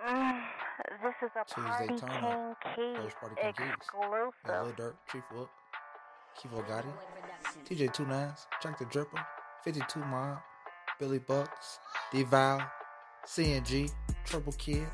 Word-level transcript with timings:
This 0.00 1.14
is 1.22 1.30
a 1.36 1.44
Tuesday 1.46 1.86
Party 1.88 1.96
turn. 1.98 2.56
King 2.74 2.94
Keys 2.96 3.12
First 3.12 3.16
Party 3.20 3.34
King 3.58 3.68
exclusive. 3.76 4.32
Got 4.46 4.64
Lil 4.64 4.72
Durk, 4.72 4.94
Chief 5.12 5.22
Wook, 5.34 5.48
Kivo 6.38 6.64
Gotti, 6.66 6.92
TJ 7.66 7.92
Two 7.92 8.06
Nines, 8.06 8.46
Jack 8.62 8.78
the 8.78 8.86
Dripper, 8.86 9.22
52 9.62 10.00
Mob, 10.00 10.38
Billy 10.98 11.18
Bucks, 11.18 11.80
D-Val, 12.12 12.62
CNG, 13.26 13.90
Triple 14.24 14.54
Kid. 14.54 14.86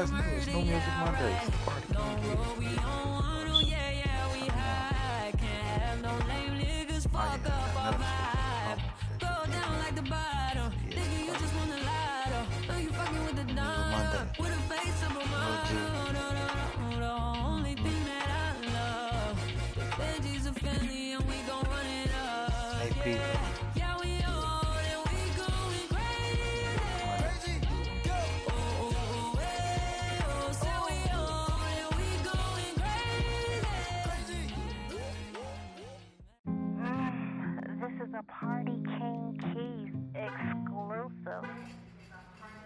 Ass 0.00 0.10
knew 0.46 0.52
No 0.54 0.62
Music 0.62 0.94
Mondays. 0.98 1.50
Party 1.64 1.86
Keys. 1.88 1.96
Oh, 1.96 2.56
yeah, 2.60 3.90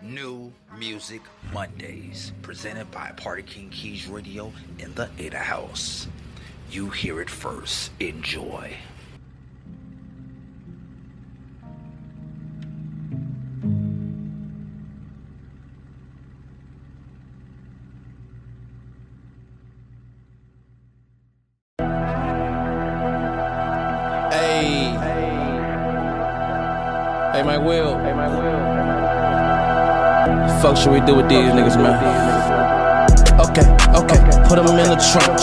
New 0.05 0.52
Music 0.78 1.22
Mondays, 1.52 2.33
presented 2.42 2.91
by 2.91 3.12
Party 3.16 3.42
King 3.42 3.70
Keys 3.70 4.06
Radio 4.06 4.52
in 4.78 4.92
the 4.94 5.08
Ada 5.19 5.38
House. 5.38 6.06
You 6.70 6.91
hear 6.91 7.22
it 7.22 7.30
first. 7.30 7.91
Enjoy. 8.00 8.77
Do 31.06 31.16
with 31.16 31.28
these 31.28 31.52
niggas, 31.52 31.76
man? 31.76 32.00
Okay, 33.38 33.66
okay. 33.92 34.20
Put 34.48 34.58
him 34.58 34.72
in 34.78 34.88
the 34.88 34.96
trunk. 35.12 35.36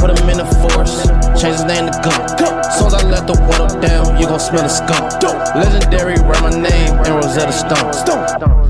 Put 0.00 0.08
him 0.08 0.30
in 0.30 0.38
the 0.38 0.46
force. 0.62 1.04
Change 1.38 1.56
his 1.56 1.64
name 1.64 1.84
to 1.84 1.92
Gun. 2.00 2.64
Soon 2.72 2.86
as 2.86 2.94
I 2.94 3.02
let 3.10 3.26
the 3.26 3.36
water 3.46 3.78
down, 3.78 4.18
you 4.18 4.26
gon' 4.26 4.40
smell 4.40 4.62
the 4.62 4.68
skunk. 4.68 5.22
Legendary, 5.54 6.14
write 6.14 6.42
my 6.42 6.50
name 6.50 6.94
and 7.04 7.08
Rosetta 7.08 7.52
Stone. 7.52 7.92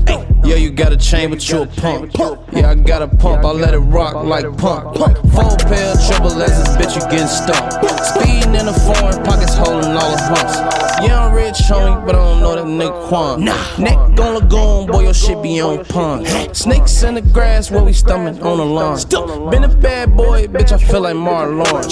Hey. 0.05 0.27
Yeah, 0.43 0.55
you 0.55 0.71
got 0.71 0.91
a 0.91 0.97
chain, 0.97 1.29
but 1.29 1.47
you 1.47 1.61
a 1.61 1.65
pump. 1.65 2.11
Yeah, 2.51 2.71
I 2.71 2.75
got 2.75 3.01
a 3.01 3.07
pump, 3.07 3.45
I 3.45 3.51
let 3.51 3.73
it 3.73 3.79
rock 3.79 4.15
like 4.25 4.45
pump. 4.57 4.97
Full 5.33 5.57
pair, 5.65 5.95
triple 6.05 6.41
S's, 6.41 6.77
bitch, 6.77 6.95
you 6.95 7.01
getting 7.09 7.27
stumped. 7.27 7.73
Speeding 8.05 8.53
in 8.53 8.65
the 8.67 8.73
foreign, 8.85 9.23
pockets 9.23 9.55
holding 9.55 9.91
all 9.91 10.11
the 10.11 10.21
humps. 10.21 10.57
Yeah, 11.01 11.25
I'm 11.25 11.33
rich, 11.33 11.57
homie, 11.57 12.05
but 12.05 12.15
I 12.15 12.19
don't 12.19 12.39
know 12.39 12.55
that 12.55 12.65
nigga 12.65 13.07
Quan. 13.07 13.43
Nah. 13.43 13.77
Neck 13.77 13.97
on 13.97 14.35
Lagoon, 14.35 14.87
boy, 14.87 15.03
your 15.03 15.13
shit 15.13 15.41
be 15.41 15.59
on 15.59 15.83
pun. 15.85 16.25
Snakes 16.53 17.01
in 17.01 17.15
the 17.15 17.21
grass 17.21 17.71
where 17.71 17.83
we 17.83 17.93
stomach 17.93 18.41
on 18.43 18.57
the 18.57 18.65
lawn. 18.65 18.99
Been 19.49 19.63
a 19.63 19.67
bad 19.67 20.15
boy, 20.15 20.47
bitch, 20.47 20.71
I 20.71 20.77
feel 20.77 21.01
like 21.01 21.15
Marlon. 21.15 21.83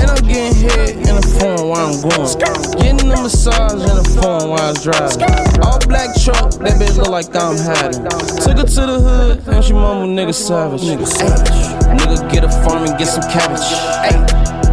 And 0.00 0.10
I'm 0.10 0.26
getting 0.26 0.54
hit 0.54 0.96
in 0.96 1.14
the 1.16 1.36
phone 1.38 1.68
while 1.68 1.92
I'm 1.92 2.00
going. 2.00 2.82
Getting 2.82 3.12
a 3.12 3.22
massage 3.22 3.72
in 3.72 3.78
the 3.78 4.20
phone 4.20 4.48
while 4.48 4.60
I 4.60 4.70
was 4.70 4.82
driving. 4.82 5.60
All 5.62 5.78
black 5.86 6.16
truck, 6.18 6.50
that 6.64 6.80
bitch 6.80 6.96
look 6.96 7.08
like 7.08 7.28
I'm 7.36 7.58
hiding. 7.58 8.04
Took 8.40 8.56
her 8.56 8.64
to 8.64 8.86
the 8.86 9.00
hood, 9.00 9.48
and 9.48 9.64
she 9.64 9.74
mumble 9.74 10.08
nigga 10.08 10.32
savage. 10.34 10.80
Nigga 10.80 11.06
savage. 11.06 11.85
Nigga 11.96 12.30
get 12.30 12.44
a 12.44 12.50
farm 12.62 12.84
and 12.84 12.98
get 12.98 13.08
some 13.08 13.24
cabbage. 13.30 13.64
Ay. 14.04 14.12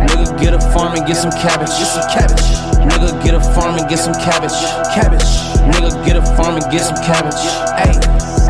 Nigga 0.08 0.40
get 0.40 0.54
a 0.54 0.62
farm 0.72 0.96
and 0.96 1.06
get 1.08 1.18
some 1.18 1.32
cabbage. 1.32 1.70
Get 1.70 1.88
some 1.88 2.08
cabbage. 2.12 2.46
Nigga 2.84 3.24
get 3.24 3.34
a 3.36 3.42
farm 3.56 3.80
and 3.80 3.90
get 3.90 4.00
some 4.00 4.14
cabbage. 4.14 4.54
Cabbage. 4.94 5.30
Nigga 5.72 6.06
get 6.06 6.16
a 6.18 6.26
farm 6.36 6.56
and 6.56 6.66
get 6.72 6.82
some 6.82 6.98
cabbage. 7.04 7.40
Ay. 7.80 7.92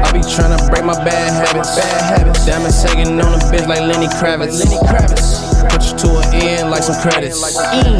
I 0.03 0.11
be 0.11 0.19
tryna 0.19 0.57
break 0.69 0.83
my 0.83 0.97
bad 1.05 1.31
habits. 1.31 1.75
Bad 1.75 2.17
habits. 2.17 2.45
Diamond 2.45 2.73
sagging 2.73 3.21
on 3.21 3.33
a 3.33 3.39
bitch 3.53 3.67
like 3.67 3.81
Lenny 3.81 4.07
Kravitz. 4.07 4.59
Lenny 4.59 4.79
Kravitz. 4.89 5.69
Put 5.69 5.83
you 5.85 5.97
to 6.01 6.27
an 6.27 6.35
end 6.35 6.71
like 6.71 6.83
some 6.83 6.99
credits. 7.01 7.39
In. 7.73 7.97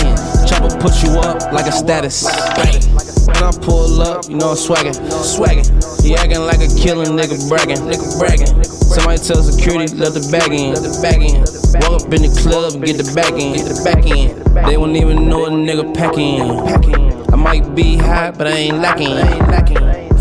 Chopper 0.48 0.76
put 0.80 1.04
you 1.04 1.20
up 1.20 1.54
like 1.54 1.68
a 1.68 1.72
status. 1.72 2.26
Bang. 2.56 3.13
When 3.26 3.38
I 3.38 3.52
pull 3.62 4.02
up, 4.02 4.28
you 4.30 4.36
know 4.36 4.52
I'm 4.52 4.58
swaggin', 4.58 4.96
swaggin'. 5.24 6.04
He 6.04 6.16
acting 6.16 6.42
like 6.42 6.60
a 6.60 6.68
killin' 6.68 7.16
nigga 7.16 7.40
braggin', 7.48 7.80
nigga 7.88 8.20
braggin'. 8.20 8.66
Somebody 8.66 9.18
tell 9.24 9.42
security, 9.42 9.96
let 9.96 10.14
the 10.14 10.28
bag 10.32 10.52
in, 10.52 10.74
let 10.74 10.84
the 10.84 11.00
bag 11.02 11.22
in. 11.24 11.40
Walk 11.82 12.04
up 12.04 12.14
in 12.14 12.22
the 12.24 12.32
club 12.44 12.74
and 12.76 12.84
get 12.84 12.98
the 12.98 13.10
back 13.16 13.32
in, 13.34 13.56
get 13.56 13.66
the 13.66 13.82
back 13.84 14.06
in. 14.06 14.36
They 14.68 14.78
won't 14.78 14.96
even 14.98 15.30
know 15.30 15.46
a 15.46 15.50
nigga 15.50 15.96
packin'. 15.96 17.34
I 17.34 17.36
might 17.36 17.74
be 17.76 17.96
high, 17.96 18.32
but 18.32 18.48
I 18.48 18.52
ain't 18.52 18.80
lacking. 18.80 19.16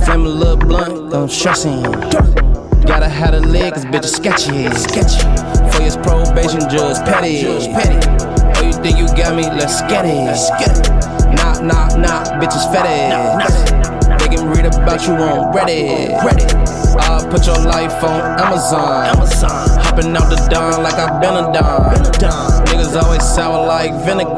Flame 0.05 0.27
a 0.27 0.29
little 0.29 0.57
blunt, 0.57 1.11
don't 1.11 1.29
stressin'. 1.29 1.83
Gotta 2.87 3.09
have 3.09 3.35
a 3.35 3.41
leg, 3.41 3.75
cause 3.75 3.85
bitch 3.85 4.05
is 4.05 4.15
sketchy. 4.15 4.69
sketchy. 4.75 5.23
For 5.75 5.83
his 5.83 5.97
probation, 5.97 6.61
judge 6.71 6.99
petty. 7.05 7.43
petty. 7.73 7.99
Oh, 8.59 8.67
you 8.67 8.73
think 8.73 8.99
you 8.99 9.07
got 9.17 9.37
me? 9.37 9.43
Let's 9.45 9.81
get 9.83 10.05
it. 10.05 10.15
Let's 10.15 10.51
get 10.51 10.79
it. 10.79 11.22
Nah, 11.63 11.87
nah, 11.97 12.25
bitches 12.41 12.67
fetish. 12.75 13.55
They 14.19 14.35
can 14.35 14.51
read 14.51 14.67
about 14.67 15.07
you 15.07 15.15
on 15.15 15.55
Reddit. 15.55 16.19
Reddit. 16.19 16.99
I'll 16.99 17.25
put 17.31 17.47
your 17.47 17.59
life 17.59 18.03
on 18.03 18.41
Amazon. 18.41 19.07
Amazon. 19.07 19.69
Hopping 19.81 20.17
out 20.17 20.29
the 20.29 20.49
dawn 20.51 20.83
like 20.83 20.95
I've 20.95 21.21
been 21.21 21.37
a 21.37 21.53
don. 21.53 21.95
Niggas 22.67 23.01
always 23.01 23.23
sour 23.23 23.65
like 23.65 23.93
vinegar. 24.05 24.35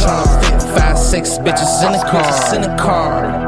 Tryna 0.00 0.50
fit 0.50 0.62
five, 0.78 0.98
six 0.98 1.36
bitches 1.36 1.84
in 1.84 1.92
the 1.92 2.74
car. 2.76 3.45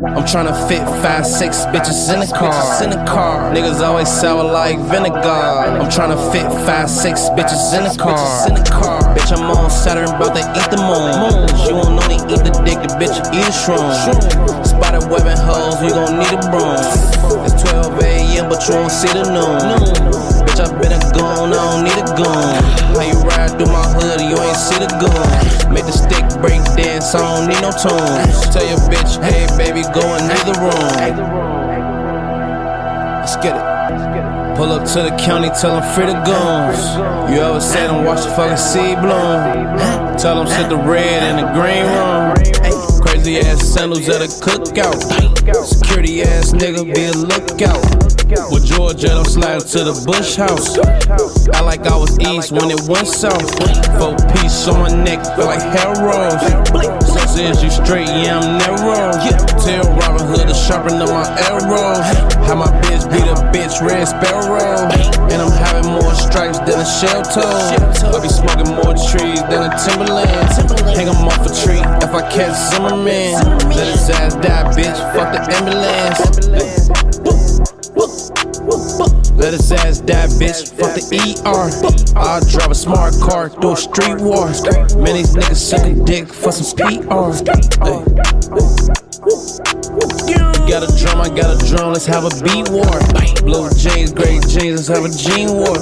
I'm 0.00 0.24
tryna 0.24 0.56
fit 0.66 0.80
five, 1.02 1.26
six 1.26 1.66
bitches 1.66 2.08
in 2.12 2.20
the 2.20 2.32
car. 2.34 2.82
In 2.82 2.88
the 2.88 3.04
car. 3.04 3.52
Niggas 3.52 3.84
always 3.84 4.08
sour 4.08 4.42
like 4.42 4.78
vinegar. 4.88 5.12
I'm 5.20 5.90
tryna 5.92 6.16
fit 6.32 6.48
five, 6.64 6.88
six 6.88 7.28
bitches 7.36 7.76
in 7.76 7.84
the 7.84 7.94
car. 8.00 8.48
In 8.48 8.54
the 8.54 8.64
car. 8.70 9.00
Bitch, 9.14 9.30
I'm 9.36 9.44
on 9.50 9.70
Saturn, 9.70 10.08
about 10.08 10.32
to 10.32 10.40
eat 10.40 10.70
the 10.72 10.80
moon. 10.80 11.52
You 11.68 11.74
won't 11.76 12.00
only 12.00 12.16
eat 12.16 12.40
the 12.40 12.50
dick, 12.64 12.80
the 12.80 12.96
bitch 12.96 13.12
eat 13.28 13.44
a 13.44 13.52
shroom. 13.52 14.64
Spotted 14.64 15.04
webbing 15.10 15.36
hoes, 15.36 15.82
you 15.82 15.90
gon' 15.90 16.16
need 16.16 16.32
a 16.32 16.48
broom. 16.48 17.44
It's 17.44 17.62
12 17.62 18.00
a.m., 18.40 18.48
but 18.48 18.66
you 18.68 18.74
won't 18.74 18.90
see 18.90 19.08
the 19.08 19.24
noon. 19.28 19.60
Bitch, 20.44 20.60
I 20.60 20.68
been 20.80 20.92
a 20.92 21.00
goon, 21.12 21.52
I 21.52 21.60
don't 21.60 21.84
need 21.84 21.98
a 21.98 22.06
goon. 22.16 22.54
How 22.96 23.04
you 23.04 23.18
ride 23.22 23.50
through 23.56 23.72
my 23.72 23.86
hood, 23.96 24.20
you 24.20 24.36
ain't 24.36 24.56
see 24.56 24.78
the 24.78 24.88
goon. 24.98 25.72
Make 25.72 25.86
the 25.86 25.92
stick 25.92 26.24
break 26.40 26.62
dance, 26.76 27.14
I 27.14 27.20
don't 27.20 27.48
need 27.48 27.60
no 27.60 27.70
tunes. 27.70 28.48
Tell 28.52 28.64
your 28.64 28.80
bitch, 28.88 29.20
hey 29.22 29.46
baby, 29.56 29.82
go 29.94 30.02
in 30.16 30.28
the 30.28 30.54
room. 30.58 30.90
Let's 33.20 33.36
get 33.36 33.56
it. 33.56 33.70
Pull 34.56 34.72
up 34.72 34.86
to 34.92 35.02
the 35.02 35.16
county, 35.16 35.48
tell 35.60 35.80
them 35.80 35.94
free 35.94 36.06
the 36.06 36.18
goons. 36.24 36.80
You 37.32 37.40
ever 37.40 37.60
say 37.60 37.86
them 37.86 38.04
watch 38.04 38.24
the 38.24 38.30
fucking 38.30 38.56
seed 38.56 38.98
bloom? 39.00 40.18
Tell 40.18 40.36
them 40.36 40.46
sit 40.46 40.68
the 40.68 40.76
red 40.76 41.22
in 41.30 41.36
the 41.36 41.52
green 41.52 41.84
room. 41.86 42.59
Ass 43.38 43.62
sandals 43.62 44.08
at 44.08 44.22
a 44.22 44.26
cookout. 44.26 44.98
Security 45.64 46.22
ass 46.22 46.52
nigga, 46.52 46.84
be 46.92 47.04
a 47.04 47.12
lookout. 47.12 47.80
With 48.52 48.66
Georgia, 48.66 49.12
I'm 49.12 49.24
sliding 49.24 49.68
to 49.68 49.84
the 49.84 50.02
Bush 50.04 50.34
house. 50.34 50.76
I 51.54 51.60
like 51.60 51.86
I 51.86 51.96
was 51.96 52.18
east 52.18 52.50
when 52.50 52.70
it 52.70 52.80
went 52.88 53.06
south. 53.06 53.50
Four 53.98 54.16
piece 54.34 54.66
on 54.66 54.80
my 54.80 55.04
neck, 55.04 55.24
feel 55.36 55.46
like 55.46 55.62
hair 55.62 55.94
rolls. 56.02 56.99
Six 57.30 57.58
is 57.58 57.62
you 57.62 57.70
straight, 57.70 58.08
yeah, 58.08 58.40
I'm 58.40 58.58
narrow. 58.58 59.12
Tell 59.62 59.86
Robin 60.02 60.26
Hood 60.26 60.48
to 60.48 60.54
sharpen 60.54 61.00
up 61.00 61.10
my 61.10 61.22
arrow. 61.46 62.02
How 62.42 62.56
my 62.56 62.66
bitch 62.82 63.06
beat 63.06 63.22
a 63.22 63.34
bitch, 63.54 63.80
red 63.80 64.04
sparrow. 64.06 64.90
And 65.30 65.40
I'm 65.40 65.52
having 65.52 65.92
more 65.92 66.12
stripes 66.14 66.58
than 66.58 66.80
a 66.80 66.84
shell 66.84 67.22
toe. 67.22 68.10
I 68.10 68.18
be 68.20 68.28
smoking 68.28 68.74
more 68.74 68.94
trees 68.98 69.42
than 69.46 69.62
a 69.62 69.78
Timberland. 69.78 70.28
Hang 70.96 71.08
'em 71.08 71.28
off 71.28 71.46
a 71.46 71.54
tree 71.54 71.82
if 72.02 72.12
I 72.12 72.22
catch 72.30 72.56
Zimmerman. 72.72 73.38
Let 73.70 73.86
his 73.86 74.10
ass 74.10 74.34
die, 74.34 74.64
bitch. 74.74 74.98
Fuck 75.14 75.30
the 75.32 75.40
ambulance. 75.54 76.30
Let 79.40 79.54
his 79.54 79.72
ass 79.72 80.00
die, 80.00 80.26
bitch. 80.36 80.68
Fuck 80.76 81.00
the 81.00 81.08
ER. 81.16 81.72
I'll 82.14 82.44
drive 82.44 82.70
a 82.70 82.74
smart 82.74 83.14
car 83.20 83.48
through 83.48 83.72
a 83.72 83.76
street 83.76 84.20
war. 84.20 84.52
Man, 85.00 85.16
these 85.16 85.34
niggas 85.34 85.56
sucking 85.56 86.04
dick 86.04 86.28
for 86.28 86.52
some 86.52 86.76
PR. 86.76 87.32
You 90.28 90.68
got 90.68 90.84
a 90.84 90.92
drum, 90.94 91.22
I 91.22 91.28
got 91.32 91.56
a 91.56 91.66
drum, 91.66 91.94
let's 91.94 92.04
have 92.04 92.24
a 92.24 92.32
beat 92.44 92.68
war. 92.68 93.00
Blue 93.40 93.70
jeans, 93.80 94.12
gray 94.12 94.40
jeans, 94.44 94.76
let's 94.76 94.92
have 94.92 95.04
a 95.04 95.10
jean 95.10 95.56
war. 95.56 95.80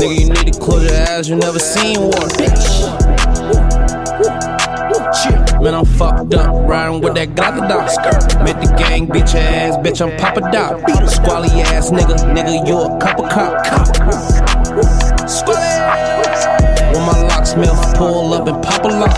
Nigga, 0.00 0.18
you 0.18 0.30
need 0.32 0.54
to 0.54 0.58
close 0.58 0.90
your 0.90 0.96
eyes, 1.06 1.28
you 1.28 1.36
never 1.36 1.58
seen 1.58 2.00
war. 2.00 2.24
Man, 5.64 5.74
I'm 5.74 5.86
fucked 5.86 6.34
up, 6.34 6.68
riding 6.68 7.00
with 7.00 7.14
that 7.14 7.28
Glock 7.30 7.56
dot. 7.70 8.44
Make 8.44 8.60
the 8.60 8.70
gang 8.76 9.06
bitch 9.06 9.34
ass, 9.34 9.78
bitch, 9.78 10.02
I'm 10.04 10.14
Papa 10.18 10.40
Doc. 10.52 10.78
Squally 11.08 11.48
ass 11.62 11.88
nigga, 11.88 12.16
nigga, 12.36 12.68
you 12.68 12.76
a 12.76 12.98
cup 12.98 13.18
of 13.18 13.30
cop. 13.30 13.64
Squally! 15.26 15.56
When 16.92 17.06
my 17.06 17.18
locksmith 17.28 17.96
pull 17.96 18.34
up 18.34 18.46
and 18.46 18.62
pop 18.62 18.84
a 18.84 18.88
lock. 18.88 19.16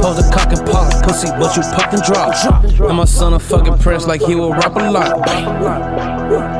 Pose 0.00 0.24
a 0.24 0.30
cock 0.30 0.52
and 0.52 0.64
pop, 0.70 1.02
pussy, 1.02 1.26
but 1.26 1.56
you 1.56 1.62
pop 1.62 1.92
and 1.92 2.02
drop. 2.04 2.64
And 2.88 2.96
my 2.96 3.04
son 3.04 3.34
a 3.34 3.40
fucking 3.40 3.78
prince 3.78 4.06
like 4.06 4.22
he 4.22 4.36
will 4.36 4.52
rap 4.52 4.76
a 4.76 4.90
lot. 4.92 6.59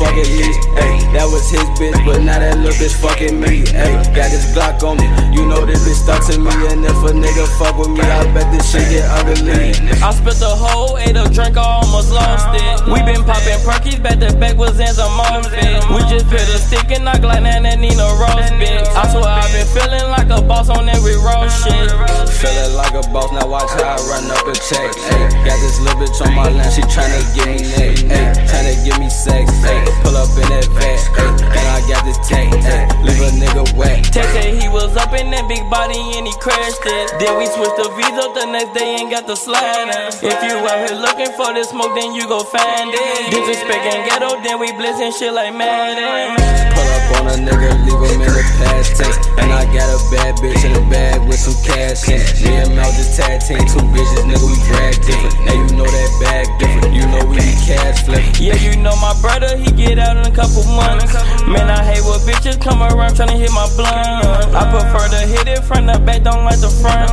Fucking 0.00 0.24
eat. 0.24 0.79
That 1.10 1.26
was 1.26 1.50
his 1.50 1.66
bitch, 1.74 1.98
but 2.06 2.22
now 2.22 2.38
that 2.38 2.62
little 2.62 2.70
bitch 2.78 2.94
fucking 3.02 3.34
me. 3.34 3.66
Ay, 3.74 3.98
got 4.14 4.30
this 4.30 4.46
Glock 4.54 4.78
on 4.86 4.94
me. 4.94 5.10
You 5.34 5.42
know 5.42 5.66
this 5.66 5.82
bitch 5.82 6.06
stuck 6.06 6.22
to 6.30 6.38
me, 6.38 6.54
and 6.70 6.86
if 6.86 7.02
a 7.02 7.10
nigga 7.10 7.50
fuck 7.58 7.74
with 7.74 7.90
me, 7.90 8.06
I 8.06 8.30
bet 8.30 8.46
this 8.54 8.70
shit 8.70 8.86
get 8.86 9.10
ugly. 9.18 9.74
I 9.98 10.14
spit 10.14 10.38
the 10.38 10.46
whole, 10.46 10.94
ate 11.02 11.18
a 11.18 11.26
drink, 11.26 11.58
I 11.58 11.82
almost 11.82 12.14
lost 12.14 12.54
it. 12.54 12.86
We 12.86 13.02
been 13.02 13.26
popping 13.26 13.58
perkies, 13.66 13.98
back 13.98 14.22
to 14.22 14.30
back 14.38 14.54
with 14.54 14.78
Zans 14.78 15.02
and 15.02 15.10
Morphin. 15.18 15.82
We 15.90 15.98
just 16.06 16.30
put 16.30 16.46
a 16.46 16.58
stick 16.62 16.94
and 16.94 17.02
knock 17.02 17.26
like 17.26 17.42
Nana 17.42 17.74
Nina 17.74 18.06
roast 18.14 18.54
bitch. 18.62 18.86
I 18.94 19.10
swear 19.10 19.26
i 19.26 19.42
been 19.50 19.66
feeling 19.66 20.06
like 20.14 20.30
a 20.30 20.38
boss 20.46 20.70
on 20.70 20.86
every 20.86 21.18
roast 21.18 21.66
shit. 21.66 21.90
Feeling 22.38 22.78
like 22.78 22.94
a 22.94 23.02
boss, 23.10 23.34
now 23.34 23.50
watch 23.50 23.66
how 23.82 23.98
I 23.98 24.00
run 24.06 24.30
up 24.30 24.46
a 24.46 24.54
check. 24.54 24.94
Ay, 25.10 25.26
got 25.42 25.58
this 25.58 25.74
little 25.82 25.98
bitch 25.98 26.22
on 26.22 26.38
my 26.38 26.46
line, 26.54 26.70
she 26.70 26.86
tryna 26.86 27.18
get 27.34 27.50
me 27.50 27.66
neck. 27.66 27.98
Ay, 28.14 28.46
tryna 28.46 28.78
give 28.86 28.98
me 29.02 29.10
sex. 29.10 29.50
Ay, 29.66 29.82
pull 30.06 30.14
up 30.14 30.30
in 30.38 30.46
that 30.54 30.70
vat. 30.78 30.99
And 31.08 31.66
I 31.68 31.80
got 31.88 32.04
this 32.04 32.18
tank. 32.28 32.54
Ay, 32.64 32.86
leave 33.02 33.20
a 33.20 33.30
nigga 33.36 33.64
wet. 33.76 34.04
Tay 34.12 34.26
Tay, 34.34 34.56
he 34.58 34.68
was 34.68 34.96
up 34.96 35.12
in 35.14 35.30
that 35.30 35.46
big 35.48 35.64
body 35.70 35.98
and 36.18 36.26
he 36.26 36.34
crashed 36.38 36.84
it. 36.84 37.06
Then 37.18 37.38
we 37.38 37.46
switched 37.46 37.76
the 37.76 37.88
V's 37.96 38.16
up 38.20 38.34
the 38.34 38.46
next 38.46 38.72
day 38.76 38.96
and 39.00 39.10
got 39.10 39.26
the 39.26 39.36
slider. 39.36 40.10
If 40.20 40.38
you 40.42 40.54
out 40.66 40.88
here 40.88 40.98
looking 40.98 41.32
for 41.36 41.52
this 41.54 41.70
smoke, 41.70 41.94
then 41.94 42.14
you 42.14 42.26
go 42.28 42.42
find 42.44 42.90
it. 42.92 43.30
Disrespect 43.30 43.84
and 43.90 44.02
ghetto, 44.08 44.40
then 44.42 44.58
we 44.60 44.72
blitzing 44.76 45.12
shit 45.16 45.32
like 45.32 45.54
Madden. 45.54 46.36
Pull 46.74 46.86
up 46.86 47.04
a 47.30 47.38
nigga, 47.38 47.70
leave 47.86 48.02
him 48.10 48.20
in 48.22 48.32
the 48.32 48.44
past 48.58 48.98
tense. 48.98 49.16
And 49.38 49.52
I 49.52 49.64
got 49.70 49.86
a 49.86 49.98
bad 50.10 50.36
bitch 50.42 50.64
in 50.66 50.72
the 50.74 50.84
bag 50.90 51.22
with 51.26 51.38
some 51.38 51.56
cash 51.62 52.08
in. 52.10 52.20
Me 52.42 52.58
and 52.58 52.74
Mel 52.74 52.90
just 52.92 53.14
tag 53.16 53.40
team, 53.40 53.62
two 53.70 53.82
bitches, 53.94 54.26
nigga, 54.26 54.42
we 54.42 54.56
brag 54.68 54.94
different. 55.06 55.36
Now 55.46 55.54
you 55.54 55.68
know 55.76 55.86
that 55.86 56.10
bag 56.18 56.46
different, 56.58 56.90
you 56.94 57.06
know 57.06 57.22
we 57.30 57.38
be 57.38 57.54
cash 57.62 58.02
flipping. 58.04 58.34
Yeah, 58.42 58.58
you 58.58 58.76
know 58.76 58.94
my 58.98 59.14
brother, 59.22 59.56
he 59.56 59.70
get 59.70 59.98
out 59.98 60.16
in 60.18 60.26
a 60.26 60.34
couple 60.34 60.64
months. 60.74 61.14
Man, 61.46 61.70
I 61.70 61.82
hate 61.84 62.02
when 62.02 62.18
bitches 62.26 62.58
come 62.60 62.82
around 62.82 63.14
tryna 63.14 63.38
hit 63.38 63.52
my 63.54 63.68
blunt. 63.76 64.54
I 64.54 64.62
prefer 64.70 65.06
to 65.14 65.22
hit 65.26 65.46
it 65.46 65.62
from 65.62 65.86
the 65.86 65.98
back, 66.02 66.24
don't 66.24 66.44
like 66.44 66.60
the 66.60 66.70
front. 66.70 67.10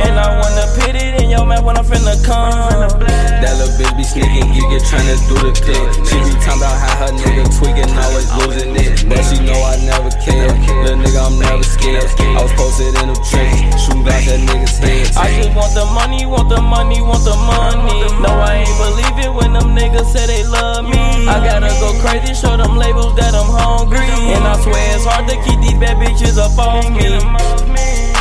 And 0.00 0.14
I 0.18 0.40
wanna 0.40 0.66
pit 0.80 0.96
it 0.96 1.22
in 1.22 1.30
your 1.30 1.46
mouth 1.46 1.64
when 1.64 1.76
I'm 1.76 1.84
finna 1.84 2.16
come. 2.24 2.98
That 3.40 3.54
little 3.56 3.72
bitch 3.78 3.94
be 3.96 4.04
sneaking, 4.04 4.52
geek 4.52 4.72
it, 4.72 4.82
tryna 4.88 5.16
do 5.28 5.36
the 5.40 5.52
click. 5.56 5.80
She 6.08 6.16
be 6.20 6.32
talking 6.42 6.60
about 6.60 6.76
how 6.76 7.06
her 7.06 7.12
nigga 7.12 7.44
tweaking, 7.56 7.88
always 7.96 8.28
losing 8.40 8.72
it. 8.76 9.08
But 9.08 9.22
she 9.24 9.40
know 9.44 9.59
I 9.62 9.76
never 9.84 10.10
care. 10.22 10.48
Little 10.82 11.00
nigga, 11.00 11.20
I'm 11.20 11.38
never 11.38 11.62
scared. 11.62 12.08
I 12.20 12.42
was 12.42 12.52
posted 12.54 12.94
in 12.96 13.08
the 13.12 13.18
trenches, 13.26 13.82
shooting 13.82 14.06
out 14.06 14.22
that 14.24 14.40
nigga's 14.40 14.78
head. 14.78 15.16
I 15.16 15.28
just 15.36 15.54
want 15.54 15.74
the 15.74 15.84
money, 15.86 16.26
want 16.26 16.48
the 16.48 16.60
money, 16.60 17.00
want 17.02 17.24
the 17.24 17.36
money. 17.36 18.00
No, 18.20 18.30
I 18.30 18.64
ain't 18.64 18.76
believe 18.78 19.16
it 19.24 19.32
when 19.32 19.52
them 19.52 19.76
niggas 19.76 20.12
say 20.12 20.26
they 20.26 20.44
love 20.44 20.84
me. 20.84 21.28
I 21.28 21.40
gotta 21.44 21.72
go 21.80 21.92
crazy, 22.00 22.34
show 22.34 22.56
them 22.56 22.76
labels 22.76 23.16
that 23.16 23.34
I'm 23.34 23.50
hungry. 23.50 24.06
And 24.34 24.44
I 24.44 24.60
swear 24.60 24.96
it's 24.96 25.04
hard 25.04 25.28
to 25.28 25.36
keep 25.42 25.60
these 25.60 25.78
bad 25.78 25.96
bitches 25.98 26.38
up 26.38 26.56
on 26.58 26.94
me. 26.94 28.19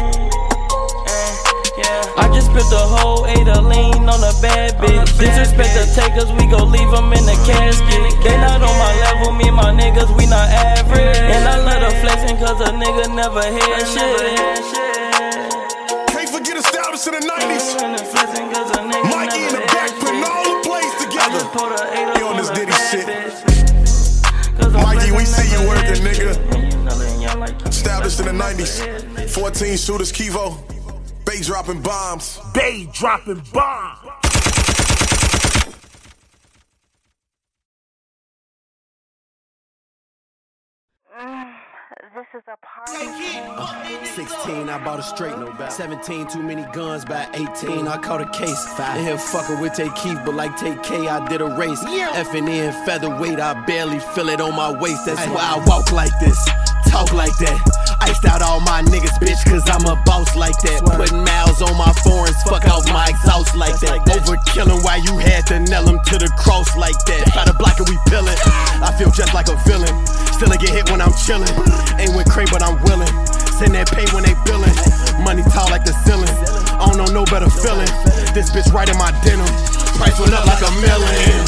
I 2.20 2.28
just 2.36 2.52
spit 2.52 2.68
the 2.68 2.84
whole 2.84 3.24
eight 3.32 3.48
of 3.48 3.64
lean 3.64 4.04
on 4.04 4.20
a 4.20 4.34
bad 4.44 4.76
bitch. 4.76 5.08
Disrespect 5.16 5.72
the 5.72 5.88
takers, 5.96 6.28
we 6.36 6.52
gon' 6.52 6.68
leave 6.68 6.92
them 6.92 7.16
in 7.16 7.24
the 7.24 7.38
casket. 7.48 8.12
They 8.20 8.36
not 8.44 8.60
on 8.60 8.76
my 8.76 8.92
level, 9.08 9.32
me 9.40 9.48
and 9.48 9.56
my 9.56 9.72
niggas, 9.72 10.12
we 10.20 10.28
not 10.28 10.52
average. 10.52 11.16
And 11.16 11.48
I 11.48 11.64
love 11.64 11.80
the 11.80 11.96
flexing 12.04 12.36
cause 12.44 12.60
a 12.60 12.76
nigga 12.76 13.08
never 13.16 13.40
had 13.40 13.88
shit. 13.88 14.20
Can't 16.12 16.28
forget 16.28 16.58
established 16.60 17.08
in 17.08 17.16
the 17.16 17.24
90s. 17.24 17.80
Mikey 19.08 19.42
in 19.48 19.56
the 19.56 19.64
back 19.72 19.88
putting 20.04 20.24
all 20.28 20.44
the 20.44 20.60
plays 20.68 20.92
together. 21.00 21.40
He 22.20 22.22
on 22.28 22.36
this 22.36 22.52
Diddy 22.52 22.76
shit. 22.92 23.08
Mikey, 24.76 25.16
we 25.16 25.24
see 25.24 25.48
you 25.56 25.64
working, 25.72 26.04
nigga. 26.04 26.36
Established 27.66 28.20
in 28.20 28.26
the 28.28 28.36
90s. 28.36 28.84
14 29.32 29.78
shooters, 29.78 30.12
Kivo. 30.12 30.79
Bay 31.30 31.42
dropping 31.42 31.80
bombs. 31.84 32.40
Bay 32.56 32.90
dropping 32.92 33.44
bombs. 33.54 34.00
This 42.16 42.42
is 42.42 42.48
a 42.48 42.58
party. 42.66 42.96
16, 44.16 44.68
I 44.68 44.84
bought 44.84 45.00
a 45.00 45.04
straight, 45.04 45.38
no 45.38 45.54
doubt. 45.54 45.72
17, 45.72 46.28
too 46.28 46.42
many 46.42 46.64
guns 46.74 47.06
by 47.06 47.30
18. 47.34 47.88
I 47.88 47.98
caught 47.98 48.22
a 48.22 48.30
case. 48.30 48.80
In 48.98 49.06
here 49.06 49.18
fucking 49.18 49.62
with 49.62 49.74
Tay 49.74 49.90
Keith, 49.96 50.20
but 50.26 50.34
like 50.34 50.58
Tay 50.58 50.78
K, 50.82 51.08
I 51.08 51.26
did 51.30 51.42
a 51.42 51.56
race. 51.56 51.80
Effing 51.84 52.50
in 52.50 52.74
featherweight, 52.86 53.40
I 53.40 53.54
barely 53.66 54.00
feel 54.00 54.30
it 54.30 54.42
on 54.42 54.56
my 54.56 54.72
waist. 54.82 55.06
That's 55.06 55.26
why 55.28 55.56
I 55.56 55.64
walk 55.66 55.92
like 55.92 56.12
this, 56.20 56.38
talk 56.90 57.14
like 57.14 57.38
that. 57.38 57.58
Iced 58.02 58.26
out 58.26 58.42
all 58.42 58.60
my 58.60 58.82
niggas, 58.82 59.14
bitch, 59.22 59.40
cause 59.46 59.64
I'm 59.70 59.86
a 59.86 59.96
boss 60.04 60.36
like 60.36 60.58
that. 60.66 60.82
Putting 60.98 61.24
miles 61.24 61.62
on 61.62 61.78
my 61.78 61.94
foreigns, 62.02 62.42
fuck 62.44 62.66
off 62.68 62.86
my 62.90 63.08
exhaust 63.08 63.56
like 63.56 63.78
that. 63.86 64.02
Overkilling 64.10 64.82
why 64.84 64.98
you 64.98 65.18
had 65.22 65.46
to 65.54 65.60
nail 65.62 65.86
him 65.86 66.02
to 66.10 66.16
the 66.18 66.30
cross 66.36 66.76
like 66.76 66.98
that. 67.06 67.30
By 67.38 67.46
the 67.46 67.54
block 67.54 67.78
and 67.78 67.88
we 67.88 67.96
pillin'. 68.10 68.36
I 68.82 68.90
feel 68.98 69.12
just 69.14 69.34
like 69.34 69.48
a 69.48 69.58
villain. 69.70 69.94
Still 70.34 70.52
I 70.52 70.58
get 70.58 70.74
hit 70.74 70.90
when 70.90 71.02
I'm 71.02 71.14
chillin'. 71.14 71.54
Ain't 72.02 72.18
with 72.18 72.28
Cray, 72.28 72.50
but 72.50 72.66
I'm 72.66 72.82
willing. 72.84 73.12
Send 73.62 73.76
that 73.76 73.92
pay 73.92 74.08
when 74.16 74.26
they 74.26 74.34
billin'. 74.48 74.74
Money 75.22 75.44
tall 75.54 75.70
like 75.70 75.86
the 75.86 75.94
ceiling. 76.08 76.32
I 76.80 76.88
don't 76.88 76.98
know 76.98 77.12
no 77.12 77.24
better 77.30 77.52
feeling. 77.52 77.92
This 78.34 78.50
bitch 78.50 78.72
right 78.74 78.88
in 78.88 78.98
my 78.98 79.12
denim. 79.22 79.46
Price 80.00 80.16
went 80.18 80.32
up 80.32 80.48
like 80.48 80.64
a 80.64 80.72
million. 80.80 81.44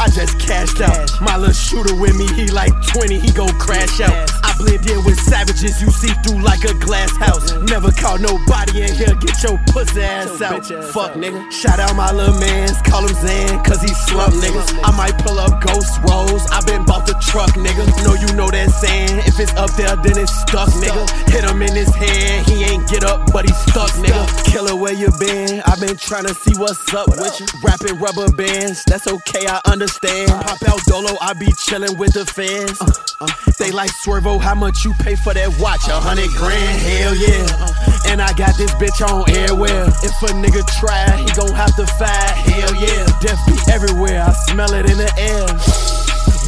I 0.00 0.08
just 0.08 0.40
cashed 0.40 0.80
out. 0.80 1.12
My 1.20 1.36
little 1.36 1.52
shooter 1.52 1.94
with 1.94 2.16
me, 2.16 2.26
he 2.32 2.48
like 2.48 2.72
20, 2.96 3.20
he 3.20 3.30
go 3.32 3.46
crash 3.60 4.00
out. 4.00 4.39
Blend 4.60 4.84
in 4.90 5.02
with 5.04 5.18
savages, 5.18 5.80
you 5.80 5.88
see 5.88 6.12
through 6.20 6.42
like 6.44 6.62
a 6.64 6.74
glass 6.74 7.16
house. 7.16 7.52
Never 7.64 7.90
caught 7.92 8.20
nobody 8.20 8.82
in 8.84 8.92
here, 8.92 9.16
get 9.16 9.42
your 9.42 9.56
pussy 9.72 10.02
ass 10.02 10.42
out. 10.42 10.66
Fuck 10.92 11.16
nigga. 11.16 11.40
Shout 11.50 11.80
out 11.80 11.96
my 11.96 12.12
little 12.12 12.38
mans, 12.38 12.76
call 12.82 13.08
him 13.08 13.14
Zan, 13.24 13.64
cause 13.64 13.80
he 13.80 13.88
slump 13.88 14.34
niggas. 14.34 14.68
I 14.84 14.92
might 14.96 15.16
pull 15.24 15.38
up 15.38 15.64
ghost 15.64 15.96
rolls, 16.04 16.44
I 16.52 16.60
been 16.66 16.84
bought 16.84 17.06
the 17.06 17.16
truck 17.24 17.56
nigga. 17.56 17.88
Know 18.04 18.12
you 18.20 18.28
know 18.36 18.50
that 18.50 18.68
saying, 18.68 19.24
if 19.24 19.40
it's 19.40 19.54
up 19.56 19.72
there, 19.80 19.96
then 19.96 20.18
it's 20.20 20.34
stuck 20.44 20.68
nigga. 20.76 21.08
Hit 21.32 21.44
him 21.44 21.62
in 21.62 21.74
his 21.74 21.94
head, 21.94 22.44
he 22.46 22.64
ain't 22.64 22.86
get 22.86 23.02
up, 23.02 23.32
but 23.32 23.48
he 23.48 23.54
stuck 23.64 23.90
nigga. 24.04 24.28
Killer, 24.44 24.76
where 24.76 24.92
you 24.92 25.08
been? 25.18 25.62
I 25.64 25.80
been 25.80 25.96
trying 25.96 26.26
to 26.26 26.34
see 26.34 26.52
what's 26.60 26.92
up 26.92 27.08
with 27.08 27.40
you. 27.40 27.46
Rapping 27.64 27.98
rubber 27.98 28.30
bands, 28.32 28.84
that's 28.84 29.08
okay, 29.08 29.46
I 29.48 29.60
understand. 29.64 30.28
Pop 30.44 30.60
out 30.68 30.84
Dolo, 30.84 31.16
I 31.20 31.32
be 31.32 31.46
chillin' 31.56 31.96
with 31.96 32.12
the 32.12 32.26
fans. 32.26 32.76
They 33.60 33.70
like 33.70 33.92
Swervo, 33.92 34.40
how 34.40 34.54
much 34.54 34.86
you 34.86 34.94
pay 34.94 35.14
for 35.14 35.34
that 35.36 35.52
watch? 35.60 35.84
A 35.92 36.00
hundred 36.00 36.32
grand, 36.32 36.80
hell 36.80 37.12
yeah. 37.12 37.44
And 38.08 38.16
I 38.24 38.32
got 38.32 38.56
this 38.56 38.72
bitch 38.80 39.04
on 39.04 39.28
airware. 39.28 39.84
If 40.00 40.16
a 40.24 40.32
nigga 40.32 40.64
try, 40.80 41.04
he 41.20 41.28
gon' 41.36 41.52
have 41.52 41.76
to 41.76 41.84
fight, 42.00 42.32
hell 42.48 42.72
yeah. 42.80 43.04
Death 43.20 43.36
be 43.44 43.60
everywhere, 43.68 44.24
I 44.24 44.32
smell 44.48 44.72
it 44.72 44.88
in 44.88 44.96
the 44.96 45.12
air. 45.20 45.44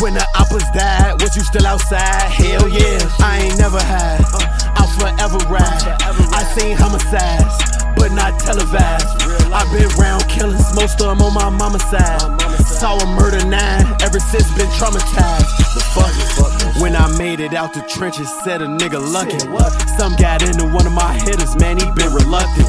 When 0.00 0.16
the 0.16 0.24
oppas 0.32 0.64
died, 0.72 1.20
was 1.20 1.36
you 1.36 1.44
still 1.44 1.68
outside? 1.68 2.32
Hell 2.32 2.64
yeah, 2.64 3.04
I 3.20 3.44
ain't 3.44 3.60
never 3.60 3.76
had. 3.76 4.24
Uh, 4.32 4.80
I'll 4.80 4.88
forever 4.96 5.36
ride. 5.52 5.84
I 6.32 6.48
seen 6.56 6.80
homicides, 6.80 7.92
but 7.92 8.08
not 8.16 8.40
televised. 8.40 9.04
i 9.52 9.60
been 9.68 9.92
round 10.00 10.24
killers, 10.32 10.64
most 10.72 10.96
of 11.04 11.12
them 11.12 11.20
on 11.20 11.36
my 11.36 11.52
mama's 11.52 11.84
side. 11.92 12.24
Saw 12.64 12.96
a 12.96 13.06
murder 13.20 13.44
nine, 13.44 13.84
ever 14.00 14.18
since 14.18 14.48
been 14.56 14.72
traumatized. 14.80 15.71
But 15.74 15.84
fuck. 15.94 16.12
When 16.80 16.96
I 16.96 17.06
made 17.16 17.38
it 17.38 17.54
out 17.54 17.74
the 17.74 17.82
trenches, 17.86 18.28
said 18.42 18.60
a 18.60 18.66
nigga 18.66 18.98
lucky. 18.98 19.38
Some 19.96 20.16
got 20.16 20.42
into 20.42 20.64
one 20.66 20.86
of 20.86 20.92
my 20.92 21.14
hitters, 21.14 21.54
man, 21.56 21.78
he 21.78 21.86
been 21.94 22.12
reluctant. 22.12 22.66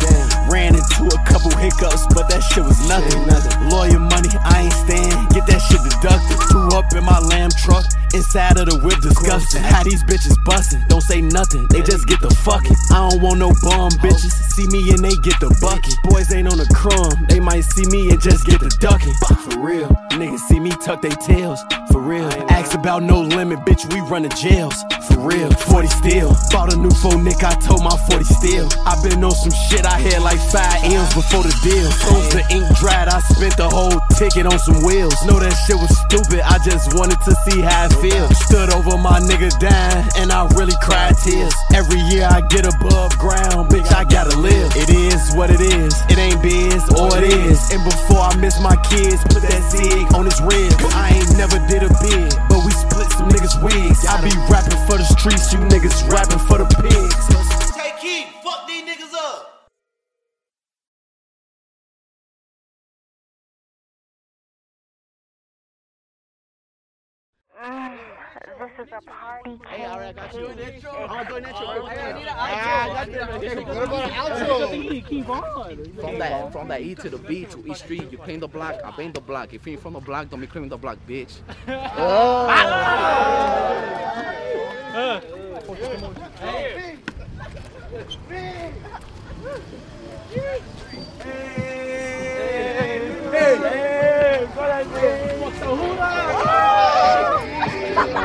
Ran 0.52 0.76
into 0.76 1.10
a 1.10 1.20
couple 1.26 1.50
hiccups, 1.58 2.06
but 2.14 2.30
that 2.30 2.44
shit 2.44 2.64
was 2.64 2.78
nothing. 2.88 3.26
Lawyer 3.72 3.98
money, 3.98 4.30
I 4.44 4.70
ain't 4.70 4.78
stand, 4.86 5.30
get 5.34 5.48
that 5.48 5.58
shit 5.66 5.82
deducted. 5.82 6.38
Threw 6.52 6.70
up 6.78 6.94
in 6.94 7.04
my 7.04 7.18
lamb 7.20 7.50
truck, 7.58 7.86
inside 8.14 8.60
of 8.60 8.70
the 8.70 8.78
whip, 8.86 9.02
disgusting. 9.02 9.64
How 9.64 9.82
these 9.82 10.04
bitches 10.04 10.38
bustin', 10.46 10.84
don't 10.90 11.02
say 11.02 11.22
nothing, 11.22 11.66
they 11.72 11.82
just 11.82 12.06
get 12.06 12.22
the 12.22 12.30
fucking. 12.46 12.76
I 12.92 13.10
don't 13.10 13.22
want 13.24 13.40
no 13.40 13.50
bum 13.66 13.98
bitches, 14.04 14.30
see 14.54 14.68
me 14.68 14.92
and 14.92 15.02
they 15.02 15.16
get 15.26 15.40
the 15.40 15.50
bucket. 15.58 15.96
Boys 16.04 16.30
ain't 16.30 16.52
on 16.52 16.60
the 16.62 16.70
crumb, 16.70 17.26
they 17.30 17.40
might 17.40 17.66
see 17.66 17.88
me 17.90 18.12
and 18.12 18.22
just 18.22 18.46
get 18.46 18.60
the 18.60 18.70
ducking. 18.78 19.16
For 19.26 19.58
real, 19.58 19.90
niggas 20.14 20.46
see 20.46 20.60
me 20.60 20.70
tuck 20.70 21.02
they 21.02 21.16
tails. 21.26 21.64
For 21.90 22.02
real, 22.02 22.30
ask 22.52 22.78
about 22.78 22.93
no 23.00 23.22
limit, 23.22 23.60
bitch, 23.60 23.92
we 23.94 24.00
runnin' 24.10 24.32
jails. 24.36 24.84
For 25.08 25.20
real, 25.20 25.50
40 25.50 25.88
still. 25.88 26.36
Bought 26.52 26.74
a 26.74 26.78
new 26.78 26.92
phone, 26.92 27.24
Nick, 27.24 27.44
I 27.44 27.56
told 27.60 27.84
my 27.84 27.96
40 28.10 28.24
still. 28.24 28.68
I 28.86 28.96
been 29.02 29.24
on 29.24 29.32
some 29.32 29.52
shit, 29.52 29.86
I 29.86 30.00
had 30.00 30.22
like 30.22 30.40
five 30.52 30.84
M's 30.84 31.14
before 31.14 31.44
the 31.44 31.54
deal. 31.64 31.90
Froze 32.04 32.30
the 32.32 32.44
ink 32.52 32.64
dried, 32.78 33.08
I 33.08 33.20
spent 33.20 33.58
the 33.58 33.68
whole 33.68 34.00
ticket 34.16 34.46
on 34.46 34.60
some 34.60 34.84
wheels. 34.84 35.16
Know 35.26 35.40
that 35.40 35.56
shit 35.66 35.76
was 35.76 35.92
stupid, 36.08 36.40
I 36.44 36.60
just 36.64 36.94
wanted 36.96 37.20
to 37.24 37.34
see 37.48 37.62
how 37.62 37.88
it 37.88 37.96
feels. 38.04 38.32
Stood 38.48 38.70
over 38.72 38.98
my 38.98 39.20
nigga 39.20 39.52
dying, 39.60 40.06
and 40.20 40.32
I 40.32 40.48
really 40.56 40.78
cried 40.82 41.16
tears. 41.24 41.54
Every 41.74 42.00
year 42.12 42.28
I 42.30 42.42
get 42.52 42.68
above 42.68 43.18
ground, 43.18 43.72
bitch, 43.72 43.90
I 43.92 44.04
gotta 44.06 44.38
live. 44.38 44.72
It 44.76 44.90
is 44.90 45.34
what 45.36 45.50
it 45.50 45.62
is, 45.62 45.94
it 46.10 46.18
ain't 46.20 46.42
biz, 46.42 46.84
or 47.00 47.12
it 47.18 47.26
is. 47.28 47.60
And 47.72 47.84
before 47.84 48.22
I 48.22 48.36
miss 48.38 48.60
my 48.60 48.76
kids, 48.88 49.24
put 49.32 49.44
that 49.44 49.64
zig 49.72 50.14
on 50.14 50.26
his 50.26 50.40
rib. 50.44 50.72
I 50.94 51.16
ain't 51.16 51.32
never 51.36 51.60
did 51.68 51.84
a 51.84 51.92
bid, 52.04 52.32
but 52.48 52.60
we 52.64 52.72
split 52.90 53.10
some 53.12 53.30
niggas' 53.30 53.62
wigs. 53.64 54.06
I 54.06 54.22
be 54.22 54.32
rapping 54.52 54.80
for 54.88 54.98
the 54.98 55.06
streets, 55.06 55.54
you 55.54 55.60
niggas 55.60 56.10
rapping 56.10 56.40
for 56.40 56.58
the 56.58 56.68
pigs. 56.82 57.28
Take 57.76 58.00
heed, 58.00 58.28
fuck 58.44 58.68
these 58.68 58.84
niggas 58.84 59.14
up. 59.14 59.50
Ah. 67.66 68.23
This 68.34 68.88
is 68.88 68.94
a 68.98 69.02
party 69.02 69.60
Hey, 69.68 69.86
alright, 69.86 70.18
I 70.18 70.22
got 70.28 70.34
you. 70.34 70.48
King 70.48 70.86
I'm 71.10 71.28
doing 71.28 71.44
intro. 71.44 71.72
exclusive. 71.72 71.88
Hey, 71.88 72.02
I 72.02 73.06
need 73.06 73.18
an 73.18 73.28
outro. 73.28 73.76
What 73.76 73.84
about 73.84 74.04
an 74.04 74.12
outro? 74.12 75.08
Keep 75.08 75.30
on. 75.30 75.94
From 76.02 76.20
that, 76.20 76.52
from 76.52 76.68
that 76.70 76.82
E 76.82 76.96
to 76.96 77.10
the 77.10 77.18
B 77.18 77.46
to 77.46 77.64
E 77.68 77.74
Street, 77.76 78.12
you 78.12 78.18
claim 78.18 78.40
the 78.40 78.48
block, 78.48 78.80
I 78.84 78.92
bang 78.92 79.12
the 79.12 79.22
block. 79.22 79.54
If 79.54 79.68
you 79.68 79.74
ain't 79.74 79.82
from 79.82 79.94
the 79.94 80.00
block, 80.00 80.30
don't 80.30 80.42
be 80.42 80.48
claiming 80.48 80.70
the 80.70 80.78
block, 80.78 80.98
bitch. 81.08 81.42
I'm 97.96 98.16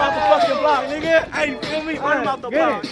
out 0.00 0.14
the 0.14 0.20
fucking 0.28 0.58
block, 0.58 0.84
nigga. 0.86 1.30
Hey, 1.32 1.50
you 1.52 1.58
feel 1.60 1.82
me? 1.84 1.98
I'm 1.98 2.28
out 2.28 2.42
the 2.42 2.50
block. 2.50 2.84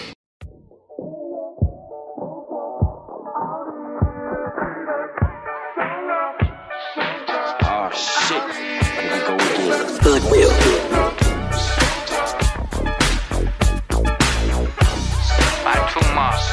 Oh. 7.65 7.89
By 15.63 15.75
two 15.93 16.05
months. 16.13 16.52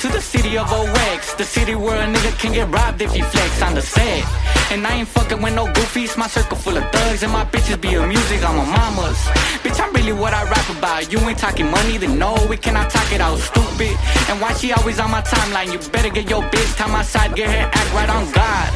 To 0.00 0.08
the 0.08 0.20
city 0.20 0.56
of 0.56 0.72
OX. 0.72 1.34
The 1.34 1.44
city 1.44 1.74
where 1.74 2.00
a 2.00 2.06
nigga 2.06 2.38
can 2.38 2.52
get 2.52 2.70
robbed 2.70 3.02
if 3.02 3.12
he 3.12 3.22
flex 3.22 3.62
on 3.62 3.74
the 3.74 3.82
set. 3.82 4.24
And 4.70 4.86
I 4.86 4.94
ain't 4.98 5.08
fucking 5.08 5.42
with 5.42 5.54
no 5.54 5.66
goofies, 5.66 6.16
my 6.16 6.28
circle 6.28 6.56
full 6.56 6.76
of 6.76 6.84
thugs. 6.92 7.22
And 7.22 7.32
my 7.32 7.44
bitches 7.44 7.80
be 7.80 7.94
a 7.94 8.06
music 8.06 8.48
on 8.48 8.56
my 8.56 8.64
mamas. 8.64 9.18
Bitch, 9.64 9.80
I'm 9.82 9.92
really 9.92 10.12
what 10.12 10.32
I 10.32 10.44
rap 10.44 10.68
about. 10.76 11.12
You 11.12 11.18
ain't 11.20 11.38
talking 11.38 11.70
money, 11.70 11.98
then 11.98 12.18
no, 12.18 12.36
we 12.48 12.56
cannot 12.56 12.90
talk 12.90 13.12
it 13.12 13.20
out, 13.20 13.38
stupid. 13.38 13.96
And 14.28 14.40
why 14.40 14.52
she 14.54 14.72
always 14.72 15.00
on 15.00 15.10
my 15.10 15.22
timeline? 15.22 15.72
You 15.72 15.78
better 15.90 16.10
get 16.10 16.30
your 16.30 16.42
bitch 16.42 16.76
time 16.76 16.92
my 16.92 17.02
side, 17.02 17.34
get 17.34 17.50
her 17.50 17.70
act 17.72 17.94
right 17.94 18.10
on 18.10 18.30
God. 18.32 18.68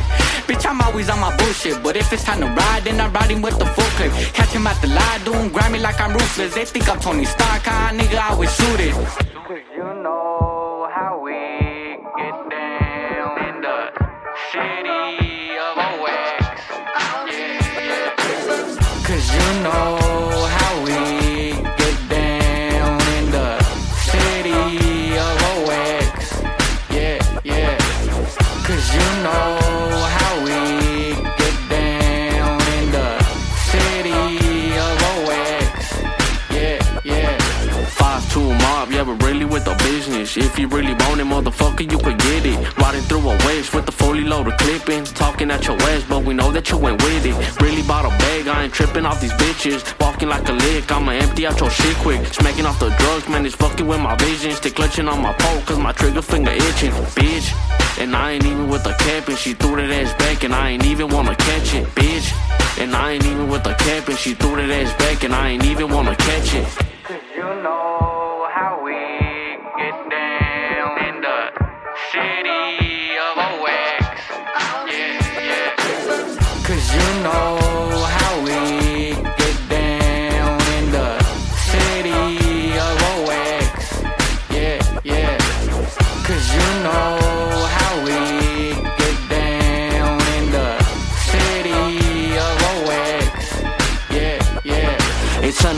Bitch, 0.49 0.67
I'm 0.69 0.81
always 0.81 1.09
on 1.09 1.21
my 1.21 1.35
bullshit. 1.37 1.83
But 1.85 1.97
if 1.97 2.13
it's 2.13 2.25
time 2.25 2.41
to 2.41 2.47
ride, 2.47 2.83
then 2.83 3.01
I'm 3.01 3.13
riding 3.13 3.43
with 3.43 3.59
the 3.59 3.67
full 3.67 3.91
clip. 3.97 4.13
Catch 4.35 4.51
him 4.51 4.67
at 4.67 4.81
the 4.83 4.89
lie, 4.89 5.21
doing 5.25 5.51
grimy 5.51 5.79
like 5.79 6.01
I'm 6.01 6.13
ruthless. 6.13 6.55
They 6.55 6.65
think 6.65 6.89
I'm 6.89 6.99
Tony 6.99 7.25
Stark, 7.25 7.63
huh? 7.63 7.95
Nigga, 7.95 8.19
I 8.19 8.35
was 8.35 8.51
suited. 8.51 8.95
You 9.32 9.32
your 45.67 45.81
ass, 45.93 46.05
but 46.09 46.25
we 46.25 46.35
know 46.35 46.51
that 46.53 46.71
you 46.71 46.79
went 46.79 47.03
with 47.03 47.25
it. 47.27 47.61
Really 47.61 47.83
bought 47.83 48.05
a 48.05 48.09
bag, 48.09 48.49
I 48.49 48.65
ain't 48.65 48.73
tripping 48.73 49.07
off 49.07 49.21
these 49.21 49.33
bitches. 49.35 49.81
Walking 50.01 50.29
like 50.29 50.49
a 50.49 50.53
lick, 50.53 50.91
I'ma 50.91 51.13
empty 51.13 51.47
out 51.47 51.59
your 51.61 51.71
shit 51.71 51.97
quick. 51.97 52.25
Smacking 52.27 52.67
off 52.67 52.79
the 52.79 52.91
drugs, 52.91 53.29
man, 53.29 53.47
it's 53.47 53.55
fucking 53.55 53.87
with 53.87 54.01
my 54.01 54.15
vision. 54.17 54.53
Still 54.53 54.73
clutching 54.73 55.09
on 55.09 55.21
my 55.23 55.33
pole, 55.35 55.61
cause 55.63 55.79
my 55.79 55.93
trigger 55.93 56.23
finger 56.23 56.53
itching. 56.53 56.93
Bitch. 57.17 57.53
And 57.99 58.17
I 58.17 58.33
ain't 58.33 58.45
even 58.45 58.69
with 58.69 58.85
the 58.85 58.95
cap, 58.95 59.29
and 59.29 59.39
she 59.39 59.55
threw 59.55 59.77
that 59.77 59.91
ass 59.91 60.13
back, 60.15 60.45
and 60.45 60.55
I 60.55 60.71
ain't 60.71 60.85
even 60.87 61.09
wanna 61.09 61.37
catch 61.37 61.75
it, 61.75 61.87
bitch. 61.95 62.33
And 62.81 62.97
I 62.97 63.13
ain't 63.13 63.27
even 63.27 63.49
with 63.49 63.65
the 63.65 63.75
cap, 63.75 64.09
and 64.09 64.19
she 64.19 64.35
threw 64.35 64.57
that 64.57 64.71
ass 64.71 64.93
back, 64.99 65.25
and 65.25 65.35
I 65.35 65.51
ain't 65.51 65.65
even 65.65 65.91
wanna 65.91 66.17
catch 66.17 66.55
it. 66.55 66.92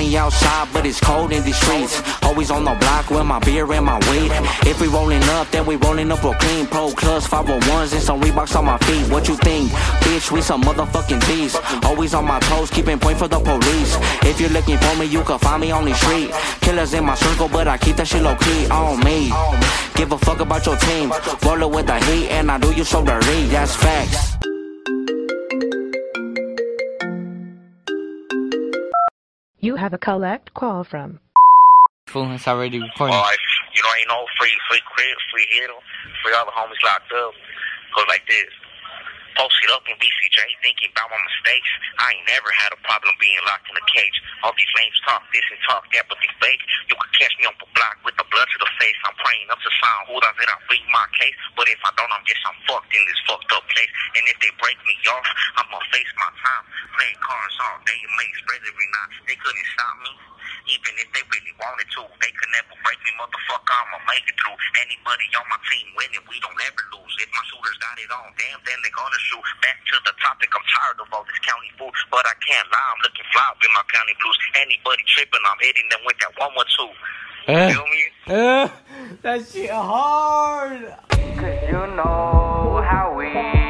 Sunny 0.05 0.17
outside, 0.17 0.69
but 0.73 0.87
it's 0.87 1.01
cold 1.01 1.33
in 1.33 1.43
the 1.45 1.53
streets. 1.53 2.03
Always 2.23 2.51
on 2.51 2.65
the 2.65 2.75
block 2.75 3.11
with 3.11 3.25
my 3.25 3.39
beer 3.41 3.71
and 3.73 3.87
my 3.87 3.99
weed. 4.11 4.31
If 4.67 4.81
we 4.81 4.89
rolling 4.89 5.23
up, 5.39 5.51
then 5.51 5.67
we 5.67 5.77
rolling 5.77 6.11
up 6.11 6.19
for 6.19 6.35
clean. 6.35 6.67
Pro 6.67 6.93
Clubs, 6.93 7.27
501s, 7.27 7.93
and 7.93 8.03
some 8.03 8.21
Reeboks 8.21 8.57
on 8.57 8.65
my 8.65 8.79
feet. 8.79 9.11
What 9.11 9.29
you 9.29 9.37
think? 9.37 9.71
Bitch, 10.05 10.31
we 10.31 10.41
some 10.41 10.63
motherfucking 10.63 11.27
beasts. 11.27 11.59
Always 11.85 12.15
on 12.15 12.25
my 12.27 12.41
toes, 12.41 12.71
keeping 12.71 12.99
point 12.99 13.19
for 13.19 13.29
the 13.29 13.41
police. 13.41 13.97
If 14.23 14.41
you're 14.41 14.51
looking 14.51 14.79
for 14.79 14.97
me, 14.97 15.07
you 15.07 15.23
can 15.23 15.39
find 15.39 15.61
me 15.61 15.71
on 15.71 15.85
the 15.85 15.95
street. 15.95 16.31
Killers 16.61 16.95
in 16.95 17.05
my 17.05 17.15
circle, 17.15 17.49
but 17.49 17.69
I 17.69 17.79
keep 17.79 17.97
that 17.97 18.09
shit 18.09 18.23
low 18.23 18.37
key 18.37 18.69
on 18.69 19.01
me. 19.05 19.33
Give 19.95 20.13
a 20.13 20.19
fuck 20.19 20.41
about 20.41 20.67
your 20.67 20.77
team. 20.77 21.13
Roll 21.45 21.63
it 21.63 21.71
with 21.71 21.87
the 21.87 21.99
heat, 22.07 22.29
and 22.29 22.51
I 22.51 22.59
do 22.59 22.73
you 22.73 22.85
so 22.85 23.05
dirty. 23.05 23.47
That's 23.47 23.75
facts. 23.77 24.34
You 29.65 29.77
have 29.77 29.95
a 29.95 29.99
collect 29.99 30.53
call 30.53 30.85
from. 30.85 31.21
Fool, 32.09 32.31
it's 32.33 32.47
already 32.47 32.77
recording. 32.85 33.17
Alright, 33.17 33.39
you 33.75 33.83
know, 33.83 33.89
ain't 33.99 34.09
no 34.13 34.27
free, 34.39 34.53
free 34.69 34.85
crib, 34.93 35.17
free 35.33 35.47
hitter, 35.57 35.73
free 36.23 36.35
all 36.37 36.45
the 36.45 36.53
homies 36.53 36.85
locked 36.85 37.11
up. 37.11 37.33
Goes 37.97 38.05
like 38.07 38.21
this. 38.29 38.53
Posted 39.35 39.71
up 39.75 39.83
in 39.91 39.99
BCJ, 39.99 40.39
thinking 40.63 40.91
about 40.95 41.11
my 41.11 41.19
mistakes. 41.19 41.71
I 41.99 42.15
ain't 42.15 42.27
never 42.31 42.51
had 42.55 42.71
a 42.71 42.81
problem 42.87 43.15
being 43.19 43.39
locked 43.47 43.67
in 43.67 43.75
a 43.75 43.87
cage. 43.91 44.17
All 44.47 44.55
these 44.55 44.71
lames 44.79 44.99
talk 45.03 45.27
this 45.35 45.47
and 45.51 45.61
talk 45.67 45.83
that, 45.91 46.07
but 46.07 46.19
they 46.23 46.31
fake. 46.39 46.63
You 46.87 46.95
could 46.95 47.15
catch 47.19 47.35
me 47.43 47.51
on 47.51 47.57
the 47.59 47.67
block 47.75 47.99
with 48.07 48.15
the 48.15 48.27
blood 48.31 48.47
to 48.47 48.59
the 48.63 48.71
face. 48.79 48.99
I'm 49.03 49.17
praying 49.19 49.51
up 49.51 49.59
to 49.59 49.71
sound 49.83 50.07
who 50.07 50.23
does 50.23 50.39
it, 50.39 50.47
I 50.47 50.57
beat 50.71 50.87
my 50.95 51.07
case. 51.19 51.35
But 51.59 51.67
if 51.67 51.81
I 51.83 51.91
don't, 51.99 52.13
I'm 52.15 52.23
just 52.27 52.43
I'm 52.47 52.59
fucked 52.71 52.95
in 52.95 53.03
this 53.11 53.21
fucked 53.27 53.51
up 53.51 53.67
place. 53.71 53.93
And 54.15 54.25
if 54.31 54.39
they 54.39 54.53
break 54.63 54.79
me 54.87 54.95
off, 55.11 55.29
I'ma 55.59 55.83
face 55.91 56.13
my 56.15 56.31
time. 56.39 56.65
Playing 56.95 57.19
cards 57.19 57.57
all 57.59 57.79
day, 57.83 57.99
it 57.99 58.13
may 58.15 58.31
spread 58.39 58.63
every 58.63 58.89
night. 58.95 59.11
They 59.27 59.37
couldn't 59.39 59.69
stop 59.75 59.95
me. 60.07 60.13
Even 60.65 60.93
if 60.97 61.09
they 61.13 61.25
really 61.29 61.55
wanted 61.61 61.89
to, 61.93 62.03
they 62.25 62.33
could 62.33 62.51
never 62.57 62.73
break 62.81 62.97
me, 63.05 63.13
motherfucker. 63.21 63.69
I'ma 63.69 64.01
make 64.09 64.25
it 64.25 64.37
through. 64.41 64.57
Anybody 64.81 65.27
on 65.37 65.45
my 65.53 65.61
team 65.69 65.87
winning, 65.93 66.25
we 66.25 66.41
don't 66.41 66.57
ever 66.65 66.85
lose. 66.97 67.15
If 67.21 67.29
my 67.37 67.45
shooters 67.53 67.79
got 67.85 67.97
it 68.01 68.09
on, 68.09 68.33
damn, 68.41 68.61
then 68.65 68.79
they 68.81 68.93
gonna 68.97 69.21
shoot. 69.29 69.45
Back 69.61 69.77
to 69.93 69.97
the 70.09 70.15
topic, 70.25 70.49
I'm 70.57 70.65
tired 70.65 70.99
of 71.05 71.09
all 71.13 71.25
this 71.29 71.41
county 71.45 71.71
food, 71.77 71.93
but 72.09 72.25
I 72.25 72.35
can't 72.41 72.69
lie, 72.73 72.89
I'm 72.97 73.01
looking 73.05 73.29
fly 73.29 73.45
in 73.61 73.71
my 73.77 73.85
county 73.93 74.15
blues. 74.17 74.39
Anybody 74.57 75.05
tripping, 75.13 75.45
I'm 75.45 75.61
hitting 75.61 75.89
them 75.93 76.03
with 76.09 76.17
that 76.25 76.33
one 76.41 76.57
or 76.57 76.69
two. 76.73 76.93
Feel 77.47 77.85
me? 77.93 78.03
Uh, 78.25 78.69
that 79.23 79.45
shit 79.45 79.71
hard. 79.71 80.97
Cause 81.13 81.61
you 81.69 81.81
know 81.93 82.81
how 82.89 83.13
we 83.17 83.64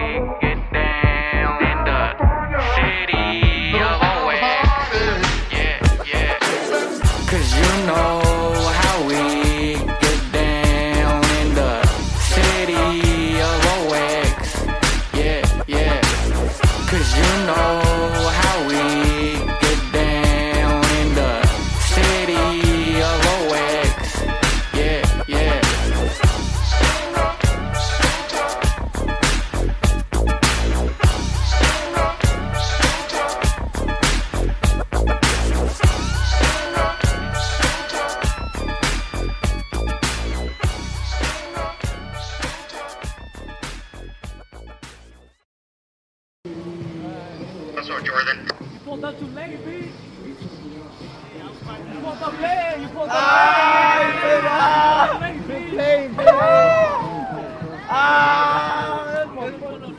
pulled 48.95 49.07
up 49.07 49.19
too 49.19 49.27
late, 49.27 49.65
B. 49.65 49.71
You 49.73 50.71
pulled 52.01 52.23
up 52.23 52.41
late. 52.41 52.77
You 52.81 52.89
pulled 52.89 53.09
up 53.09 53.15
late. 53.15 53.21
Ah, 54.47 55.29
you 55.33 55.41
been 55.41 55.71
playing, 55.71 56.11
B. 56.15 56.23
Ah, 57.89 59.03
that 59.15 59.29
motherfucker. 59.35 59.91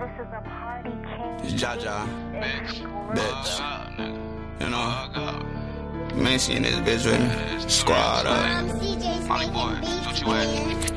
This 0.00 0.14
is 0.18 0.32
a 0.32 0.42
party 0.42 0.90
king. 0.90 1.38
It's 1.44 1.54
Jaja, 1.62 1.96
bitch, 2.42 2.74
bitch. 3.14 3.50
You 4.60 4.68
know, 4.70 4.90
Macy 6.16 6.52
and 6.54 6.64
this 6.64 6.78
bitch 6.80 7.04
with 7.06 7.20
me. 7.20 7.28
Squad 7.70 8.26
up. 8.26 8.66
Molly 9.28 9.46
boy, 9.46 9.74
what 10.04 10.16
you 10.20 10.32
at? 10.32 10.93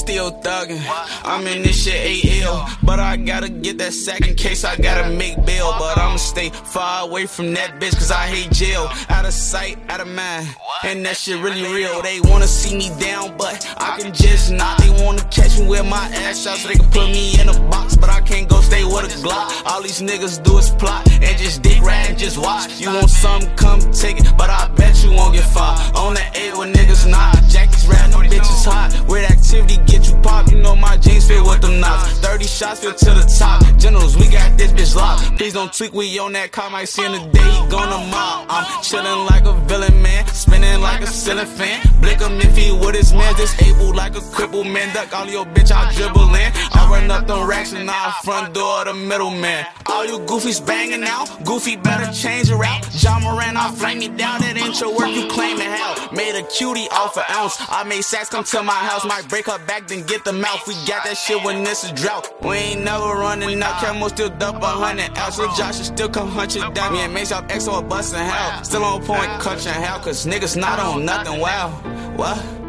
Still 0.00 0.32
thuggin', 0.32 0.80
I'm 1.24 1.46
in 1.46 1.62
this 1.62 1.84
shit 1.84 2.42
AL, 2.42 2.68
but 2.82 2.98
I 2.98 3.16
gotta 3.16 3.50
get 3.50 3.76
that 3.78 3.92
sack 3.92 4.26
in 4.26 4.34
case 4.34 4.64
I 4.64 4.74
gotta 4.76 5.10
make 5.14 5.36
bail. 5.44 5.74
But 5.78 5.98
I'ma 5.98 6.16
stay 6.16 6.48
far 6.48 7.06
away 7.06 7.26
from 7.26 7.52
that 7.52 7.78
bitch, 7.78 7.92
cause 7.92 8.10
I 8.10 8.26
hate 8.26 8.50
jail. 8.50 8.88
Out 9.10 9.26
of 9.26 9.34
sight, 9.34 9.78
out 9.90 10.00
of 10.00 10.08
mind, 10.08 10.48
and 10.84 11.04
that 11.04 11.16
shit 11.18 11.38
really 11.40 11.62
real. 11.72 12.00
They 12.00 12.18
wanna 12.22 12.48
see 12.48 12.74
me 12.76 12.88
down, 12.98 13.36
but 13.36 13.54
I 13.76 14.00
can 14.00 14.12
just 14.14 14.50
not. 14.50 14.78
They 14.78 14.90
wanna 15.04 15.22
catch 15.24 15.58
me 15.58 15.68
with 15.68 15.86
my 15.86 16.06
ass 16.24 16.46
out 16.46 16.56
so 16.56 16.68
they 16.68 16.74
can 16.74 16.90
put 16.90 17.08
me 17.10 17.38
in 17.38 17.48
a 17.50 17.60
box, 17.68 17.94
but 17.94 18.08
I 18.08 18.22
can't 18.22 18.48
go 18.48 18.60
stay 18.62 18.84
with 18.84 19.04
a 19.04 19.08
Glock. 19.20 19.66
All 19.66 19.82
these 19.82 20.00
niggas 20.00 20.42
do 20.42 20.56
is 20.58 20.70
plot 20.70 21.06
and 21.12 21.36
just 21.36 21.60
dick 21.62 21.80
ride 21.82 22.08
and 22.08 22.18
just 22.18 22.38
watch. 22.38 22.80
You 22.80 22.88
want 22.88 23.10
some, 23.10 23.42
come 23.56 23.80
take 23.92 24.18
it, 24.18 24.26
but 24.38 24.48
I 24.48 24.66
bet 24.74 25.04
you 25.04 25.12
won't 25.12 25.34
get 25.34 25.44
far. 25.44 25.76
On 25.94 26.14
the 26.14 26.24
eight 26.34 26.56
with 26.56 26.74
niggas 26.74 27.08
not. 27.08 27.36
Jackets 27.48 27.86
rad, 27.86 28.10
no 28.10 28.18
bitches 28.18 28.64
hot. 28.64 28.90
Weird 29.08 29.30
activity 29.30 29.76
get 29.86 29.99
you 30.08 30.16
pop, 30.22 30.50
you 30.50 30.58
know 30.58 30.76
my 30.76 30.96
jeans 30.96 31.26
fit 31.26 31.42
with 31.42 31.60
them 31.60 31.80
knots. 31.80 32.18
30 32.20 32.44
shots 32.44 32.80
fit 32.80 32.96
to 32.98 33.10
the 33.10 33.34
top. 33.38 33.62
Generals, 33.78 34.16
we 34.16 34.28
got 34.28 34.56
this 34.58 34.72
bitch 34.72 34.94
locked. 34.94 35.36
Please 35.36 35.52
don't 35.52 35.72
tweak, 35.72 35.92
we 35.92 36.18
on 36.18 36.32
that 36.32 36.52
car, 36.52 36.70
might 36.70 36.88
see 36.88 37.04
in 37.04 37.12
the 37.12 37.18
day 37.18 37.50
he 37.50 37.68
gonna 37.68 37.98
mob. 38.10 38.46
I'm 38.48 38.64
chillin' 38.82 39.28
like 39.30 39.44
a 39.44 39.52
villain 39.66 40.00
man, 40.02 40.26
spinning 40.28 40.80
like 40.80 41.02
a 41.02 41.06
ceiling 41.06 41.46
fan. 41.46 41.80
Blick 42.00 42.20
him 42.20 42.40
if 42.40 42.56
he 42.56 42.72
with 42.72 42.94
his 42.94 43.12
man, 43.12 43.34
disabled 43.34 43.96
like 43.96 44.16
a 44.16 44.20
crippled 44.32 44.66
man. 44.66 44.92
Duck 44.94 45.12
all 45.12 45.26
your 45.26 45.46
bitch, 45.46 45.72
I 45.72 45.92
dribble 45.94 46.34
in. 46.34 46.52
I 46.72 46.88
run 46.90 47.10
up 47.10 47.26
them 47.26 47.48
racks 47.48 47.72
and 47.72 47.86
now 47.86 48.12
front 48.24 48.54
door 48.54 48.84
the 48.84 48.94
middleman. 48.94 49.64
All 49.86 50.04
you 50.06 50.18
goofies 50.20 50.64
banging 50.64 51.04
out, 51.04 51.26
goofy 51.44 51.76
better 51.76 52.10
change 52.12 52.48
your 52.48 52.58
route. 52.58 52.88
John 52.92 53.22
Moran, 53.22 53.56
I 53.56 53.70
flame 53.72 54.00
you 54.00 54.08
down, 54.16 54.40
that 54.40 54.56
ain't 54.56 54.78
your 54.80 54.96
work, 54.96 55.10
you 55.10 55.28
claiming 55.28 55.66
hell. 55.66 55.94
Made 56.12 56.38
a 56.38 56.42
cutie 56.46 56.88
off 56.90 57.16
an 57.16 57.24
ounce. 57.30 57.56
I 57.68 57.84
made 57.84 58.02
sacks 58.02 58.28
come 58.28 58.44
to 58.44 58.62
my 58.62 58.72
house, 58.72 59.04
might 59.04 59.28
break 59.28 59.46
her 59.46 59.58
back, 59.66 59.79
then 59.88 60.04
get 60.06 60.24
the 60.24 60.32
mouth. 60.32 60.66
We 60.66 60.74
got 60.86 61.04
that 61.04 61.16
shit 61.16 61.42
when 61.44 61.64
this 61.64 61.84
is 61.84 61.92
drought. 61.92 62.28
We 62.42 62.56
ain't 62.56 62.84
never 62.84 63.04
running 63.04 63.62
out, 63.62 63.82
Camo 63.82 64.08
still 64.08 64.30
dump 64.30 64.62
a 64.62 64.66
hundred 64.66 65.16
out. 65.16 65.32
So 65.34 65.46
Josh 65.56 65.76
still 65.76 66.08
come 66.08 66.28
hunt 66.28 66.54
you 66.54 66.70
down. 66.72 66.92
Me 66.92 67.00
and 67.00 67.14
Mace 67.14 67.32
up 67.32 67.48
XO 67.48 67.86
bustin' 67.88 68.20
hell. 68.20 68.64
Still 68.64 68.84
on 68.84 69.02
point, 69.04 69.30
clutching 69.40 69.72
hell, 69.72 69.98
cause 70.00 70.26
niggas 70.26 70.56
not 70.56 70.78
on 70.78 71.04
nothing, 71.04 71.40
wow. 71.40 71.70
What? 72.16 72.59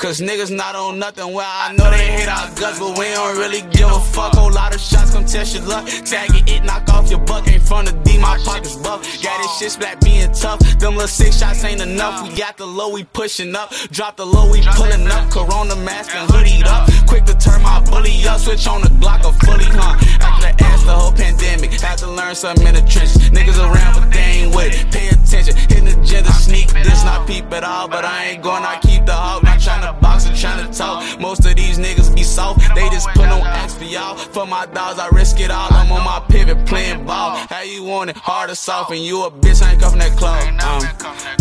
Cause 0.00 0.18
niggas 0.18 0.50
not 0.50 0.74
on 0.74 0.98
nothing 0.98 1.34
well. 1.34 1.46
I 1.46 1.74
know 1.74 1.90
they 1.90 2.06
hate 2.12 2.26
our 2.26 2.48
guts, 2.54 2.78
but 2.78 2.98
we 2.98 3.04
don't 3.12 3.36
really 3.36 3.60
give 3.70 3.86
a 3.86 4.00
fuck. 4.00 4.34
Whole 4.34 4.50
lot 4.50 4.74
of 4.74 4.80
shots 4.80 5.10
come 5.10 5.26
test 5.26 5.54
your 5.54 5.62
luck. 5.64 5.84
Tag 6.06 6.30
it, 6.32 6.48
it 6.50 6.64
knock 6.64 6.88
off 6.88 7.10
your 7.10 7.20
buck. 7.20 7.46
Ain't 7.46 7.62
front 7.62 7.92
of 7.92 8.02
D, 8.02 8.16
my 8.16 8.38
pockets 8.42 8.76
buff. 8.76 9.04
Got 9.22 9.42
this 9.42 9.58
shit 9.58 9.72
splat 9.72 10.00
being 10.00 10.32
tough. 10.32 10.58
Them 10.78 10.94
little 10.94 11.06
six 11.06 11.38
shots 11.38 11.62
ain't 11.64 11.82
enough. 11.82 12.26
We 12.26 12.34
got 12.34 12.56
the 12.56 12.64
low, 12.64 12.88
we 12.88 13.04
pushing 13.04 13.54
up. 13.54 13.72
Drop 13.92 14.16
the 14.16 14.24
low, 14.24 14.50
we 14.50 14.62
pulling 14.72 15.06
up. 15.06 15.30
Corona 15.30 15.76
mask 15.76 16.16
and 16.16 16.30
hoodied 16.30 16.64
up. 16.64 16.88
Quick 17.06 17.26
to 17.26 17.36
turn 17.36 17.60
my 17.60 17.84
bully 17.84 18.26
up. 18.26 18.40
Switch 18.40 18.66
on 18.66 18.80
the 18.80 18.88
Glock 19.04 19.22
or 19.26 19.34
fully, 19.44 19.66
huh? 19.66 20.00
After 20.24 20.48
the 20.48 20.64
ass, 20.64 20.82
the 20.84 20.94
whole 20.94 21.12
pandemic. 21.12 21.72
Had 21.78 21.98
to 21.98 22.10
learn 22.10 22.34
something 22.34 22.66
in 22.66 22.74
the 22.74 22.80
trenches. 22.80 23.28
Niggas 23.28 23.58
around, 23.60 24.00
but 24.00 24.10
they 24.10 24.44
ain't 24.44 24.56
with 24.56 24.72
it. 24.72 24.90
Pay 24.90 25.08
attention, 25.08 25.54
hitting 25.68 25.84
the 25.84 26.00
agenda, 26.00 26.32
sneak. 26.32 26.68
This 26.72 27.04
not 27.04 27.26
peep 27.26 27.52
at 27.52 27.64
all, 27.64 27.86
but 27.86 28.06
I 28.06 28.30
ain't 28.30 28.42
going, 28.42 28.64
I 28.64 28.78
keep 28.80 29.04
the 29.04 29.12
hog. 29.12 29.42
Not 29.42 29.60
trying 29.60 29.82
to 29.82 29.89
box 29.94 30.26
and 30.26 30.36
trying 30.36 30.66
to 30.66 30.76
talk. 30.76 31.20
Most 31.20 31.44
of 31.46 31.56
these 31.56 31.78
niggas 31.78 32.14
be 32.14 32.22
soft. 32.22 32.60
They 32.74 32.88
just 32.90 33.08
put 33.08 33.28
on 33.28 33.46
X 33.46 33.74
for 33.74 33.84
y'all. 33.84 34.16
For 34.16 34.46
my 34.46 34.66
dogs, 34.66 34.98
I 34.98 35.08
risk 35.08 35.40
it 35.40 35.50
all. 35.50 35.68
I'm 35.70 35.90
on 35.92 36.04
my 36.04 36.24
pivot 36.28 36.66
playing 36.66 37.04
ball. 37.06 37.36
How 37.36 37.62
you 37.62 37.84
want 37.84 38.10
it? 38.10 38.16
Hard 38.16 38.50
or 38.50 38.54
soft? 38.54 38.90
And 38.90 39.00
you 39.00 39.24
a 39.24 39.30
bitch, 39.30 39.62
I 39.62 39.72
ain't 39.72 39.80
cuffin' 39.80 39.98
that 40.00 40.16
club. 40.16 40.40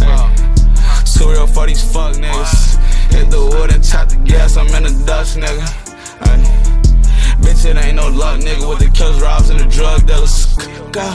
Um. 0.03 0.55
Too 1.19 1.29
real 1.29 1.47
for 1.47 1.67
these 1.67 1.83
fuck 1.83 2.15
niggas. 2.15 2.77
Hit 3.11 3.29
the 3.29 3.41
wood 3.41 3.73
and 3.73 3.83
tap 3.83 4.07
the 4.07 4.15
gas 4.17 4.55
I'm 4.55 4.67
in 4.67 4.83
the 4.83 5.03
dust, 5.05 5.37
nigga. 5.37 5.65
Ay. 6.21 6.39
Bitch, 7.41 7.65
it 7.65 7.75
ain't 7.75 7.97
no 7.97 8.07
luck, 8.07 8.39
nigga, 8.39 8.69
with 8.69 8.79
the 8.79 8.89
killers, 8.89 9.21
robs, 9.21 9.49
and 9.49 9.59
the 9.59 9.65
drug 9.65 10.05
dealers. 10.07 10.55
Go, 10.91 11.09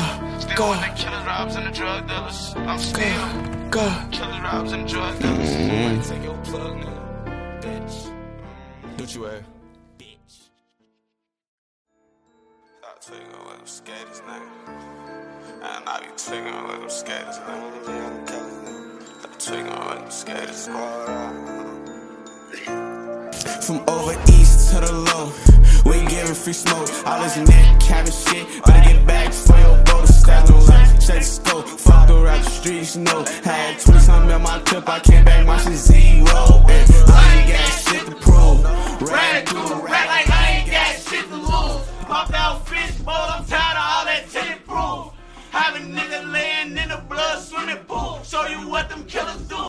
go. 0.56 0.74
Killers, 0.96 1.24
robs, 1.26 1.56
and 1.56 1.66
the 1.66 1.70
drug 1.70 2.06
dealers. 2.06 2.54
I'm 2.56 2.78
still, 2.78 3.70
go. 3.70 4.06
Killers, 4.10 4.40
robs, 4.40 4.72
and 4.72 4.86
drug 4.86 5.18
dealers. 5.18 5.48
Mm-hmm. 5.48 6.12
Take 6.12 6.22
your 6.24 6.36
plug, 6.44 6.76
nigga. 6.76 6.93
Bitch. 9.14 9.20
What 9.20 9.22
you 9.22 9.26
at? 9.26 9.42
Stop 12.80 12.96
tweaking 13.00 13.38
with 13.46 13.56
them 13.56 13.66
skaters, 13.66 14.20
nigga. 14.20 14.48
And 15.62 15.88
I 15.88 16.00
be 16.00 16.06
tweaking 16.16 16.66
with 16.66 16.80
them 16.80 16.90
skaters, 16.90 17.38
nigga. 17.38 17.82
Stop 19.20 19.38
tweaking 19.38 19.66
with 19.66 19.98
them 19.98 20.10
skaters. 20.10 20.66
From 23.64 23.78
over 23.88 24.14
east 24.32 24.70
to 24.72 24.80
the 24.80 24.92
low, 24.92 25.32
we 25.86 25.96
ain't 25.98 26.10
giving 26.10 26.34
free 26.34 26.52
smoke. 26.52 26.88
All 27.06 27.22
this 27.22 27.36
neck 27.36 27.80
cabin 27.80 28.12
shit, 28.12 28.64
better 28.64 28.92
get 28.92 29.06
back 29.06 29.32
for 29.32 29.56
your 29.58 29.76
boat. 29.84 30.08
Stab 30.08 30.48
no 30.50 30.58
light, 30.58 30.83
check 31.06 31.18
the 31.18 31.24
scope. 31.24 31.66
Fuck 31.66 32.10
around 32.10 32.44
the 32.44 32.50
streets, 32.50 32.96
know. 32.96 33.24
Had 33.42 33.78
20 33.80 34.00
something 34.00 34.34
in 34.34 34.42
my 34.42 34.58
clip, 34.60 34.88
I 34.88 35.00
came 35.00 35.24
back, 35.24 35.46
my 35.46 35.58
shit 35.58 35.74
zero. 35.74 36.64
And 36.68 36.92
I 37.08 37.36
ain't 37.36 37.48
got 37.52 37.68
shit 37.84 38.06
to 38.06 38.14
prove. 38.16 38.64
Ran 39.10 39.46
through, 39.46 39.84
ran 39.84 40.06
like 40.06 40.30
I 40.30 40.58
ain't 40.58 40.70
got 40.70 40.96
shit 40.96 41.28
to 41.28 41.36
lose. 41.36 41.82
Pop 42.08 42.32
out 42.34 42.66
fish 42.68 42.96
bowl, 42.98 43.14
I'm 43.14 43.44
tired 43.44 43.76
of 43.76 43.84
all 43.84 44.04
that 44.06 44.24
tinted 44.30 44.64
proof. 44.66 45.12
Having 45.50 45.92
nigga 45.92 46.32
laying 46.32 46.76
in 46.76 46.88
the 46.88 47.02
blood 47.08 47.42
swimming 47.42 47.84
pool. 47.84 48.20
Show 48.24 48.46
you 48.46 48.68
what 48.68 48.88
them 48.88 49.04
killers 49.04 49.42
do. 49.48 49.66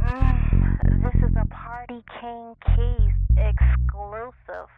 This 1.02 1.14
is 1.14 1.21
a 1.21 1.21
Party 1.82 2.04
King 2.20 2.54
Keys 2.66 3.12
exclusive. 3.36 4.68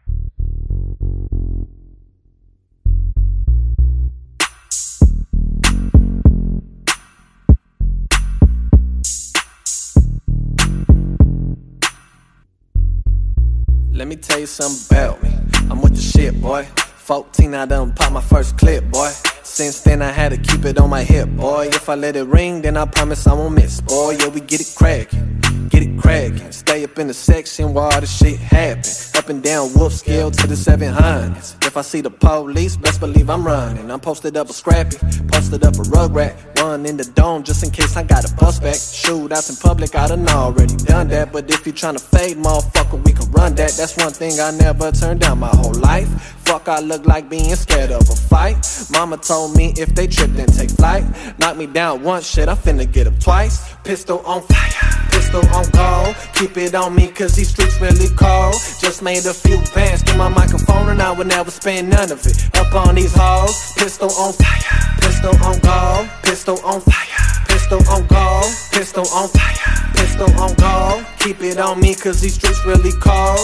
Let 13.91 14.07
me 14.07 14.15
tell 14.15 14.39
you 14.39 14.47
something 14.47 14.97
about 14.97 15.21
me. 15.21 15.29
I'm 15.69 15.81
with 15.81 15.95
the 15.95 16.01
shit, 16.01 16.41
boy. 16.41 16.63
14, 16.63 17.53
I 17.53 17.65
done 17.65 17.93
pop 17.93 18.13
my 18.13 18.21
first 18.21 18.57
clip, 18.57 18.83
boy. 18.89 19.11
Since 19.43 19.81
then, 19.81 20.01
I 20.01 20.11
had 20.11 20.29
to 20.29 20.37
keep 20.37 20.65
it 20.65 20.79
on 20.79 20.89
my 20.89 21.03
hip, 21.03 21.29
boy. 21.29 21.67
If 21.67 21.87
I 21.87 21.93
let 21.95 22.15
it 22.15 22.25
ring, 22.25 22.63
then 22.63 22.77
I 22.77 22.85
promise 22.85 23.27
I 23.27 23.33
won't 23.33 23.53
miss, 23.53 23.81
boy. 23.81 24.17
Yeah, 24.19 24.29
we 24.29 24.39
get 24.41 24.59
it 24.59 24.73
crackin', 24.75 25.39
get 25.69 25.83
it 25.83 25.97
crackin'. 25.97 26.51
Stay 26.51 26.83
up 26.83 26.97
in 26.99 27.07
the 27.07 27.13
section 27.13 27.73
while 27.73 27.99
the 27.99 28.07
shit 28.07 28.37
happen. 28.37 28.83
Up 29.15 29.29
and 29.29 29.41
down 29.41 29.73
Wolf 29.73 29.93
Scale 29.93 30.31
to 30.31 30.47
the 30.47 30.55
700s. 30.55 31.65
If 31.65 31.77
I 31.77 31.81
see 31.81 32.01
the 32.01 32.09
police, 32.09 32.77
best 32.77 32.99
believe 32.99 33.29
I'm 33.29 33.45
running. 33.45 33.89
I'm 33.91 33.99
posted 33.99 34.37
up 34.37 34.49
a 34.49 34.53
scrappy, 34.53 34.97
posted 35.27 35.63
up 35.63 35.75
a 35.77 35.83
rug 35.89 36.15
rat. 36.15 36.35
One 36.61 36.85
in 36.85 36.97
the 36.97 37.05
dome 37.05 37.43
just 37.43 37.63
in 37.63 37.71
case 37.71 37.95
I 37.95 38.03
got 38.03 38.29
a 38.29 38.33
bus 38.35 38.59
back. 38.59 38.75
Shootouts 38.75 39.49
in 39.49 39.55
public, 39.57 39.95
I 39.95 40.07
done 40.07 40.27
already 40.29 40.75
done 40.75 41.07
that. 41.09 41.31
But 41.31 41.49
if 41.49 41.65
you 41.65 41.73
tryna 41.73 42.01
fade, 42.01 42.37
motherfucker, 42.37 43.03
we 43.03 43.13
can 43.13 43.29
run 43.31 43.55
that. 43.55 43.71
That's 43.71 43.97
one 43.97 44.11
thing 44.11 44.39
I 44.39 44.51
never 44.51 44.91
turned 44.91 45.21
down 45.21 45.39
my 45.39 45.49
whole 45.49 45.73
life. 45.73 46.07
Fuck, 46.45 46.67
I 46.67 46.79
look 46.79 47.05
like 47.05 47.29
being 47.29 47.55
scared 47.55 47.91
of 47.91 48.07
a 48.09 48.15
fight. 48.15 48.57
Mama 48.91 49.17
told 49.17 49.55
me 49.55 49.73
if 49.77 49.93
they 49.95 50.07
trip, 50.07 50.31
then 50.31 50.47
take 50.47 50.69
flight. 50.69 51.03
Knock 51.39 51.57
me 51.57 51.65
down 51.65 52.03
once, 52.03 52.29
shit, 52.29 52.47
I'm 52.47 52.57
finna 52.57 52.89
get 52.89 53.07
up 53.07 53.19
twice. 53.19 53.73
Pistol 53.83 54.19
on 54.19 54.41
fire, 54.43 55.09
pistol 55.25 55.55
on 55.55 55.65
call. 55.71 56.13
Keep 56.33 56.57
it 56.57 56.75
on 56.75 56.95
me, 56.95 57.07
cause 57.07 57.35
these 57.35 57.49
streets 57.49 57.79
really 57.81 58.07
cold. 58.15 58.55
Just 58.79 59.01
made 59.01 59.25
a 59.25 59.33
few 59.33 59.57
bands, 59.73 60.03
get 60.03 60.17
my 60.17 60.29
microphone, 60.29 60.89
and 60.89 61.01
I 61.01 61.11
would 61.11 61.27
never 61.27 61.51
spend 61.51 61.89
none 61.89 62.11
of 62.11 62.25
it. 62.25 62.49
Up 62.57 62.73
on 62.73 62.95
these 62.95 63.13
halls, 63.13 63.73
pistol 63.73 64.11
on 64.11 64.33
fire, 64.33 64.97
pistol 65.01 65.35
on 65.43 65.59
call, 65.61 66.07
pistol 66.23 66.59
on 66.63 66.81
fire, 66.81 67.45
pistol 67.47 67.81
on 67.89 68.07
call, 68.07 68.43
pistol 68.71 69.05
on 69.13 69.27
fire, 69.29 69.93
pistol 69.95 70.29
on 70.39 70.55
call. 70.55 71.03
Keep 71.19 71.41
it 71.41 71.57
on 71.57 71.79
me, 71.79 71.95
cause 71.95 72.21
these 72.21 72.35
streets 72.35 72.65
really 72.65 72.91
cold. 72.99 73.39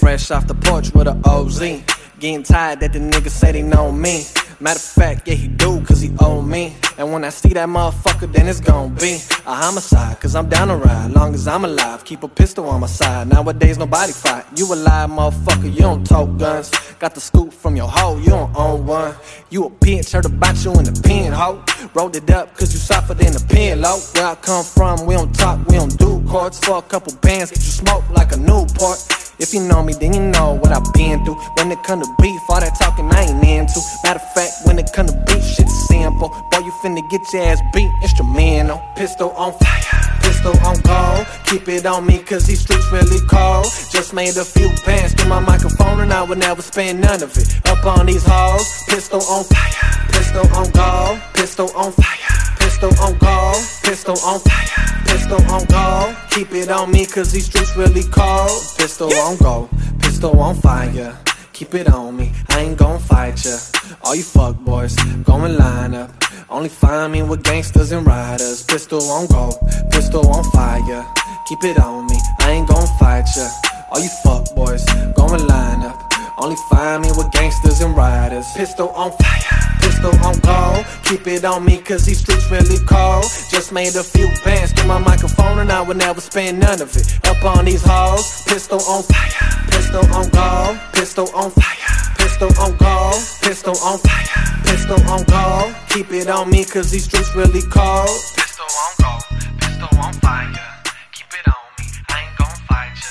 Fresh 0.00 0.30
off 0.30 0.46
the 0.46 0.54
porch 0.54 0.94
with 0.94 1.08
a 1.08 1.20
OZ. 1.24 1.60
Getting 2.18 2.42
tired 2.42 2.80
that 2.80 2.92
the 2.92 2.98
nigga 2.98 3.30
say 3.30 3.52
they 3.52 3.62
know 3.62 3.92
me. 3.92 4.24
Matter 4.58 4.78
of 4.78 4.82
fact, 4.82 5.28
yeah, 5.28 5.34
he 5.34 5.46
do, 5.46 5.80
cause 5.84 6.00
he 6.00 6.10
owe 6.18 6.42
me. 6.42 6.74
And 6.96 7.12
when 7.12 7.22
I 7.22 7.28
see 7.28 7.50
that 7.50 7.68
motherfucker, 7.68 8.32
then 8.32 8.48
it's 8.48 8.58
gon' 8.58 8.92
be 8.94 9.20
a 9.46 9.54
homicide, 9.54 10.18
cause 10.18 10.34
I'm 10.34 10.48
down 10.48 10.66
to 10.66 10.76
ride. 10.78 11.12
Long 11.12 11.32
as 11.32 11.46
I'm 11.46 11.64
alive, 11.64 12.04
keep 12.04 12.24
a 12.24 12.28
pistol 12.28 12.68
on 12.68 12.80
my 12.80 12.88
side. 12.88 13.28
Nowadays, 13.28 13.78
nobody 13.78 14.10
fight. 14.12 14.46
You 14.56 14.66
a 14.72 14.74
alive, 14.74 15.10
motherfucker, 15.10 15.72
you 15.72 15.80
don't 15.80 16.04
talk 16.04 16.36
guns. 16.38 16.72
Got 16.98 17.14
the 17.14 17.20
scoop 17.20 17.52
from 17.52 17.76
your 17.76 17.86
hoe, 17.86 18.18
you 18.18 18.30
don't 18.30 18.52
own 18.56 18.84
one. 18.84 19.14
You 19.50 19.66
a 19.66 19.70
bitch, 19.70 20.12
heard 20.12 20.24
about 20.24 20.64
you 20.64 20.72
in 20.72 20.86
the 20.86 21.00
pen, 21.04 21.32
hoe. 21.32 21.62
Rolled 21.94 22.16
it 22.16 22.28
up, 22.30 22.52
cause 22.56 22.72
you 22.72 22.80
suffered 22.80 23.20
in 23.20 23.32
the 23.32 23.44
pen, 23.48 23.80
low. 23.80 24.00
Where 24.14 24.26
I 24.26 24.34
come 24.34 24.64
from, 24.64 25.06
we 25.06 25.14
don't 25.14 25.32
talk, 25.32 25.64
we 25.68 25.76
don't 25.76 25.96
do 25.96 26.20
courts. 26.28 26.58
For 26.58 26.78
a 26.78 26.82
couple 26.82 27.14
bands, 27.18 27.52
get 27.52 27.60
you 27.60 27.70
smoked 27.70 28.10
like 28.10 28.32
a 28.32 28.36
Newport. 28.36 28.98
If 29.40 29.54
you 29.54 29.60
know 29.60 29.84
me, 29.84 29.92
then 29.94 30.14
you 30.14 30.20
know 30.20 30.54
what 30.54 30.72
I've 30.72 30.92
been 30.94 31.24
through. 31.24 31.36
When 31.56 31.70
it 31.70 31.82
come 31.84 32.00
to 32.00 32.14
beef, 32.20 32.40
all 32.48 32.58
that 32.58 32.74
talking 32.74 33.08
I 33.12 33.22
ain't 33.22 33.44
into. 33.44 33.80
Matter 34.02 34.18
of 34.18 34.32
fact, 34.34 34.52
when 34.64 34.78
it 34.80 34.90
come 34.92 35.06
to 35.06 35.12
beef, 35.26 35.44
shit's 35.44 35.86
simple. 35.86 36.28
Boy, 36.50 36.58
you 36.58 36.72
finna 36.82 37.08
get 37.08 37.32
your 37.32 37.42
ass 37.44 37.60
beat, 37.72 37.90
instrumental. 38.02 38.82
Pistol 38.96 39.30
on 39.30 39.52
fire, 39.52 40.18
pistol 40.22 40.54
on 40.66 40.80
gold. 40.82 41.26
Keep 41.46 41.68
it 41.68 41.86
on 41.86 42.04
me, 42.04 42.18
cause 42.18 42.46
these 42.46 42.60
streets 42.60 42.90
really 42.90 43.20
cold. 43.28 43.66
Just 43.92 44.12
made 44.12 44.36
a 44.36 44.44
few 44.44 44.70
bands, 44.84 45.14
get 45.14 45.28
my 45.28 45.38
microphone, 45.38 46.00
and 46.00 46.12
I 46.12 46.22
would 46.24 46.38
never 46.38 46.62
spend 46.62 47.00
none 47.00 47.22
of 47.22 47.30
it. 47.38 47.46
Up 47.68 47.84
on 47.86 48.06
these 48.06 48.24
halls, 48.26 48.66
pistol 48.88 49.22
on 49.22 49.44
fire, 49.44 50.08
pistol 50.10 50.46
on 50.56 50.68
gold, 50.72 51.20
pistol 51.34 51.70
on 51.76 51.92
fire. 51.92 52.57
Pistol 52.80 53.04
on 53.04 53.18
gold, 53.18 53.56
pistol 53.82 54.18
on 54.24 54.38
fire, 54.38 55.02
pistol 55.04 55.42
on 55.50 55.64
gold. 55.64 56.16
Keep 56.30 56.52
it 56.52 56.70
on 56.70 56.92
me, 56.92 57.06
cause 57.06 57.32
these 57.32 57.46
streets 57.46 57.76
really 57.76 58.04
cold. 58.04 58.52
Pistol 58.78 59.12
on 59.14 59.36
gold, 59.38 59.68
pistol 59.98 60.38
on 60.38 60.54
fire. 60.54 61.18
Keep 61.52 61.74
it 61.74 61.88
on 61.92 62.16
me, 62.16 62.30
I 62.50 62.60
ain't 62.60 62.78
gon' 62.78 63.00
fight 63.00 63.44
ya. 63.44 63.56
All 64.04 64.14
you 64.14 64.22
fuck 64.22 64.54
boys, 64.60 64.94
go 65.24 65.44
and 65.44 65.56
line 65.56 65.92
up. 65.92 66.12
Only 66.48 66.68
find 66.68 67.12
me 67.12 67.22
with 67.24 67.42
gangsters 67.42 67.90
and 67.90 68.06
riders. 68.06 68.62
Pistol 68.62 69.02
on 69.10 69.26
gold, 69.26 69.56
pistol 69.90 70.28
on 70.28 70.44
fire. 70.52 71.04
Keep 71.48 71.64
it 71.64 71.80
on 71.80 72.06
me, 72.06 72.16
I 72.38 72.52
ain't 72.52 72.68
gon' 72.68 72.86
fight 73.00 73.26
ya. 73.36 73.48
All 73.90 73.98
you 73.98 74.10
fuck 74.22 74.54
boys, 74.54 74.84
go 75.16 75.26
and 75.26 75.44
line 75.48 75.82
up. 75.82 76.07
Only 76.40 76.56
find 76.70 77.02
me 77.02 77.10
with 77.16 77.32
gangsters 77.32 77.80
and 77.80 77.96
riders. 77.96 78.46
Pistol 78.54 78.90
on 78.90 79.10
fire, 79.10 79.78
pistol 79.80 80.14
on 80.24 80.38
gold. 80.38 80.86
Keep 81.02 81.26
it 81.26 81.44
on 81.44 81.64
me, 81.64 81.78
cause 81.78 82.04
these 82.04 82.20
streets 82.20 82.48
really 82.48 82.78
cold. 82.86 83.24
Just 83.50 83.72
made 83.72 83.96
a 83.96 84.04
few 84.04 84.28
bands, 84.44 84.72
get 84.72 84.86
my 84.86 84.98
microphone, 84.98 85.58
and 85.58 85.72
I 85.72 85.82
would 85.82 85.96
never 85.96 86.20
spend 86.20 86.60
none 86.60 86.80
of 86.80 86.96
it. 86.96 87.18
Up 87.26 87.44
on 87.44 87.64
these 87.64 87.82
halls, 87.82 88.44
pistol 88.44 88.80
on 88.82 89.02
fire, 89.02 89.66
pistol 89.70 90.06
on 90.14 90.28
gold, 90.30 90.78
pistol 90.92 91.28
on 91.34 91.50
fire, 91.50 92.14
pistol 92.18 92.50
on 92.62 92.76
gold, 92.76 93.20
pistol 93.42 93.76
on 93.82 93.98
fire, 93.98 94.62
pistol 94.64 95.00
on 95.10 95.24
gold. 95.24 95.74
Keep 95.88 96.12
it 96.12 96.28
on 96.28 96.50
me, 96.50 96.64
cause 96.64 96.92
these 96.92 97.06
streets 97.06 97.34
really 97.34 97.62
cold. 97.62 98.06
Pistol 98.38 98.66
on 98.84 98.92
gold, 99.02 99.24
pistol 99.58 99.88
on 99.98 100.12
fire. 100.22 100.54
Keep 101.10 101.34
it 101.34 101.48
on 101.48 101.66
me, 101.80 101.86
I 102.08 102.22
ain't 102.22 102.38
gon' 102.38 102.56
fight 102.70 102.94
ya. 102.94 103.07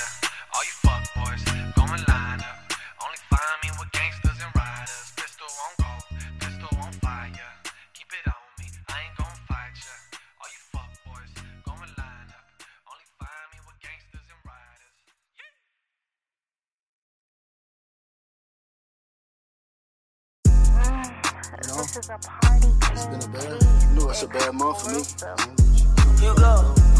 This 21.98 22.04
is 22.06 22.10
a 22.10 22.18
Party 22.18 22.60
King 22.60 22.80
Keys 22.80 23.08
You 23.90 23.98
know 23.98 24.10
it's 24.10 24.22
a 24.22 24.28
bad 24.28 24.54
month 24.54 24.82
for 24.82 24.90
me. 24.90 25.02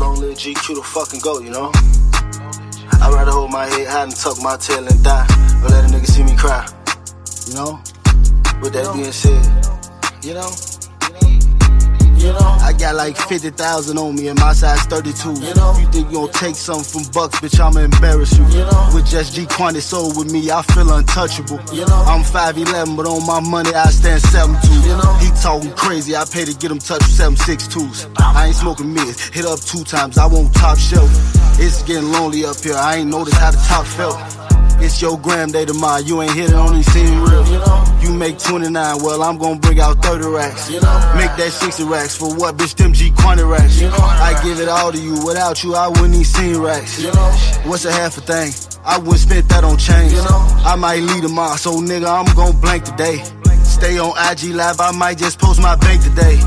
Long 0.00 0.18
live 0.18 0.36
GQ 0.36 0.74
the 0.74 0.82
fucking 0.82 1.20
goat, 1.20 1.44
you 1.44 1.50
know? 1.50 1.70
I'd 3.00 3.14
rather 3.14 3.30
hold 3.30 3.52
my 3.52 3.66
head 3.66 3.86
high 3.86 4.02
and 4.02 4.16
tuck 4.16 4.42
my 4.42 4.56
tail 4.56 4.84
and 4.84 5.04
die, 5.04 5.24
or 5.62 5.68
let 5.68 5.84
a 5.84 5.94
nigga 5.94 6.04
see 6.04 6.24
me 6.24 6.34
cry. 6.36 6.66
You 7.46 7.54
know? 7.54 7.80
With 8.60 8.72
that 8.72 8.92
being 8.92 9.12
said, 9.12 9.38
you 10.24 10.34
know? 10.34 10.50
You 12.18 12.32
know, 12.32 12.58
I 12.60 12.72
got 12.72 12.96
like 12.96 13.16
50,000 13.16 13.96
on 13.96 14.16
me 14.16 14.28
and 14.28 14.38
my 14.38 14.52
size 14.52 14.82
32. 14.86 15.40
You 15.40 15.54
know, 15.54 15.76
you 15.78 15.86
think 15.92 16.10
you 16.10 16.18
gon' 16.18 16.32
take 16.32 16.56
something 16.56 16.84
from 16.84 17.12
Bucks, 17.12 17.38
bitch, 17.40 17.60
I'ma 17.60 17.80
embarrass 17.80 18.36
you. 18.36 18.44
You 18.46 18.66
know, 18.66 18.90
with 18.92 19.06
just 19.06 19.34
G 19.34 19.46
Quantity 19.46 19.80
soul 19.80 20.08
with 20.16 20.32
me, 20.32 20.50
I 20.50 20.62
feel 20.62 20.90
untouchable. 20.90 21.60
You 21.72 21.86
know, 21.86 22.02
I'm 22.06 22.22
5'11, 22.22 22.96
but 22.96 23.06
on 23.06 23.24
my 23.26 23.40
money, 23.40 23.72
I 23.72 23.86
stand 23.90 24.20
7'2. 24.22 24.86
You 24.86 24.96
know, 24.96 25.12
he 25.22 25.30
talking 25.40 25.72
crazy, 25.72 26.16
I 26.16 26.24
pay 26.24 26.44
to 26.44 26.54
get 26.54 26.70
him 26.70 26.78
touch 26.78 27.02
7'6'2s. 27.02 28.10
I 28.18 28.46
ain't 28.46 28.56
smoking 28.56 28.92
mids, 28.92 29.28
hit 29.28 29.46
up 29.46 29.60
two 29.60 29.84
times, 29.84 30.18
I 30.18 30.26
won't 30.26 30.52
top 30.54 30.78
shelf. 30.78 31.08
It's 31.60 31.82
getting 31.82 32.10
lonely 32.10 32.44
up 32.44 32.56
here, 32.60 32.74
I 32.74 32.96
ain't 32.96 33.10
noticed 33.10 33.36
how 33.36 33.50
the 33.50 33.58
top 33.68 33.86
felt. 33.86 34.37
It's 34.80 35.02
your 35.02 35.18
gram 35.18 35.50
day 35.50 35.64
tomorrow, 35.64 36.00
you 36.00 36.22
ain't 36.22 36.32
hit 36.32 36.50
it 36.50 36.54
on 36.54 36.74
these 36.74 36.86
scene 36.92 37.20
real. 37.20 37.44
You, 38.00 38.14
make 38.14 38.38
29, 38.38 38.72
well, 39.02 39.22
I'm 39.22 39.36
gonna 39.36 39.58
bring 39.58 39.80
out 39.80 40.02
30 40.02 40.28
racks. 40.28 40.70
You 40.70 40.80
know? 40.80 41.12
Make 41.16 41.34
that 41.36 41.50
60 41.52 41.84
racks 41.84 42.16
for 42.16 42.34
what, 42.34 42.56
bitch, 42.56 42.74
them 42.76 42.92
G 42.92 43.10
quantity 43.10 43.46
racks. 43.46 43.80
You 43.80 43.88
know? 43.88 43.96
I 43.98 44.40
give 44.42 44.60
it 44.60 44.68
all 44.68 44.92
to 44.92 44.98
you, 44.98 45.14
without 45.26 45.62
you, 45.62 45.74
I 45.74 45.88
wouldn't 45.88 46.14
even 46.14 46.24
seen 46.24 46.58
racks. 46.58 47.00
You 47.00 47.12
know? 47.12 47.30
What's 47.64 47.84
a 47.84 47.92
half 47.92 48.16
a 48.18 48.20
thing? 48.20 48.52
I 48.84 48.98
wouldn't 48.98 49.18
spend 49.18 49.48
that 49.50 49.64
on 49.64 49.76
change. 49.78 50.12
You 50.12 50.18
know? 50.18 50.46
I 50.64 50.76
might 50.76 51.00
lead 51.00 51.24
them 51.24 51.38
off, 51.38 51.58
so 51.58 51.80
nigga, 51.80 52.06
I'm 52.06 52.34
gonna 52.34 52.56
blank 52.56 52.84
today. 52.84 53.22
Stay 53.64 53.98
on 53.98 54.12
IG 54.30 54.54
Live, 54.54 54.80
I 54.80 54.92
might 54.92 55.18
just 55.18 55.38
post 55.38 55.60
my 55.60 55.76
bank 55.76 56.02
today. 56.02 56.40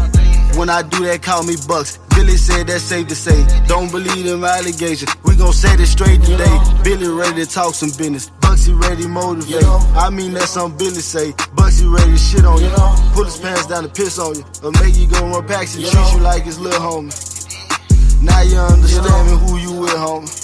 When 0.57 0.69
I 0.69 0.81
do 0.81 1.05
that, 1.05 1.21
call 1.21 1.43
me 1.43 1.55
Bucks. 1.67 1.97
Billy 2.15 2.35
said 2.35 2.67
that's 2.67 2.83
safe 2.83 3.07
to 3.07 3.15
say. 3.15 3.45
Don't 3.67 3.89
believe 3.91 4.25
them 4.25 4.43
allegations. 4.43 5.15
We 5.23 5.35
gon' 5.35 5.53
set 5.53 5.79
it 5.79 5.87
straight 5.87 6.21
today. 6.21 6.59
Billy 6.83 7.07
ready 7.07 7.45
to 7.45 7.49
talk 7.49 7.73
some 7.73 7.89
business. 7.89 8.29
Bucksy 8.41 8.73
ready 8.73 9.03
to 9.03 9.07
motivate. 9.07 9.63
I 9.95 10.09
mean 10.09 10.33
that's 10.33 10.51
something 10.51 10.77
Billy 10.77 11.01
say. 11.01 11.31
Bucksy 11.55 11.87
ready 11.87 12.11
to 12.11 12.17
shit 12.17 12.45
on 12.45 12.61
you. 12.61 12.69
Pull 13.13 13.25
his 13.25 13.37
pants 13.39 13.67
down 13.67 13.85
and 13.85 13.93
piss 13.93 14.19
on 14.19 14.35
you. 14.35 14.45
Or 14.63 14.71
make 14.83 14.95
you 14.97 15.07
go 15.07 15.25
run 15.27 15.47
packs 15.47 15.75
and 15.75 15.85
treat 15.85 16.13
you 16.13 16.19
like 16.19 16.43
his 16.43 16.59
little 16.59 16.79
homie. 16.79 17.11
Now 18.21 18.41
you 18.41 18.57
understand 18.57 19.31
me 19.31 19.37
who 19.37 19.57
you 19.57 19.71
with, 19.81 19.91
homie. 19.91 20.40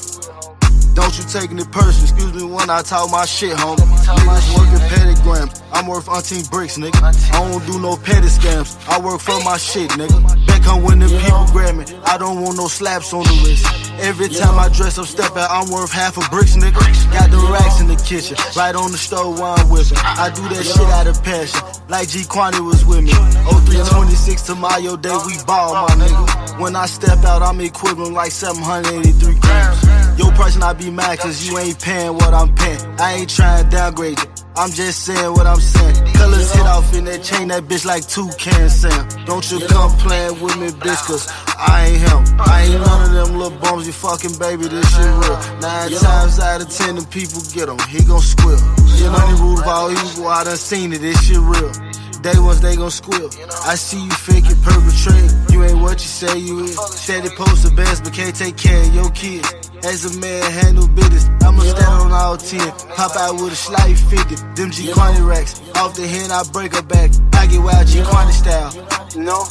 Don't 0.97 1.15
you 1.15 1.23
taking 1.29 1.60
it 1.60 1.71
personal, 1.71 2.10
excuse 2.10 2.33
me 2.33 2.41
when 2.41 2.71
I 2.71 2.81
talk 2.81 3.12
my 3.12 3.23
shit, 3.23 3.53
homie. 3.53 3.86
Niggas 3.86 4.49
working 4.57 4.81
pedigram, 4.89 5.47
I'm 5.71 5.86
worth 5.86 6.07
umpteen 6.07 6.49
bricks, 6.49 6.79
nigga. 6.79 6.97
I 6.97 7.13
don't 7.38 7.63
do 7.67 7.79
no 7.79 7.95
petty 7.95 8.25
scams, 8.25 8.73
I 8.89 8.99
work 8.99 9.21
for 9.21 9.38
my 9.45 9.57
shit, 9.57 9.91
nigga. 9.91 10.17
Back 10.47 10.63
home 10.63 10.81
when 10.81 10.97
the 10.97 11.05
people 11.05 11.45
grab 11.53 11.75
me, 11.75 11.86
I 12.03 12.17
don't 12.17 12.41
want 12.41 12.57
no 12.57 12.67
slaps 12.67 13.13
on 13.13 13.21
the 13.21 13.45
wrist. 13.45 13.67
Every 14.01 14.27
time 14.27 14.57
I 14.57 14.69
dress 14.69 14.97
up, 14.97 15.05
step 15.05 15.38
out, 15.38 15.51
I'm 15.51 15.69
worth 15.69 15.91
half 15.91 16.17
a 16.17 16.27
bricks, 16.31 16.55
nigga. 16.57 16.81
Got 17.13 17.29
the 17.29 17.45
racks 17.53 17.79
in 17.79 17.86
the 17.86 17.95
kitchen, 18.01 18.36
right 18.57 18.73
on 18.73 18.91
the 18.91 18.97
stove 18.97 19.39
while 19.39 19.53
I'm 19.53 19.69
whipping. 19.69 20.01
I 20.01 20.31
do 20.33 20.41
that 20.49 20.65
shit 20.65 20.89
out 20.97 21.05
of 21.05 21.23
passion, 21.23 21.62
like 21.89 22.10
G 22.10 22.25
Quantity 22.25 22.63
was 22.63 22.83
with 22.83 23.03
me. 23.03 23.13
0326 23.13 24.41
to 24.49 24.55
Mayo 24.55 24.97
Day, 24.97 25.13
we 25.27 25.38
ball, 25.45 25.77
my 25.77 25.93
nigga. 25.93 26.60
When 26.60 26.75
I 26.75 26.88
step 26.88 27.23
out, 27.23 27.43
I'm 27.43 27.62
equivalent 27.62 28.15
like 28.15 28.31
783 28.31 29.39
grams. 29.39 29.96
Price 30.38 30.56
not 30.56 30.78
be 30.78 30.91
mad 30.91 31.17
cause 31.17 31.50
you 31.50 31.58
ain't 31.58 31.82
paying 31.82 32.13
what 32.13 32.32
I'm 32.32 32.54
paying. 32.54 32.80
I 33.00 33.13
ain't 33.13 33.30
trying 33.30 33.63
to 33.63 33.69
downgrade 33.71 34.19
you. 34.19 34.30
I'm 34.56 34.69
just 34.69 35.04
saying 35.04 35.32
what 35.34 35.47
I'm 35.47 35.60
saying. 35.60 36.13
Colors 36.13 36.54
hit 36.54 36.65
off 36.65 36.93
in 36.93 37.06
that 37.06 37.23
chain, 37.23 37.47
that 37.47 37.63
bitch 37.63 37.86
like 37.86 38.08
two 38.08 38.30
can 38.38 38.69
Sam. 38.69 39.08
Don't 39.26 39.50
you 39.52 39.60
come 39.67 39.89
playing 39.97 40.39
with 40.39 40.56
me, 40.58 40.67
bitch, 40.67 41.02
cause 41.06 41.26
I 41.58 41.89
ain't 41.89 42.02
him. 42.06 42.39
I 42.39 42.69
ain't 42.69 42.86
none 42.86 43.02
of 43.06 43.12
them 43.13 43.38
little 43.39 43.58
bums, 43.58 43.88
you 43.88 43.93
fucking 43.93 44.38
baby, 44.38 44.67
this 44.67 44.86
shit 44.93 45.06
real. 45.06 45.38
Nine 45.58 45.89
times 45.89 46.39
out 46.39 46.62
of 46.62 46.69
ten, 46.69 46.95
the 46.97 47.06
people 47.10 47.41
get 47.54 47.69
him, 47.69 47.82
he 47.89 48.06
gon' 48.06 48.21
squeal. 48.21 48.62
You 48.93 49.10
know 49.10 49.26
the 49.30 49.38
rule 49.41 49.60
of 49.60 49.67
all 49.67 49.89
evil, 49.89 50.28
I 50.28 50.43
done 50.43 50.58
seen 50.58 50.93
it, 50.93 51.02
this 51.02 51.17
shit 51.26 51.38
real. 51.38 51.73
Day 52.21 52.39
ones 52.39 52.62
they 52.62 52.75
gon' 52.75 52.89
squeal. 52.89 53.30
I 53.65 53.75
see 53.75 54.03
you 54.03 54.12
fake 54.12 54.45
it, 54.47 54.58
perpetrate. 54.63 55.32
You 55.51 55.63
ain't 55.63 55.80
what 55.80 56.01
you 56.01 56.10
say 56.10 56.38
you 56.38 56.63
is. 56.65 56.77
Steady 56.97 57.30
post 57.30 57.63
the 57.63 57.71
best, 57.75 58.03
but 58.03 58.13
can't 58.13 58.36
take 58.36 58.58
care 58.58 58.82
of 58.82 58.93
your 58.93 59.12
kids. 59.12 59.47
As 59.84 60.06
a 60.06 60.19
man, 60.19 60.43
handle 60.51 60.88
business. 60.88 61.30
I'ma 61.43 61.62
stand 61.62 61.88
on 61.88 62.12
all 62.12 62.38
10. 62.38 62.60
Pop 62.95 63.15
out 63.15 63.34
with 63.36 63.53
a 63.53 63.56
slight 63.56 63.97
50. 63.97 64.36
Them 64.56 64.71
G 64.71 64.91
Quantity 64.91 65.23
racks. 65.23 65.62
Off 65.75 65.95
the 65.95 66.08
hand, 66.08 66.32
I 66.32 66.43
break 66.51 66.73
her 66.73 66.82
back. 66.82 67.12
I 67.34 67.45
get 67.45 67.62
wild 67.62 67.88
G 67.88 68.01
Quantity 68.03 68.38
style. 68.38 68.73
You 69.15 69.23
know? 69.23 69.45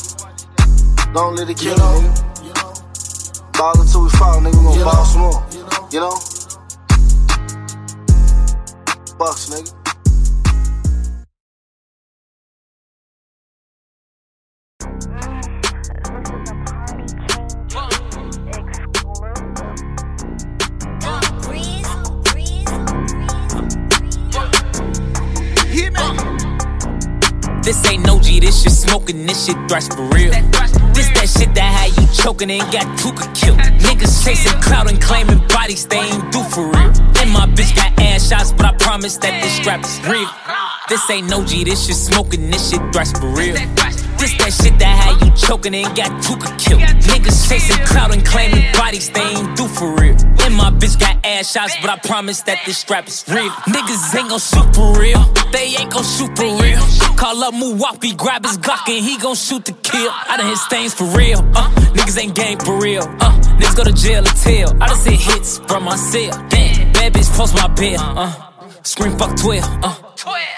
Don't 1.15 1.37
let 1.37 1.49
it 1.49 1.57
kill 1.57 1.77
nigga. 1.77 2.33
Ball 3.57 3.81
until 3.81 4.03
we 4.03 4.11
fall, 4.11 4.41
nigga. 4.41 4.59
We 4.59 4.75
gon' 4.75 4.85
ball 4.85 5.05
some 5.05 5.21
more. 5.23 5.47
You 5.93 6.01
know? 6.01 6.19
Bucks, 9.19 9.49
nigga. 9.51 9.86
This 27.67 27.85
ain't 27.91 28.07
no 28.07 28.21
G, 28.21 28.39
this 28.39 28.63
shit 28.63 28.71
smoking, 28.71 29.27
this 29.27 29.47
shit 29.47 29.57
thrash 29.69 29.89
for 29.89 30.03
real. 30.15 30.31
This 30.95 31.09
that 31.19 31.29
shit 31.29 31.53
that 31.57 31.67
had 31.67 32.01
you 32.01 32.07
choking 32.15 32.49
and 32.49 32.63
got 32.71 32.87
Tuka 32.97 33.27
killed. 33.35 33.59
Niggas 33.59 34.25
chasing 34.25 34.61
clout 34.63 34.89
and 34.89 35.03
claiming 35.03 35.41
bodies 35.49 35.85
they 35.85 35.99
ain't 35.99 36.31
do 36.31 36.45
for 36.45 36.69
real. 36.69 36.93
And 37.19 37.31
my 37.33 37.47
bitch 37.57 37.75
got 37.75 37.99
ass 37.99 38.29
shots, 38.29 38.53
but 38.53 38.67
I 38.67 38.73
promise 38.79 39.17
that 39.17 39.43
this 39.43 39.53
strap 39.57 39.85
is 39.85 40.01
real. 40.07 40.29
This 40.89 41.11
ain't 41.11 41.29
no 41.29 41.45
G, 41.45 41.65
this 41.65 41.87
shit 41.87 41.97
smoking, 41.97 42.51
this 42.53 42.71
shit 42.71 42.81
thrash 42.93 43.13
for 43.15 43.27
real. 43.35 43.57
This 44.19 44.33
that 44.39 44.53
shit 44.53 44.79
that 44.79 44.95
had 44.97 45.21
you 45.25 45.31
choking 45.37 45.75
and 45.75 45.95
got 45.97 46.11
Tuka 46.23 46.49
killed. 46.59 46.81
Niggas 46.81 47.49
chasing 47.49 47.85
clout 47.87 48.15
and 48.15 48.25
claiming 48.25 48.65
bodies 48.73 49.11
they 49.11 49.21
ain't 49.21 49.57
do 49.57 49.69
for 49.69 49.95
real. 49.97 50.17
And 50.45 50.55
my 50.55 50.71
bitch 50.71 50.99
got 50.99 51.25
ass 51.25 51.53
shots, 51.53 51.77
but 51.81 51.91
I 51.91 51.97
promise 51.99 52.43
that 52.43 52.59
this 52.65 52.79
strap 52.79 53.09
is 53.09 53.25
real. 53.29 53.51
Niggas 53.69 54.15
ain't 54.19 54.29
gon' 54.29 54.39
shoot 54.39 54.75
for 54.75 54.99
real. 54.99 55.23
They 55.53 55.77
ain't 55.77 55.91
gon' 55.91 56.05
shoot 56.05 56.33
for 56.37 56.51
real. 56.63 56.81
Call 57.17 57.43
up 57.45 57.55
Muwapi, 57.55 58.17
grab 58.17 58.45
his 58.45 58.59
Glock 58.59 58.89
and 58.89 59.05
he 59.05 59.19
gon' 59.19 59.35
shoot 59.35 59.65
to 59.67 59.73
kill. 59.73 60.11
I 60.11 60.37
done 60.37 60.47
hit 60.47 60.59
stains 60.59 60.95
for 60.95 61.05
real. 61.17 61.39
Uh, 61.55 61.69
niggas 61.95 62.19
ain't 62.19 62.35
game 62.35 62.59
for 62.59 62.79
real. 62.81 63.03
Uh, 63.03 63.33
niggas 63.59 63.77
go 63.77 63.85
to 63.85 63.93
jail 63.93 64.23
or 64.23 64.37
tell. 64.45 64.83
I 64.83 64.87
done 64.87 65.05
hit 65.05 65.21
hits 65.21 65.59
from 65.59 65.85
my 65.85 65.97
cell. 65.97 66.31
Damn, 66.49 66.93
bad 66.93 67.13
bitch 67.13 67.31
post 67.37 67.55
my 67.55 67.69
bill. 67.69 68.01
Uh, 68.01 68.33
scream 68.87 69.19
fuck 69.19 69.37
12. 69.37 69.65
Uh, 69.83 69.95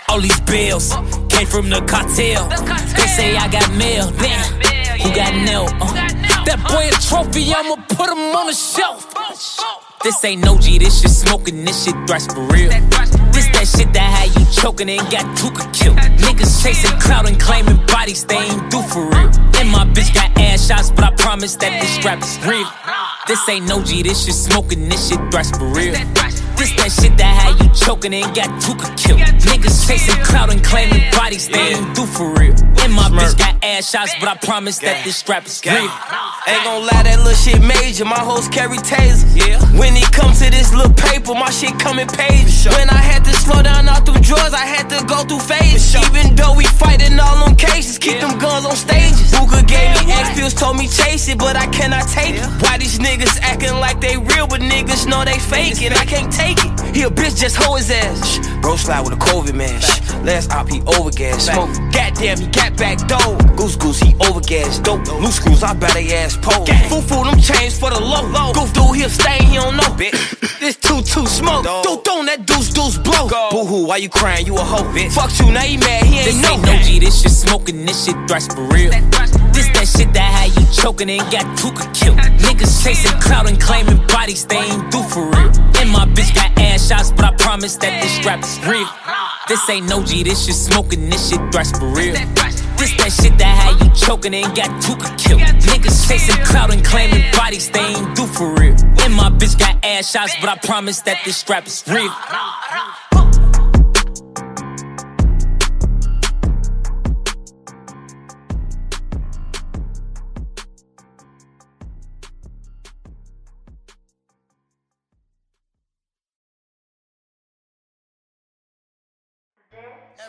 all 0.08 0.20
these 0.20 0.40
bills 0.40 0.92
came 1.30 1.46
from 1.46 1.70
the 1.70 1.80
cartel. 1.88 2.48
They 2.48 3.08
say 3.08 3.36
I 3.36 3.48
got 3.48 3.72
mail. 3.74 4.10
Damn, 4.20 5.00
who 5.00 5.14
got 5.14 5.32
nailed? 5.34 5.72
Uh, 5.80 5.92
that 6.44 6.60
boy 6.68 6.88
a 6.88 6.94
trophy, 7.08 7.52
I'ma 7.52 7.76
put 7.88 8.10
him 8.10 8.36
on 8.36 8.46
the 8.46 8.52
shelf. 8.52 9.08
This 10.04 10.22
ain't 10.24 10.44
no 10.44 10.58
G, 10.58 10.78
this 10.78 11.00
shit 11.00 11.10
smoking, 11.10 11.64
this 11.64 11.84
shit 11.84 11.94
thrash 12.06 12.26
for 12.26 12.46
real. 12.52 12.70
This 13.32 13.48
that 13.56 13.66
shit 13.66 13.92
that 13.94 14.08
had 14.12 14.28
you 14.38 14.46
choking 14.52 14.90
and 14.90 15.00
got 15.10 15.24
Tuka 15.36 15.64
killed. 15.72 15.96
Niggas 15.96 16.62
chasing 16.62 16.98
clout 17.00 17.28
and 17.28 17.40
claiming 17.40 17.84
bodies 17.86 18.24
they 18.24 18.36
ain't 18.36 18.70
do 18.70 18.82
for 18.82 19.08
real. 19.08 19.30
And 19.58 19.68
my 19.70 19.88
bitch 19.94 20.14
got 20.14 20.30
ass 20.38 20.68
shots, 20.68 20.90
but 20.90 21.04
I 21.04 21.10
promise 21.16 21.56
that 21.56 21.80
this 21.80 21.90
strap 21.96 22.22
is 22.22 22.38
real. 22.46 22.68
This 23.26 23.48
ain't 23.48 23.66
no 23.66 23.82
G, 23.82 24.02
this 24.02 24.24
shit 24.24 24.34
smoking, 24.34 24.88
this 24.88 25.08
shit 25.08 25.18
thrash 25.32 25.50
for 25.50 25.66
real. 25.72 25.94
This 26.58 26.74
that 26.74 26.90
shit 26.90 27.16
that 27.18 27.30
had 27.38 27.54
you 27.62 27.70
choking 27.70 28.12
and 28.12 28.34
got 28.34 28.50
Tuka 28.58 28.90
killed. 28.98 29.22
Niggas 29.46 29.86
chasing 29.86 30.18
clout 30.24 30.50
and 30.50 30.62
claiming 30.62 31.06
bodies 31.12 31.46
they 31.46 31.78
ain't 31.78 31.94
do 31.94 32.04
for 32.04 32.34
real. 32.34 32.54
And 32.82 32.92
my 32.92 33.06
bitch 33.08 33.38
got 33.38 33.62
ass 33.62 33.90
shots, 33.90 34.14
but 34.18 34.28
I 34.28 34.34
promise 34.34 34.78
that 34.80 35.04
this 35.04 35.16
strap 35.16 35.46
is 35.46 35.62
real. 35.64 35.86
Ain't 36.50 36.64
gon' 36.66 36.82
lie, 36.82 37.06
that 37.06 37.18
little 37.22 37.38
shit 37.38 37.62
major. 37.62 38.04
My 38.04 38.18
hoes 38.18 38.48
carry 38.48 38.78
tasers. 38.78 39.22
Yeah. 39.38 39.62
When 39.78 39.94
it 39.94 40.10
comes 40.10 40.42
to 40.42 40.50
this 40.50 40.74
little 40.74 40.92
paper, 40.94 41.34
my 41.34 41.50
shit 41.50 41.78
come 41.78 41.98
in 42.02 42.08
pages. 42.08 42.66
When 42.66 42.90
I 42.90 42.98
had 42.98 43.22
to 43.24 43.32
slow 43.38 43.62
down 43.62 43.86
all 43.88 44.02
through 44.02 44.18
drugs, 44.26 44.50
I 44.50 44.66
had 44.66 44.90
to 44.90 44.98
go 45.06 45.22
through 45.22 45.46
phases. 45.46 45.94
Even 45.94 46.34
though 46.34 46.54
we 46.58 46.64
fighting 46.66 47.20
all 47.20 47.46
on 47.46 47.54
cases, 47.54 47.98
keep 47.98 48.18
them 48.18 48.34
guns 48.38 48.66
on 48.66 48.74
stages. 48.74 49.30
Booker 49.30 49.62
gave 49.62 49.94
me 49.94 50.10
X 50.10 50.34
pills, 50.34 50.54
told 50.54 50.74
me 50.74 50.88
chase 50.88 51.28
it, 51.28 51.38
but 51.38 51.54
I 51.54 51.70
cannot 51.70 52.08
take 52.08 52.34
it. 52.34 52.46
Why 52.64 52.78
these 52.78 52.98
niggas 52.98 53.38
acting 53.46 53.78
like 53.78 54.00
they 54.00 54.16
real, 54.16 54.48
but 54.48 54.60
niggas 54.60 55.06
know 55.06 55.24
they 55.24 55.38
fake 55.38 55.82
it? 55.84 55.92
I 55.92 56.04
can't 56.08 56.32
take 56.32 56.47
it. 56.56 56.96
He 56.96 57.02
a 57.02 57.10
bitch, 57.10 57.36
just 57.38 57.56
hoe 57.56 57.76
his 57.76 57.90
ass. 57.90 58.38
Bro 58.60 58.76
slide 58.76 59.02
with 59.02 59.12
a 59.12 59.16
COVID 59.16 59.54
man. 59.54 59.80
Shh. 59.80 60.00
Last 60.24 60.52
op, 60.52 60.68
he 60.68 60.80
overgas. 60.80 61.40
Smoke. 61.40 61.70
Goddamn, 61.92 62.38
he 62.38 62.46
got 62.48 62.76
back 62.76 62.98
dough. 63.06 63.36
Goose 63.56 63.76
goose, 63.76 64.00
he 64.00 64.12
overgas. 64.14 64.82
Dope. 64.82 65.06
Loose 65.20 65.36
screws, 65.36 65.62
I 65.62 65.74
bet 65.74 65.92
they 65.92 66.14
ass 66.14 66.36
pole. 66.36 66.66
Foo 66.88 67.00
foo, 67.00 67.24
them 67.24 67.40
chains 67.40 67.78
for 67.78 67.90
the 67.90 68.00
low. 68.00 68.26
low. 68.28 68.52
Goof 68.52 68.72
dude, 68.72 68.96
he'll 68.96 69.10
stay, 69.10 69.44
he 69.44 69.56
don't 69.56 69.76
know. 69.76 69.90
Bitch. 69.98 70.14
this 70.60 70.76
two 70.76 71.02
two 71.02 71.26
smoke. 71.26 71.64
Dude, 71.82 72.04
don't 72.04 72.26
that 72.26 72.46
deuce 72.46 72.70
deuce 72.70 72.98
blow. 72.98 73.28
Boo 73.50 73.64
hoo, 73.64 73.86
why 73.86 73.96
you 73.96 74.08
crying? 74.08 74.46
You 74.46 74.56
a 74.56 74.60
hoe, 74.60 74.84
bitch. 74.92 75.12
Fuck 75.12 75.30
you, 75.38 75.52
now 75.52 75.60
he 75.60 75.76
mad, 75.76 76.04
he 76.04 76.18
ain't 76.18 76.26
This 76.26 76.42
know 76.42 76.54
ain't 76.54 76.62
no 76.62 76.78
G, 76.82 76.98
this 76.98 77.22
shit 77.22 77.32
smoking, 77.32 77.84
this 77.84 78.04
shit 78.04 78.16
thrash 78.26 78.48
for 78.48 78.62
real. 78.68 78.90
That 78.90 79.08
shit 79.96 80.12
that 80.12 80.28
had 80.28 80.50
you 80.58 80.66
choking 80.72 81.10
and 81.10 81.20
got 81.30 81.46
Tuka 81.56 81.86
killed. 81.94 82.18
Niggas 82.44 82.82
chasing 82.82 83.18
clout 83.20 83.48
and 83.48 83.60
claiming 83.60 83.98
bodies 84.08 84.44
they 84.46 84.56
ain't 84.56 84.90
do 84.90 85.02
for 85.02 85.24
real. 85.30 85.50
And 85.80 85.90
my 85.90 86.06
bitch 86.14 86.34
got 86.34 86.50
ass 86.58 86.88
shots, 86.88 87.10
but 87.10 87.24
I 87.24 87.32
promise 87.36 87.76
that 87.76 88.02
this 88.02 88.12
strap 88.12 88.42
is 88.42 88.58
real. 88.66 88.88
This 89.48 89.68
ain't 89.70 89.88
no 89.88 90.02
G, 90.02 90.22
this 90.22 90.44
shit 90.44 90.54
smoking, 90.54 91.08
this 91.08 91.30
shit 91.30 91.40
thrash 91.52 91.72
for 91.72 91.88
real. 91.88 92.14
This 92.78 92.94
that 92.98 93.10
shit 93.10 93.36
that 93.38 93.54
had 93.58 93.82
you 93.82 93.90
choking 93.94 94.34
and 94.34 94.54
got 94.54 94.70
Tuka 94.82 95.16
killed. 95.18 95.40
Niggas 95.40 96.08
chasing 96.08 96.42
clout 96.44 96.72
and 96.72 96.84
claiming 96.84 97.24
bodies 97.32 97.70
they 97.70 97.80
ain't 97.80 98.14
do 98.14 98.26
for 98.26 98.54
real. 98.54 98.76
And 99.02 99.14
my 99.14 99.30
bitch 99.30 99.58
got 99.58 99.82
ass 99.84 100.10
shots, 100.10 100.34
but 100.40 100.48
I 100.48 100.56
promise 100.56 101.00
that 101.02 101.18
this 101.24 101.36
strap 101.36 101.66
is 101.66 101.82
real. 101.88 102.12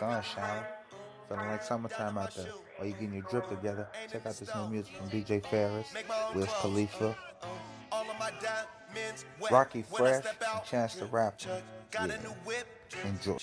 Sunshine. 0.00 0.64
Feeling 1.28 1.46
like 1.46 1.62
summertime 1.62 2.16
out 2.16 2.34
there. 2.34 2.46
While 2.76 2.88
you 2.88 2.94
getting 2.94 3.12
your 3.12 3.22
drip 3.24 3.48
together, 3.50 3.86
check 4.10 4.24
out 4.24 4.34
this 4.34 4.48
new 4.54 4.68
music 4.70 4.96
from 4.96 5.10
DJ 5.10 5.42
Pharris, 5.42 6.34
Wiz 6.34 6.48
Khalifa, 6.62 7.14
Rockie 9.50 9.82
Fresh, 9.82 10.24
and 10.24 10.64
Chance 10.64 10.94
the 10.94 11.04
Rapper. 11.04 11.62
Yeah. 11.92 12.06
Enjoy. 13.04 13.36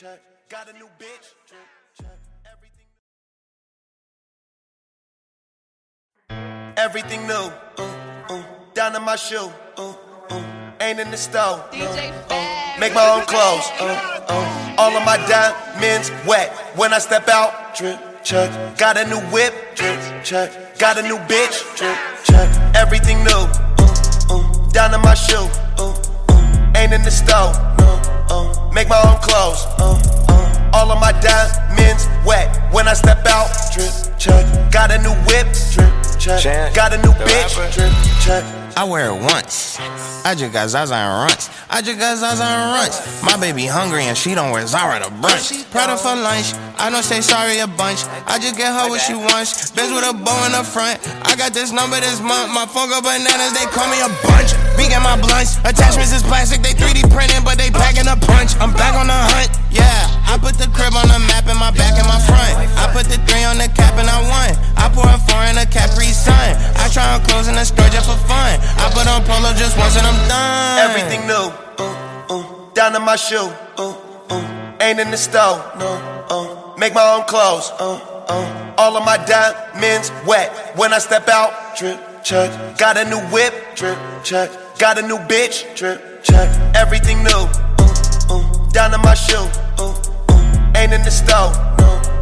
Everything 6.76 7.28
new, 7.28 7.34
uh, 7.34 7.84
uh, 8.30 8.44
down 8.74 8.94
to 8.94 9.00
my 9.00 9.16
shoe, 9.16 9.52
uh, 9.78 9.94
uh, 10.30 10.57
ain't 10.82 11.00
in 11.00 11.12
the 11.12 11.18
store. 11.18 11.64
Uh, 11.74 12.26
uh, 12.30 12.80
make 12.80 12.94
my 12.94 13.08
own 13.08 13.26
clothes, 13.26 13.66
uh, 13.80 14.26
uh, 14.30 14.76
all 14.78 14.96
of 14.96 15.04
my 15.06 15.18
diamonds 15.28 16.12
wet. 16.28 16.52
When 16.76 16.94
I 16.94 17.00
step 17.00 17.28
out, 17.28 17.76
drip 17.76 18.00
check. 18.24 18.78
Got 18.78 18.98
a 18.98 19.08
new 19.08 19.20
whip, 19.32 19.54
drip 19.76 20.00
check. 20.24 20.78
Got 20.78 20.98
a 20.98 21.02
new 21.02 21.18
bitch, 21.30 21.78
drip 21.78 21.98
check. 22.24 22.76
Everything 22.76 23.24
new, 23.24 23.44
uh, 23.80 24.30
uh, 24.30 24.70
down 24.70 24.92
to 24.92 25.00
my 25.00 25.14
shoe, 25.14 25.48
uh, 25.78 25.94
uh, 26.30 26.74
ain't 26.76 26.94
in 26.94 27.02
the 27.02 27.12
store. 27.12 27.54
No, 27.80 28.00
uh, 28.30 28.72
make 28.74 28.90
my 28.90 29.02
own 29.08 29.18
clothes, 29.22 29.66
uh, 29.80 30.00
uh, 30.30 30.72
all 30.74 30.92
of 30.92 31.00
my 31.00 31.12
diamonds 31.22 32.08
wet. 32.26 32.72
When 32.72 32.88
I 32.88 32.94
step 32.94 33.26
out, 33.26 33.50
drip 33.74 34.18
check. 34.18 34.72
Got 34.72 34.92
a 34.92 35.02
new 35.02 35.16
whip, 35.26 35.48
drip 35.72 35.94
check. 36.20 36.74
Got 36.74 36.94
a 36.94 36.98
new 36.98 37.14
bitch, 37.26 37.74
drip 37.74 37.94
check. 38.22 38.57
I 38.78 38.84
wear 38.84 39.10
it 39.10 39.20
once. 39.20 39.80
I 40.24 40.36
just 40.38 40.54
got 40.54 40.70
Zaza 40.70 40.94
and 40.94 41.26
runts. 41.26 41.50
I 41.68 41.82
just 41.82 41.98
got 41.98 42.16
Zaza 42.16 42.44
and 42.44 42.78
runts. 42.78 43.24
My 43.24 43.36
baby 43.36 43.66
hungry 43.66 44.04
and 44.04 44.16
she 44.16 44.36
don't 44.36 44.52
wear 44.52 44.68
Zara 44.68 45.00
to 45.00 45.10
brunch. 45.18 45.66
Prada 45.72 45.98
for 45.98 46.14
lunch. 46.14 46.54
I 46.78 46.92
don't 46.92 47.02
say 47.02 47.22
sorry 47.22 47.58
a 47.58 47.66
bunch. 47.66 48.06
I 48.28 48.38
just 48.38 48.56
get 48.56 48.72
her 48.72 48.88
what 48.88 49.02
she 49.02 49.16
wants. 49.16 49.72
Bitch 49.72 49.90
with 49.90 50.06
a 50.06 50.14
bow 50.14 50.46
in 50.46 50.52
the 50.52 50.64
front. 50.64 51.02
I 51.26 51.36
got 51.36 51.54
this 51.54 51.72
number 51.72 52.00
this 52.00 52.22
month. 52.22 52.54
My 52.54 52.68
phone 52.68 52.90
go 52.90 53.02
bananas. 53.02 53.58
They 53.58 53.66
call 53.66 53.90
me 53.90 53.98
a 53.98 54.14
bunch. 54.22 54.54
Big 54.78 54.94
at 54.94 55.02
my 55.02 55.18
blunts. 55.18 55.58
Attachments 55.66 56.14
is 56.14 56.22
plastic. 56.22 56.62
They 56.62 56.78
3D 56.78 57.10
printing, 57.10 57.42
but 57.44 57.58
they 57.58 57.74
packing 57.74 58.06
a 58.06 58.16
punch. 58.16 58.54
I'm 58.62 58.72
back 58.72 58.94
on 58.94 59.10
the 59.10 59.20
hunt. 59.34 59.50
Yeah, 59.74 60.06
I 60.30 60.38
put 60.38 60.56
the 60.56 60.70
crib 60.70 60.94
on 60.94 61.10
the 61.10 61.20
map 61.26 61.50
in 61.50 61.58
my 61.58 61.74
back 61.74 61.98
and 61.98 62.08
my 62.08 62.22
front. 62.22 62.54
I 62.78 62.86
put 62.94 63.10
the 63.10 63.18
three 63.26 63.44
on 63.44 63.58
the 63.58 63.68
cap 63.74 63.98
and 63.98 64.08
I 64.08 64.22
won. 64.22 64.50
I 64.78 64.86
pour 64.94 65.10
a 65.10 65.18
four 65.26 65.42
in 65.50 65.58
a 65.58 65.66
Capri 65.66 66.14
Sun. 66.14 66.56
I 66.78 66.88
try 66.94 67.18
on 67.18 67.26
clothes 67.26 67.50
in 67.50 67.56
the 67.58 67.66
store 67.66 67.90
just 67.90 68.06
for 68.06 68.16
fun. 68.30 68.62
I 68.78 68.88
put 68.94 69.10
on 69.10 69.26
polo 69.26 69.52
just 69.58 69.78
once 69.78 69.98
and 69.98 70.06
I'm 70.06 70.20
done. 70.30 70.94
Everything 70.94 71.26
new, 71.26 71.50
uh, 71.82 72.30
uh, 72.30 72.44
down 72.74 72.94
to 72.94 73.00
my 73.00 73.18
shoe, 73.18 73.50
uh, 73.78 73.98
uh, 74.30 74.78
ain't 74.82 75.00
in 75.00 75.12
the 75.12 75.18
store, 75.18 75.58
no, 75.82 75.90
uh, 76.30 76.78
make 76.78 76.94
my 76.94 77.04
own 77.18 77.26
clothes, 77.26 77.72
uh, 77.80 77.98
uh, 78.30 78.76
all 78.78 78.96
of 78.96 79.04
my 79.04 79.18
diamonds 79.26 80.12
wet. 80.26 80.78
When 80.78 80.94
I 80.94 81.00
step 81.00 81.28
out, 81.28 81.78
drip 81.78 82.00
check. 82.24 82.78
Got 82.78 82.98
a 82.98 83.06
new 83.10 83.20
whip, 83.34 83.54
drip 83.76 83.98
check. 84.24 84.50
Got 84.80 85.00
a 85.00 85.02
new 85.02 85.18
bitch, 85.18 85.76
drip 85.76 86.24
check. 86.24 86.48
Everything 86.76 87.24
new, 87.24 87.30
uh, 87.32 88.30
uh, 88.30 88.70
down 88.70 88.92
to 88.92 89.00
my 89.00 89.16
shoe, 89.16 89.50
uh, 89.80 89.92
uh, 90.30 90.74
ain't 90.78 90.94
in 90.94 91.02
the 91.02 91.10
store, 91.10 91.50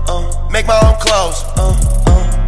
no, 0.07 0.47
make 0.49 0.65
my 0.65 0.79
own 0.87 0.95
clothes, 1.01 1.43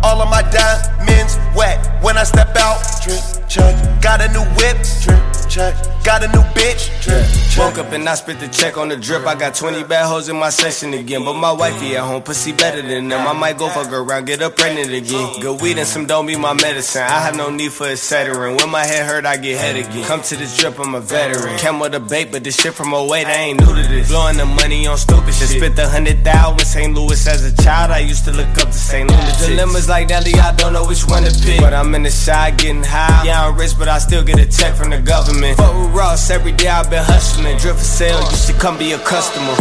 all 0.02 0.22
of 0.22 0.30
my 0.30 0.44
diamonds 0.44 1.38
wet. 1.54 2.02
When 2.02 2.18
I 2.18 2.24
step 2.24 2.56
out, 2.56 2.80
drip 3.04 3.20
check. 3.50 3.76
Got 4.02 4.22
a 4.22 4.32
new 4.32 4.46
whip, 4.56 4.78
drip 5.04 5.20
check. 5.50 5.76
Got 6.08 6.24
a 6.24 6.28
new 6.30 6.40
bitch, 6.56 7.04
drip 7.04 7.48
check. 7.58 7.66
Woke 7.66 7.78
up 7.86 7.92
and 7.94 8.08
I 8.08 8.16
spit 8.16 8.40
the 8.40 8.48
check 8.48 8.78
on 8.78 8.90
the 8.90 8.98
drip. 8.98 9.26
I 9.26 9.36
got 9.36 9.56
20 9.56 9.84
bad 9.86 10.08
hoes 10.08 10.30
in 10.30 10.38
my 10.38 10.50
session 10.50 10.94
again. 10.94 11.24
But 11.24 11.34
my 11.34 11.52
wifey 11.52 11.96
at 11.96 12.04
home, 12.04 12.22
pussy 12.22 12.52
better 12.52 12.82
than 12.82 13.08
them. 13.10 13.28
I 13.28 13.34
might 13.34 13.58
go 13.58 13.68
fuck 13.70 13.92
around, 13.92 14.26
get 14.26 14.42
her 14.42 14.50
pregnant 14.50 14.94
again. 14.94 15.42
Good 15.42 15.62
weed 15.62 15.78
and 15.78 15.88
some 15.88 16.06
don't 16.06 16.28
be 16.28 16.36
my 16.36 16.54
medicine. 16.54 17.02
I 17.02 17.20
have 17.22 17.36
no 17.36 17.50
need 17.50 17.72
for 17.72 17.88
a 17.88 17.98
Cetera. 17.98 18.56
When 18.56 18.70
my 18.70 18.86
head 18.86 19.06
hurt, 19.06 19.26
I 19.26 19.38
get 19.38 19.58
head 19.58 19.76
again. 19.76 20.06
Come 20.06 20.22
to 20.22 20.36
this 20.36 20.58
drip, 20.58 20.80
I'm 20.80 20.96
a 20.96 21.02
veteran. 21.02 21.58
Came 21.58 21.80
with 21.80 21.96
a 21.96 22.00
bait, 22.00 22.32
but 22.32 22.44
this 22.44 22.56
shit 22.56 22.74
from 22.74 22.94
08, 22.94 23.26
I 23.26 23.32
ain't 23.34 23.60
new 23.60 23.76
to 23.76 23.88
this. 23.88 24.10
Blowing 24.10 24.38
the 24.38 24.46
money 24.46 24.88
on 24.88 24.98
stupid 24.98 25.34
shit. 25.34 25.50
Spit 25.50 25.76
the 25.76 25.88
hundred 25.90 26.24
thousand 26.24 26.66
St. 26.66 26.94
Louis 26.94 27.28
as 27.28 27.44
a 27.44 27.64
child. 27.64 27.92
I 27.92 28.00
used 28.00 28.26
to 28.26 28.32
look 28.32 28.50
up 28.60 28.68
to 28.68 28.74
St. 28.74 29.10
Louis. 29.10 29.42
The 29.42 29.48
Dilemmas 29.48 29.90
like 29.90 30.10
Nelly, 30.10 30.36
I 30.36 30.54
don't 30.56 30.74
know 30.74 30.86
which 30.86 31.06
one 31.08 31.24
to 31.24 31.34
pick. 31.44 31.60
But 31.60 31.74
I'm 31.74 31.94
in 31.96 32.04
the 32.04 32.12
side 32.12 32.58
getting 32.58 32.84
high. 32.84 33.26
Yeah, 33.26 33.48
I'm 33.48 33.58
rich, 33.58 33.74
but 33.78 33.88
I 33.88 33.98
still 33.98 34.24
get 34.24 34.40
a 34.40 34.46
check 34.46 34.76
from 34.76 34.92
the 34.92 35.02
government. 35.02 35.58
Fuck 35.58 35.74
with 35.74 35.97
Ross 35.98 36.30
every 36.30 36.52
day, 36.52 36.68
I've 36.68 36.92
been 36.92 37.04
hustling. 37.04 37.58
Drip 37.58 37.76
for 37.76 37.84
sale, 37.84 38.22
you 38.30 38.38
should 38.38 38.60
come 38.60 38.78
be 38.78 38.92
a 38.92 39.00
customer. 39.00 39.58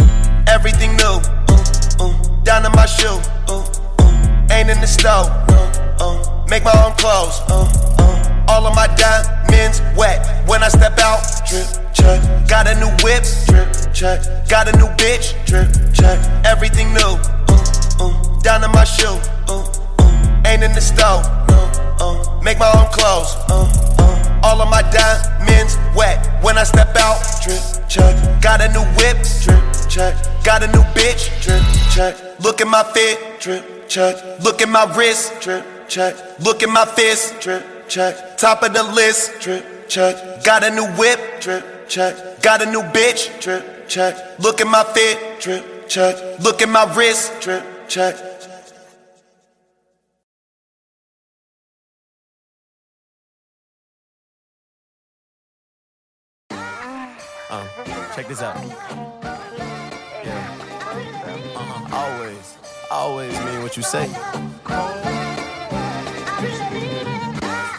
Everything 0.47 0.95
new, 0.95 1.17
uh, 1.49 1.65
uh, 1.99 2.13
down 2.43 2.61
to 2.61 2.69
my 2.77 2.85
shoe, 2.85 3.17
uh, 3.49 3.65
uh, 3.97 4.53
ain't 4.53 4.69
in 4.69 4.79
the 4.79 4.85
store, 4.85 5.25
no, 5.49 5.65
uh, 5.97 6.45
make 6.47 6.63
my 6.63 6.77
own 6.85 6.93
clothes, 6.93 7.41
uh, 7.49 7.65
uh, 7.97 8.45
all 8.49 8.67
of 8.67 8.75
my 8.75 8.85
diamonds 8.93 9.81
wet. 9.97 10.47
When 10.47 10.61
I 10.61 10.69
step 10.69 10.99
out, 10.99 11.25
drip 11.49 11.65
check. 11.91 12.21
Got 12.47 12.67
a 12.67 12.75
new 12.77 12.93
whip, 13.01 13.25
drip 13.47 13.73
check. 13.91 14.21
Got 14.47 14.69
a 14.69 14.77
new 14.77 14.93
bitch, 15.01 15.33
drip 15.47 15.73
check. 15.91 16.21
Everything 16.45 16.93
new, 16.93 17.17
uh, 17.49 17.65
uh, 17.99 18.39
down 18.41 18.61
to 18.61 18.67
my 18.69 18.83
shoe, 18.83 19.17
uh, 19.49 19.65
uh, 19.97 20.45
ain't 20.45 20.61
in 20.61 20.71
the 20.73 20.81
store, 20.81 21.25
no, 21.49 21.65
uh, 21.97 22.41
make 22.43 22.59
my 22.59 22.69
own 22.77 22.85
clothes, 22.93 23.33
uh, 23.49 23.65
uh, 23.97 24.16
all 24.47 24.61
of 24.61 24.69
my 24.69 24.81
diamonds 24.81 25.77
wet. 25.93 26.17
When 26.41 26.57
I 26.57 26.63
step 26.63 26.95
out, 26.95 27.19
drip 27.43 27.61
check. 27.89 28.15
Got 28.41 28.61
a 28.61 28.69
new 28.71 28.85
whip, 28.95 29.17
drip 29.43 29.63
check. 29.89 30.15
Got 30.45 30.63
a 30.63 30.67
new 30.67 30.85
bitch, 30.95 31.21
drip 31.43 31.63
check. 31.93 32.15
Look 32.39 32.61
at 32.61 32.67
my 32.67 32.83
fit, 32.93 33.41
drip 33.41 33.89
check. 33.89 34.15
Look 34.39 34.61
at 34.61 34.69
my 34.69 34.85
wrist, 34.95 35.41
drip 35.41 35.65
check. 35.89 36.15
Look 36.39 36.63
at 36.63 36.69
my 36.69 36.85
fist, 36.85 37.41
drip 37.41 37.89
check. 37.89 38.37
Top 38.37 38.63
of 38.63 38.73
the 38.73 38.83
list, 38.83 39.41
drip 39.41 39.89
check. 39.89 40.15
Got 40.45 40.63
a 40.63 40.71
new 40.73 40.87
whip, 40.99 41.19
drip 41.41 41.89
check. 41.89 42.41
Got 42.41 42.61
a 42.61 42.71
new 42.71 42.83
bitch, 42.95 43.41
drip 43.41 43.89
check. 43.89 44.15
Look 44.39 44.61
at 44.61 44.67
my 44.67 44.83
fit, 44.95 45.41
drip 45.41 45.89
check. 45.89 46.15
Look 46.39 46.61
at 46.61 46.69
my 46.69 46.85
wrist, 46.95 47.33
drip 47.41 47.65
check. 47.89 48.15
Check 58.17 58.27
this 58.27 58.41
out. 58.41 58.55
Yeah. 60.25 60.57
Uh-huh. 61.55 61.95
Always, 61.95 62.57
always 62.89 63.33
mean 63.45 63.61
what 63.61 63.77
you 63.77 63.83
say. 63.83 64.07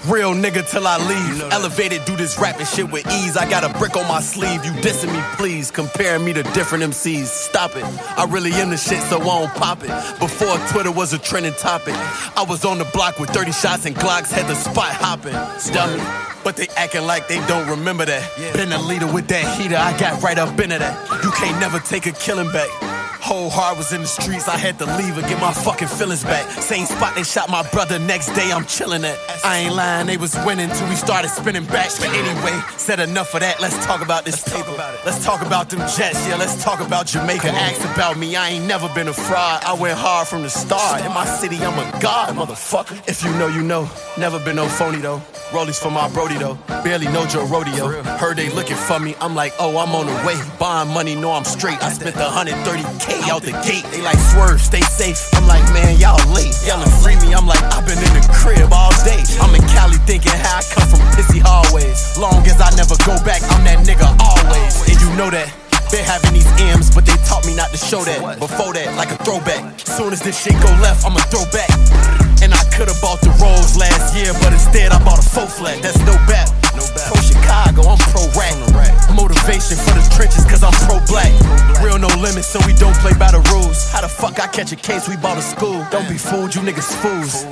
Real 0.09 0.33
nigga 0.33 0.67
till 0.67 0.87
I 0.87 0.97
leave. 0.97 1.53
Elevated, 1.53 2.03
do 2.07 2.17
this 2.17 2.39
rapping 2.39 2.65
shit 2.65 2.91
with 2.91 3.07
ease. 3.13 3.37
I 3.37 3.49
got 3.49 3.63
a 3.63 3.79
brick 3.79 3.95
on 3.95 4.09
my 4.09 4.21
sleeve. 4.21 4.65
You 4.65 4.71
dissing 4.81 5.13
me, 5.13 5.21
please. 5.37 5.71
Comparing 5.71 6.25
me 6.25 6.33
to 6.33 6.43
different 6.55 6.83
MCs. 6.85 7.27
Stop 7.27 7.77
it. 7.77 7.85
I 8.17 8.25
really 8.25 8.53
am 8.53 8.71
the 8.71 8.79
shit, 8.79 9.03
so 9.03 9.21
I 9.21 9.25
won't 9.25 9.55
pop 9.55 9.83
it. 9.83 9.91
Before 10.19 10.57
Twitter 10.69 10.91
was 10.91 11.13
a 11.13 11.19
trending 11.19 11.53
topic, 11.53 11.95
I 11.95 12.45
was 12.49 12.65
on 12.65 12.79
the 12.79 12.87
block 12.95 13.19
with 13.19 13.29
30 13.31 13.53
shots 13.53 13.85
and 13.85 13.95
Glocks, 13.95 14.33
had 14.33 14.47
the 14.47 14.55
spot 14.55 14.95
hopping. 14.95 15.35
Dummy. 15.75 16.03
But 16.43 16.57
they 16.57 16.69
acting 16.77 17.03
like 17.03 17.29
they 17.29 17.45
don't 17.47 17.69
remember 17.69 18.07
that. 18.07 18.55
Been 18.55 18.73
a 18.73 18.81
leader 18.81 19.07
with 19.13 19.29
that 19.29 19.61
heater, 19.61 19.77
I 19.77 19.99
got 19.99 20.23
right 20.23 20.39
up 20.39 20.59
into 20.59 20.79
that. 20.79 21.23
You 21.23 21.31
can't 21.33 21.61
never 21.61 21.81
take 21.81 22.07
a 22.07 22.13
killing 22.13 22.51
back. 22.51 22.98
Whole 23.29 23.51
heart 23.51 23.77
was 23.77 23.93
in 23.93 24.01
the 24.01 24.07
streets, 24.07 24.49
I 24.49 24.57
had 24.57 24.79
to 24.79 24.87
leave 24.97 25.19
and 25.19 25.29
get 25.29 25.39
my 25.39 25.53
fucking 25.53 25.89
feelings 25.89 26.25
back. 26.25 26.51
Same 26.51 26.87
spot 26.87 27.15
they 27.15 27.25
shot 27.25 27.51
my 27.51 27.63
brother, 27.73 27.99
next 27.99 28.33
day 28.33 28.51
I'm 28.51 28.65
chilling 28.65 29.05
at. 29.05 29.19
I 29.45 29.59
ain't 29.59 29.75
lying, 29.75 30.07
they 30.07 30.17
was 30.17 30.35
winning 30.47 30.71
till 30.71 30.89
we 30.89 30.95
started 30.95 31.29
spinning 31.29 31.67
back. 31.67 31.91
But 32.01 32.09
anyway, 32.09 32.59
said 32.79 33.01
enough 33.01 33.35
of 33.35 33.41
that, 33.41 33.61
let's 33.61 33.77
talk 33.85 34.01
about 34.01 34.25
this 34.25 34.43
tape. 34.43 34.65
Let's 35.05 35.23
talk 35.23 35.43
about 35.43 35.69
them 35.69 35.81
Jets, 35.81 36.27
yeah, 36.27 36.37
let's 36.37 36.65
talk 36.65 36.81
about 36.81 37.05
Jamaica. 37.05 37.49
Asked 37.49 37.85
about 37.93 38.17
me, 38.17 38.35
I 38.35 38.49
ain't 38.49 38.65
never 38.65 38.89
been 38.95 39.09
a 39.09 39.13
fraud. 39.13 39.63
I 39.63 39.75
went 39.75 39.99
hard 39.99 40.27
from 40.27 40.41
the 40.41 40.49
start. 40.49 41.05
In 41.05 41.13
my 41.13 41.27
city, 41.27 41.59
I'm 41.59 41.79
a 41.79 42.01
god, 42.01 42.35
motherfucker. 42.35 42.97
If 43.07 43.23
you 43.23 43.31
know, 43.33 43.49
you 43.49 43.63
know. 43.63 43.91
Never 44.17 44.39
been 44.43 44.57
no 44.57 44.67
phony 44.69 45.01
though. 45.01 45.21
Rollies 45.51 45.79
for 45.79 45.91
my 45.91 46.09
Brody 46.15 46.39
though. 46.39 46.59
Barely 46.83 47.09
know 47.09 47.27
Joe 47.27 47.45
Rodeo. 47.45 47.89
Heard 48.17 48.39
they 48.39 48.49
looking 48.49 48.77
for 48.77 48.99
me, 48.99 49.15
I'm 49.21 49.35
like, 49.35 49.53
oh, 49.61 49.77
I'm 49.77 49.95
on 49.95 50.07
the 50.07 50.15
way. 50.27 50.41
Buying 50.59 50.89
money, 50.95 51.15
know 51.15 51.33
I'm 51.33 51.45
straight. 51.45 51.83
I 51.83 51.91
spent 51.93 52.17
130k 52.17 53.18
way 53.19 53.31
out 53.31 53.43
the 53.43 53.53
gate. 53.67 53.85
They 53.91 54.03
like 54.03 54.19
swerve, 54.33 54.61
stay 54.61 54.81
safe. 54.81 55.19
I'm 55.35 55.47
like, 55.47 55.63
man, 55.75 55.99
y'all 55.99 56.19
late. 56.31 56.55
Yelling 56.65 56.91
free 57.03 57.17
me, 57.21 57.35
I'm 57.35 57.47
like, 57.47 57.61
I've 57.75 57.87
been 57.87 57.99
in 57.99 58.13
the 58.15 58.25
crib 58.33 58.71
all 58.73 58.93
day. 59.05 59.23
I'm 59.43 59.55
in 59.55 59.63
Cali 59.69 59.99
thinking 60.07 60.33
how 60.33 60.59
I 60.59 60.63
come 60.63 60.87
from 60.89 61.03
pissy 61.15 61.41
hallways. 61.43 62.19
Long 62.19 62.47
as 62.47 62.61
I 62.61 62.71
never 62.77 62.95
go 63.05 63.19
back, 63.25 63.43
I'm 63.51 63.65
that 63.65 63.83
nigga 63.87 64.07
always. 64.23 64.75
And 64.89 64.99
you 65.01 65.11
know 65.17 65.31
that. 65.31 65.51
Been 65.89 66.05
having 66.05 66.37
these 66.37 66.49
M's, 66.77 66.93
but 66.93 67.09
they 67.09 67.17
taught 67.25 67.47
me 67.49 67.57
not 67.57 67.73
to 67.73 67.81
show 67.81 68.05
that. 68.05 68.39
Before 68.39 68.77
that, 68.77 68.93
like 69.01 69.09
a 69.09 69.17
throwback. 69.25 69.81
Soon 69.81 70.13
as 70.13 70.21
this 70.21 70.37
shit 70.37 70.53
go 70.61 70.69
left, 70.85 71.01
I'ma 71.01 71.17
throw 71.33 71.49
back. 71.49 71.73
And 72.45 72.53
I 72.53 72.61
could've 72.77 73.01
bought 73.01 73.25
the 73.25 73.33
Rolls 73.41 73.73
last 73.73 74.13
year, 74.13 74.37
but 74.45 74.53
instead 74.53 74.93
I 74.93 75.03
bought 75.03 75.19
a 75.19 75.25
faux 75.25 75.57
flat. 75.57 75.81
That's 75.81 75.99
no 76.05 76.13
bet. 76.29 76.53
Pro 76.79 77.19
Chicago, 77.21 77.89
I'm 77.89 77.99
pro 78.11 78.23
rap. 78.39 78.55
Motivation 79.15 79.77
for 79.77 79.95
the 79.99 80.05
trenches, 80.15 80.45
cause 80.45 80.63
I'm 80.63 80.75
pro 80.87 81.01
black. 81.07 81.33
Real 81.83 81.99
no 81.99 82.09
limits, 82.23 82.47
so 82.47 82.61
we 82.67 82.73
don't 82.75 82.95
play 83.03 83.13
by 83.19 83.31
the 83.31 83.43
rules. 83.51 83.91
How 83.91 84.01
the 84.01 84.09
fuck 84.09 84.39
I 84.39 84.47
catch 84.47 84.73
a 84.73 84.77
case 84.77 85.09
we 85.09 85.17
bought 85.17 85.39
a 85.39 85.43
school? 85.43 85.85
Don't 85.91 86.09
be 86.09 86.19
fooled, 86.19 86.55
you 86.55 86.63
niggas 86.63 86.95
fools. 87.03 87.45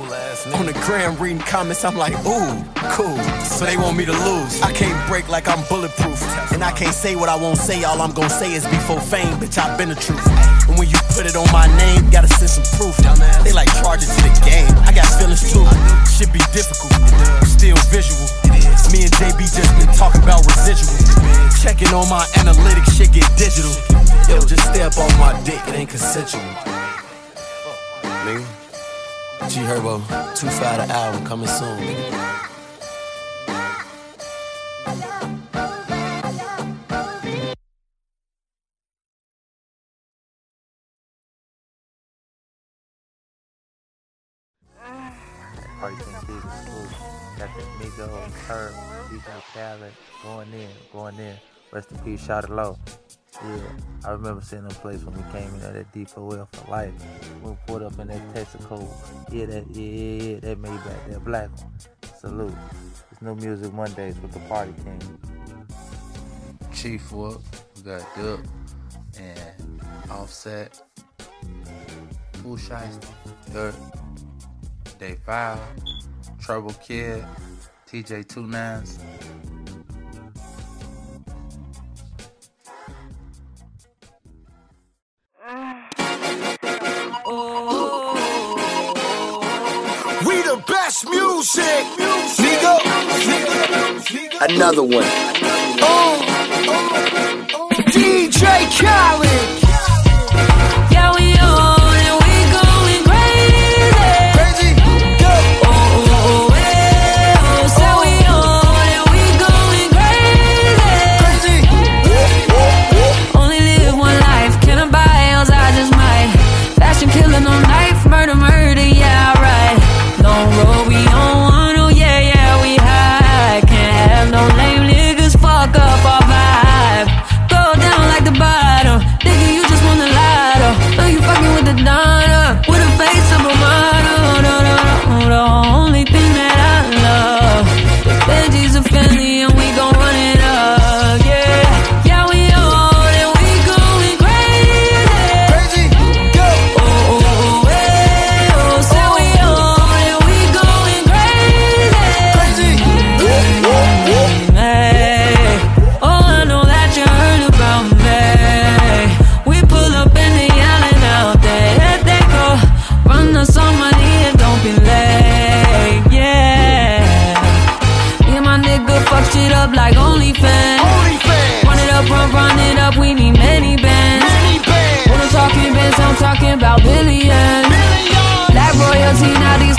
On 0.55 0.65
the 0.65 0.73
gram 0.85 1.17
reading 1.17 1.39
comments, 1.39 1.83
I'm 1.83 1.97
like, 1.97 2.13
ooh, 2.25 2.63
cool. 2.95 3.17
So 3.43 3.65
they 3.65 3.75
want 3.75 3.97
me 3.97 4.05
to 4.05 4.13
lose. 4.13 4.61
I 4.61 4.71
can't 4.71 4.95
break 5.09 5.27
like 5.27 5.47
I'm 5.47 5.63
bulletproof. 5.67 6.21
And 6.53 6.63
I 6.63 6.71
can't 6.71 6.93
say 6.93 7.15
what 7.15 7.27
I 7.27 7.35
won't 7.35 7.57
say, 7.57 7.83
all 7.83 8.01
I'm 8.01 8.13
gonna 8.13 8.29
say 8.29 8.53
is 8.53 8.65
before 8.67 9.01
fame, 9.01 9.33
bitch, 9.39 9.57
I've 9.57 9.77
been 9.77 9.89
the 9.89 9.95
truth. 9.95 10.25
And 10.69 10.77
when 10.77 10.89
you 10.89 10.97
put 11.15 11.25
it 11.25 11.35
on 11.35 11.51
my 11.51 11.67
name, 11.77 12.09
gotta 12.09 12.29
send 12.29 12.49
some 12.49 12.67
proof. 12.79 12.95
They 13.43 13.51
like 13.51 13.67
charge 13.83 14.03
it 14.03 14.07
to 14.07 14.21
the 14.23 14.33
game. 14.45 14.71
I 14.87 14.93
got 14.93 15.05
feelings 15.19 15.43
too. 15.51 15.67
Should 16.07 16.31
be 16.31 16.39
difficult, 16.55 16.95
still 17.43 17.75
visual. 17.91 18.46
Me 18.91 19.03
and 19.03 19.11
JB 19.19 19.39
just 19.51 19.71
been 19.77 19.93
talking 19.95 20.23
about 20.23 20.45
residual. 20.45 20.95
Checking 21.61 21.93
on 21.93 22.07
my 22.07 22.23
analytics, 22.39 22.95
shit 22.95 23.11
get 23.11 23.27
digital. 23.35 23.71
Yo, 24.29 24.39
just 24.45 24.63
stay 24.63 24.81
up 24.81 24.97
on 24.97 25.11
my 25.19 25.39
dick, 25.43 25.59
it 25.67 25.75
ain't 25.75 25.89
consensual. 25.89 26.41
Nigga. 28.23 28.45
G 29.49 29.59
Herbo, 29.61 29.99
2 30.35 30.47
5 30.47 30.87
the 30.87 30.93
album 30.93 31.25
coming 31.25 31.47
soon, 31.47 31.77
nigga. 31.79 32.56
Khaled 49.57 49.93
going 50.21 50.53
in, 50.53 50.69
going 50.93 51.17
in. 51.17 51.35
Rest 51.71 51.91
in 51.91 51.97
peace, 51.99 52.23
shout 52.23 52.43
it 52.43 52.51
low. 52.51 52.77
Yeah, 53.43 53.59
I 54.05 54.11
remember 54.11 54.41
seeing 54.41 54.63
them 54.63 54.71
place 54.75 55.03
when 55.03 55.15
we 55.15 55.23
came 55.31 55.49
in 55.49 55.59
there, 55.61 55.73
that 55.73 55.91
D4L 55.91 56.47
for 56.51 56.71
life. 56.71 56.93
We 57.41 57.57
pulled 57.65 57.81
up 57.81 57.97
in 57.97 58.07
that 58.07 58.35
Texaco. 58.35 58.87
Yeah, 59.31 59.45
that 59.47 59.65
yeah, 59.71 59.83
yeah, 59.83 60.23
yeah, 60.23 60.39
that 60.41 60.59
made 60.59 60.83
back 60.85 61.09
that 61.09 61.25
black 61.25 61.49
one. 61.57 61.73
Salute. 62.19 62.53
It's 63.11 63.21
new 63.21 63.35
music 63.35 63.73
Mondays 63.73 64.19
with 64.19 64.31
the 64.31 64.39
Party 64.41 64.73
King. 64.83 65.01
Chief 66.71 67.11
Whoop, 67.11 67.41
we 67.75 67.81
got 67.81 68.05
Dip 68.15 68.39
and 69.19 69.81
Offset, 70.11 70.81
Pooh 72.43 72.57
Shiesty, 72.57 73.07
Dirt, 73.51 73.75
Day 74.99 75.17
5, 75.25 75.59
Trouble 76.39 76.73
Kid, 76.73 77.25
TJ 77.87 78.27
Two 78.27 78.45
Nines. 78.45 78.99
Best 91.03 91.09
music, 91.09 91.85
nigga. 92.37 92.73
Another 94.49 94.83
one. 94.83 95.03
Oh, 95.79 96.19
oh, 96.67 96.89
oh, 96.89 97.47
oh. 97.53 97.69
DJ 97.91 98.45
Khaled. 98.79 99.66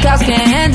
Now 0.05 0.17
can't 0.19 0.68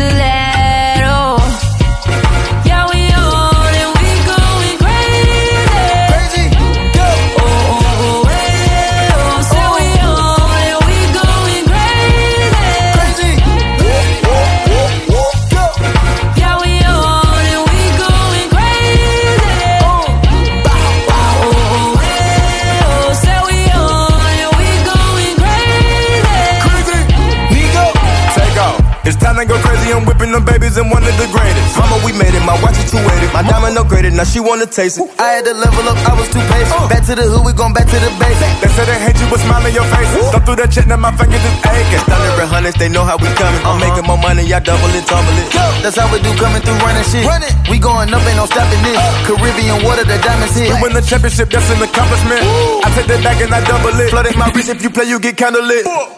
them 30.33 30.45
babies 30.45 30.75
and 30.81 30.89
one 30.89 31.05
of 31.05 31.15
the 31.21 31.29
greatest. 31.29 31.77
Mama, 31.77 32.01
we 32.01 32.11
made 32.17 32.33
it. 32.33 32.41
My 32.41 32.57
watch 32.65 32.75
is 32.81 32.89
280. 32.89 33.29
My 33.31 33.45
diamond 33.45 33.77
upgraded. 33.77 34.17
Now 34.17 34.25
she 34.25 34.41
wanna 34.41 34.65
taste 34.65 34.97
it. 34.97 35.05
I 35.21 35.37
had 35.39 35.45
to 35.45 35.53
level 35.53 35.85
up, 35.85 35.97
I 36.09 36.13
was 36.17 36.27
too 36.33 36.41
patient. 36.49 36.73
Uh. 36.73 36.89
Back 36.89 37.05
to 37.07 37.13
the 37.13 37.25
hood, 37.29 37.45
we 37.45 37.53
gon' 37.53 37.71
back 37.71 37.85
to 37.87 37.97
the 38.01 38.09
base. 38.17 38.39
They 38.59 38.69
said 38.73 38.89
they 38.89 38.97
hate 38.97 39.17
you, 39.21 39.29
but 39.29 39.39
smile 39.45 39.61
in 39.63 39.73
your 39.77 39.85
face. 39.93 40.09
Thumb 40.33 40.43
through 40.43 40.59
that 40.65 40.73
check, 40.73 40.89
now 40.89 40.97
my 40.97 41.13
fingers 41.13 41.39
is 41.39 41.55
aching. 41.61 42.03
Thunder 42.09 42.33
and 42.41 42.49
hundreds, 42.49 42.77
they 42.81 42.89
know 42.89 43.05
how 43.05 43.15
we 43.21 43.29
coming. 43.37 43.61
I'm 43.61 43.77
making 43.77 44.05
more 44.09 44.17
money, 44.17 44.43
y'all 44.49 44.59
double 44.59 44.89
it, 44.91 45.05
tumble 45.05 45.37
it. 45.37 45.47
That's 45.85 45.95
how 45.95 46.09
we 46.09 46.17
do 46.25 46.33
coming 46.41 46.61
through 46.65 46.81
running 46.81 47.05
shit. 47.05 47.23
Run 47.23 47.45
it. 47.45 47.53
We 47.69 47.77
going 47.77 48.09
up, 48.09 48.25
ain't 48.25 48.37
no 48.41 48.49
stopping 48.49 48.81
this. 48.81 48.97
Uh. 48.97 49.29
Caribbean 49.29 49.85
water, 49.85 50.03
the 50.03 50.17
diamonds 50.17 50.57
hit. 50.57 50.73
We 50.73 50.89
win 50.89 50.93
the 50.97 51.05
championship, 51.05 51.53
that's 51.53 51.69
an 51.69 51.79
accomplishment. 51.79 52.41
I 52.81 52.89
take 52.97 53.07
that 53.07 53.21
back 53.21 53.37
and 53.37 53.53
I 53.53 53.61
double 53.63 53.93
it. 54.01 54.09
Flooded 54.09 54.35
my 54.35 54.49
wrist, 54.51 54.73
if 54.73 54.81
you 54.81 54.89
play, 54.89 55.05
you 55.05 55.21
get 55.21 55.37
kinda 55.37 55.61
lit. 55.61 55.85
Yeah, 55.85 56.09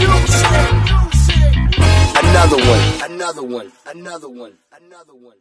you 0.00 0.14
shit. 0.26 0.76
Another 2.24 2.56
one, 2.56 3.10
another 3.10 3.42
one, 3.42 3.72
another 3.86 4.28
one, 4.28 4.58
another 4.72 5.14
one. 5.14 5.36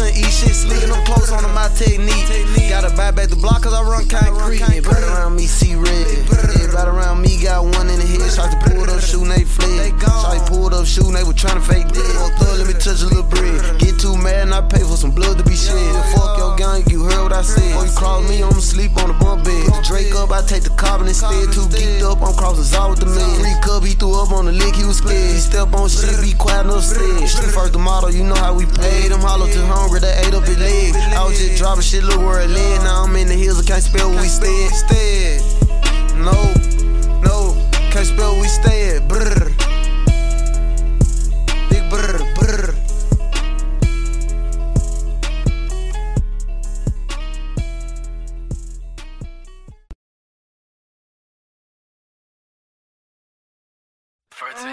Couldn't 0.00 0.16
eat 0.16 0.32
shit. 0.32 0.56
Sleeping 0.56 0.90
up 0.90 1.04
clothes 1.04 1.30
on 1.30 1.44
my 1.52 1.68
technique. 1.76 2.24
Gotta 2.68 2.94
buy 2.96 3.10
back 3.10 3.28
the 3.28 3.36
block, 3.36 3.62
cause 3.62 3.74
I 3.74 3.82
run 3.82 4.08
concrete. 4.08 4.62
Everybody 4.62 5.04
around 5.04 5.36
me 5.36 5.46
see 5.46 5.74
red. 5.74 6.06
Everybody 6.56 6.90
around 6.90 7.20
me 7.20 7.36
got 7.42 7.64
one 7.64 7.88
in 7.90 7.98
the 8.00 8.06
head. 8.06 8.30
Shot 8.32 8.50
to 8.50 8.58
pulled 8.64 8.88
up, 8.88 9.00
shooting, 9.00 9.28
they 9.28 9.44
fled. 9.44 10.00
Shot 10.00 10.48
pulled 10.48 10.72
up, 10.72 10.86
shooting, 10.86 11.12
they 11.12 11.24
was 11.24 11.36
trying 11.36 11.60
to 11.60 11.66
fake 11.66 11.88
dead. 11.92 12.16
Up, 12.16 12.32
let 12.56 12.66
me 12.66 12.72
touch 12.74 13.02
a 13.02 13.06
little 13.10 13.28
bread. 13.28 13.60
Get 13.78 14.00
too 14.00 14.16
mad 14.16 14.48
and 14.48 14.54
I 14.54 14.62
pay 14.62 14.80
for 14.80 14.96
some 14.96 15.10
blood 15.10 15.36
to 15.38 15.44
be 15.44 15.56
shed. 15.56 15.76
Fuck 16.14 16.38
your 16.38 16.56
gang, 16.56 16.82
you 16.88 16.99
what 17.30 17.38
I 17.38 17.42
said. 17.42 17.76
Or 17.78 17.86
you 17.86 17.92
cross 17.94 18.28
me, 18.28 18.42
I'ma 18.42 18.58
sleep 18.58 18.96
on 18.98 19.08
the 19.08 19.14
bunk 19.14 19.44
bed. 19.44 19.70
Drake 19.86 20.14
up, 20.14 20.30
I 20.30 20.42
take 20.42 20.62
the 20.62 20.74
carbon 20.74 21.06
instead. 21.06 21.30
Too 21.54 21.66
geeked 21.70 22.02
up, 22.02 22.18
I'm 22.18 22.34
crossing 22.34 22.66
all 22.76 22.90
with 22.90 23.00
the 23.00 23.06
man. 23.06 23.38
Three 23.38 23.54
cup, 23.62 23.84
he 23.84 23.94
threw 23.94 24.18
up 24.18 24.32
on 24.32 24.46
the 24.46 24.52
lick, 24.52 24.74
he 24.74 24.84
was 24.84 24.98
scared. 24.98 25.14
He 25.14 25.38
step 25.38 25.72
on 25.72 25.88
shit, 25.88 26.18
be 26.20 26.34
quiet, 26.34 26.66
no 26.66 26.80
said. 26.80 26.98
Shoot 27.30 27.54
first 27.54 27.72
the 27.72 27.78
model, 27.78 28.10
you 28.10 28.24
know 28.24 28.34
how 28.34 28.54
we 28.54 28.66
paid. 28.66 29.14
Them 29.14 29.20
hollow 29.20 29.46
too 29.46 29.62
hungry, 29.62 30.00
they 30.00 30.12
ate 30.26 30.34
up 30.34 30.44
his 30.44 30.58
leg. 30.58 30.94
I 31.14 31.24
was 31.24 31.38
just 31.38 31.56
dropping 31.56 31.86
shit, 31.86 32.02
look 32.02 32.18
where 32.18 32.42
it 32.42 32.50
led. 32.50 32.82
Now 32.82 33.04
I'm 33.06 33.14
in 33.16 33.28
the 33.28 33.38
hills, 33.38 33.62
I 33.62 33.64
can't 33.64 33.82
spell 33.82 34.10
where 34.10 34.20
we 34.20 34.28
stayed. 34.28 34.70
Stayed. 34.90 35.40
No, 36.18 36.36
no, 37.22 37.54
can't 37.94 38.06
spell 38.06 38.34
where 38.34 38.42
we 38.42 38.48
stayed. 38.48 39.06
Brr. 39.06 39.69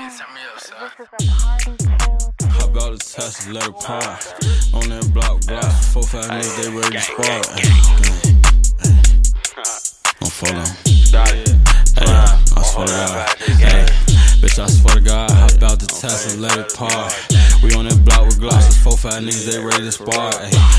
Hop 0.07 0.23
out 2.77 2.91
the 2.93 2.97
test, 2.97 3.49
let 3.49 3.63
her 3.63 3.71
pop. 3.73 4.21
On 4.73 4.87
that 4.87 5.11
block, 5.13 5.45
block. 5.45 5.69
Four, 5.91 6.03
five 6.03 6.31
niggas, 6.31 6.55
they 6.63 6.69
ready 6.71 6.95
to 6.95 7.01
squad. 7.01 7.43
Don't 10.21 10.31
follow. 10.31 10.63
Hey, 11.97 12.07
I 12.55 12.63
swear 12.63 12.87
to 12.87 12.93
God. 12.93 13.35
Hey, 13.59 13.85
bitch, 14.39 14.59
I 14.63 14.67
swear 14.67 14.95
to 14.95 15.01
God. 15.01 15.29
Hop 15.29 15.63
out 15.63 15.79
the 15.81 15.87
test 15.87 16.31
and 16.31 16.41
let 16.41 16.57
it 16.57 16.73
pop. 16.73 17.11
We 17.63 17.73
on 17.73 17.85
that 17.89 17.97
block 18.05 18.25
with 18.25 18.39
glosses. 18.39 18.77
Four, 18.77 18.97
five 18.97 19.23
niggas, 19.23 19.49
they 19.49 19.57
ready 19.57 19.83
to 19.83 19.91
spar. 19.91 20.29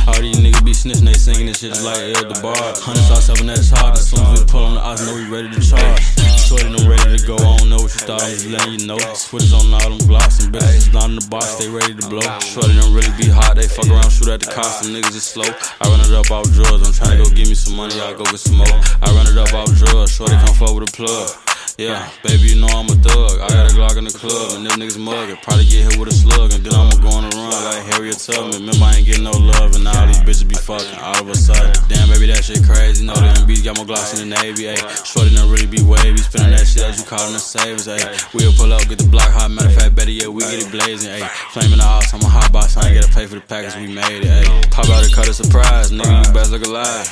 All 0.07 0.21
these 0.23 0.39
niggas 0.39 0.65
be 0.65 0.73
snitching, 0.73 1.07
they 1.07 1.19
singing 1.19 1.47
this 1.47 1.59
shit 1.59 1.75
like 1.83 1.99
El 2.15 2.31
DeBar. 2.31 2.55
Hundred 2.79 3.03
sauce 3.11 3.29
up 3.31 3.41
in 3.41 3.47
that 3.47 3.59
hard. 3.75 3.99
As 3.99 4.09
soon 4.09 4.23
as 4.23 4.41
we 4.41 4.47
pull 4.47 4.65
on 4.65 4.75
the 4.75 4.81
odds, 4.81 5.03
know 5.05 5.15
we 5.15 5.27
ready 5.27 5.51
to 5.51 5.61
charge. 5.61 6.03
Sweating, 6.39 6.73
I'm 6.73 6.89
ready 6.89 7.19
to 7.19 7.27
go. 7.27 7.37
I 7.37 7.59
don't 7.59 7.69
know 7.69 7.77
what 7.77 7.93
you 7.93 8.01
thought, 8.07 8.23
I'm 8.23 8.31
just 8.31 8.49
letting 8.49 8.81
you 8.81 8.87
know. 8.87 8.97
Switches 9.13 9.53
on 9.53 9.75
all 9.75 9.91
them 9.91 10.01
blocks 10.07 10.41
and 10.41 10.55
bitches 10.55 10.93
not 10.95 11.11
in 11.11 11.17
the 11.17 11.27
box, 11.29 11.57
they 11.57 11.69
ready 11.69 11.95
to 11.95 12.09
blow. 12.09 12.25
Shorty 12.41 12.73
don't 12.79 12.95
really 12.95 13.13
be 13.19 13.29
hot, 13.29 13.57
they 13.57 13.69
fuck 13.69 13.91
around, 13.91 14.09
shoot 14.09 14.29
at 14.29 14.41
the 14.41 14.49
cops, 14.49 14.81
some 14.81 14.95
niggas 14.95 15.15
is 15.15 15.25
slow. 15.25 15.45
I 15.45 15.85
run 15.91 16.01
it 16.01 16.15
up 16.15 16.31
off 16.31 16.49
drugs, 16.55 16.87
I'm 16.87 16.95
trying 16.95 17.19
to 17.19 17.25
go 17.25 17.29
give 17.35 17.49
me 17.49 17.55
some 17.55 17.77
money, 17.77 18.01
I 18.01 18.15
go 18.15 18.25
get 18.25 18.41
some 18.41 18.57
more. 18.57 18.79
I 19.03 19.13
run 19.13 19.27
it 19.27 19.37
up 19.37 19.53
off 19.53 19.69
drugs, 19.77 20.15
shorty 20.15 20.33
come 20.41 20.55
fuck 20.55 20.73
with 20.73 20.89
a 20.89 20.93
plug. 20.93 21.48
Yeah, 21.79 22.11
baby, 22.27 22.51
you 22.51 22.59
know 22.59 22.67
I'm 22.75 22.91
a 22.91 22.99
thug. 23.07 23.39
I 23.39 23.47
got 23.55 23.71
a 23.71 23.75
Glock 23.79 23.95
in 23.95 24.03
the 24.03 24.11
club, 24.11 24.59
and 24.59 24.67
them 24.67 24.83
niggas 24.83 24.99
mugging. 24.99 25.39
Probably 25.47 25.63
get 25.63 25.87
hit 25.87 25.95
with 25.95 26.11
a 26.11 26.17
slug, 26.27 26.51
and 26.51 26.59
then 26.67 26.75
I'ma 26.75 26.99
go 26.99 27.07
on 27.07 27.23
a 27.23 27.31
run 27.31 27.55
like 27.55 27.87
Harriet 27.95 28.19
Tubman. 28.19 28.67
Remember, 28.67 28.83
I 28.83 28.99
ain't 28.99 29.07
getting 29.07 29.23
no 29.23 29.31
love, 29.31 29.79
and 29.79 29.87
now 29.87 30.03
these 30.03 30.19
bitches 30.27 30.43
be 30.43 30.59
fucking 30.59 30.99
all 30.99 31.23
of 31.23 31.31
a 31.31 31.39
sudden. 31.39 31.71
Damn, 31.87 32.11
baby, 32.11 32.35
that 32.35 32.43
shit 32.43 32.67
crazy. 32.67 33.07
Know 33.07 33.15
the 33.15 33.31
MBs 33.47 33.63
got 33.63 33.79
more 33.79 33.87
glocks 33.87 34.11
in 34.11 34.27
the 34.27 34.35
Navy, 34.43 34.67
ayy. 34.67 34.83
Shorty 35.07 35.31
don't 35.31 35.47
really 35.55 35.71
be 35.71 35.79
wavy, 35.79 36.19
spinning 36.19 36.51
that 36.51 36.67
shit 36.67 36.83
as 36.83 36.99
you 36.99 37.07
callin' 37.07 37.31
the 37.31 37.39
savers, 37.39 37.87
ayy. 37.87 38.03
We'll 38.35 38.51
pull 38.59 38.75
up, 38.75 38.83
get 38.91 38.99
the 38.99 39.07
block 39.07 39.31
hot. 39.31 39.47
Matter 39.47 39.71
of 39.71 39.79
fact, 39.79 39.95
better 39.95 40.11
yet, 40.11 40.35
we 40.35 40.43
get 40.51 40.59
it 40.59 40.75
blazing, 40.75 41.15
ayy. 41.15 41.31
Flaming 41.55 41.79
the 41.79 41.87
house, 41.87 42.11
I'm 42.11 42.27
a 42.27 42.29
hot 42.29 42.51
box, 42.51 42.75
I 42.75 42.91
ain't 42.91 42.99
gotta 42.99 43.15
pay 43.15 43.31
for 43.31 43.39
the 43.39 43.47
package, 43.47 43.79
we 43.79 43.87
made 43.87 44.27
it, 44.27 44.27
ayy. 44.27 44.51
Pop 44.75 44.91
out 44.91 45.07
and 45.07 45.15
cut 45.15 45.31
a 45.31 45.33
surprise, 45.33 45.95
nigga, 45.95 46.27
you 46.27 46.35
best 46.35 46.51
look 46.51 46.67
alive. 46.67 47.07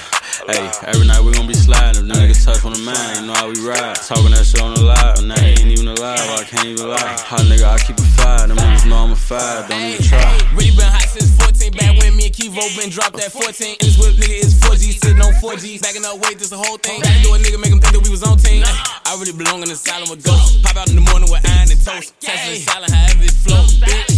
Hey, 0.45 0.68
every 0.84 1.09
night 1.09 1.24
we 1.24 1.32
gon' 1.32 1.49
be 1.49 1.57
sliding. 1.57 2.05
If 2.05 2.12
niggas 2.12 2.45
touch 2.45 2.61
on 2.68 2.76
the 2.76 2.84
man, 2.84 3.24
you 3.24 3.32
know 3.32 3.32
how 3.41 3.49
we 3.49 3.57
ride. 3.64 3.97
Talking 4.05 4.37
that 4.37 4.45
shit 4.45 4.61
on 4.61 4.76
the 4.76 4.84
live, 4.84 5.16
and 5.24 5.32
that 5.32 5.41
ain't 5.41 5.64
even 5.64 5.89
alive. 5.89 6.20
Why 6.28 6.37
I 6.37 6.45
can't 6.45 6.68
even 6.68 6.93
lie. 6.93 7.16
Hot 7.24 7.41
nigga, 7.49 7.64
I 7.64 7.80
keep 7.80 7.97
it 7.97 8.12
fire. 8.20 8.45
Them 8.45 8.61
niggas 8.61 8.84
know 8.84 9.01
I'm 9.01 9.12
a 9.12 9.16
fire. 9.16 9.64
Don't 9.64 9.80
even 9.80 10.05
try. 10.05 10.20
Really 10.53 10.76
been 10.76 10.93
hot 10.93 11.09
since 11.09 11.32
14. 11.41 11.72
Back 11.72 11.97
when 12.05 12.12
me 12.20 12.28
and 12.28 12.37
Kivo 12.37 12.61
been 12.76 12.93
dropped 12.93 13.16
at 13.16 13.32
14. 13.32 13.49
And 13.49 13.80
this 13.80 13.97
whip 13.97 14.12
nigga 14.20 14.37
is 14.45 14.53
4G, 14.61 15.01
sitting 15.01 15.24
on 15.24 15.32
4G. 15.41 15.80
Backing 15.80 16.05
up 16.05 16.20
weight, 16.20 16.37
this 16.37 16.53
the 16.53 16.61
whole 16.61 16.76
thing. 16.76 17.01
Back 17.01 17.16
door 17.24 17.37
a 17.37 17.39
nigga, 17.41 17.57
make 17.57 17.72
him 17.72 17.80
think 17.80 17.97
that 17.97 18.05
we 18.05 18.12
was 18.12 18.20
on 18.20 18.37
team. 18.37 18.61
I 18.61 19.16
really 19.16 19.32
belong 19.32 19.64
in 19.64 19.72
the 19.72 19.78
asylum 19.78 20.12
with 20.12 20.20
ghosts. 20.20 20.61
Pop 20.61 20.76
out 20.76 20.93
in 20.93 21.01
the 21.01 21.07
morning 21.09 21.32
with 21.32 21.41
iron 21.49 21.72
and 21.72 21.80
toast. 21.80 22.12
Testing 22.20 22.61
the 22.61 22.61
silent, 22.61 22.93
however 22.93 23.24
it 23.24 23.32
flow, 23.41 23.64
bitch. 23.80 24.15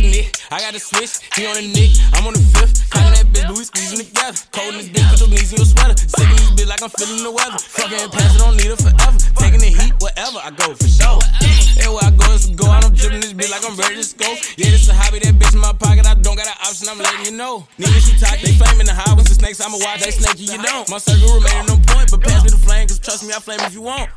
A 0.00 0.24
I 0.50 0.60
got 0.60 0.74
a 0.74 0.80
switch. 0.80 1.20
He 1.36 1.46
on 1.46 1.54
the 1.54 1.66
nick, 1.68 1.92
I'm 2.16 2.26
on 2.26 2.32
the 2.32 2.42
fifth. 2.56 2.88
Cocking 2.90 3.14
that 3.20 3.28
bitch, 3.30 3.46
but 3.46 3.56
we 3.56 3.64
squeezing 3.64 4.00
together. 4.00 4.38
Cold 4.50 4.74
in 4.74 4.80
this 4.80 4.88
bitch, 4.88 5.06
put 5.12 5.20
your 5.20 5.28
knees 5.28 5.52
in 5.52 5.56
your 5.60 5.68
sweater. 5.68 5.96
Sick 5.96 6.24
in 6.24 6.36
this 6.40 6.50
bitch 6.56 6.68
like 6.68 6.82
I'm 6.82 6.90
feeling 6.90 7.22
the 7.22 7.32
weather. 7.32 7.60
Fucking 7.60 8.10
pass 8.10 8.34
it, 8.34 8.40
don't 8.40 8.56
need 8.56 8.72
her 8.72 8.80
forever. 8.80 9.18
Taking 9.36 9.60
the 9.60 9.70
heat, 9.70 9.92
wherever 10.00 10.40
I 10.40 10.50
go, 10.56 10.72
for 10.72 10.88
sure. 10.88 11.20
Everywhere 11.78 12.08
I 12.08 12.12
go, 12.16 12.26
it's 12.32 12.48
a 12.48 12.54
go 12.56 12.66
out. 12.72 12.84
I'm 12.84 12.96
dripping 12.96 13.20
this 13.20 13.36
bitch 13.36 13.52
like 13.52 13.64
I'm 13.64 13.76
ready 13.76 14.00
to 14.00 14.04
scope. 14.04 14.40
Yeah, 14.56 14.72
this 14.72 14.88
a 14.88 14.94
hobby, 14.96 15.20
that 15.20 15.36
bitch 15.36 15.52
in 15.52 15.60
my 15.60 15.76
pocket. 15.76 16.08
I 16.08 16.16
don't 16.16 16.36
got 16.36 16.48
an 16.48 16.58
option, 16.64 16.88
I'm 16.88 16.98
letting 16.98 17.28
you 17.28 17.34
know. 17.36 17.68
Niggas, 17.76 18.08
you 18.08 18.16
talk, 18.16 18.40
they 18.40 18.56
flame 18.56 18.80
in 18.80 18.88
the 18.88 18.96
highways, 18.96 19.28
the 19.28 19.36
snakes, 19.36 19.60
I'ma 19.60 19.76
watch, 19.76 20.00
they 20.00 20.10
snake 20.10 20.40
you, 20.40 20.56
you 20.56 20.60
don't. 20.64 20.88
My 20.88 20.98
circle 20.98 21.36
remaining 21.36 21.70
on 21.70 21.80
point, 21.84 22.10
but 22.10 22.24
pass 22.24 22.42
me 22.42 22.50
the 22.50 22.60
flame, 22.60 22.88
cause 22.88 22.98
trust 22.98 23.22
me, 23.22 23.36
I 23.36 23.40
flame 23.40 23.60
if 23.62 23.74
you 23.74 23.82
want. 23.82 24.08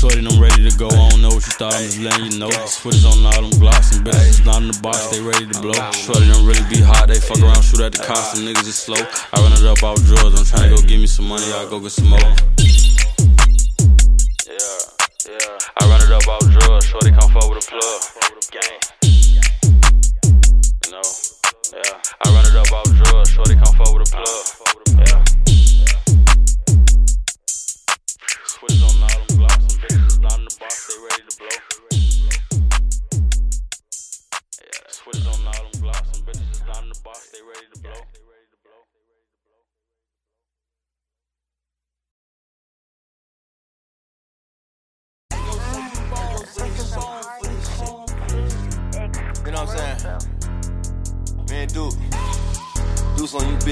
Shorty, 0.00 0.24
I'm 0.24 0.40
ready 0.40 0.64
to 0.64 0.72
go. 0.78 0.88
I 0.88 1.10
don't 1.12 1.20
know 1.20 1.28
what 1.28 1.44
you 1.44 1.52
thought. 1.60 1.76
I'm 1.76 1.84
just 1.84 2.00
letting 2.00 2.32
you 2.32 2.38
know. 2.40 2.48
Footers 2.48 3.04
on 3.04 3.20
all 3.20 3.36
them 3.36 3.52
blocks 3.60 3.92
and 3.92 4.00
bitches 4.00 4.40
not 4.46 4.64
in 4.64 4.72
the 4.72 4.80
box. 4.80 5.12
They 5.12 5.20
ready 5.20 5.44
to 5.44 5.60
blow. 5.60 5.76
Shorty 5.92 6.24
don't 6.24 6.48
really 6.48 6.64
be 6.72 6.80
hot. 6.80 7.08
They 7.08 7.20
fuck 7.20 7.36
around, 7.36 7.60
shoot 7.60 7.84
at 7.84 7.92
the 7.92 8.00
cops. 8.00 8.32
and 8.32 8.48
niggas 8.48 8.64
is 8.64 8.80
slow. 8.80 8.96
I 8.96 9.36
run 9.44 9.52
it 9.52 9.60
up 9.60 9.84
off 9.84 10.00
drugs. 10.08 10.40
I'm 10.40 10.48
trying 10.48 10.72
to 10.72 10.80
go 10.80 10.88
give 10.88 11.04
me 11.04 11.06
some 11.06 11.28
money. 11.28 11.44
I 11.52 11.68
go 11.68 11.84
get 11.84 11.92
some 11.92 12.08
more. 12.08 12.16
Yeah, 12.16 12.32
yeah. 15.36 15.76
I 15.76 15.84
run 15.84 16.00
it 16.00 16.08
up 16.16 16.24
off 16.32 16.48
drugs. 16.48 16.88
Shorty 16.88 17.12
come 17.12 17.28
forward 17.36 17.60
with 17.60 17.68
a 17.68 17.76
plug. 17.76 18.00
Yeah. 21.76 22.00
I 22.24 22.32
run 22.32 22.48
it 22.48 22.56
up 22.56 22.72
off 22.72 22.88
drugs. 22.88 23.36
Shorty 23.36 23.52
come 23.52 23.76
forward 23.76 24.00
with 24.00 24.08
a 24.08 24.16
plug. 24.16 24.79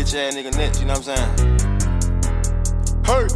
Bitch 0.08 0.14
ass 0.14 0.34
nigga 0.34 0.56
next, 0.56 0.80
you 0.80 0.86
know 0.86 0.94
what 0.94 1.08
I'm 1.08 1.16
saying? 1.16 1.58
Hurt. 3.04 3.32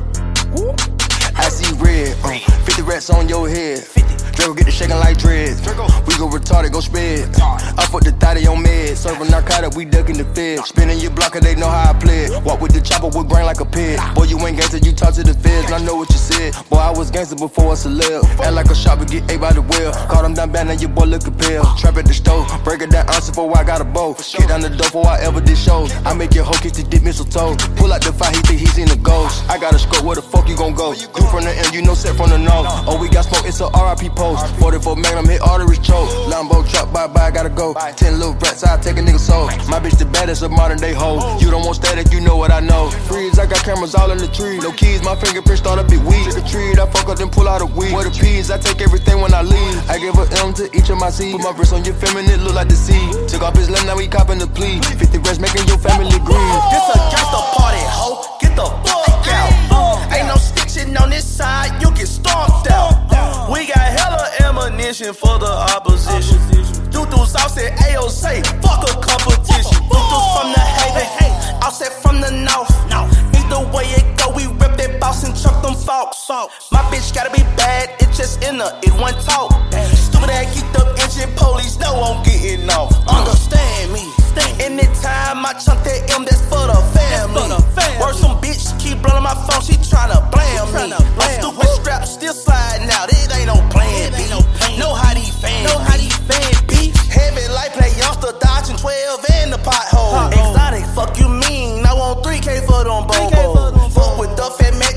I 1.37 1.49
see 1.49 1.75
red, 1.79 2.17
uh, 2.25 2.39
50 2.65 2.83
rats 2.83 3.11
on 3.11 3.29
your 3.29 3.49
head. 3.49 4.02
Get 4.43 4.67
the 4.67 4.73
shaking 4.73 4.99
like 4.99 5.19
dreads. 5.19 5.61
We 5.63 6.19
go 6.19 6.27
retarded, 6.27 6.73
go 6.73 6.81
spread. 6.81 7.31
I 7.39 7.87
put 7.91 8.03
the 8.03 8.11
thotty 8.13 8.47
on 8.49 8.59
meds. 8.59 8.97
Serving 8.97 9.31
narcotic, 9.31 9.75
we 9.77 9.85
ducking 9.85 10.19
the 10.19 10.25
feds. 10.35 10.69
Spinning 10.69 10.99
your 10.99 11.13
blocker, 11.13 11.39
they 11.39 11.55
know 11.55 11.69
how 11.69 11.91
I 11.91 11.99
play. 11.99 12.29
Walk 12.45 12.61
with 12.61 12.73
the 12.73 12.81
chopper 12.81 13.07
with 13.07 13.29
brain 13.29 13.47
like 13.47 13.61
a 13.61 13.65
pig. 13.65 14.01
Boy, 14.15 14.25
you 14.25 14.37
ain't 14.45 14.59
gangster, 14.59 14.79
you 14.79 14.93
talk 14.93 15.15
to 15.15 15.23
the 15.23 15.33
feds. 15.33 15.71
And 15.71 15.75
I 15.75 15.85
know 15.87 15.95
what 15.95 16.11
you 16.11 16.19
said. 16.19 16.55
Boy, 16.69 16.79
I 16.79 16.91
was 16.91 17.11
gangster 17.11 17.37
before 17.37 17.73
I 17.73 17.77
celeb. 17.79 18.25
Act 18.43 18.53
like 18.53 18.67
a 18.67 18.75
shopper, 18.75 19.05
get 19.05 19.31
ate 19.31 19.41
by 19.41 19.53
the 19.53 19.63
wheel. 19.63 19.93
Caught 20.11 20.25
him 20.25 20.35
down 20.35 20.51
bad, 20.51 20.67
now 20.67 20.75
your 20.75 20.91
boy 20.91 21.05
lookin' 21.07 21.35
pale. 21.39 21.65
Trap 21.79 21.97
at 21.97 22.07
the 22.07 22.15
stove, 22.15 22.45
break 22.65 22.83
it 22.83 22.91
down 22.91 23.09
ounce 23.09 23.31
before 23.31 23.57
I 23.57 23.63
got 23.63 23.81
a 23.81 23.85
bow. 23.85 24.15
Kick 24.15 24.49
down 24.49 24.61
the 24.61 24.69
door 24.69 24.91
before 24.91 25.07
I 25.07 25.21
ever 25.23 25.41
did 25.41 25.57
shows. 25.57 25.95
I 26.05 26.15
make 26.15 26.35
your 26.35 26.45
hoe 26.45 26.59
kiss 26.59 26.73
the 26.73 26.83
dip 26.83 27.03
mistletoe. 27.03 27.55
Pull 27.77 27.93
out 27.93 28.03
the 28.03 28.13
fire, 28.13 28.35
he 28.35 28.43
think 28.43 28.61
he's 28.61 28.77
in 28.77 28.89
the 28.89 28.97
ghost. 28.97 29.49
I 29.49 29.59
got 29.59 29.75
a 29.75 29.79
scope, 29.79 30.05
where 30.05 30.17
the 30.17 30.23
fuck 30.23 30.49
you 30.49 30.57
gon' 30.57 30.75
go? 30.75 30.93
You 30.93 31.25
from 31.31 31.45
the 31.45 31.55
end, 31.55 31.73
you 31.73 31.83
know 31.83 31.95
set 31.95 32.17
from 32.17 32.31
the 32.31 32.39
north. 32.39 32.67
Oh, 32.91 32.99
we 33.01 33.09
got 33.09 33.25
smoke, 33.25 33.47
it's 33.47 33.61
a 33.61 33.71
RIP 33.71 34.15
post. 34.37 34.55
44 34.57 34.97
Magnum 34.97 35.29
hit 35.29 35.41
arteries 35.43 35.79
choke. 35.79 36.09
Lambo 36.29 36.69
truck, 36.69 36.93
bye 36.93 37.07
bye, 37.07 37.31
gotta 37.31 37.51
go. 37.51 37.75
Ten 37.97 38.19
little 38.19 38.35
rats, 38.35 38.65
I 38.65 38.81
take 38.81 38.97
a 38.97 39.01
nigga 39.01 39.19
soul. 39.19 39.47
My 39.69 39.79
bitch 39.81 39.99
the 39.99 40.07
baddest 40.07 40.43
of 40.43 40.51
modern 40.51 40.79
day 40.79 40.93
hoe. 40.93 41.39
You 41.39 41.51
don't 41.51 41.65
want 41.65 41.77
static, 41.77 42.13
you 42.13 42.21
know 42.21 42.37
what 42.37 42.51
I 42.51 42.61
know. 42.61 42.91
Freeze, 43.09 43.39
I 43.39 43.47
got 43.47 43.65
cameras 43.65 43.95
all 43.95 44.11
in 44.11 44.19
the 44.19 44.29
tree. 44.29 44.59
No 44.59 44.73
keys, 44.73 45.03
my 45.03 45.15
fingerprints 45.17 45.61
start 45.61 45.79
a 45.79 45.85
big 45.85 46.01
weed. 46.01 46.25
Trick 46.25 46.45
or 46.45 46.49
treat, 46.49 46.79
I 46.79 46.87
fuck 46.91 47.09
up 47.09 47.19
then 47.19 47.31
pull 47.31 47.49
out 47.49 47.63
a 47.63 47.67
weed. 47.67 47.93
Where 47.93 48.05
the 48.05 48.11
peas, 48.11 48.51
I 48.51 48.59
take 48.59 48.81
everything 48.81 49.21
when 49.21 49.35
I 49.35 49.43
leave. 49.43 49.91
I 49.91 49.99
give 49.99 50.17
a 50.17 50.27
M 50.45 50.55
to 50.55 50.65
each 50.77 50.91
of 50.91 50.99
my 50.99 51.11
C's. 51.11 51.33
Put 51.33 51.43
my 51.43 51.53
wrist 51.57 51.73
on 51.73 51.85
your 51.85 51.95
feminine, 51.95 52.45
look 52.45 52.55
like 52.55 52.69
the 52.69 52.77
sea. 52.77 53.03
Took 53.29 53.43
off 53.43 53.57
his 53.57 53.71
limb, 53.71 53.87
now 53.87 53.97
we 53.97 54.09
copping 54.09 54.39
the 54.39 54.47
plea. 54.47 54.81
50 54.81 55.19
rest 55.19 55.41
making 55.41 55.67
your 55.69 55.79
family 55.79 56.19
green. 56.25 56.53
This 56.73 56.87
a 56.95 56.99
gangsta 57.13 57.41
party, 57.57 57.83
ho. 57.87 58.39
Get 58.41 58.57
the 58.57 58.67
fuck 58.89 59.29
out. 59.29 60.13
Ain't 60.13 60.29
no 60.29 60.37
stitching 60.73 60.97
on 60.97 61.11
this 61.11 61.25
side, 61.25 61.81
you 61.83 61.91
get 61.93 62.09
stomped 62.09 62.71
out. 62.71 63.51
We 63.53 63.67
got 63.67 63.79
hella 63.79 64.29
ammunition 64.41 65.13
for 65.13 65.39
the 65.39 65.51
opposition. 65.77 66.39
Doo-doo 66.91 67.27
sauce 67.27 67.59
at 67.59 67.77
AOC, 67.79 68.45
fuck 68.63 68.83
a 68.89 68.93
competition. 69.01 69.79
Doo-doo's 69.91 70.29
from 70.37 70.53
the 70.53 70.61
haven, 70.61 71.33
offset 71.63 71.93
from 72.03 72.21
the 72.21 72.31
north. 72.31 72.71
Either 73.37 73.61
way 73.75 73.85
it 73.85 74.17
go, 74.17 74.31
we 74.35 74.47
boss 75.13 75.25
and 75.25 75.37
chuck 75.37 75.63
them 75.63 75.75
folks. 75.75 76.29
My 76.71 76.81
bitch 76.91 77.15
gotta 77.15 77.31
be 77.31 77.43
bad, 77.57 77.91
it 78.01 78.11
just 78.17 78.43
in 78.43 78.57
her, 78.57 78.73
it 78.83 78.93
one 79.01 79.15
talk. 79.25 79.53
Stupid 79.93 80.31
ass 80.31 80.49
geeked 80.55 80.77
up 80.81 80.89
engine 80.99 81.33
police, 81.37 81.79
know 81.79 81.93
I'm 82.01 82.23
getting 82.25 82.69
off. 82.71 82.93
Understand 83.09 83.93
me. 83.93 84.09
Anytime 84.61 85.45
I 85.45 85.53
chunk 85.61 85.85
that 85.85 86.09
M, 86.17 86.25
that's 86.25 86.41
for 86.49 86.65
the 86.65 86.79
family. 86.97 87.53
Work 88.01 88.15
some 88.15 88.41
bitch, 88.41 88.73
keep 88.81 89.03
blowing 89.03 89.23
my 89.23 89.35
phone, 89.47 89.61
she 89.61 89.75
tryna 89.85 90.21
blame 90.33 90.73
me. 90.73 90.95
I'm 90.97 91.31
stupid 91.41 91.69
strap, 91.81 92.07
still 92.07 92.35
sliding 92.35 92.89
out, 92.91 93.13
it 93.13 93.29
ain't 93.37 93.47
no 93.47 93.57
plan 93.69 94.13
B. 94.17 94.23
Know 94.79 94.95
how 94.95 95.13
these 95.15 95.35
fans 95.37 95.69
know 95.69 95.79
how 95.79 95.97
these 95.97 96.17
fans 96.25 96.63
be. 96.63 96.93
Heavy 97.13 97.47
life 97.53 97.73
play 97.75 97.93
youngster, 97.99 98.33
dodging 98.41 98.77
12 98.77 99.27
in 99.43 99.51
the 99.51 99.59
pothole. 99.59 100.33
Exotic, 100.33 100.87
fuck 100.97 101.19
you 101.19 101.29
mean? 101.29 101.85
I 101.85 101.93
want 101.93 102.25
3K 102.25 102.65
for 102.65 102.85
them 102.85 103.05
bobo. 103.05 103.77
Fuck 103.91 104.19
with 104.19 104.35
the 104.37 104.49
fat 104.57 104.73
Mac, 104.81 104.92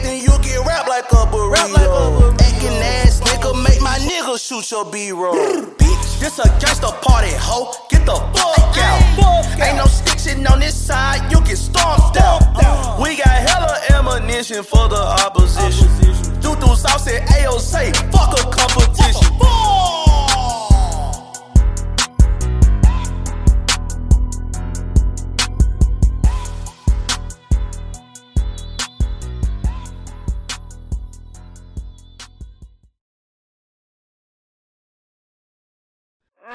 then 1.10 1.28
you 1.28 1.32
get 1.32 1.52
wrapped 1.52 1.72
like 1.74 1.88
a 1.88 1.88
burrito. 1.88 2.42
Acting 2.42 2.82
ass 2.84 3.22
nigga, 3.22 3.64
make 3.64 3.82
my 3.82 3.98
nigga 4.00 4.40
shoot 4.40 4.70
your 4.72 4.86
B-roll. 4.86 5.36
Bitch, 5.36 6.20
this 6.20 6.40
a 6.40 6.44
gangsta 6.60 6.92
party, 7.02 7.32
ho. 7.38 7.74
Get 7.90 8.06
the 8.06 8.16
fuck 8.16 8.78
out. 8.78 9.62
Ain't 9.62 9.78
no 9.78 9.86
stitching 9.86 10.46
on 10.48 10.60
this 10.60 10.76
side, 10.76 11.32
you 11.32 11.40
get 11.42 11.58
stomped 11.58 12.18
out. 12.18 12.42
We 13.02 13.18
got 13.18 13.28
hella 13.28 13.80
ammunition 13.92 14.64
for 14.64 14.88
the 14.90 15.02
opposition. 15.26 15.88
Doo-doo 16.42 16.76
sauce 16.76 17.08
at 17.08 17.28
AOC, 17.30 17.96
fuck 18.12 18.34
a 18.38 18.44
competition. 18.52 19.32
Mm, 19.40 20.05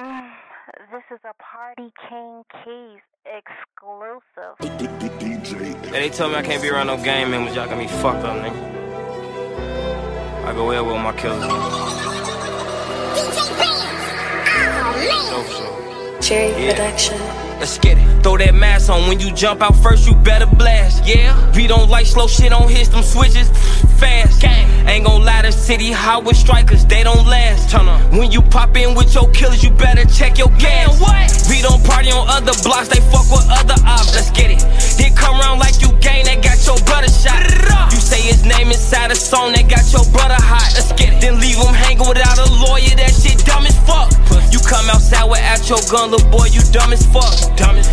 this 0.01 1.03
is 1.13 1.21
a 1.25 1.35
Party 1.43 1.93
King 2.09 2.43
Keys 2.65 3.01
exclusive. 3.27 4.57
Hey, 5.93 6.01
they 6.01 6.09
told 6.11 6.33
me 6.33 6.39
I 6.39 6.43
can't 6.43 6.63
be 6.63 6.71
around 6.71 6.87
no 6.87 6.97
game 7.03 7.31
members. 7.31 7.55
Y'all 7.55 7.67
got 7.69 7.77
me 7.79 7.87
fucked 7.87 8.25
up, 8.25 8.37
nigga. 8.43 8.77
I 10.47 10.53
go 10.55 10.67
well 10.69 10.87
with 10.87 10.97
my 11.03 11.13
killers. 11.13 11.43
Dope 15.31 15.47
show. 15.47 16.19
Cherry 16.21 16.65
Yeah. 16.65 16.73
production. 16.73 17.50
Let's 17.61 17.77
get 17.77 17.99
it. 17.99 18.23
Throw 18.23 18.39
that 18.39 18.55
mask 18.55 18.89
on 18.89 19.07
when 19.07 19.21
you 19.21 19.31
jump 19.33 19.61
out 19.61 19.77
first, 19.77 20.09
you 20.09 20.15
better 20.15 20.47
blast. 20.47 21.07
Yeah, 21.07 21.37
we 21.55 21.67
don't 21.67 21.91
like 21.91 22.07
slow 22.07 22.27
shit 22.27 22.55
on 22.55 22.71
hits, 22.71 22.89
them 22.89 23.03
switches 23.03 23.51
fast. 24.01 24.41
Gang. 24.41 24.65
Ain't 24.89 25.05
gon' 25.05 25.23
lie, 25.27 25.43
the 25.43 25.53
city 25.53 25.93
hot 25.93 26.25
with 26.25 26.37
strikers, 26.37 26.87
they 26.87 27.05
don't 27.05 27.27
last. 27.27 27.69
Turn 27.69 27.87
on. 27.87 28.01
When 28.17 28.33
you 28.33 28.41
pop 28.41 28.75
in 28.79 28.95
with 28.95 29.15
your 29.15 29.31
killers, 29.33 29.63
you 29.63 29.71
better 29.73 30.07
check 30.07 30.39
your 30.39 30.49
gas. 30.57 30.97
We 31.51 31.61
don't 31.61 31.85
party 31.85 32.11
on 32.11 32.25
other 32.33 32.57
blocks, 32.65 32.89
they 32.89 33.01
fuck 33.13 33.29
with 33.29 33.45
other 33.53 33.77
ops. 33.85 34.15
Let's 34.17 34.31
get 34.31 34.51
it. 34.51 34.65
Then 34.97 35.15
come 35.15 35.39
around 35.39 35.59
like 35.59 35.83
you 35.83 35.93
gang, 36.01 36.25
they 36.25 36.41
got 36.41 36.65
your 36.65 36.81
brother 36.89 37.13
shot. 37.13 37.45
You 37.93 38.01
say 38.01 38.25
his 38.25 38.47
name 38.47 38.69
inside 38.69 39.13
a 39.13 39.15
song, 39.15 39.53
they 39.53 39.65
got 39.65 39.85
your 39.93 40.09
brother 40.17 40.41
hot. 40.41 40.73
Let's 40.73 40.93
get 40.97 41.13
it. 41.13 41.21
Then 41.21 41.39
leave 41.39 41.61
him 41.61 41.77
hanging 41.77 42.09
without 42.09 42.41
a 42.41 42.49
lawyer, 42.65 42.97
that 42.97 43.13
shit 43.13 43.37
dumb 43.45 43.69
as 43.69 43.77
fuck. 43.85 44.09
You 44.49 44.59
come 44.65 44.89
outside 44.89 45.29
without 45.29 45.61
your 45.69 45.83
gun, 45.93 46.11
little 46.11 46.25
boy, 46.33 46.49
you 46.49 46.65
dumb 46.73 46.97
as 46.97 47.05
fuck. 47.05 47.50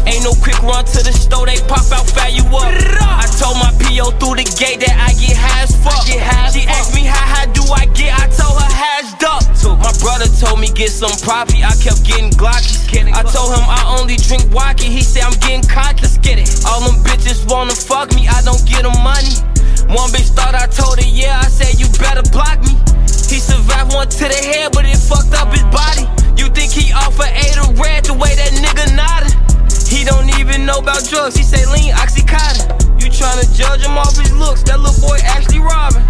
Ain't 0.08 0.24
no 0.24 0.34
quick 0.40 0.62
run 0.64 0.86
to 0.86 1.00
the 1.04 1.12
store, 1.12 1.46
they 1.46 1.60
pop 1.68 1.84
out, 1.92 2.08
fat 2.08 2.32
you 2.32 2.44
up. 2.48 2.70
I 3.02 3.26
told 3.40 3.58
my 3.60 3.72
PO 3.82 4.16
through 4.22 4.40
the 4.40 4.48
gate 4.56 4.80
that 4.86 4.96
I 4.96 5.12
get 5.18 5.36
high 5.36 5.64
as 5.68 5.76
fuck. 5.84 6.06
Get 6.08 6.22
high 6.22 6.52
she 6.52 6.64
asked 6.68 6.96
me 6.96 7.04
how 7.04 7.20
high 7.20 7.50
do 7.52 7.64
I 7.74 7.86
get, 7.92 8.16
I 8.16 8.28
told 8.32 8.56
her 8.56 8.72
hashed 8.72 9.24
up. 9.24 9.44
My 9.84 9.92
brother 10.00 10.28
told 10.40 10.60
me 10.60 10.72
get 10.72 10.90
some 10.90 11.12
property, 11.24 11.64
I 11.64 11.76
kept 11.76 12.04
getting 12.08 12.32
glocky. 12.32 12.78
I 13.12 13.24
told 13.24 13.52
him 13.52 13.66
I 13.68 13.84
only 14.00 14.16
drink 14.16 14.44
wacky, 14.56 14.88
he 14.88 15.02
said 15.02 15.24
I'm 15.24 15.38
getting 15.40 15.64
cocky. 15.68 16.02
Let's 16.02 16.18
get 16.18 16.40
it. 16.40 16.50
All 16.66 16.82
them 16.82 17.04
bitches 17.04 17.44
wanna 17.50 17.76
fuck 17.76 18.14
me, 18.16 18.28
I 18.28 18.42
don't 18.42 18.64
get 18.66 18.84
them 18.84 18.96
money. 19.04 19.36
One 19.92 20.12
bitch 20.12 20.32
thought 20.36 20.56
I 20.56 20.68
told 20.68 21.00
her, 21.00 21.08
yeah, 21.08 21.40
I 21.40 21.48
said 21.48 21.80
you 21.80 21.88
better 22.00 22.24
block 22.32 22.60
me. 22.64 22.76
He 23.28 23.40
survived 23.44 23.94
one 23.94 24.08
to 24.08 24.26
the 24.28 24.40
head, 24.40 24.72
but 24.72 24.86
it 24.86 24.98
fucked 24.98 25.36
up 25.36 25.52
his 25.52 25.64
body. 25.68 26.08
You 26.40 26.48
think 26.52 26.72
he 26.72 26.94
offer 26.94 27.28
of 27.28 27.36
eight 27.44 27.58
or 27.60 27.72
red 27.76 28.06
the 28.06 28.14
way 28.14 28.36
that 28.36 28.52
nigga 28.56 28.96
nodded? 28.96 29.27
Don't 30.08 30.40
even 30.40 30.66
know 30.66 30.78
about 30.78 31.04
drugs. 31.04 31.36
He 31.36 31.44
say 31.44 31.66
lean 31.66 31.94
oxycontin. 31.94 32.64
You 33.02 33.10
tryna 33.10 33.44
judge 33.54 33.84
him 33.84 33.98
off 33.98 34.18
his 34.18 34.32
looks? 34.32 34.64
That 34.64 34.80
little 34.80 35.02
boy 35.06 35.18
actually 35.22 35.60
robbing. 35.60 36.08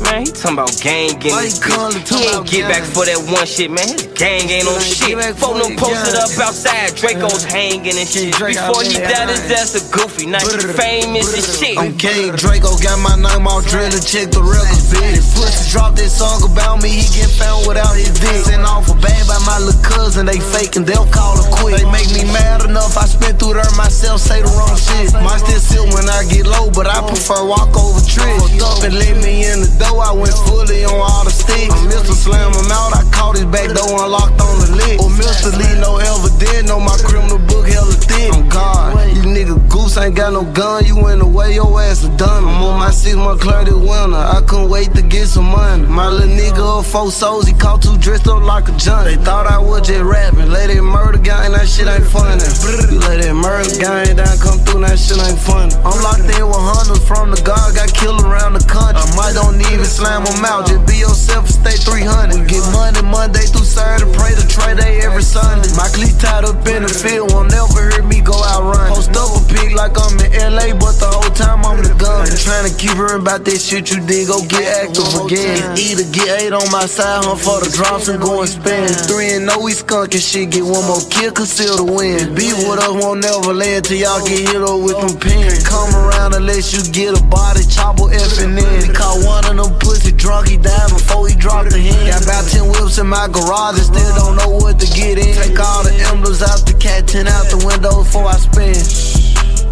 Man, 0.00 0.24
he 0.24 0.32
talking 0.32 0.58
about 0.58 0.72
gang 0.80 1.18
getting 1.18 1.38
his 1.44 1.58
bitch. 1.60 2.08
He 2.08 2.24
ain't 2.30 2.46
get 2.48 2.64
back 2.70 2.84
for 2.86 3.04
that 3.04 3.18
one 3.28 3.46
shit, 3.46 3.70
man. 3.70 3.86
His 3.86 4.08
gang 4.14 4.48
ain't 4.48 4.66
on 4.66 4.80
shit. 4.80 5.18
Phone 5.36 5.60
them 5.60 5.76
posted 5.76 6.16
up 6.16 6.32
outside, 6.38 6.94
Draco's 6.96 7.44
hanging 7.44 7.98
and 7.98 8.08
shit. 8.08 8.32
Before 8.32 8.82
he 8.82 8.94
died, 8.96 9.28
his 9.28 9.50
ass 9.50 9.74
a 9.76 9.82
goofy. 9.92 10.26
Now 10.26 10.40
he 10.40 10.58
famous 10.72 11.34
and 11.34 11.44
shit. 11.44 11.76
I'm 11.78 11.96
King 11.98 12.32
Draco, 12.34 12.78
got 12.80 12.98
my 13.02 13.18
name 13.18 13.46
all 13.46 13.60
drilled 13.62 13.98
check 14.08 14.30
the 14.32 14.40
records, 14.40 14.88
bitch. 14.88 15.20
Pussy 15.36 15.70
dropped 15.70 15.96
this 16.00 16.16
song 16.16 16.40
about 16.46 16.80
me, 16.82 16.88
he 16.88 17.06
get 17.12 17.28
found 17.28 17.66
without 17.68 17.94
his 17.94 18.12
dick. 18.16 18.48
Sent 18.48 18.64
off 18.64 18.88
a 18.88 18.96
bag 18.96 19.22
by 19.28 19.38
my 19.44 19.58
little 19.60 19.76
cousin, 19.84 20.24
they 20.26 20.40
faking, 20.40 20.84
they'll 20.88 21.08
call 21.12 21.36
it 21.36 21.48
quick. 21.52 21.76
They 21.76 21.86
make 21.92 22.08
me 22.14 22.24
mad 22.32 22.64
enough, 22.64 22.96
I 22.96 23.04
spent 23.04 23.38
through 23.38 23.60
there 23.60 23.74
myself, 23.76 24.20
say 24.20 24.40
the 24.40 24.50
wrong 24.56 24.76
shit. 24.78 25.12
Mine 25.20 25.40
still 25.44 25.60
sit 25.60 25.84
when 25.92 26.08
I 26.08 26.24
get 26.30 26.46
low, 26.46 26.70
but 26.70 26.86
I 26.86 27.04
prefer 27.04 27.44
walk 27.44 27.76
over 27.76 28.00
tricks. 28.00 28.40
Fucked 28.40 28.62
up 28.64 28.80
and 28.84 28.94
let 28.96 29.14
me 29.20 29.44
in 29.44 29.60
the 29.60 29.70
door, 29.88 30.02
I 30.04 30.12
went 30.12 30.34
fully 30.46 30.84
on 30.84 30.94
all 30.94 31.24
the 31.24 31.30
sticks. 31.30 31.72
I'm 31.72 31.88
Mr. 31.88 32.12
Slam 32.12 32.52
him 32.52 32.70
out, 32.70 32.92
I 32.94 33.02
caught 33.10 33.36
his 33.36 33.46
back 33.46 33.72
door 33.72 34.04
unlocked 34.04 34.40
on 34.40 34.60
the 34.60 34.68
lick. 34.76 35.00
Or 35.00 35.08
Mr. 35.08 35.50
Lee, 35.56 35.80
no 35.80 35.96
evidence, 35.96 36.68
know 36.68 36.80
my 36.80 36.96
criminal 37.04 37.38
book 37.38 37.66
hella 37.66 37.92
thick. 37.92 38.32
I'm 38.32 38.48
God, 38.48 39.16
you 39.16 39.22
nigga 39.22 39.56
goose 39.68 39.96
ain't 39.96 40.14
got 40.14 40.32
no 40.32 40.44
gun, 40.52 40.84
you 40.84 40.96
in 41.08 41.18
the 41.18 41.26
way, 41.26 41.54
your 41.54 41.80
ass 41.80 42.04
a 42.04 42.08
done. 42.16 42.44
I'm 42.44 42.62
on 42.62 42.78
my 42.78 42.90
six 42.90 43.16
month 43.16 43.40
clear 43.40 43.64
this 43.64 43.74
winter, 43.74 44.16
I 44.16 44.42
couldn't 44.46 44.68
wait 44.68 44.94
to 44.94 45.02
get 45.02 45.26
some 45.26 45.48
money. 45.48 45.86
My 45.86 46.08
little 46.08 46.28
nigga 46.28 46.80
of 46.80 46.86
four 46.86 47.10
souls, 47.10 47.46
he 47.46 47.54
caught 47.54 47.82
two 47.82 47.96
dressed 47.98 48.28
up 48.28 48.42
like 48.42 48.68
a 48.68 48.76
junk. 48.76 49.04
They 49.06 49.16
thought 49.16 49.46
I 49.46 49.58
was 49.58 49.86
just 49.86 50.02
rapping, 50.02 50.50
lay 50.50 50.66
that 50.68 50.82
murder 50.82 51.18
gang, 51.18 51.52
that 51.52 51.68
shit 51.68 51.88
ain't 51.88 52.04
funny. 52.04 52.44
You 52.92 53.00
lay 53.00 53.20
that 53.24 53.34
murder 53.34 53.72
gang 53.80 54.16
down, 54.16 54.36
come 54.38 54.58
through, 54.64 54.84
that 54.84 54.98
shit 54.98 55.18
ain't 55.18 55.38
funny. 55.38 55.74
I'm 55.84 55.98
locked 56.02 56.28
in 56.28 56.44
with 56.46 56.64
hunters 56.74 57.02
from 57.06 57.30
the 57.30 57.40
guard, 57.42 57.74
got 57.74 57.92
killed 57.92 58.22
around 58.22 58.54
the 58.54 58.64
country. 58.64 59.00
I 59.00 59.16
might 59.16 59.34
don't 59.34 59.58
even 59.78 59.86
slam 59.86 60.24
them 60.24 60.44
out, 60.44 60.66
just 60.66 60.82
be 60.90 60.98
yourself 60.98 61.46
and 61.46 61.54
stay 61.54 61.78
300. 61.78 62.50
Get 62.50 62.62
money 62.74 63.02
Monday 63.06 63.46
through 63.46 63.62
Saturday, 63.62 64.10
pray 64.18 64.34
to 64.34 64.42
trade 64.50 64.78
day 64.78 64.98
every 65.06 65.22
Sunday. 65.22 65.70
My 65.78 65.86
cleats 65.94 66.18
tied 66.18 66.44
up 66.44 66.66
in 66.66 66.82
the 66.82 66.90
field, 66.90 67.30
won't 67.30 67.54
never 67.54 67.90
hear 67.94 68.02
me 68.02 68.20
go 68.20 68.34
out 68.34 68.74
running. 68.74 68.90
Post 68.90 69.14
up 69.14 69.30
a 69.30 69.40
pig 69.46 69.78
like 69.78 69.94
I'm 69.94 70.18
in 70.18 70.34
LA, 70.34 70.74
but 70.74 70.98
the 70.98 71.06
whole 71.06 71.30
time 71.30 71.62
I'm 71.62 71.78
the 71.78 71.94
gun. 71.94 72.26
Trying 72.26 72.66
to 72.66 72.74
keep 72.74 72.98
hearing 72.98 73.22
about 73.22 73.46
that 73.46 73.60
shit 73.62 73.94
you 73.94 74.02
did, 74.02 74.26
go 74.26 74.42
get 74.50 74.66
active 74.82 75.06
again. 75.22 75.78
Either 75.78 76.06
get 76.10 76.42
eight 76.42 76.52
on 76.52 76.66
my 76.74 76.86
side, 76.90 77.22
hunt 77.22 77.38
for 77.38 77.62
the 77.62 77.70
drops 77.70 78.10
and 78.10 78.18
go 78.18 78.42
and 78.42 78.50
spend. 78.50 78.90
Three 79.06 79.38
and 79.38 79.46
no, 79.46 79.62
we 79.62 79.78
skunking 79.78 80.18
shit, 80.18 80.50
get 80.50 80.66
one 80.66 80.82
more 80.90 81.02
kill, 81.06 81.30
conceal 81.30 81.78
the 81.78 81.86
win. 81.86 82.34
Be 82.34 82.50
with 82.66 82.82
us, 82.82 82.90
won't 82.98 83.22
never 83.22 83.54
land 83.54 83.86
till 83.86 84.02
y'all 84.02 84.18
get 84.26 84.42
hit 84.42 84.58
up 84.58 84.82
with 84.82 84.98
them 84.98 85.14
pins. 85.22 85.62
Come 85.62 85.94
around 85.94 86.34
unless 86.34 86.74
you 86.74 86.82
get 86.90 87.14
a 87.14 87.22
body, 87.30 87.62
chopper 87.62 88.10
effing 88.10 88.58
in. 88.58 88.74
He 88.82 88.90
caught 88.90 89.22
one 89.22 89.46
of 89.46 89.54
them 89.54 89.67
pussy 89.80 90.12
drunk, 90.12 90.48
he 90.48 90.56
died 90.56 90.88
before 90.88 91.28
he 91.28 91.34
dropped 91.34 91.70
the 91.70 91.78
hand. 91.78 92.08
Got 92.08 92.24
about 92.24 92.44
10 92.48 92.68
whips 92.68 92.98
in 92.98 93.06
my 93.06 93.28
garage 93.28 93.76
and 93.76 93.86
still 93.86 94.14
don't 94.16 94.36
know 94.36 94.50
what 94.56 94.78
to 94.80 94.86
get 94.94 95.18
in. 95.18 95.34
Take 95.34 95.58
all 95.58 95.82
the 95.82 95.94
emblems 96.08 96.42
out 96.42 96.64
the 96.64 96.74
cat, 96.74 97.08
10 97.08 97.28
out 97.28 97.46
the 97.50 97.58
window 97.64 98.02
before 98.02 98.26
I 98.26 98.36
spin. 98.36 98.78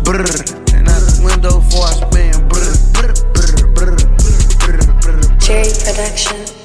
Brr, 0.04 0.22
and 0.76 0.88
out 0.88 1.02
the 1.02 1.22
window 1.24 1.60
before 1.60 1.86
I 1.86 1.94
spin. 2.04 2.32
Brr, 2.48 2.68
brr, 2.94 3.12
brr, 3.32 3.52
brr, 3.74 3.96
brr, 3.96 4.76
brr, 4.76 5.20
brr. 5.20 5.38
Cherry 5.40 5.70
Production. 5.84 6.55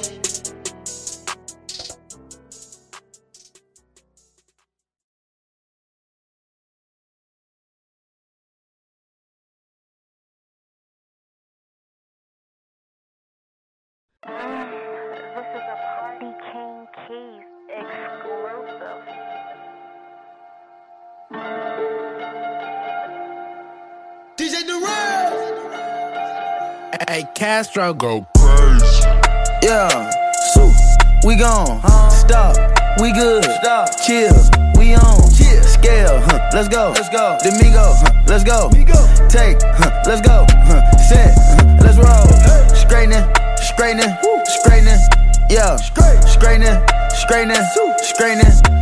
DJ 24.62 24.66
Durant. 24.66 25.34
Hey, 27.08 27.26
Castro 27.34 27.94
go 27.94 28.26
crazy. 28.36 29.02
Yeah, 29.62 30.10
so 30.54 30.70
we 31.24 31.36
gone. 31.36 31.80
Stop, 32.10 32.56
we 33.00 33.12
good. 33.12 33.44
Stop, 33.44 33.88
chill, 34.04 34.34
we 34.76 34.94
on. 34.94 35.30
Chill, 35.30 35.62
scale, 35.64 36.20
huh? 36.20 36.50
Let's 36.52 36.68
go. 36.68 36.92
Let's 36.94 37.08
go. 37.08 37.38
Domingo, 37.42 37.94
huh? 37.94 38.22
Let's 38.26 38.44
go. 38.44 38.70
Take, 39.28 39.62
huh? 39.62 40.02
Let's 40.06 40.20
go. 40.26 40.46
Huh? 40.48 40.96
Set, 40.98 41.34
huh? 41.36 41.76
let's 41.80 41.98
roll. 41.98 42.28
Straightening, 42.76 43.24
straightening, 43.56 44.16
straightening. 44.44 44.98
Yeah, 45.50 45.76
straightening, 45.76 46.78
straightening, 47.10 47.64
straightening. 47.98 48.81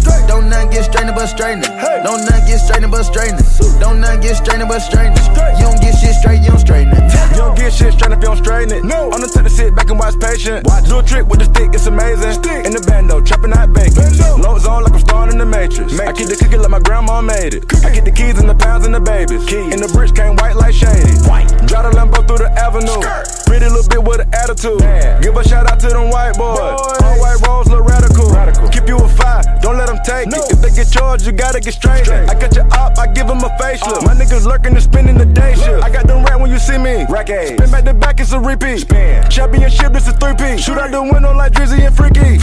don't 0.31 0.47
nothing 0.47 0.71
get 0.71 0.85
straightening 0.85 1.15
but 1.15 1.27
straightening. 1.27 1.67
Don't 2.07 2.23
nothing 2.23 2.47
get 2.47 2.59
straightening 2.63 2.91
but 2.91 3.03
straightening. 3.03 3.43
Don't 3.83 3.99
nothing 3.99 4.21
get 4.21 4.35
straightening 4.39 4.67
but 4.67 4.79
straightening. 4.79 5.19
You 5.59 5.67
don't 5.67 5.81
get 5.83 5.93
shit 5.99 6.15
straight, 6.15 6.39
you 6.39 6.55
don't 6.55 6.63
straighten 6.63 6.95
it. 6.95 7.03
You 7.35 7.43
don't 7.43 7.55
get 7.57 7.73
shit 7.73 7.93
straight 7.93 8.15
if 8.15 8.23
you 8.23 8.31
don't 8.31 8.39
straighten 8.39 8.71
it. 8.71 8.83
No. 8.87 9.11
I'm 9.11 9.19
the 9.19 9.27
type 9.27 9.43
to 9.43 9.49
sit 9.51 9.75
back 9.75 9.89
and 9.91 9.99
watch 9.99 10.15
patient. 10.19 10.63
Watch. 10.65 10.87
Do 10.87 10.99
a 10.99 11.03
trick 11.03 11.27
with 11.27 11.43
the 11.43 11.47
stick, 11.51 11.75
it's 11.75 11.85
amazing. 11.85 12.31
Stick. 12.39 12.65
In 12.65 12.71
the 12.71 12.83
bando, 12.87 13.19
chopping 13.21 13.51
out 13.51 13.73
bacon. 13.75 14.07
Low 14.39 14.57
zone 14.57 14.83
like 14.87 14.93
I'm 14.93 15.03
starring 15.03 15.31
in 15.35 15.37
the 15.37 15.45
Matrix. 15.45 15.99
I 15.99 16.13
keep 16.15 16.31
the 16.31 16.39
cookie 16.39 16.57
like 16.57 16.71
my 16.71 16.79
grandma 16.79 17.19
made 17.19 17.53
it. 17.53 17.67
I 17.83 17.91
get 17.91 18.05
the 18.05 18.11
keys 18.11 18.39
and 18.39 18.47
the 18.47 18.55
pounds 18.55 18.85
and 18.85 18.95
the 18.95 19.03
babies. 19.03 19.43
Keys. 19.45 19.73
And 19.75 19.83
the 19.83 19.91
bricks 19.91 20.15
came 20.15 20.39
white 20.39 20.55
like 20.55 20.73
shady. 20.73 21.11
White. 21.27 21.51
Drive 21.67 21.91
the 21.91 21.93
Lambo 21.99 22.23
through 22.23 22.39
the 22.39 22.51
avenue. 22.55 23.03
Pretty 23.45 23.67
little 23.67 23.87
bit 23.91 24.01
with 24.03 24.23
an 24.23 24.29
attitude. 24.31 24.79
Give 25.19 25.35
a 25.35 25.43
shout 25.43 25.67
out 25.67 25.79
to 25.83 25.89
them 25.91 26.07
white 26.07 26.39
boys. 26.39 26.79
All 27.03 27.19
white 27.19 27.39
rolls 27.43 27.67
look 27.67 27.83
radical. 27.83 28.31
radical. 28.31 28.69
Keep 28.69 28.87
you 28.87 28.97
a 28.97 29.07
fire, 29.09 29.43
don't 29.61 29.77
let 29.77 29.87
them 29.87 29.99
take 30.05 30.20
it. 30.27 30.51
If 30.51 30.61
they 30.61 30.71
get 30.71 30.91
charged, 30.91 31.25
you 31.25 31.31
gotta 31.31 31.59
get 31.59 31.73
straight. 31.73 32.07
I 32.09 32.33
got 32.33 32.55
your 32.55 32.65
op, 32.73 32.97
I 32.97 33.07
give 33.07 33.27
them 33.27 33.39
a 33.39 33.49
facelift. 33.57 34.05
My 34.05 34.13
niggas 34.13 34.45
lurking 34.45 34.73
and 34.73 34.83
spending 34.83 35.17
the 35.17 35.25
day 35.25 35.55
shift. 35.55 35.83
I 35.83 35.89
got 35.89 36.07
them 36.07 36.23
rat 36.23 36.39
when 36.39 36.51
you 36.51 36.59
see 36.59 36.77
me. 36.77 37.05
Rack 37.09 37.27
Spin 37.27 37.71
back 37.71 37.85
to 37.85 37.93
back, 37.93 38.19
it's 38.19 38.31
a 38.31 38.39
repeat. 38.39 38.79
Spin. 38.79 39.29
Championship, 39.29 39.95
it's 39.95 40.07
a 40.07 40.13
three-piece. 40.13 40.63
Shoot 40.63 40.77
out 40.77 40.91
the 40.91 41.01
window 41.01 41.33
like 41.33 41.53
Drizzy 41.53 41.85
and 41.85 41.95
Freaky. 41.95 42.39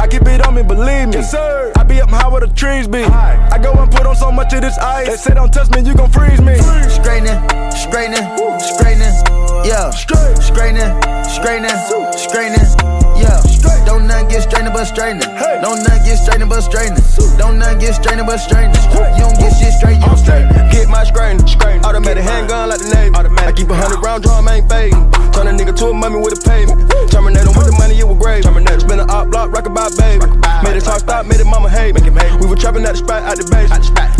I 0.00 0.06
keep 0.08 0.22
it 0.22 0.46
on 0.46 0.54
me, 0.54 0.62
believe 0.62 1.08
me. 1.08 1.14
Yes, 1.14 1.30
sir. 1.30 1.72
I 1.76 1.84
be 1.84 2.00
up 2.00 2.10
high 2.10 2.28
where 2.28 2.40
the 2.40 2.48
trees 2.48 2.88
be. 2.88 3.04
I 3.04 3.58
go 3.62 3.72
and 3.72 3.90
put 3.90 4.06
on 4.06 4.16
so 4.16 4.30
much 4.32 4.52
of 4.52 4.62
this 4.62 4.78
ice. 4.78 5.08
They 5.08 5.16
say 5.16 5.34
don't 5.34 5.52
touch 5.52 5.70
me, 5.70 5.82
you 5.82 5.94
gon' 5.94 6.10
freeze 6.10 6.40
me. 6.40 6.56
Straightening, 6.88 7.38
straightening, 7.70 8.26
straightening. 8.60 9.14
Yeah, 9.64 9.90
straightening, 9.90 10.40
straightening, 10.42 11.78
straightening. 12.16 12.66
Yeah, 13.16 13.38
don't 13.40 13.51
nothing 14.22 14.38
get 14.38 14.48
straightened 14.48 14.74
but 14.74 14.84
straightening. 14.84 15.28
Don't 15.62 15.82
nothing 15.82 16.04
get 16.04 16.16
straightened 16.16 16.50
but 16.50 16.60
straightening. 16.60 17.02
Don't 17.38 17.58
nothing 17.58 17.78
get 17.78 17.94
straightened 17.94 18.26
but 18.26 18.38
straightening. 18.38 18.82
You 19.18 19.26
don't 19.26 19.38
get 19.38 19.52
shit 19.58 19.74
straight, 19.74 19.98
you 19.98 20.16
straighten. 20.16 20.50
Get 20.70 20.88
my 20.88 21.04
screen, 21.04 21.38
screen. 21.46 21.84
Automatic 21.84 22.22
handgun 22.22 22.68
like 22.68 22.78
the 22.78 22.90
Navy. 22.94 23.14
I 23.14 23.52
keep 23.52 23.70
a 23.70 23.74
hundred 23.74 24.02
round 24.02 24.22
drum, 24.22 24.48
ain't 24.48 24.68
fading. 24.68 25.10
Turn 25.32 25.48
a 25.48 25.52
nigga 25.52 25.74
to 25.78 25.90
a 25.90 25.94
mummy 25.94 26.20
with 26.20 26.38
a 26.38 26.42
pavement. 26.42 26.90
Terminate 27.10 27.46
him 27.46 27.54
with 27.56 27.66
the 27.66 27.76
money, 27.78 27.98
it 27.98 28.06
was 28.06 28.18
grave. 28.18 28.44
Terminate. 28.44 28.80
Spin 28.82 29.00
a 29.00 29.06
op 29.10 29.30
block, 29.30 29.50
rock 29.52 29.66
about 29.66 29.96
baby. 29.98 30.26
Made 30.62 30.76
it 30.76 30.84
talk 30.84 31.00
stop, 31.00 31.26
made 31.26 31.40
it 31.40 31.46
mama 31.46 31.68
hate. 31.68 31.94
Make 31.94 32.06
it 32.06 32.14
We 32.40 32.46
were 32.46 32.56
trapping 32.56 32.84
at 32.84 32.92
the 32.92 33.02
spot, 33.02 33.22
out 33.22 33.36
the 33.36 33.46
base. 33.50 33.70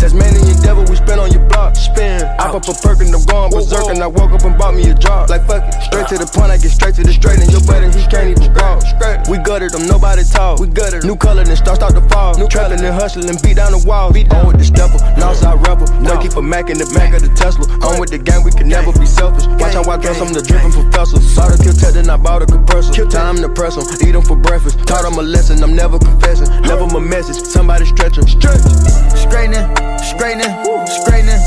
Tasmanian 0.01 0.59
devil, 0.63 0.85
we 0.89 0.97
spin 0.97 1.19
on 1.19 1.31
your 1.31 1.45
block. 1.47 1.77
Spin. 1.77 2.23
I 2.39 2.51
pop 2.51 2.67
a 2.67 2.75
perk 2.75 3.01
and 3.01 3.15
I'm 3.15 3.25
going 3.25 3.51
berserk. 3.53 3.87
And 3.91 4.03
I 4.03 4.07
woke 4.09 4.33
up 4.33 4.45
and 4.45 4.59
bought 4.59 4.75
me 4.75 4.91
a 4.91 4.95
job. 4.95 5.31
Like 5.31 5.47
fuck 5.47 5.63
it. 5.63 5.83
Straight 5.83 6.09
to 6.09 6.19
the 6.19 6.27
point, 6.27 6.51
I 6.51 6.59
get 6.59 6.73
straight 6.73 6.95
to 6.97 7.03
the 7.03 7.13
straight. 7.13 7.39
And 7.39 7.51
your 7.53 7.63
buddy, 7.63 7.87
he 7.95 8.03
can't 8.11 8.35
even 8.35 8.51
walk. 8.55 8.83
We 9.29 9.39
gutted 9.39 9.73
them, 9.73 9.87
nobody 9.93 10.25
talk. 10.25 10.59
We 10.59 10.67
gutted 10.67 11.05
New 11.05 11.17
color, 11.17 11.45
then 11.45 11.57
start, 11.57 11.77
start 11.77 11.95
to 11.95 12.03
fall. 12.09 12.35
New 12.39 12.49
trapping 12.49 12.81
and 12.81 12.95
hustling, 12.95 13.29
beat 13.45 13.61
down 13.61 13.73
the 13.73 13.83
wall. 13.85 14.13
Beat 14.13 14.33
on 14.33 14.47
with 14.49 14.59
the 14.59 14.65
stepper, 14.65 14.99
Northside 15.21 15.61
rebel. 15.69 15.87
No. 16.01 16.19
keep 16.19 16.35
a 16.35 16.43
Mac 16.43 16.71
in 16.71 16.79
the 16.79 16.89
back 16.97 17.13
of 17.13 17.21
the 17.21 17.29
Tesla. 17.37 17.69
On 17.85 18.01
with 18.01 18.11
the 18.11 18.19
gang, 18.19 18.43
we 18.43 18.51
can 18.51 18.69
never 18.69 18.91
be 18.97 19.07
selfish. 19.07 19.47
Watch 19.61 19.75
how 19.77 19.85
I 19.85 19.97
dress, 20.01 20.21
I'm 20.21 20.33
the 20.33 20.41
dripping 20.43 20.73
professor. 20.73 21.21
Saw 21.21 21.49
the 21.53 21.61
kill 21.63 21.77
tech, 21.77 21.93
then 21.95 22.09
I 22.09 22.17
bought 22.17 22.43
a 22.43 22.47
compressor. 22.47 22.93
Time 23.07 23.37
to 23.37 23.49
press 23.49 23.77
them, 23.77 23.85
eat 24.01 24.13
them 24.13 24.23
for 24.23 24.37
breakfast. 24.37 24.81
Taught 24.89 25.05
them 25.05 25.21
a 25.21 25.23
lesson, 25.23 25.63
I'm 25.63 25.77
never 25.77 25.99
confessing. 25.99 26.49
Never 26.63 26.87
my 26.89 27.01
message, 27.01 27.45
somebody 27.45 27.85
stretch 27.85 28.17
them. 28.17 28.27
Stretch. 28.27 28.65
Straightening, 29.13 29.67
straightening, 30.01 30.53
straightening. 30.89 31.43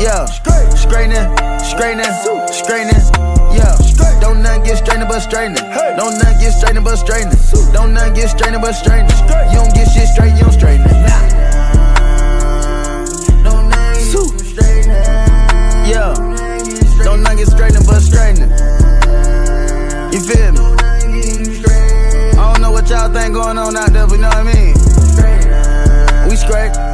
Yeah. 0.00 0.24
Straightening, 0.80 1.26
straightening, 1.60 2.12
straightening. 2.48 3.02
Yeah. 3.52 3.89
Don't 4.20 4.42
nothing 4.42 4.64
get 4.64 4.78
straightened 4.78 5.08
but 5.08 5.20
straightening. 5.20 5.62
Don't 5.96 6.18
nothing 6.18 6.38
get 6.40 6.52
straightened 6.52 6.84
but 6.84 6.96
straightening. 6.96 7.38
Don't 7.72 7.92
nothing 7.94 8.14
get 8.14 8.28
straightened 8.30 8.62
but 8.62 8.72
straightening. 8.72 9.10
You 9.52 9.58
don't 9.60 9.74
get 9.74 9.88
shit 9.90 10.08
straight, 10.08 10.34
you 10.34 10.44
don't 10.44 10.52
straighten 10.52 10.86
it. 10.86 10.92
Yeah. 15.90 16.14
Don't 17.02 17.22
nothing 17.22 17.38
get 17.38 17.48
straightened 17.48 17.86
but 17.86 18.00
straightening. 18.00 18.50
You 20.12 20.20
feel 20.20 20.52
me? 20.52 20.60
I 22.38 22.52
don't 22.52 22.62
know 22.62 22.70
what 22.70 22.88
y'all 22.88 23.12
think 23.12 23.34
going 23.34 23.58
on 23.58 23.76
out 23.76 23.92
there, 23.92 24.06
but 24.06 24.14
you 24.14 24.20
know 24.20 24.28
what 24.28 24.36
I 24.36 24.52
mean? 24.54 24.74
We 26.28 26.36
straight. 26.36 26.89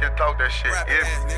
Shit, 0.00 0.16
talk 0.16 0.38
that 0.38 0.50
shit. 0.50 0.72
You 1.28 1.29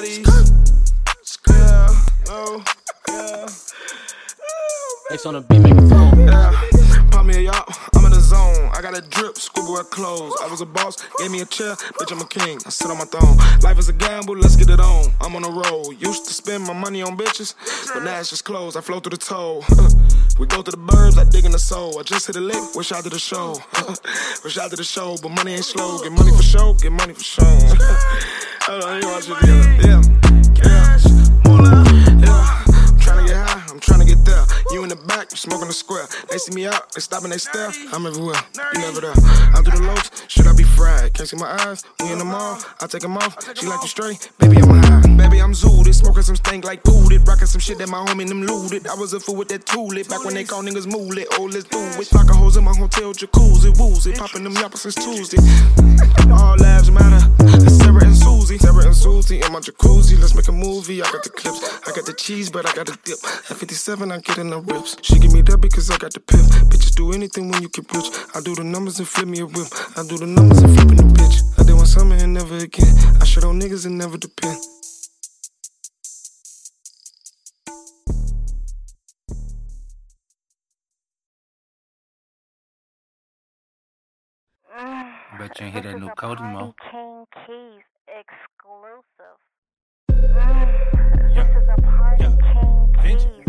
studies. 0.00 0.50
Yeah, 1.48 1.88
no, 2.26 2.62
yeah. 3.08 3.48
X 5.10 5.26
on 5.26 5.34
the 5.34 5.40
beat, 5.48 5.58
make 5.60 5.72
it 5.72 5.88
flow. 5.88 6.10
Yeah, 6.16 7.10
pop 7.10 7.26
me 7.26 7.36
a 7.36 7.40
yacht, 7.40 7.90
I'm 7.94 8.04
in 8.06 8.12
the 8.12 8.20
zone. 8.20 8.70
I 8.72 8.80
got 8.80 8.96
a 8.96 9.02
drip, 9.02 9.36
scuba 9.36 9.70
wear 9.70 9.84
clothes. 9.84 10.32
I 10.42 10.48
was 10.48 10.60
a 10.60 10.66
boss, 10.66 10.96
gave 11.18 11.30
me 11.30 11.40
a 11.40 11.44
chair, 11.44 11.74
bitch, 11.74 12.12
I'm 12.12 12.20
a 12.20 12.26
king. 12.26 12.58
I 12.64 12.70
sit 12.70 12.90
on 12.90 12.98
my 12.98 13.04
throne. 13.04 13.36
Life 13.62 13.78
is 13.78 13.88
a 13.88 13.92
gamble, 13.92 14.36
let's 14.36 14.56
get 14.56 14.70
it 14.70 14.80
on. 14.80 15.12
I'm 15.20 15.36
on 15.36 15.44
a 15.44 15.50
roll. 15.50 15.92
Used 15.92 16.26
to 16.26 16.32
spend 16.32 16.64
my 16.64 16.72
money 16.72 17.02
on 17.02 17.16
bitches, 17.16 17.54
but 17.92 18.02
now 18.02 18.20
it's 18.20 18.30
just 18.30 18.44
clothes. 18.44 18.76
I 18.76 18.80
flow 18.80 19.00
through 19.00 19.10
the 19.10 19.24
toll. 19.24 19.64
we 20.38 20.46
go 20.46 20.62
to 20.62 20.70
the 20.70 20.78
burbs, 20.78 21.18
I 21.18 21.28
dig 21.28 21.44
in 21.44 21.52
the 21.52 21.58
soul. 21.58 21.98
I 21.98 22.02
just 22.04 22.26
hit 22.26 22.36
a 22.36 22.40
lick, 22.40 22.74
wish 22.74 22.92
I 22.92 23.02
did 23.02 23.12
a 23.12 23.18
show. 23.18 23.56
wish 24.44 24.56
I 24.56 24.68
did 24.68 24.80
a 24.80 24.84
show, 24.84 25.16
but 25.20 25.30
money 25.30 25.54
ain't 25.54 25.64
slow. 25.64 26.02
Get 26.02 26.12
money 26.12 26.30
for 26.34 26.42
show, 26.42 26.74
get 26.74 26.92
money 26.92 27.12
for 27.12 27.24
show. 27.24 27.44
Hold 28.70 28.84
on, 28.84 29.02
you 29.02 29.08
it. 29.10 29.82
Yeah, 29.82 30.00
cash, 30.54 31.02
moolah, 31.42 31.82
yeah. 32.22 32.62
I'm 32.86 33.00
tryna 33.02 33.26
get 33.26 33.34
high, 33.34 33.66
I'm 33.68 33.80
tryna 33.80 34.06
get 34.06 34.24
there. 34.24 34.44
You 34.70 34.84
in 34.84 34.88
the 34.88 34.94
back, 35.10 35.26
I'm 35.32 35.36
smoking 35.36 35.66
the 35.66 35.74
square. 35.74 36.06
They 36.30 36.38
see 36.38 36.54
me 36.54 36.68
out, 36.68 36.92
they 36.94 37.00
stop 37.00 37.24
and 37.24 37.32
they 37.32 37.38
stare. 37.38 37.72
I'm 37.92 38.06
everywhere, 38.06 38.38
you 38.72 38.78
never 38.78 39.00
there. 39.00 39.14
I 39.18 39.60
do 39.64 39.72
the 39.72 39.82
lows, 39.82 40.08
should 40.28 40.46
I 40.46 40.54
be 40.54 40.62
fried? 40.62 41.12
Can't 41.14 41.28
see 41.28 41.36
my 41.36 41.50
eyes, 41.66 41.82
we 41.98 42.12
in 42.12 42.18
the 42.18 42.24
mall. 42.24 42.62
I 42.80 42.86
take 42.86 43.02
them 43.02 43.16
off, 43.16 43.34
she 43.58 43.66
like 43.66 43.82
you 43.82 43.88
straight. 43.88 44.30
Baby, 44.38 44.58
I'm 44.62 44.70
high. 44.86 45.16
Baby, 45.18 45.42
I'm 45.42 45.52
zooted, 45.52 45.92
smoking 45.92 46.22
some 46.22 46.36
stank 46.36 46.64
like 46.64 46.84
booted. 46.84 47.26
Rocking 47.26 47.46
some 47.46 47.60
shit 47.60 47.78
that 47.78 47.88
my 47.88 47.98
homie 48.06 48.28
them 48.28 48.44
looted. 48.44 48.86
I 48.86 48.94
was 48.94 49.12
a 49.14 49.18
fool 49.18 49.34
with 49.34 49.48
that 49.48 49.66
tulip, 49.66 50.06
back 50.08 50.24
when 50.24 50.34
they 50.34 50.44
call 50.44 50.62
niggas 50.62 50.86
moolet. 50.86 51.26
Oh, 51.32 51.50
let's 51.50 51.64
do 51.64 51.80
it. 51.80 52.12
A 52.12 52.34
hoes 52.34 52.56
in 52.56 52.62
my 52.62 52.76
hotel 52.76 53.12
jacuzzi, 53.14 53.76
woozy. 53.76 54.12
Popping 54.12 54.44
them 54.44 54.54
yappers 54.54 54.86
since 54.86 54.94
Tuesday. 54.94 55.42
All 56.30 56.54
lives 56.56 56.88
matter. 56.92 57.79
Sarah 58.00 58.12
and 58.12 58.16
Susie. 58.16 58.58
Sarah 58.58 58.86
and 58.86 58.96
Susie 58.96 59.42
in 59.42 59.52
my 59.52 59.60
jacuzzi. 59.60 60.18
Let's 60.18 60.34
make 60.34 60.48
a 60.48 60.52
movie. 60.52 61.02
I 61.02 61.10
got 61.12 61.22
the 61.22 61.30
clips. 61.30 61.60
I 61.86 61.92
got 61.92 62.06
the 62.06 62.14
cheese, 62.14 62.50
but 62.50 62.66
I 62.66 62.74
got 62.74 62.86
the 62.86 62.98
dip. 63.04 63.18
At 63.50 63.56
57, 63.56 64.10
I 64.10 64.18
get 64.20 64.38
in 64.38 64.50
the 64.50 64.60
rips. 64.60 64.96
She 65.02 65.18
give 65.18 65.32
me 65.32 65.42
that 65.42 65.58
because 65.58 65.90
I 65.90 65.98
got 65.98 66.12
the 66.14 66.20
pip. 66.20 66.40
Bitches 66.70 66.94
do 66.94 67.12
anything 67.12 67.50
when 67.50 67.62
you 67.62 67.68
get 67.68 67.92
rich. 67.92 68.06
I 68.34 68.40
do 68.40 68.54
the 68.54 68.64
numbers 68.64 68.98
and 68.98 69.08
flip 69.08 69.28
me 69.28 69.40
a 69.40 69.46
whip. 69.46 69.68
I 69.96 70.02
do 70.06 70.16
the 70.16 70.26
numbers 70.26 70.58
and 70.62 70.74
flipping 70.74 70.96
the 70.96 71.02
bitch. 71.14 71.42
I 71.58 71.64
did 71.64 71.74
one 71.74 71.86
summer 71.86 72.16
and 72.16 72.32
never 72.32 72.56
again. 72.56 72.94
I 73.20 73.24
shit 73.24 73.44
on 73.44 73.60
niggas 73.60 73.84
and 73.84 73.98
never 73.98 74.16
depend. 74.16 74.58
Ah. 84.72 85.19
Bet 85.38 85.60
you 85.60 85.66
ain't 85.66 85.74
hear 85.74 85.82
that 85.92 86.00
new 86.00 86.10
Cody 86.16 86.42
Mo. 86.42 86.74
King 86.90 87.24
Keys 87.46 87.84
exclusive. 88.08 89.38
This 91.34 91.48
is 91.48 91.68
a 91.68 91.80
Party 91.82 92.24
King 92.24 92.96
Keys 93.02 93.39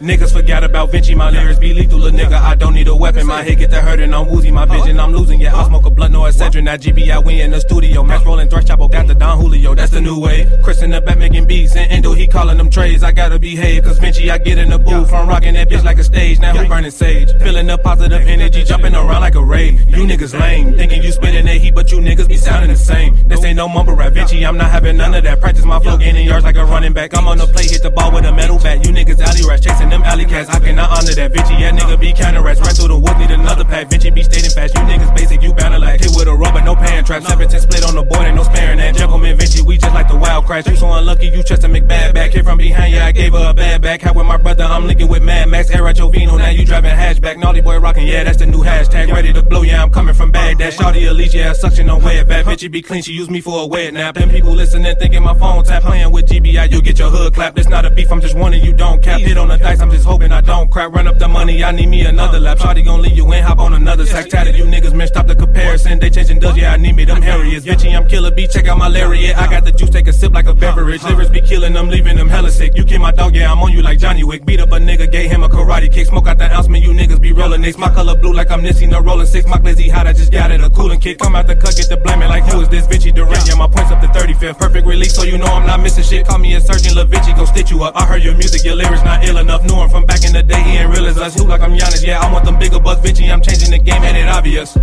Niggas 0.00 0.32
forgot 0.32 0.64
about 0.64 0.90
Vinci, 0.90 1.14
my 1.14 1.28
lyrics 1.28 1.58
be 1.58 1.74
lethal, 1.74 2.06
a 2.06 2.10
nigga. 2.10 2.32
I 2.32 2.54
don't 2.54 2.72
need 2.72 2.88
a 2.88 2.96
weapon, 2.96 3.26
my 3.26 3.42
head 3.42 3.58
get 3.58 3.68
to 3.68 3.82
hurting, 3.82 4.14
I'm 4.14 4.30
woozy, 4.30 4.50
my 4.50 4.64
vision, 4.64 4.98
I'm 4.98 5.12
losing. 5.12 5.38
Yeah, 5.38 5.54
I 5.54 5.66
smoke 5.66 5.84
a 5.84 5.90
blunt, 5.90 6.14
no 6.14 6.20
Excedrin, 6.20 6.64
that 6.64 6.80
GBI, 6.80 7.22
we 7.22 7.42
in 7.42 7.50
the 7.50 7.60
studio. 7.60 8.02
Max 8.02 8.24
rolling, 8.24 8.48
thrash 8.48 8.64
chopper, 8.64 8.88
got 8.88 9.08
the 9.08 9.14
Don 9.14 9.38
Julio, 9.38 9.74
that's 9.74 9.92
the 9.92 10.00
new 10.00 10.18
way. 10.18 10.48
Chris 10.64 10.80
in 10.80 10.88
the 10.88 11.02
back 11.02 11.18
making 11.18 11.46
beats, 11.46 11.76
and 11.76 11.92
Endo, 11.92 12.14
he 12.14 12.26
calling 12.26 12.56
them 12.56 12.70
trades. 12.70 13.02
I 13.02 13.12
gotta 13.12 13.38
behave, 13.38 13.84
cause 13.84 13.98
Vinci, 13.98 14.30
I 14.30 14.38
get 14.38 14.56
in 14.56 14.70
the 14.70 14.78
booth, 14.78 15.12
I'm 15.12 15.28
rocking 15.28 15.52
that 15.52 15.68
bitch 15.68 15.84
like 15.84 15.98
a 15.98 16.04
stage. 16.04 16.38
Now 16.38 16.56
who 16.56 16.66
burning 16.66 16.90
sage? 16.90 17.30
Feeling 17.42 17.66
the 17.66 17.76
positive 17.76 18.22
energy, 18.22 18.64
jumping 18.64 18.94
around 18.94 19.20
like 19.20 19.34
a 19.34 19.44
rave. 19.44 19.86
You 19.86 20.06
niggas 20.06 20.32
lame, 20.40 20.78
thinking 20.78 21.02
you 21.02 21.12
spitting 21.12 21.44
that 21.44 21.56
heat, 21.58 21.74
but 21.74 21.92
you 21.92 21.98
niggas 21.98 22.26
be 22.26 22.38
sounding 22.38 22.70
the 22.70 22.76
same. 22.76 23.28
This 23.28 23.44
ain't 23.44 23.58
no 23.58 23.68
mumble 23.68 23.96
rap, 23.96 24.14
Vinci, 24.14 24.46
I'm 24.46 24.56
not 24.56 24.70
having 24.70 24.96
none 24.96 25.12
of 25.14 25.24
that. 25.24 25.40
Practice 25.42 25.66
my 25.66 25.78
flow, 25.78 25.98
gaining 25.98 26.26
yards 26.26 26.46
like 26.46 26.56
a 26.56 26.64
running 26.64 26.94
back. 26.94 27.14
I'm 27.14 27.28
on 27.28 27.36
the 27.36 27.46
play, 27.48 27.64
hit 27.64 27.82
the 27.82 27.90
ball 27.90 28.10
with 28.12 28.24
a 28.24 28.32
metal 28.32 28.58
bat. 28.58 28.82
You 28.86 28.94
niggas 28.94 29.20
alley 29.20 29.46
rats, 29.46 29.66
chasing 29.66 29.89
them 29.90 30.02
alley 30.02 30.24
cats. 30.24 30.48
I 30.48 30.58
cannot 30.60 30.90
honor 30.90 31.14
that. 31.14 31.32
Vinci, 31.32 31.54
yeah, 31.54 31.72
nigga 31.72 31.98
be 32.00 32.12
counter 32.12 32.42
rats. 32.42 32.60
Right 32.60 32.74
through 32.74 32.88
the 32.88 32.98
woods, 32.98 33.18
need 33.18 33.30
another 33.30 33.64
pack. 33.64 33.90
Vinci 33.90 34.10
be 34.10 34.22
stating 34.22 34.50
fast. 34.50 34.74
You 34.74 34.82
niggas 34.82 35.14
basic, 35.14 35.42
you 35.42 35.52
bound 35.52 35.78
like. 35.80 36.00
Hit 36.00 36.10
with 36.14 36.28
a 36.28 36.34
rubber, 36.34 36.62
no 36.62 36.74
pan 36.74 37.04
trap. 37.04 37.22
17 37.22 37.60
split 37.60 37.84
on 37.84 37.94
the 37.94 38.02
board, 38.02 38.26
ain't 38.26 38.36
no 38.36 38.42
sparing 38.42 38.78
that. 38.78 38.94
Gentleman 38.94 39.36
Vinci, 39.36 39.62
we 39.62 39.76
just 39.76 39.94
like 39.94 40.08
the 40.08 40.16
wild 40.16 40.46
crash. 40.46 40.66
You 40.66 40.76
so 40.76 40.92
unlucky, 40.92 41.28
you 41.28 41.42
trust 41.42 41.64
a 41.64 41.68
McBad 41.68 42.14
back. 42.14 42.32
Hit 42.32 42.44
from 42.44 42.58
behind, 42.58 42.94
yeah, 42.94 43.06
I 43.06 43.12
gave 43.12 43.32
her 43.32 43.50
a 43.50 43.54
bad 43.54 43.82
back. 43.82 44.02
How 44.02 44.12
with 44.12 44.26
my 44.26 44.36
brother, 44.36 44.64
I'm 44.64 44.86
linking 44.86 45.08
with 45.08 45.22
Mad 45.22 45.48
Max. 45.48 45.70
Era 45.70 45.92
Jovino, 45.92 46.38
now 46.38 46.50
you 46.50 46.64
driving 46.64 46.90
hatchback. 46.90 47.38
Naughty 47.38 47.60
boy 47.60 47.78
rocking, 47.78 48.06
yeah, 48.06 48.24
that's 48.24 48.38
the 48.38 48.46
new 48.46 48.62
hashtag. 48.62 49.12
Ready 49.12 49.32
to 49.32 49.42
blow, 49.42 49.62
yeah, 49.62 49.82
I'm 49.82 49.90
coming 49.90 50.14
from 50.14 50.30
Baghdad. 50.30 50.72
Shawty 50.72 51.08
Elise, 51.08 51.34
yeah, 51.34 51.52
suction 51.52 51.90
on 51.90 52.02
wet. 52.02 52.28
Bad 52.28 52.46
Vinci 52.46 52.68
be 52.68 52.82
clean, 52.82 53.02
she 53.02 53.12
use 53.12 53.30
me 53.30 53.40
for 53.40 53.62
a 53.62 53.66
wet 53.66 53.94
nap. 53.94 54.14
Them 54.14 54.30
people 54.30 54.52
listening, 54.52 54.94
thinking 54.96 55.22
my 55.22 55.34
phone 55.38 55.64
tap. 55.64 55.82
Playing 55.82 56.12
with 56.12 56.26
GBI, 56.28 56.70
you 56.70 56.82
get 56.82 56.98
your 56.98 57.10
hood 57.10 57.34
clapped. 57.34 57.58
It's 57.58 57.68
not 57.68 57.84
a 57.84 57.90
beef, 57.90 58.10
I'm 58.12 58.20
just 58.20 58.36
warning 58.36 58.62
you 58.64 58.72
don't 58.72 59.02
cap. 59.02 59.20
Hit 59.20 59.38
on 59.38 59.48
the 59.48 59.56
dice, 59.56 59.79
I'm 59.80 59.90
just 59.90 60.04
hoping 60.04 60.32
I 60.32 60.40
don't 60.40 60.70
crack. 60.70 60.92
Run 60.92 61.06
up 61.06 61.18
the 61.18 61.28
money, 61.28 61.64
I 61.64 61.72
need 61.72 61.88
me 61.88 62.04
another 62.04 62.38
lap. 62.38 62.58
Shawty 62.58 62.84
gon' 62.84 63.02
leave 63.02 63.16
you 63.16 63.30
in, 63.32 63.42
hop 63.42 63.58
on 63.58 63.72
another 63.74 64.06
sack. 64.06 64.28
Tatted 64.28 64.56
you 64.56 64.64
niggas, 64.64 64.94
man, 64.94 65.06
stop 65.06 65.26
the 65.26 65.34
comparison. 65.34 65.98
They 65.98 66.10
changing 66.10 66.38
does, 66.38 66.56
yeah, 66.56 66.72
I 66.72 66.76
need 66.76 66.96
me 66.96 67.04
them 67.04 67.22
Harriers. 67.22 67.64
Bitchy, 67.64 67.96
I'm 67.96 68.08
killer 68.08 68.30
B, 68.30 68.46
check 68.46 68.68
out 68.68 68.78
my 68.78 68.88
lariat. 68.88 69.36
I 69.36 69.48
got 69.48 69.64
the 69.64 69.72
juice, 69.72 69.90
take 69.90 70.06
a 70.08 70.12
sip 70.12 70.32
like 70.32 70.46
a 70.46 70.54
beverage. 70.54 71.02
Livers 71.04 71.30
be 71.30 71.40
killing 71.40 71.72
them, 71.72 71.88
leaving 71.88 72.16
them 72.16 72.28
hella 72.28 72.50
sick. 72.50 72.76
You 72.76 72.84
kill 72.84 73.00
my 73.00 73.12
dog, 73.12 73.34
yeah, 73.34 73.50
I'm 73.50 73.58
on 73.60 73.72
you 73.72 73.82
like 73.82 73.98
Johnny 73.98 74.24
Wick. 74.24 74.44
Beat 74.44 74.60
up 74.60 74.72
a 74.72 74.78
nigga, 74.78 75.10
gave 75.10 75.30
him 75.30 75.42
a 75.42 75.48
karate 75.48 75.92
kick. 75.92 76.06
Smoke 76.06 76.26
out 76.26 76.38
the 76.38 76.52
ounce, 76.52 76.68
man, 76.68 76.82
you 76.82 76.90
niggas 76.90 77.20
be 77.20 77.32
rolling 77.32 77.62
nicks. 77.62 77.78
My 77.78 77.90
color 77.90 78.16
blue 78.16 78.32
like 78.32 78.50
I'm 78.50 78.62
Nipsey, 78.62 78.88
no 78.88 79.00
rolling 79.00 79.26
six. 79.26 79.46
My 79.46 79.58
glizzy 79.58 79.90
hot, 79.90 80.06
I 80.06 80.12
just 80.12 80.32
got 80.32 80.50
it, 80.50 80.60
a 80.60 80.70
cooling 80.70 81.00
kick. 81.00 81.18
Come 81.18 81.34
out 81.34 81.46
the 81.46 81.56
cut, 81.56 81.76
get 81.76 81.88
the 81.88 81.96
blaming 81.96 82.28
like 82.28 82.44
who 82.44 82.60
is 82.60 82.68
this 82.68 82.86
Vinci 82.86 83.12
Durant? 83.12 83.46
Yeah, 83.48 83.54
my 83.54 83.68
points 83.68 83.90
up 83.90 84.00
to 84.00 84.08
35th. 84.08 84.58
Perfect 84.58 84.86
release, 84.86 85.14
so 85.14 85.22
you 85.22 85.38
know 85.38 85.46
I'm 85.46 85.66
not 85.66 85.80
missing 85.80 86.04
shit. 86.04 86.26
Call 86.26 86.38
me 86.38 86.54
a 86.54 86.60
surgeon, 86.60 86.94
Lil 86.94 87.06
Vinci, 87.06 87.32
go 87.32 87.44
stitch 87.44 87.70
you 87.70 87.82
up. 87.82 87.96
I 87.96 88.04
heard 88.06 88.22
your 88.22 88.34
music, 88.36 88.64
your 88.64 88.74
lyrics 88.74 89.04
not 89.04 89.24
ill 89.26 89.38
enough. 89.38 89.64
Knew 89.70 89.80
him 89.80 89.88
from 89.88 90.04
back 90.04 90.24
in 90.24 90.32
the 90.32 90.42
day, 90.42 90.60
he 90.62 90.78
ain't 90.78 90.90
real 90.90 91.06
as 91.06 91.16
us. 91.16 91.38
Who 91.38 91.46
like 91.46 91.60
I'm 91.60 91.72
Giannis, 91.72 92.04
yeah, 92.04 92.20
I 92.20 92.32
want 92.32 92.44
them 92.44 92.58
bigger 92.58 92.80
bucks. 92.80 93.00
Vinci, 93.02 93.30
I'm 93.30 93.40
changing 93.40 93.70
the 93.70 93.78
game, 93.78 94.02
ain't 94.02 94.16
it 94.16 94.28
obvious? 94.28 94.76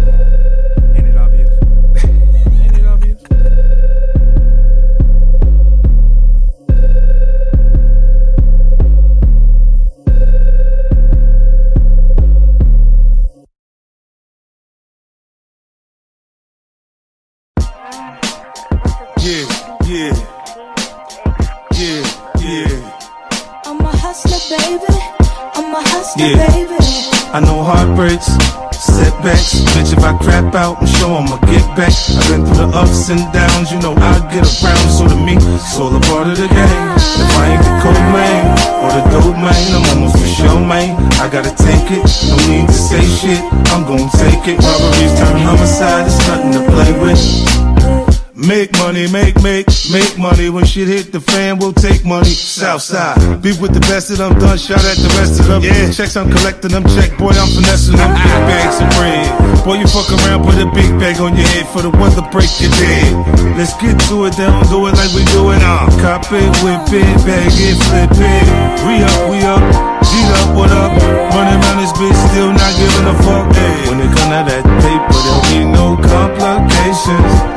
Yeah. 26.17 26.33
I 27.29 27.39
know 27.45 27.61
heartbreaks, 27.61 28.25
setbacks. 28.73 29.61
Bitch, 29.77 29.93
if 29.93 30.01
I 30.01 30.17
crap 30.17 30.55
out, 30.55 30.81
I'm 30.81 30.87
sure 30.87 31.13
I'ma 31.13 31.37
get 31.45 31.61
back. 31.77 31.93
I've 31.93 32.25
been 32.25 32.41
through 32.41 32.57
the 32.57 32.69
ups 32.73 33.09
and 33.13 33.21
downs, 33.29 33.69
you 33.71 33.77
know 33.85 33.93
I 33.93 34.17
get 34.33 34.41
around. 34.41 34.89
So 34.89 35.05
to 35.05 35.13
me, 35.13 35.37
it's 35.37 35.77
all 35.77 35.93
a 35.93 36.01
part 36.09 36.25
of 36.25 36.37
the 36.41 36.49
game. 36.49 36.83
If 37.21 37.37
I 37.37 37.53
ain't 37.53 37.61
the 37.61 37.73
Cobain 37.85 38.45
or 38.81 38.89
the 38.97 39.03
dope 39.13 39.37
man, 39.37 39.61
I'm 39.77 39.85
almost 39.93 40.17
for 40.17 40.25
sure, 40.25 40.57
man. 40.65 40.97
I 41.21 41.29
gotta 41.29 41.53
take 41.53 41.85
it, 41.93 42.01
no 42.01 42.35
need 42.49 42.65
to 42.65 42.73
say 42.73 43.05
shit. 43.05 43.43
I'm 43.69 43.85
gonna 43.85 44.09
take 44.17 44.41
it. 44.49 44.57
Robberies 44.57 45.13
turn 45.21 45.37
homicide, 45.37 46.07
it's 46.09 46.17
nothing 46.25 46.51
to 46.57 46.61
play 46.65 46.91
with. 46.97 47.56
Make 48.37 48.69
money, 48.77 49.09
make, 49.09 49.33
make, 49.41 49.65
make 49.89 50.13
money. 50.21 50.53
When 50.53 50.61
shit 50.61 50.85
hit 50.85 51.09
the 51.09 51.17
fan, 51.17 51.57
we'll 51.57 51.73
take 51.73 52.05
money. 52.05 52.29
Southside, 52.29 53.41
be 53.41 53.49
with 53.57 53.73
the 53.73 53.81
best 53.89 54.13
of 54.13 54.21
them, 54.21 54.37
done 54.37 54.61
shot 54.61 54.77
at 54.77 54.93
the 55.01 55.09
rest 55.17 55.41
of 55.41 55.49
them. 55.49 55.65
Yeah, 55.65 55.89
checks 55.89 56.13
I'm 56.13 56.29
collecting 56.29 56.69
them, 56.69 56.85
check, 56.93 57.17
boy, 57.17 57.33
I'm 57.33 57.49
finessing 57.57 57.97
them. 57.97 58.13
Big 58.13 58.37
bags 58.45 58.77
of 58.77 58.93
bread. 58.93 59.25
Boy, 59.65 59.81
you 59.81 59.89
fuck 59.89 60.05
around, 60.21 60.45
put 60.45 60.53
a 60.61 60.69
big 60.69 60.85
bag 61.01 61.17
on 61.17 61.33
your 61.33 61.49
head 61.49 61.65
for 61.73 61.81
the 61.81 61.89
weather 61.89 62.21
break 62.29 62.53
your 62.61 62.69
dead. 62.77 63.09
Let's 63.57 63.73
get 63.81 63.97
to 64.13 64.29
it, 64.29 64.37
they 64.37 64.45
don't 64.45 64.69
do 64.69 64.85
it 64.85 64.93
like 64.93 65.09
we 65.17 65.25
do 65.33 65.49
it. 65.57 65.61
Uh, 65.65 65.89
cop 65.97 66.29
it, 66.29 66.45
whip 66.61 66.85
it, 66.93 67.09
bag 67.25 67.49
it, 67.49 67.77
flip 67.89 68.21
it. 68.21 68.45
We 68.85 69.01
up, 69.01 69.33
we 69.33 69.41
up. 69.49 69.65
G'd 70.05 70.29
up, 70.45 70.53
what 70.53 70.69
up? 70.69 70.93
Running 71.33 71.57
around 71.57 71.81
this 71.81 71.89
bitch, 71.97 72.13
still 72.29 72.53
not 72.53 72.73
giving 72.77 73.07
a 73.09 73.15
fuck. 73.25 73.49
Hey, 73.49 73.89
when 73.89 73.97
it 73.97 74.13
come 74.13 74.29
to 74.29 74.45
that 74.45 74.61
paper, 74.85 75.17
there'll 75.25 75.41
be 75.49 75.65
no 75.73 75.97
complications. 76.05 77.56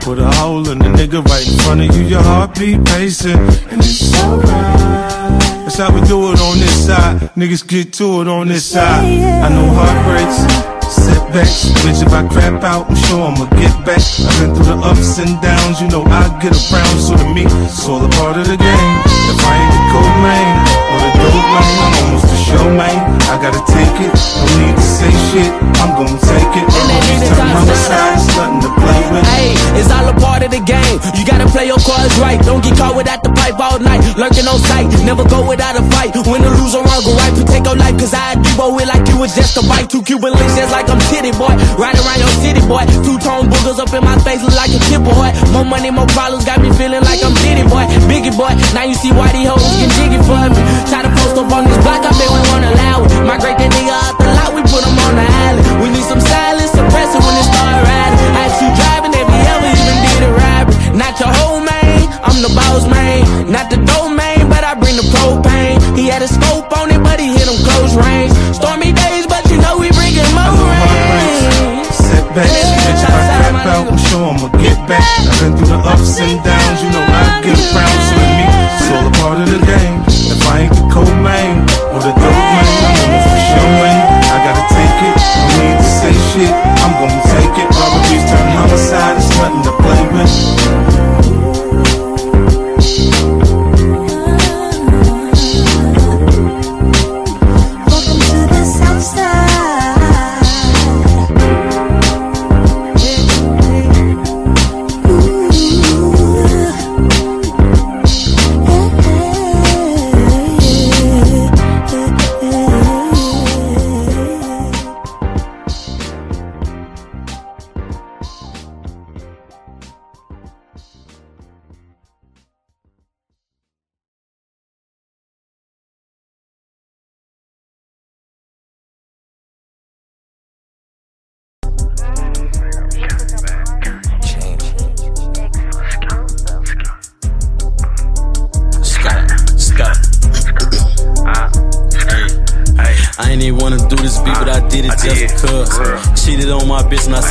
Put 0.00 0.18
a 0.18 0.30
hole 0.36 0.68
in 0.68 0.78
the 0.78 0.90
nigga 0.92 1.24
right 1.24 1.46
in 1.48 1.58
front 1.60 1.80
of 1.80 1.96
you, 1.96 2.02
your 2.04 2.22
heartbeat 2.22 2.84
pacing, 2.84 3.38
and 3.72 3.80
it's 3.80 4.12
alright. 4.22 5.34
That's 5.64 5.78
how 5.78 5.90
we 5.94 6.00
do 6.06 6.30
it 6.32 6.40
on 6.40 6.58
this 6.60 6.86
side. 6.86 7.32
Niggas 7.34 7.66
get 7.66 7.94
to 7.94 8.20
it 8.20 8.28
on 8.28 8.48
this 8.48 8.66
side. 8.66 9.02
I 9.02 9.48
know 9.48 9.64
heartbreaks, 9.72 10.44
setbacks. 10.92 11.72
Bitch, 11.80 12.04
if 12.04 12.12
I 12.12 12.28
crap 12.28 12.62
out, 12.62 12.90
I'm 12.90 12.96
sure 12.96 13.24
I'ma 13.24 13.48
get 13.56 13.72
back. 13.88 13.98
I've 13.98 14.38
been 14.44 14.54
through 14.54 14.76
the 14.76 14.78
ups 14.84 15.18
and 15.18 15.40
downs, 15.40 15.80
you 15.80 15.88
know 15.88 16.04
I 16.04 16.28
get 16.42 16.52
around. 16.52 16.98
So 17.00 17.16
to 17.16 17.24
me, 17.32 17.48
it's 17.64 17.88
all 17.88 18.04
a 18.04 18.08
part 18.20 18.36
of 18.36 18.46
the 18.46 18.60
game. 18.60 18.94
If 19.32 19.40
I 19.40 19.56
ain't 19.56 19.72
the 19.72 19.82
gold 19.88 20.16
man 20.20 20.68
or 20.92 20.98
the 21.00 21.10
dope 21.16 21.48
man, 21.48 21.64
I'm 21.80 21.94
almost 22.04 22.33
show 22.44 22.68
man. 22.76 22.96
I 23.24 23.40
gotta 23.40 23.62
take 23.64 23.96
it, 24.04 24.12
no 24.12 24.44
need 24.60 24.76
to 24.76 24.84
say 24.84 25.12
shit. 25.32 25.52
I'm 25.80 25.96
gonna 25.96 26.20
take 26.20 26.52
it. 26.60 26.66
Homicide, 27.34 28.16
it's 28.16 28.28
nothing 28.36 28.60
to 28.64 28.70
play 28.76 29.00
with. 29.12 29.24
Hey, 29.32 29.52
it's 29.80 29.90
all 29.90 30.06
a 30.08 30.14
part 30.20 30.44
of 30.44 30.50
the 30.52 30.60
game. 30.60 30.96
You 31.16 31.24
gotta 31.24 31.48
play 31.48 31.66
your 31.66 31.80
cards 31.80 32.14
right. 32.20 32.40
Don't 32.44 32.62
get 32.64 32.76
caught 32.76 32.96
without 32.96 33.24
the 33.24 33.32
pipe 33.32 33.56
all 33.60 33.78
night. 33.80 34.00
Lurking 34.16 34.46
on 34.48 34.60
sight, 34.60 34.88
never 35.04 35.24
go 35.24 35.44
without 35.44 35.76
a 35.76 35.84
fight. 35.92 36.12
Win 36.28 36.44
or 36.44 36.52
lose 36.60 36.76
or 36.76 36.84
wrong, 36.84 37.02
go 37.04 37.12
right. 37.16 37.32
Protect 37.32 37.64
your 37.64 37.76
life, 37.76 37.96
cause 37.96 38.14
I 38.14 38.36
debo 38.36 38.76
it 38.80 38.88
like 38.88 39.04
you 39.08 39.16
was 39.18 39.34
just 39.34 39.56
a 39.56 39.62
bite. 39.64 39.88
Two 39.88 40.02
Cuban 40.04 40.32
links, 40.32 40.56
just 40.56 40.72
like 40.72 40.88
I'm 40.88 41.00
Titty 41.12 41.32
Boi. 41.36 41.52
Ride 41.80 41.96
around 42.00 42.20
your 42.20 42.32
city 42.44 42.62
boy. 42.64 42.84
Two 43.04 43.16
tone 43.20 43.48
boogers 43.48 43.80
up 43.80 43.92
in 43.92 44.02
my 44.04 44.16
face, 44.24 44.40
look 44.44 44.56
like 44.56 44.72
a 44.72 44.80
kid 44.88 45.02
boy. 45.04 45.32
More 45.52 45.64
money, 45.68 45.90
more 45.90 46.08
problems, 46.12 46.44
got 46.44 46.60
me 46.60 46.72
feeling 46.76 47.04
like 47.04 47.20
I'm 47.24 47.34
Diddy 47.44 47.64
boy. 47.68 47.84
Biggie 48.08 48.34
boy, 48.36 48.52
now 48.72 48.84
you 48.88 48.96
see 48.96 49.12
why 49.12 49.32
these 49.32 49.48
hoes 49.48 49.64
get 49.80 49.90
jiggy 50.00 50.20
for 50.24 50.48
me. 50.48 50.60
Try 50.88 51.04
to 51.04 51.12
post 51.20 51.36
up 51.36 51.52
on 51.52 51.68
this 51.68 51.78
block, 51.84 52.00
I 52.04 52.12
bet 52.16 52.30
we 52.34 52.40
won't 52.50 52.66
allow 52.66 53.06
it. 53.06 53.10
Migrate 53.22 53.58
that 53.62 53.70
nigga 53.70 53.94
out 53.94 54.18
the 54.18 54.26
lot, 54.34 54.50
we 54.50 54.62
put 54.66 54.82
him 54.82 54.98
on 54.98 55.14
the 55.14 55.28
island. 55.46 55.64
We 55.82 55.88
need 55.94 56.06
some 56.06 56.20
silence, 56.20 56.74
suppress 56.74 57.14
it 57.14 57.22
when 57.22 57.34
it 57.38 57.46
start 57.46 57.78
riding. 57.86 58.18
I 58.34 58.44
you 58.58 58.70
driving, 58.74 59.12
if 59.14 59.26
you 59.26 59.40
ever 59.54 59.70
even 59.70 59.96
did 60.02 60.22
a 60.26 60.32
robbery. 60.34 60.76
Not 60.94 61.14
your 61.18 61.32
whole 61.42 61.62
man, 61.62 62.06
I'm 62.22 62.38
the 62.42 62.50
boss 62.54 62.86
man. 62.86 63.50
Not 63.50 63.70
the 63.70 63.78
domain, 63.82 64.48
but 64.48 64.62
I 64.62 64.74
bring 64.74 64.96
the 64.96 65.06
propane. 65.14 65.78
He 65.98 66.08
had 66.10 66.22
a 66.22 66.28
scope 66.28 66.70
on 66.78 66.90
it, 66.90 67.02
but 67.02 67.18
he 67.18 67.30
hit 67.34 67.46
him 67.46 67.58
close 67.66 67.94
range. 67.94 68.32
Stormy 68.54 68.90
days, 68.94 69.26
but 69.26 69.42
you 69.50 69.58
know 69.58 69.78
we 69.78 69.90
bringing 69.94 70.26
more 70.34 70.54
rain. 70.54 71.84
Setbacks, 71.90 72.50
bitch, 72.50 73.02
if 73.04 73.10
I 73.10 73.22
crap 73.50 73.66
out, 73.66 73.86
I'm 73.90 73.98
sure 73.98 74.26
I'ma 74.32 74.48
get 74.58 74.78
back. 74.88 75.02
I've 75.02 75.40
been 75.40 75.52
through 75.58 75.70
the 75.74 75.80
ups 75.82 76.18
and 76.18 76.38
downs, 76.42 76.78
you 76.82 76.90
know 76.94 77.04
I 77.04 77.42
get 77.42 77.58
around. 77.58 78.00
So 78.08 78.14
me, 78.18 78.48
it's 78.74 78.88
all 78.94 79.06
a 79.06 79.12
part 79.18 79.38
of 79.42 79.48
the 79.50 79.60
game. 79.66 80.13
If 80.26 80.40
I 80.48 80.60
ain't 80.64 80.74
the 80.74 80.86
cold 80.92 81.08
man 81.20 81.62
or 81.92 82.00
the 82.00 82.12
dope 82.12 82.40
man, 82.52 82.66
I'm 82.84 82.96
almost 83.04 83.28
a 83.28 83.40
show 83.52 83.68
man. 83.82 83.98
I 84.24 84.36
gotta 84.46 84.64
take 84.72 84.98
it, 85.08 85.16
no 85.20 85.54
need 85.60 85.76
to 85.76 85.88
say 86.00 86.14
shit. 86.32 86.54
I'm 86.82 86.92
gonna 86.96 87.20
take 87.34 87.54
it. 87.60 87.68
Robberies 87.76 88.24
turn 88.30 88.46
homicide, 88.56 89.16
it's 89.16 89.28
nothing 89.36 89.62
to 89.64 89.72
play 89.82 90.02
with. 90.12 90.53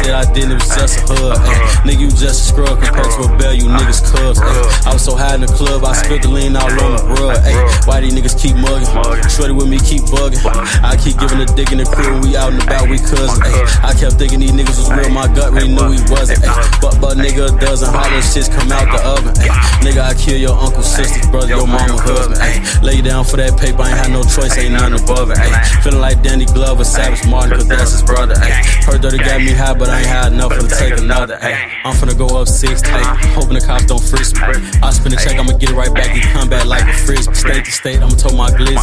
Said 0.03 0.13
I 0.13 0.33
didn't, 0.33 0.51
it 0.51 0.55
was 0.55 0.75
just 0.75 1.09
a 1.09 1.15
hug. 1.15 1.37
Ay, 1.39 1.87
nigga, 1.87 1.99
you 2.01 2.09
just 2.09 2.23
a 2.23 2.45
scrub 2.51 2.81
compared 2.81 3.11
to 3.15 3.21
a 3.23 3.37
bell, 3.37 3.53
you 3.53 3.65
niggas 3.65 4.03
cubs. 4.11 4.39
I 4.85 4.93
was 4.93 5.03
so 5.03 5.15
high 5.15 5.35
in 5.35 5.41
the 5.41 5.47
club, 5.47 5.83
I 5.83 5.93
spilled 5.93 6.23
the 6.23 6.29
lean 6.29 6.55
all 6.55 6.69
on 6.69 6.95
the 6.97 7.03
rug. 7.15 7.37
Ay, 7.43 7.55
these 8.03 8.13
niggas 8.13 8.35
keep 8.35 8.55
mugging? 8.59 8.87
Shorty 9.29 9.53
with 9.53 9.69
me 9.69 9.79
keep 9.79 10.03
bugging. 10.11 10.43
I 10.83 10.95
keep 10.99 11.17
giving 11.17 11.39
a 11.39 11.47
dick 11.55 11.71
in 11.71 11.79
the 11.79 11.87
crib 11.87 12.11
when 12.11 12.21
we 12.21 12.35
out 12.35 12.51
and 12.51 12.61
about, 12.61 12.89
we 12.89 12.99
cousins. 12.99 13.39
Ay, 13.41 13.89
I 13.89 13.91
kept 13.95 14.19
thinking 14.19 14.39
these 14.39 14.51
niggas 14.51 14.77
was 14.77 14.89
real, 14.91 15.09
my 15.09 15.27
gut 15.31 15.51
really 15.51 15.71
knew 15.71 15.95
he 15.95 16.01
wasn't. 16.11 16.43
Ay, 16.43 16.53
but, 16.81 16.99
but 16.99 17.17
nigga, 17.17 17.49
a 17.49 17.59
dozen 17.59 17.89
hollow 17.89 18.21
shits 18.21 18.51
come 18.51 18.71
out 18.71 18.85
the 18.91 18.99
oven. 19.01 19.33
Ay, 19.39 19.49
nigga, 19.81 20.03
I 20.03 20.13
kill 20.13 20.37
your 20.37 20.53
uncle, 20.53 20.83
sister, 20.83 21.23
brother, 21.31 21.55
your 21.55 21.67
mama, 21.67 21.95
husband. 21.97 22.39
Ay, 22.43 22.59
lay 22.83 23.01
down 23.01 23.23
for 23.23 23.37
that 23.37 23.57
paper, 23.59 23.81
I 23.81 23.89
ain't 23.89 23.97
had 23.97 24.11
no 24.11 24.23
choice, 24.23 24.57
ain't 24.57 24.73
nothing 24.75 24.99
above 24.99 25.31
it. 25.31 25.39
Ay, 25.39 25.63
feeling 25.81 26.01
like 26.01 26.21
Danny 26.21 26.45
Glover, 26.45 26.83
Savage 26.83 27.25
Martin, 27.27 27.57
cause 27.57 27.67
that's 27.67 27.91
his 27.91 28.03
brother. 28.03 28.35
Ay, 28.37 28.63
heard 28.83 29.01
that 29.01 29.13
it 29.13 29.23
got 29.23 29.39
me 29.39 29.53
high, 29.53 29.73
but 29.73 29.89
I 29.89 29.99
ain't 29.99 30.07
had 30.07 30.33
enough 30.33 30.53
to 30.59 30.67
take 30.67 30.99
another. 30.99 31.39
Ay, 31.41 31.71
I'm 31.85 31.95
finna 31.95 32.17
go 32.17 32.27
up 32.39 32.47
six, 32.47 32.83
ay, 32.85 33.03
hoping 33.33 33.55
the 33.55 33.61
cops 33.61 33.85
don't 33.85 34.03
frisk 34.03 34.35
me. 34.35 34.59
I 34.81 34.91
spin 34.91 35.11
the 35.11 35.17
check, 35.17 35.39
I'ma 35.39 35.57
get 35.57 35.71
it 35.71 35.75
right 35.75 35.93
back, 35.93 36.11
he 36.11 36.21
come 36.33 36.49
back 36.49 36.65
like 36.65 36.83
a 36.83 36.93
frisbee. 36.93 37.33
State 37.33 37.65
to 37.65 37.71
state, 37.71 37.92
I'ma 38.01 38.15
tow 38.15 38.35
my 38.35 38.49
glitz. 38.49 38.79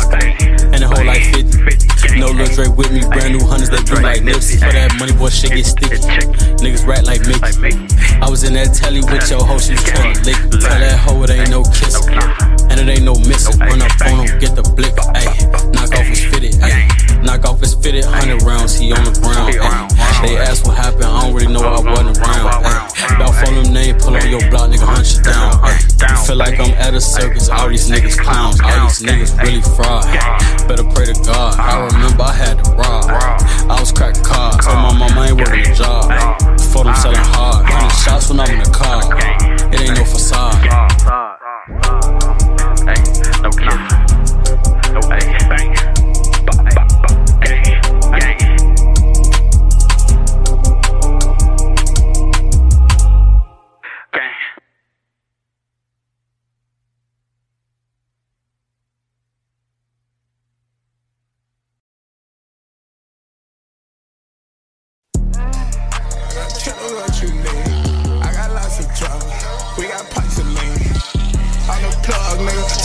And 0.71 0.83
the 0.83 0.89
whole 0.89 1.05
like 1.05 1.25
50. 1.35 2.19
No 2.19 2.29
Lil 2.29 2.47
Drake 2.47 2.77
with 2.77 2.91
me, 2.93 3.01
brand 3.01 3.37
new 3.37 3.45
hunters 3.47 3.71
that 3.71 3.87
blue 3.87 4.03
like 4.03 4.23
Nipsey. 4.23 4.59
For 4.59 4.73
that 4.73 4.97
money, 4.99 5.13
boy, 5.13 5.31
shit 5.31 5.53
get 5.53 5.67
sticky. 5.67 5.97
Niggas 6.61 6.87
rat 6.87 7.05
like 7.05 7.23
Mickey. 7.27 7.41
I 8.21 8.29
was 8.29 8.45
in 8.45 8.55
that 8.55 8.75
telly 8.75 9.01
with 9.01 9.31
your 9.31 9.45
hoe, 9.45 9.59
she 9.59 9.73
was 9.73 9.85
trying 9.85 10.15
to 10.15 10.21
lick. 10.25 10.37
Tell 10.51 10.81
that 10.81 10.99
hoe 11.01 11.23
it 11.23 11.31
ain't 11.31 11.51
no 11.51 11.63
kiss. 11.65 11.97
And 12.71 12.77
it 12.81 12.89
ain't 12.89 13.05
no 13.05 13.15
missing. 13.15 13.59
Run 13.59 13.83
up 13.83 13.93
on 14.05 14.27
him, 14.27 14.39
get 14.39 14.55
the 14.57 14.63
blick. 14.77 14.95
Ayy, 15.17 15.73
knock 15.73 15.93
off 15.97 16.07
his 16.07 16.25
fitted. 16.25 16.55
Ayy, 16.61 17.25
knock 17.25 17.45
off 17.45 17.61
his 17.61 17.75
fitted. 17.75 18.05
Hundred 18.05 18.43
rounds, 18.43 18.79
he 18.79 18.93
on 18.93 19.05
the 19.05 19.15
ground. 19.21 19.55
Ayy, 19.55 20.29
they 20.29 20.37
ask 20.37 20.67
what 20.67 20.77
happened, 20.77 21.05
I 21.05 21.25
don't 21.25 21.35
really 21.35 21.53
know. 21.53 21.65
I 21.65 21.81
wasn't 21.81 22.19
around. 22.19 22.65
Ayy, 22.65 23.17
about 23.17 23.35
phone 23.41 23.55
them 23.63 23.73
name, 23.73 23.97
pull 23.99 24.17
on 24.17 24.29
your 24.29 24.45
block, 24.51 24.71
nigga, 24.71 24.85
hunt 24.85 25.09
you 25.09 25.23
down. 25.23 25.57
Ayy, 25.65 26.27
feel 26.27 26.37
like 26.37 26.61
I'm 26.61 26.75
at 26.77 26.95
a 26.95 27.01
circus. 27.01 27.49
All 27.49 27.69
these 27.69 27.89
niggas 27.89 28.19
clowns. 28.19 28.61
All 28.61 28.87
these 28.87 29.00
niggas 29.03 29.39
really 29.43 29.63
fraud. 29.63 30.05
Better 30.69 30.85
pray 30.85 31.07
to 31.07 31.15
God. 31.25 31.59
I 31.59 31.87
remember 31.87 32.23
I 32.23 32.33
had 32.33 32.65
to 32.65 32.71
rob. 32.73 33.05
I 33.71 33.81
was 33.81 33.93
cracking 33.93 34.23
cards. 34.25 34.67
Told 34.67 34.77
my 34.77 34.93
mama 34.93 35.21
I 35.21 35.29
ain't 35.29 35.39
working 35.39 35.67
a 35.67 35.75
job. 35.75 36.09
Before 36.59 36.85
them 36.85 36.95
selling 36.97 37.17
hard. 37.19 37.67
Hundred 37.67 37.95
shots 37.97 38.29
when 38.29 38.41
I'm 38.41 38.51
in 38.51 38.63
the 38.63 38.71
car. 38.71 39.03
It 39.73 39.81
ain't 39.81 39.97
no 39.97 40.05
facade. 40.05 40.61
No 43.43 43.51
kidding. 43.51 44.11
No 44.93 45.01
hey, 45.09 45.80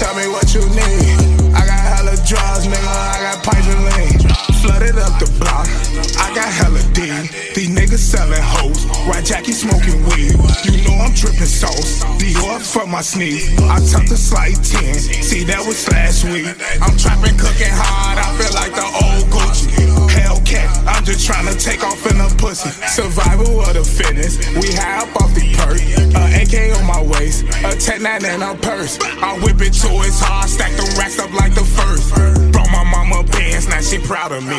Tell 0.06 0.14
me 0.14 0.28
what 0.28 0.54
you 0.54 0.62
need. 0.70 1.56
I 1.56 1.66
got 1.66 1.80
hella 1.80 2.16
drugs, 2.18 2.68
nigga. 2.68 2.86
I 2.86 3.22
got 3.24 3.44
pipes 3.44 3.66
and 3.66 3.86
lean. 3.86 4.35
Flooded 4.66 4.98
up 4.98 5.14
the 5.22 5.30
block. 5.38 5.70
I 6.18 6.34
got 6.34 6.50
hella 6.50 6.82
D. 6.98 7.06
These 7.54 7.70
niggas 7.70 8.02
selling 8.02 8.42
hoes. 8.42 8.86
White 9.08 9.26
Jackie 9.26 9.54
smoking 9.54 10.02
weed. 10.10 10.34
You 10.66 10.82
know 10.82 10.98
I'm 11.06 11.14
dripping 11.14 11.46
sauce. 11.46 12.02
The 12.18 12.34
Dior 12.34 12.58
for 12.60 12.88
my 12.88 13.02
sneeze. 13.02 13.54
I 13.62 13.78
took 13.86 14.10
the 14.10 14.18
slight 14.18 14.58
10. 14.58 15.22
See, 15.22 15.44
that 15.46 15.62
was 15.62 15.88
last 15.90 16.26
week. 16.26 16.50
I'm 16.82 16.98
trapping, 16.98 17.38
cooking 17.38 17.72
hard. 17.72 18.18
I 18.18 18.26
feel 18.42 18.54
like 18.58 18.74
the 18.74 18.88
old 19.06 19.30
Gucci. 19.30 19.70
Hellcat. 20.10 20.68
I'm 20.88 21.06
just 21.06 21.26
trying 21.26 21.46
to 21.46 21.56
take 21.58 21.84
off 21.84 22.02
in 22.10 22.20
a 22.20 22.28
pussy. 22.42 22.70
Survival 22.90 23.62
of 23.62 23.74
the 23.74 23.84
fittest. 23.86 24.50
We 24.58 24.74
high 24.74 25.06
up 25.06 25.16
off 25.22 25.34
the 25.36 25.46
perk. 25.62 25.78
A 26.18 26.42
AK 26.42 26.78
on 26.82 26.86
my 26.86 27.02
waist. 27.06 27.46
A 27.64 27.78
10 27.78 28.02
9 28.02 28.26
in 28.26 28.42
a 28.42 28.56
purse. 28.56 28.98
I 29.22 29.38
whip 29.46 29.62
it 29.62 29.78
to 29.86 29.90
its 30.02 30.20
hard. 30.20 30.50
Stack 30.50 30.74
the 30.74 30.86
racks 30.98 31.20
up 31.20 31.32
like 31.34 31.54
the 31.54 31.64
first. 31.64 32.10
Brought 32.52 32.72
my 32.72 32.84
mama 32.84 33.24
bands. 33.30 33.68
Now 33.68 33.82
she 33.82 34.00
proud 34.00 34.32
of 34.32 34.44
me. 34.44 34.55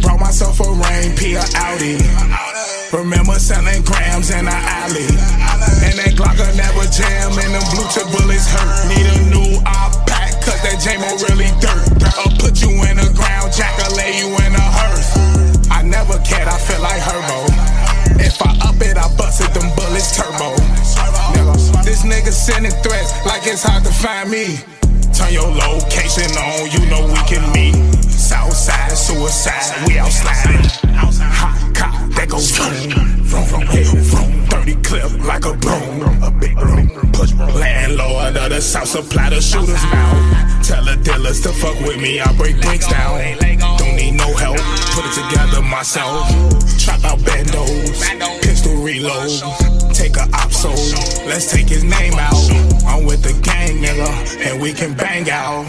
Brought 0.00 0.20
myself 0.20 0.60
a 0.60 0.68
rain, 0.72 1.16
P 1.16 1.36
Audi. 1.36 1.98
Remember 2.92 3.36
selling 3.36 3.82
grams 3.82 4.30
in 4.30 4.44
the 4.46 4.56
alley. 4.56 5.04
And 5.84 5.98
that 6.00 6.14
Glocker 6.16 6.48
never 6.56 6.86
jam, 6.88 7.36
and 7.36 7.52
them 7.52 7.66
blue 7.74 7.84
chip 7.92 8.08
bullets 8.08 8.48
hurt. 8.48 8.88
Need 8.88 9.04
a 9.04 9.16
new 9.28 9.60
op 9.66 10.06
pack, 10.06 10.32
cause 10.40 10.60
that 10.64 10.80
J-Mo 10.80 11.12
really 11.28 11.52
dirt. 11.60 11.82
I'll 12.16 12.32
put 12.40 12.62
you 12.62 12.72
in 12.88 12.96
the 12.96 13.10
ground, 13.12 13.52
Jack, 13.52 13.76
I'll 13.84 13.96
lay 13.96 14.16
you 14.16 14.30
in 14.32 14.52
a 14.54 14.64
hearse. 14.64 15.12
I 15.68 15.82
never 15.82 16.16
cared, 16.24 16.48
I 16.48 16.56
feel 16.56 16.80
like 16.80 17.02
Herbo. 17.02 17.50
If 18.22 18.40
I 18.40 18.56
up 18.64 18.80
it, 18.80 18.96
I 18.96 19.12
bust 19.16 19.42
it, 19.42 19.52
them 19.52 19.68
bullets 19.76 20.16
turbo. 20.16 20.56
Nigga, 21.36 21.84
this 21.84 22.02
nigga 22.02 22.32
sending 22.32 22.72
threats 22.80 23.12
like 23.26 23.42
it's 23.44 23.62
hard 23.62 23.84
to 23.84 23.92
find 23.92 24.30
me. 24.30 24.58
Turn 25.16 25.32
your 25.32 25.48
location 25.48 26.30
on, 26.36 26.70
you 26.70 26.90
know 26.90 27.06
we 27.06 27.16
can 27.24 27.40
meet. 27.52 27.74
Southside 28.04 28.92
suicide, 28.92 29.88
we 29.88 29.98
out 29.98 30.12
sliding. 30.12 30.60
Hot 30.92 31.74
cop, 31.74 32.10
that 32.12 32.28
goes 32.28 32.50
vroom, 32.50 33.24
vroom, 33.24 33.64
30 34.66 34.82
clip 34.82 35.24
like 35.24 35.44
a 35.44 35.54
broom, 35.54 36.22
a 36.22 36.30
big 36.30 36.56
broom. 36.56 36.88
Push 37.12 37.32
landlord 37.34 38.36
of 38.36 38.50
the 38.50 38.60
South 38.60 38.88
supply 38.88 39.30
the 39.30 39.40
shooters 39.40 39.82
now. 39.84 40.62
Tell 40.62 40.84
the 40.84 40.96
dealers 41.02 41.40
to 41.42 41.50
fuck 41.50 41.78
with 41.80 42.00
me, 42.00 42.20
I 42.20 42.32
break 42.36 42.60
bricks 42.60 42.88
down. 42.88 43.38
Don't 43.78 43.96
need 43.96 44.12
no 44.12 44.34
help, 44.34 44.58
put 44.92 45.04
it 45.04 45.14
together 45.14 45.62
myself. 45.62 46.28
Trap 46.78 47.04
out 47.04 47.18
bandos, 47.20 48.42
pistol 48.42 48.82
reload. 48.82 49.30
Take 49.94 50.16
a 50.16 50.28
op 50.34 50.52
soul, 50.52 50.74
let's 51.26 51.50
take 51.50 51.68
his 51.68 51.84
name 51.84 52.14
out. 52.14 52.34
I'm 52.86 53.04
with 53.04 53.22
the 53.22 53.38
gang, 53.42 53.82
nigga, 53.82 54.46
and 54.46 54.60
we 54.60 54.72
can 54.72 54.94
bang 54.94 55.30
out. 55.30 55.66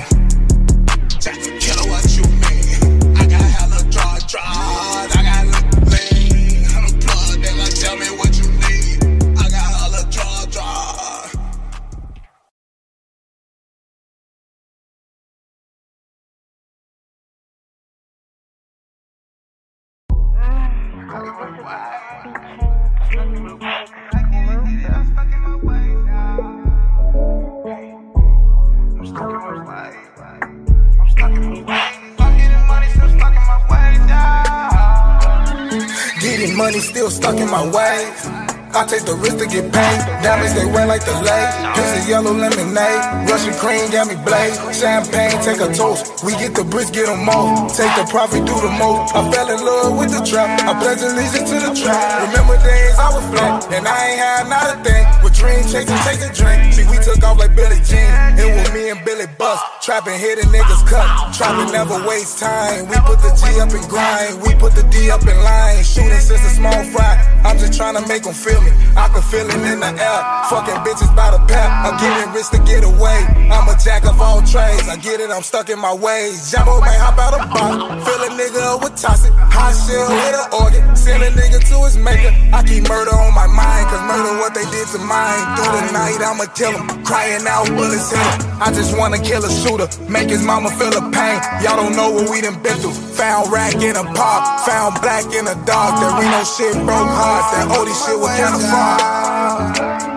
Money 36.57 36.80
still 36.80 37.10
stuck 37.10 37.38
in 37.38 37.49
my 37.49 37.64
way. 37.69 38.47
I 38.76 38.85
take 38.85 39.06
the 39.07 39.15
risk 39.15 39.39
to 39.39 39.48
get 39.48 39.72
paid. 39.72 39.99
Diamonds 40.22 40.53
they 40.53 40.65
wear 40.68 40.85
like 40.85 41.03
the 41.06 41.15
lake. 41.23 41.52
This 41.76 42.03
is 42.03 42.10
yellow 42.10 42.34
lemonade. 42.34 43.30
Russian 43.30 43.56
cream 43.56 43.89
got 43.91 44.07
me 44.11 44.15
blade. 44.27 44.53
Champagne, 44.76 45.39
take 45.41 45.64
a 45.64 45.72
toast. 45.72 46.23
We 46.23 46.35
get 46.35 46.53
the 46.53 46.64
bricks, 46.64 46.91
get 46.91 47.07
them 47.07 47.27
all. 47.30 47.69
Take 47.72 47.89
the 47.95 48.06
profit, 48.11 48.44
do 48.44 48.53
the 48.53 48.73
most. 48.76 49.15
I 49.15 49.23
fell 49.31 49.49
in 49.49 49.60
love 49.64 49.98
with 49.98 50.11
the 50.11 50.22
trap. 50.26 50.60
I 50.68 50.76
pledge 50.77 51.02
allegiance 51.02 51.49
to 51.49 51.57
the 51.64 51.73
trap. 51.73 52.27
Remember 52.27 52.60
days 52.61 52.95
I 52.99 53.07
was 53.15 53.26
flat, 53.31 53.65
and 53.72 53.88
I 53.88 53.98
ain't 54.11 54.19
had 54.19 54.44
not 54.52 54.68
a 54.69 54.77
thing. 54.84 55.06
With 55.23 55.34
dream 55.34 55.64
chasing, 55.65 55.98
chasing 56.03 56.34
drink. 56.35 56.73
See, 56.73 56.85
we 56.91 56.99
took 56.99 57.23
off 57.23 57.39
like 57.39 57.56
Billie 57.56 57.81
Jean. 57.88 58.11
It 58.38 58.52
was 58.52 58.68
me 58.76 58.91
and 58.91 59.02
Billy 59.06 59.26
Bust. 59.39 59.64
Trapping, 59.81 60.19
hitting 60.19 60.52
niggas 60.52 60.84
cut. 60.85 61.07
Trapping, 61.34 61.72
never 61.72 61.98
waste 62.06 62.39
time. 62.39 62.85
We 62.91 62.98
put 63.07 63.23
the 63.23 63.31
G 63.39 63.57
up 63.64 63.72
and 63.72 63.85
grind. 63.89 64.44
We 64.44 64.53
put 64.60 64.76
the 64.76 64.84
D 64.91 65.10
up 65.10 65.23
in 65.23 65.38
line. 65.41 65.84
Shooting 65.84 66.19
since 66.19 66.44
a 66.44 66.52
small 66.52 66.84
fry. 66.91 67.15
I'm 67.48 67.57
just 67.57 67.73
trying 67.73 67.95
to 67.95 68.03
make 68.07 68.23
them 68.23 68.34
feel 68.34 68.56
me. 68.61 68.71
I 68.97 69.07
can 69.09 69.21
feel 69.21 69.45
it 69.45 69.61
in 69.61 69.79
the 69.79 69.91
air. 69.93 70.19
Fucking 70.49 70.81
bitches 70.81 71.11
by 71.15 71.29
the 71.31 71.41
pack. 71.45 71.69
I'm 71.85 71.95
getting 72.01 72.34
rich 72.34 72.49
to 72.49 72.59
get 72.65 72.84
away. 72.84 73.19
I'm 73.53 73.67
a 73.69 73.75
jack 73.77 74.05
of 74.05 74.19
all 74.19 74.41
trades. 74.41 74.88
I 74.89 74.97
get 74.97 75.19
it, 75.19 75.29
I'm 75.29 75.43
stuck 75.43 75.69
in 75.69 75.79
my 75.79 75.93
ways. 75.93 76.51
Jumbo 76.51 76.81
may 76.81 76.97
hop 76.97 77.17
out 77.19 77.38
a 77.38 77.41
box. 77.51 77.77
Fill 78.05 78.21
a 78.25 78.29
nigga 78.34 78.61
up 78.73 78.84
with 78.84 78.95
toxic. 78.97 79.34
Hot 79.34 79.73
shell 79.73 80.09
with 80.09 80.35
an 80.35 80.47
organ. 80.55 80.95
Send 80.95 81.23
a 81.23 81.29
nigga 81.31 81.61
to 81.61 81.75
his 81.85 81.97
maker. 81.97 82.34
I 82.53 82.63
keep 82.63 82.89
murder 82.89 83.13
on 83.13 83.34
my 83.34 83.47
mind. 83.47 83.85
Cause 83.91 84.03
murder 84.07 84.39
what 84.39 84.53
they 84.57 84.65
did 84.73 84.88
to 84.95 84.99
mine. 84.99 85.41
Through 85.55 85.71
the 85.77 85.84
night, 85.93 86.19
I'ma 86.23 86.49
kill 86.57 86.73
him. 86.73 86.88
Crying 87.05 87.45
out, 87.45 87.67
bullets 87.77 88.09
hit. 88.09 88.47
I 88.57 88.73
just 88.73 88.97
wanna 88.97 89.19
kill 89.21 89.45
a 89.45 89.51
shooter. 89.51 89.88
Make 90.09 90.29
his 90.29 90.41
mama 90.41 90.69
feel 90.73 90.89
the 90.89 91.05
pain. 91.13 91.38
Y'all 91.61 91.77
don't 91.77 91.95
know 91.95 92.09
what 92.09 92.29
we 92.29 92.41
done 92.41 92.57
been 92.63 92.77
through. 92.81 92.97
Found 93.21 93.51
rack 93.51 93.75
in 93.75 93.95
a 93.95 94.05
park. 94.17 94.41
Found 94.65 95.01
black 95.01 95.25
in 95.34 95.45
a 95.45 95.55
dark. 95.65 96.01
That 96.01 96.17
Reno 96.17 96.41
shit 96.43 96.73
broke 96.88 97.11
heart. 97.13 97.45
That 97.53 97.67
Odie 97.77 97.93
shit 97.93 98.17
was 98.17 98.34
kinda 98.48 98.68
far. 98.68 99.74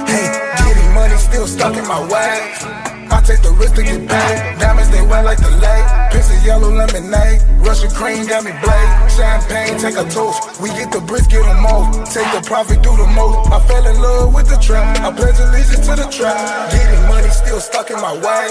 Hey, 0.06 0.26
getting 0.64 0.94
money 0.94 1.16
still 1.16 1.46
stuck 1.46 1.76
in 1.76 1.86
my 1.86 2.00
way. 2.06 2.89
I 3.10 3.20
take 3.20 3.42
the 3.42 3.50
risk 3.52 3.74
to 3.74 3.82
get 3.82 4.06
paid. 4.08 4.58
Diamonds 4.58 4.90
they 4.90 5.02
wear 5.02 5.22
like 5.22 5.38
the 5.38 5.50
lake. 5.50 5.86
Piece 6.12 6.30
of 6.30 6.44
yellow 6.46 6.70
lemonade. 6.70 7.42
Russian 7.58 7.90
cream 7.90 8.26
got 8.26 8.44
me 8.44 8.52
blade. 8.62 8.90
Champagne, 9.10 9.78
take 9.78 9.96
a 9.96 10.06
toast. 10.08 10.60
We 10.60 10.70
get 10.70 10.90
the 10.90 11.00
bricks, 11.00 11.26
get 11.26 11.42
them 11.42 11.66
off. 11.66 11.92
Take 12.12 12.30
the 12.32 12.42
profit, 12.46 12.82
do 12.82 12.90
the 12.96 13.06
most. 13.14 13.50
I 13.50 13.58
fell 13.66 13.86
in 13.86 14.00
love 14.00 14.34
with 14.34 14.48
the 14.48 14.58
trap. 14.58 14.98
I 15.02 15.12
pledge 15.12 15.38
allegiance 15.38 15.86
to 15.86 15.94
the 15.96 16.08
trap. 16.10 16.38
Getting 16.72 17.02
money 17.08 17.30
still 17.30 17.60
stuck 17.60 17.90
in 17.90 18.00
my 18.00 18.14
way. 18.14 18.46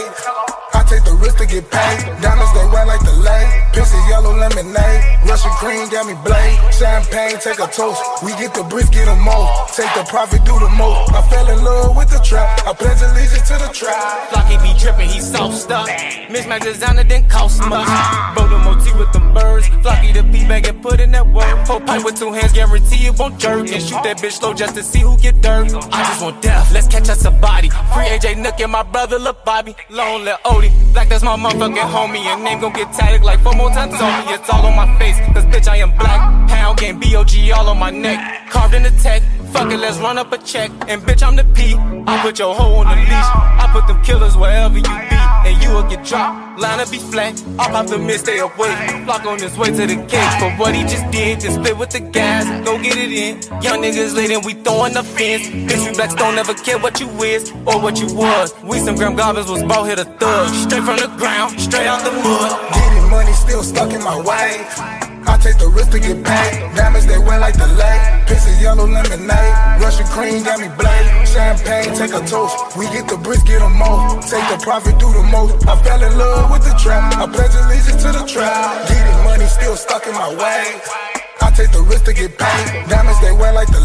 I 0.73 0.83
take 0.87 1.03
the 1.03 1.15
risk 1.15 1.37
to 1.39 1.47
get 1.47 1.69
paid. 1.71 1.99
Diamonds 2.21 2.53
they 2.53 2.65
wear 2.71 2.85
like 2.85 3.03
the 3.03 3.15
lake. 3.19 3.51
Piece 3.73 3.91
of 3.95 4.03
yellow 4.07 4.35
lemonade. 4.35 5.01
Russian 5.27 5.51
cream 5.59 5.89
got 5.89 6.05
me 6.07 6.15
blade. 6.23 6.57
Champagne, 6.75 7.39
take 7.39 7.59
a 7.59 7.67
toast. 7.67 7.99
We 8.23 8.31
get 8.39 8.53
the 8.53 8.63
bricks, 8.63 8.89
get 8.89 9.05
them 9.05 9.27
off. 9.27 9.75
Take 9.75 9.91
the 9.95 10.03
profit, 10.07 10.43
do 10.45 10.55
the 10.59 10.69
most. 10.75 11.11
I 11.11 11.21
fell 11.27 11.47
in 11.49 11.63
love 11.63 11.95
with 11.95 12.09
the 12.09 12.19
trap. 12.19 12.47
I 12.67 12.73
pledge 12.73 13.01
allegiance 13.01 13.47
to 13.49 13.57
the 13.59 13.71
trap. 13.73 14.31
Flocky 14.49 14.73
be 14.73 14.79
drippin', 14.79 15.09
he 15.09 15.19
soft 15.19 15.57
stuff. 15.57 15.87
Mismatch 15.87 16.61
designer 16.61 17.03
didn't 17.03 17.29
cost 17.29 17.59
much. 17.67 17.87
The 18.35 18.57
motif 18.57 18.97
with 18.97 19.11
them 19.13 19.33
birds. 19.33 19.67
Flocky 19.67 20.13
the 20.13 20.23
P 20.23 20.47
bag 20.47 20.67
and 20.67 20.81
put 20.81 20.99
in 20.99 21.11
that 21.11 21.27
work. 21.27 21.67
Whole 21.67 21.79
pipe 21.79 22.03
with 22.03 22.17
two 22.17 22.31
hands, 22.33 22.53
guarantee 22.53 23.05
it 23.05 23.17
won't 23.19 23.39
jerk. 23.39 23.69
And 23.71 23.81
shoot 23.81 24.01
that 24.03 24.17
bitch 24.17 24.33
slow 24.33 24.53
just 24.53 24.75
to 24.75 24.83
see 24.83 24.99
who 24.99 25.17
get 25.17 25.41
dirt. 25.41 25.71
I 25.91 26.03
just 26.05 26.21
want 26.23 26.41
death, 26.41 26.71
let's 26.73 26.87
catch 26.87 27.09
us 27.09 27.25
a 27.25 27.31
body. 27.31 27.69
Free 27.69 28.05
AJ 28.05 28.41
Nook 28.41 28.59
and 28.59 28.71
my 28.71 28.83
brother 28.83 29.19
Lil 29.19 29.37
Bobby. 29.45 29.75
Lonely 29.89 30.31
Odie, 30.45 30.71
black 30.93 31.09
that's 31.09 31.23
my 31.23 31.37
motherfucking 31.37 31.89
homie. 31.93 32.25
And 32.25 32.43
name 32.43 32.59
gon' 32.59 32.73
get 32.73 32.91
tatted 32.93 33.23
like 33.23 33.39
four 33.41 33.53
more 33.53 33.69
times 33.69 33.93
on 33.93 34.25
me. 34.25 34.33
It's 34.33 34.49
all 34.49 34.65
on 34.65 34.75
my 34.75 34.97
face, 34.97 35.17
cause 35.33 35.45
bitch 35.45 35.67
I 35.67 35.77
am 35.77 35.95
black. 35.97 36.49
Pound 36.49 36.79
game 36.79 36.99
BOG 36.99 37.51
all 37.55 37.69
on 37.69 37.77
my 37.77 37.91
neck. 37.91 38.49
Carved 38.49 38.73
in 38.73 38.83
the 38.83 38.91
tech. 39.03 39.21
Fuck 39.51 39.71
it, 39.71 39.77
let's 39.77 39.97
run 39.97 40.17
up 40.17 40.31
a 40.31 40.37
check. 40.37 40.71
And 40.87 41.01
bitch, 41.01 41.23
I'm 41.23 41.35
the 41.35 41.43
P. 41.55 41.75
I 42.07 42.21
put 42.21 42.39
your 42.39 42.53
hoe 42.55 42.75
on 42.75 42.87
the 42.87 42.95
leash. 42.95 43.11
I 43.11 43.69
put 43.71 43.87
them 43.87 44.01
killers 44.03 44.37
wherever 44.37 44.77
you 44.77 44.83
be. 44.83 45.19
And 45.45 45.63
you 45.63 45.69
will 45.71 45.87
get 45.89 46.05
dropped. 46.05 46.59
Line 46.59 46.79
up 46.79 46.91
be 46.91 46.97
flat. 46.97 47.41
I'll 47.57 47.69
pop 47.69 47.87
the 47.87 47.97
mid, 47.97 48.19
stay 48.19 48.39
away. 48.39 49.03
Block 49.05 49.25
on 49.25 49.39
his 49.39 49.57
way 49.57 49.67
to 49.67 49.87
the 49.87 49.95
cage. 50.07 50.33
For 50.39 50.51
what 50.59 50.75
he 50.75 50.83
just 50.83 51.09
did, 51.11 51.39
just 51.39 51.55
split 51.55 51.77
with 51.77 51.89
the 51.89 51.99
gas. 51.99 52.45
Go 52.65 52.77
get 52.77 52.97
it 52.97 53.11
in. 53.11 53.41
Young 53.61 53.81
niggas 53.81 54.15
late 54.15 54.31
and 54.31 54.45
we 54.45 54.53
throwing 54.53 54.93
the 54.93 55.03
fence. 55.03 55.47
Bitch, 55.47 55.87
we 55.87 55.95
blacks 55.95 56.15
don't 56.15 56.37
ever 56.37 56.53
care 56.53 56.77
what 56.77 56.99
you 56.99 57.07
is 57.23 57.51
or 57.65 57.81
what 57.81 57.99
you 57.99 58.13
was. 58.13 58.53
We 58.63 58.79
some 58.79 58.95
gram 58.95 59.15
goblins 59.15 59.49
was 59.49 59.63
ball 59.63 59.85
hit 59.85 59.99
a 59.99 60.05
thug. 60.05 60.53
Straight 60.53 60.83
from 60.83 60.97
the 60.97 61.07
ground, 61.17 61.59
straight 61.59 61.87
out 61.87 62.03
the 62.03 62.11
mud. 62.11 62.73
Getting 62.73 63.09
money 63.09 63.33
still 63.33 63.63
stuck 63.63 63.93
in 63.93 64.03
my 64.03 64.17
way. 64.21 65.08
I 65.29 65.37
take 65.37 65.59
the 65.59 65.69
risk 65.69 65.91
to 65.91 65.99
get 65.99 66.25
paid. 66.25 66.73
Diamonds 66.75 67.05
they 67.05 67.19
wear 67.19 67.39
like 67.39 67.53
the 67.53 67.67
lake. 67.67 68.27
Piece 68.27 68.49
of 68.49 68.59
yellow 68.59 68.87
lemonade. 68.87 69.53
Russian 69.77 70.07
cream 70.07 70.41
got 70.41 70.59
me 70.59 70.67
blade. 70.73 71.05
Champagne, 71.29 71.93
take 71.93 72.13
a 72.17 72.25
toast. 72.25 72.75
We 72.75 72.89
get 72.89 73.07
the 73.07 73.17
bricks, 73.17 73.43
get 73.43 73.59
them 73.59 73.79
off. 73.81 74.25
Take 74.25 74.49
the 74.49 74.57
profit, 74.57 74.97
do 74.97 75.05
the 75.13 75.21
most. 75.29 75.67
I 75.67 75.77
fell 75.83 76.01
in 76.01 76.17
love 76.17 76.49
with 76.49 76.65
the 76.65 76.73
trap. 76.81 77.13
I 77.13 77.27
pledge 77.29 77.53
allegiance 77.61 78.01
to 78.01 78.11
the 78.11 78.25
trap. 78.25 78.89
Getting 78.89 79.23
money 79.23 79.45
still 79.45 79.75
stuck 79.75 80.07
in 80.07 80.13
my 80.13 80.33
way. 80.33 81.28
I 81.41 81.51
take 81.51 81.71
the 81.71 81.81
risk 81.81 82.05
to 82.05 82.13
get 82.13 82.37
paid. 82.37 82.89
Diamonds 82.89 83.19
they 83.21 83.31
wear 83.31 83.53
like 83.53 83.67
the. 83.67 83.79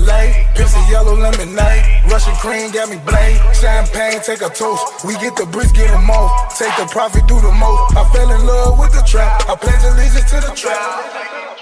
Piece 0.54 0.76
of 0.76 0.88
yellow 0.88 1.16
lemonade. 1.16 1.84
Russian 2.06 2.34
cream 2.36 2.70
got 2.70 2.88
me 2.88 2.96
blade. 3.04 3.40
Champagne, 3.54 4.20
take 4.22 4.40
a 4.40 4.48
toast. 4.48 5.04
We 5.04 5.14
get 5.14 5.34
the 5.36 5.46
bricks, 5.46 5.72
get 5.72 5.90
them 5.90 6.08
off. 6.08 6.56
Take 6.56 6.76
the 6.76 6.86
profit, 6.86 7.26
do 7.26 7.40
the 7.40 7.50
most. 7.50 7.96
I 7.96 8.08
fell 8.12 8.30
in 8.30 8.46
love 8.46 8.78
with 8.78 8.92
the 8.92 9.02
trap. 9.02 9.48
I 9.48 9.56
pledge 9.56 9.82
allegiance 9.82 10.30
to 10.30 10.40
the 10.40 10.54
trap. 10.54 11.53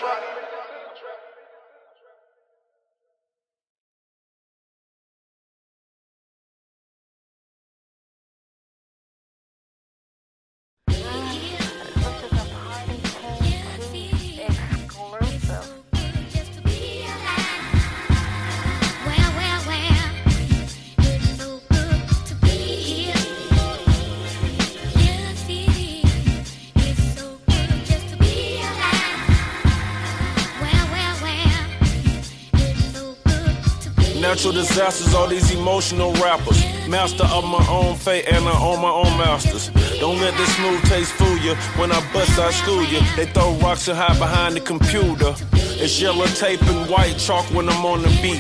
Natural 34.22 34.52
disasters, 34.52 35.14
all 35.14 35.26
these 35.26 35.50
emotional 35.50 36.12
rappers. 36.14 36.64
Master 36.86 37.24
of 37.24 37.42
my 37.42 37.66
own 37.68 37.96
fate 37.96 38.24
and 38.28 38.46
I 38.46 38.56
own 38.62 38.80
my 38.80 38.88
own 38.88 39.18
masters. 39.18 39.68
Don't 39.98 40.20
let 40.20 40.36
this 40.36 40.54
smooth 40.54 40.80
taste 40.84 41.10
fool 41.14 41.36
you. 41.38 41.56
When 41.74 41.90
I 41.90 41.98
bust, 42.12 42.38
I 42.38 42.52
school 42.52 42.84
you. 42.84 43.00
They 43.16 43.26
throw 43.26 43.52
rocks 43.54 43.88
and 43.88 43.98
hide 43.98 44.20
behind 44.20 44.54
the 44.54 44.60
computer. 44.60 45.34
It's 45.52 46.00
yellow 46.00 46.26
tape 46.26 46.62
and 46.62 46.88
white 46.88 47.18
chalk 47.18 47.46
when 47.46 47.68
I'm 47.68 47.84
on 47.84 48.02
the 48.02 48.10
beat. 48.22 48.38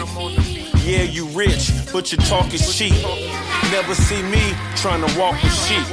Yeah, 0.84 1.02
you 1.02 1.26
rich, 1.36 1.72
but 1.92 2.12
your 2.12 2.20
talk 2.26 2.54
is 2.54 2.78
cheap. 2.78 2.94
Never 3.72 3.96
see 3.96 4.22
me 4.22 4.54
trying 4.76 5.04
to 5.04 5.18
walk 5.18 5.42
with 5.42 5.52
sheep. 5.52 5.84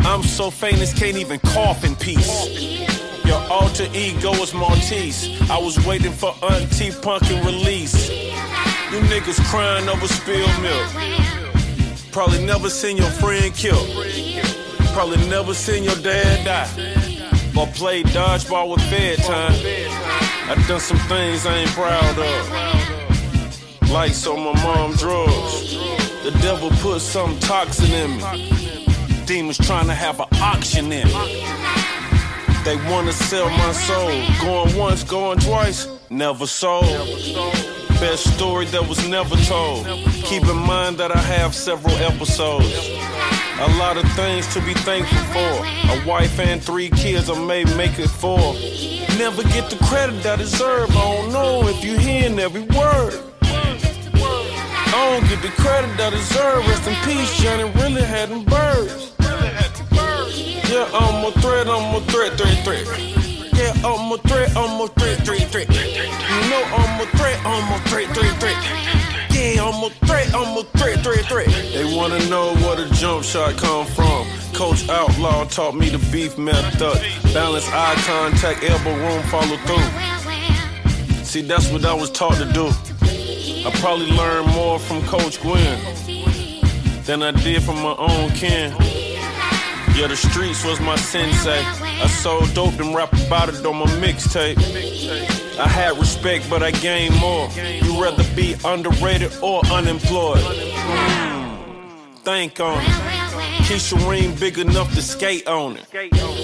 I'm 0.00 0.24
so 0.24 0.50
famous, 0.50 0.92
can't 0.92 1.16
even 1.16 1.38
cough 1.38 1.84
in 1.84 1.94
peace. 1.94 2.80
Your 3.24 3.40
alter 3.48 3.86
ego 3.94 4.32
is 4.42 4.52
Maltese. 4.52 5.40
I 5.48 5.56
was 5.56 5.78
waiting 5.86 6.10
for 6.10 6.34
Auntie 6.42 6.90
Punk 6.90 7.22
Punkin 7.22 7.44
release. 7.46 8.10
You 8.90 8.98
niggas 9.02 9.38
crying 9.44 9.88
over 9.88 10.08
spilled 10.08 10.50
milk. 10.62 10.88
Probably 12.10 12.44
never 12.44 12.68
seen 12.68 12.96
your 12.96 13.06
friend 13.06 13.54
killed. 13.54 13.86
Probably 14.94 15.24
never 15.28 15.54
seen 15.54 15.84
your 15.84 15.94
dad 15.94 16.44
die. 16.44 16.68
Or 17.56 17.68
played 17.68 18.06
dodgeball 18.06 18.70
with 18.70 18.80
bedtime. 18.90 19.54
I 20.48 20.64
done 20.66 20.80
some 20.80 20.98
things 21.06 21.46
I 21.46 21.58
ain't 21.58 21.70
proud 21.70 22.18
of. 22.18 23.90
Lights 23.90 24.26
on 24.26 24.40
my 24.40 24.60
mom 24.64 24.94
drugs. 24.94 25.72
The 26.24 26.36
devil 26.42 26.70
put 26.82 27.00
some 27.00 27.38
toxin 27.38 27.92
in 27.92 28.16
me. 28.16 29.24
Demons 29.24 29.58
trying 29.58 29.86
to 29.86 29.94
have 29.94 30.18
an 30.18 30.26
auction 30.42 30.90
in 30.90 31.06
me. 31.06 31.46
They 32.64 32.74
wanna 32.90 33.12
sell 33.12 33.48
my 33.50 33.70
soul. 33.70 34.10
Going 34.40 34.76
once, 34.76 35.04
going 35.04 35.38
twice, 35.38 35.86
never 36.10 36.48
sold. 36.48 37.69
Best 38.00 38.34
story 38.34 38.64
that 38.66 38.88
was 38.88 39.06
never 39.08 39.36
told. 39.44 39.84
Keep 40.24 40.44
in 40.44 40.56
mind 40.56 40.96
that 40.96 41.14
I 41.14 41.18
have 41.18 41.54
several 41.54 41.94
episodes. 41.96 42.88
A 43.60 43.68
lot 43.76 43.98
of 43.98 44.10
things 44.12 44.46
to 44.54 44.60
be 44.62 44.72
thankful 44.72 45.18
for. 45.34 45.66
A 45.92 46.06
wife 46.08 46.40
and 46.40 46.62
three 46.62 46.88
kids, 46.88 47.28
I 47.28 47.38
may 47.38 47.64
make 47.76 47.98
it 47.98 48.08
four. 48.08 48.54
Never 49.18 49.42
get 49.42 49.68
the 49.68 49.76
credit 49.84 50.24
I 50.24 50.36
deserve. 50.36 50.88
I 50.90 50.94
don't 50.94 51.30
know 51.30 51.68
if 51.68 51.84
you 51.84 51.98
hearing 51.98 52.38
every 52.38 52.62
word. 52.62 53.20
I 53.42 55.18
don't 55.20 55.28
get 55.28 55.42
the 55.42 55.52
credit 55.60 56.00
I 56.00 56.08
deserve. 56.08 56.66
Rest 56.68 56.88
in 56.88 56.94
peace, 57.04 57.38
Johnny 57.38 57.64
really 57.82 58.02
had 58.02 58.30
them 58.30 58.44
birds. 58.46 59.12
Yeah, 60.70 60.88
I'm 60.94 61.26
a 61.26 61.32
threat, 61.42 61.68
I'm 61.68 61.94
a 61.94 62.00
threat, 62.06 62.38
threat, 62.38 62.64
threat. 62.64 62.86
Yeah, 63.52 63.72
I'm 63.84 64.10
a 64.10 64.16
threat, 64.26 64.56
I'm 64.56 64.80
a 64.80 64.88
threat, 64.88 65.18
threat, 65.26 65.52
threat. 65.52 66.09
Know 66.50 66.64
I'm 66.64 67.00
a 67.00 67.06
threat, 67.16 67.40
I'm 67.46 67.72
a 67.72 67.78
threat, 67.88 68.08
threat, 68.08 68.40
threat. 68.40 68.56
Yeah, 69.30 69.62
I'm 69.62 69.84
a 69.84 69.90
threat, 70.04 70.34
I'm 70.34 70.58
a 70.58 70.64
threat, 70.78 70.98
threat, 71.04 71.24
threat. 71.26 71.46
They 71.46 71.96
wanna 71.96 72.18
know 72.28 72.54
where 72.56 72.74
the 72.74 72.92
jump 72.96 73.22
shot 73.22 73.56
come 73.56 73.86
from. 73.86 74.26
Coach 74.52 74.88
Outlaw 74.88 75.44
taught 75.44 75.76
me 75.76 75.90
the 75.90 75.98
beef 76.10 76.36
method. 76.38 77.00
Balance 77.32 77.68
eye 77.68 77.94
contact, 78.04 78.64
elbow 78.64 78.96
room, 78.96 79.22
follow 79.30 79.56
through. 79.58 81.24
See, 81.24 81.42
that's 81.42 81.70
what 81.70 81.84
I 81.84 81.94
was 81.94 82.10
taught 82.10 82.34
to 82.38 82.52
do. 82.52 82.66
I 82.66 83.70
probably 83.74 84.10
learned 84.10 84.48
more 84.52 84.80
from 84.80 85.06
Coach 85.06 85.40
Gwen 85.40 85.78
than 87.04 87.22
I 87.22 87.30
did 87.30 87.62
from 87.62 87.76
my 87.76 87.94
own 87.96 88.30
kin. 88.30 88.74
Yeah, 90.00 90.06
the 90.06 90.16
streets 90.16 90.64
was 90.64 90.80
my 90.80 90.96
sensei. 90.96 91.62
I 91.62 92.06
sold 92.06 92.54
dope 92.54 92.80
and 92.80 92.94
rap 92.94 93.12
about 93.26 93.50
it 93.50 93.66
on 93.66 93.76
my 93.76 93.84
mixtape. 94.00 94.56
I 95.58 95.68
had 95.68 95.98
respect, 95.98 96.48
but 96.48 96.62
I 96.62 96.70
gained 96.70 97.20
more. 97.20 97.50
You 97.82 98.02
rather 98.02 98.24
be 98.34 98.56
underrated 98.64 99.30
or 99.42 99.60
unemployed? 99.66 100.40
Mm, 100.40 101.39
think 102.22 102.60
on 102.60 102.78
it. 102.78 102.86
Keisha 103.66 103.96
Ream 104.08 104.34
big 104.34 104.58
enough 104.58 104.92
to 104.94 105.02
skate 105.02 105.46
on 105.46 105.76
it. 105.76 105.86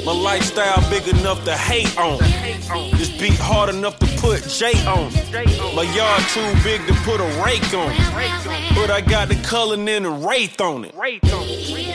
My 0.04 0.12
lifestyle 0.12 0.78
big 0.90 1.06
enough 1.08 1.44
to 1.44 1.56
hate 1.56 1.96
on 1.98 2.18
it. 2.22 2.98
This 2.98 3.10
beat 3.20 3.38
hard 3.38 3.68
enough 3.68 3.98
to 3.98 4.06
put 4.20 4.42
J 4.48 4.72
on 4.86 5.10
it. 5.12 5.74
My 5.74 5.82
yard 5.82 6.22
too 6.30 6.62
big 6.62 6.86
to 6.86 6.94
put 7.04 7.20
a 7.20 7.28
rake 7.44 7.74
on 7.74 7.90
it. 7.92 8.74
But 8.74 8.90
I 8.90 9.00
got 9.00 9.28
the 9.28 9.36
color 9.42 9.74
and 9.74 10.04
the 10.04 10.10
wraith 10.10 10.60
on 10.60 10.84
it. 10.84 10.94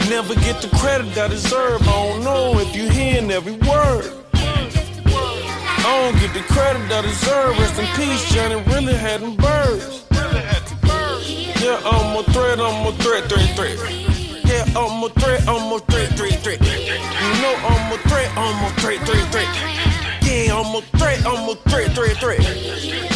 Never 0.09 0.35
get 0.35 0.61
the 0.61 0.69
credit 0.77 1.17
I 1.17 1.27
deserve. 1.27 1.81
I 1.81 1.85
don't 1.85 2.23
know 2.23 2.59
if 2.59 2.75
you 2.75 2.89
hearing 2.89 3.31
every 3.31 3.53
word. 3.53 4.13
I 4.33 6.11
don't 6.11 6.19
get 6.19 6.33
the 6.33 6.53
credit 6.53 6.91
I 6.91 7.01
deserve. 7.01 7.57
Rest 7.57 7.79
in 7.79 7.87
peace, 7.95 8.33
Johnny 8.33 8.61
really 8.71 8.93
had 8.93 9.21
them 9.21 9.35
birds. 9.35 10.05
Yeah, 11.61 11.79
I'm 11.85 12.17
a 12.17 12.23
threat, 12.33 12.59
I'm 12.59 12.87
a 12.87 12.91
threat, 12.93 13.29
threat, 13.29 13.55
threat. 13.55 13.77
Yeah, 14.45 14.65
I'm 14.75 15.03
a 15.03 15.09
threat, 15.09 15.47
I'm 15.47 15.71
a 15.71 15.79
threat, 15.79 16.09
threat, 16.17 16.39
threat. 16.41 16.59
You 16.59 17.41
know 17.43 17.55
I'm 17.61 17.93
a 17.93 17.97
threat, 18.09 18.31
I'm 18.35 18.65
a 18.65 18.69
threat, 18.79 18.99
threat, 19.05 19.31
threat. 19.31 19.47
Yeah, 20.23 20.57
I'm 20.57 20.73
a 20.73 20.81
threat, 20.97 21.23
I'm 21.23 21.47
a 21.47 21.55
threat, 21.69 21.91
threat, 21.93 22.17
threat. 22.17 23.10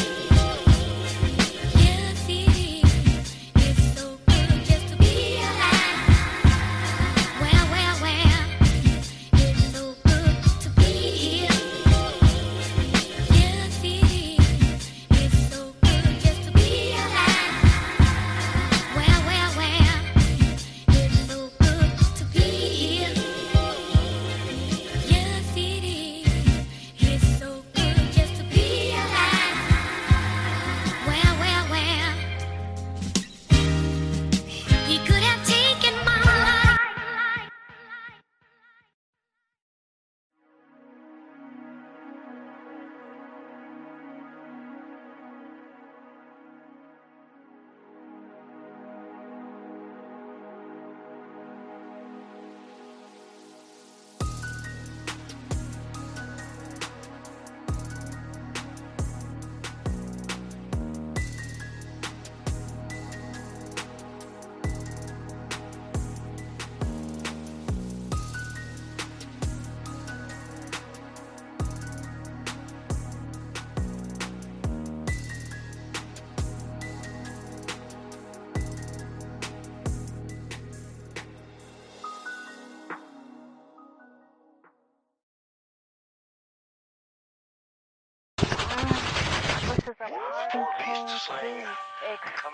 Party 90.95 91.11
King 91.11 91.11
Keys 91.11 91.67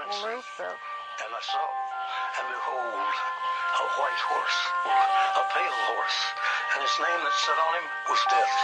exclusive. 0.01 0.73
And 0.73 1.29
I 1.29 1.41
saw, 1.45 1.61
and 2.41 2.47
behold, 2.49 3.13
a 3.77 3.85
white 4.01 4.21
horse, 4.33 4.59
a 5.37 5.43
pale 5.53 5.77
horse, 5.93 6.19
and 6.73 6.81
his 6.81 6.95
name 6.97 7.21
that 7.21 7.35
sat 7.37 7.53
on 7.53 7.73
him 7.77 7.85
was 8.09 8.21
Death, 8.33 8.55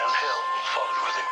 and 0.00 0.10
hell 0.16 0.42
followed 0.72 1.00
with 1.04 1.16
him. 1.20 1.28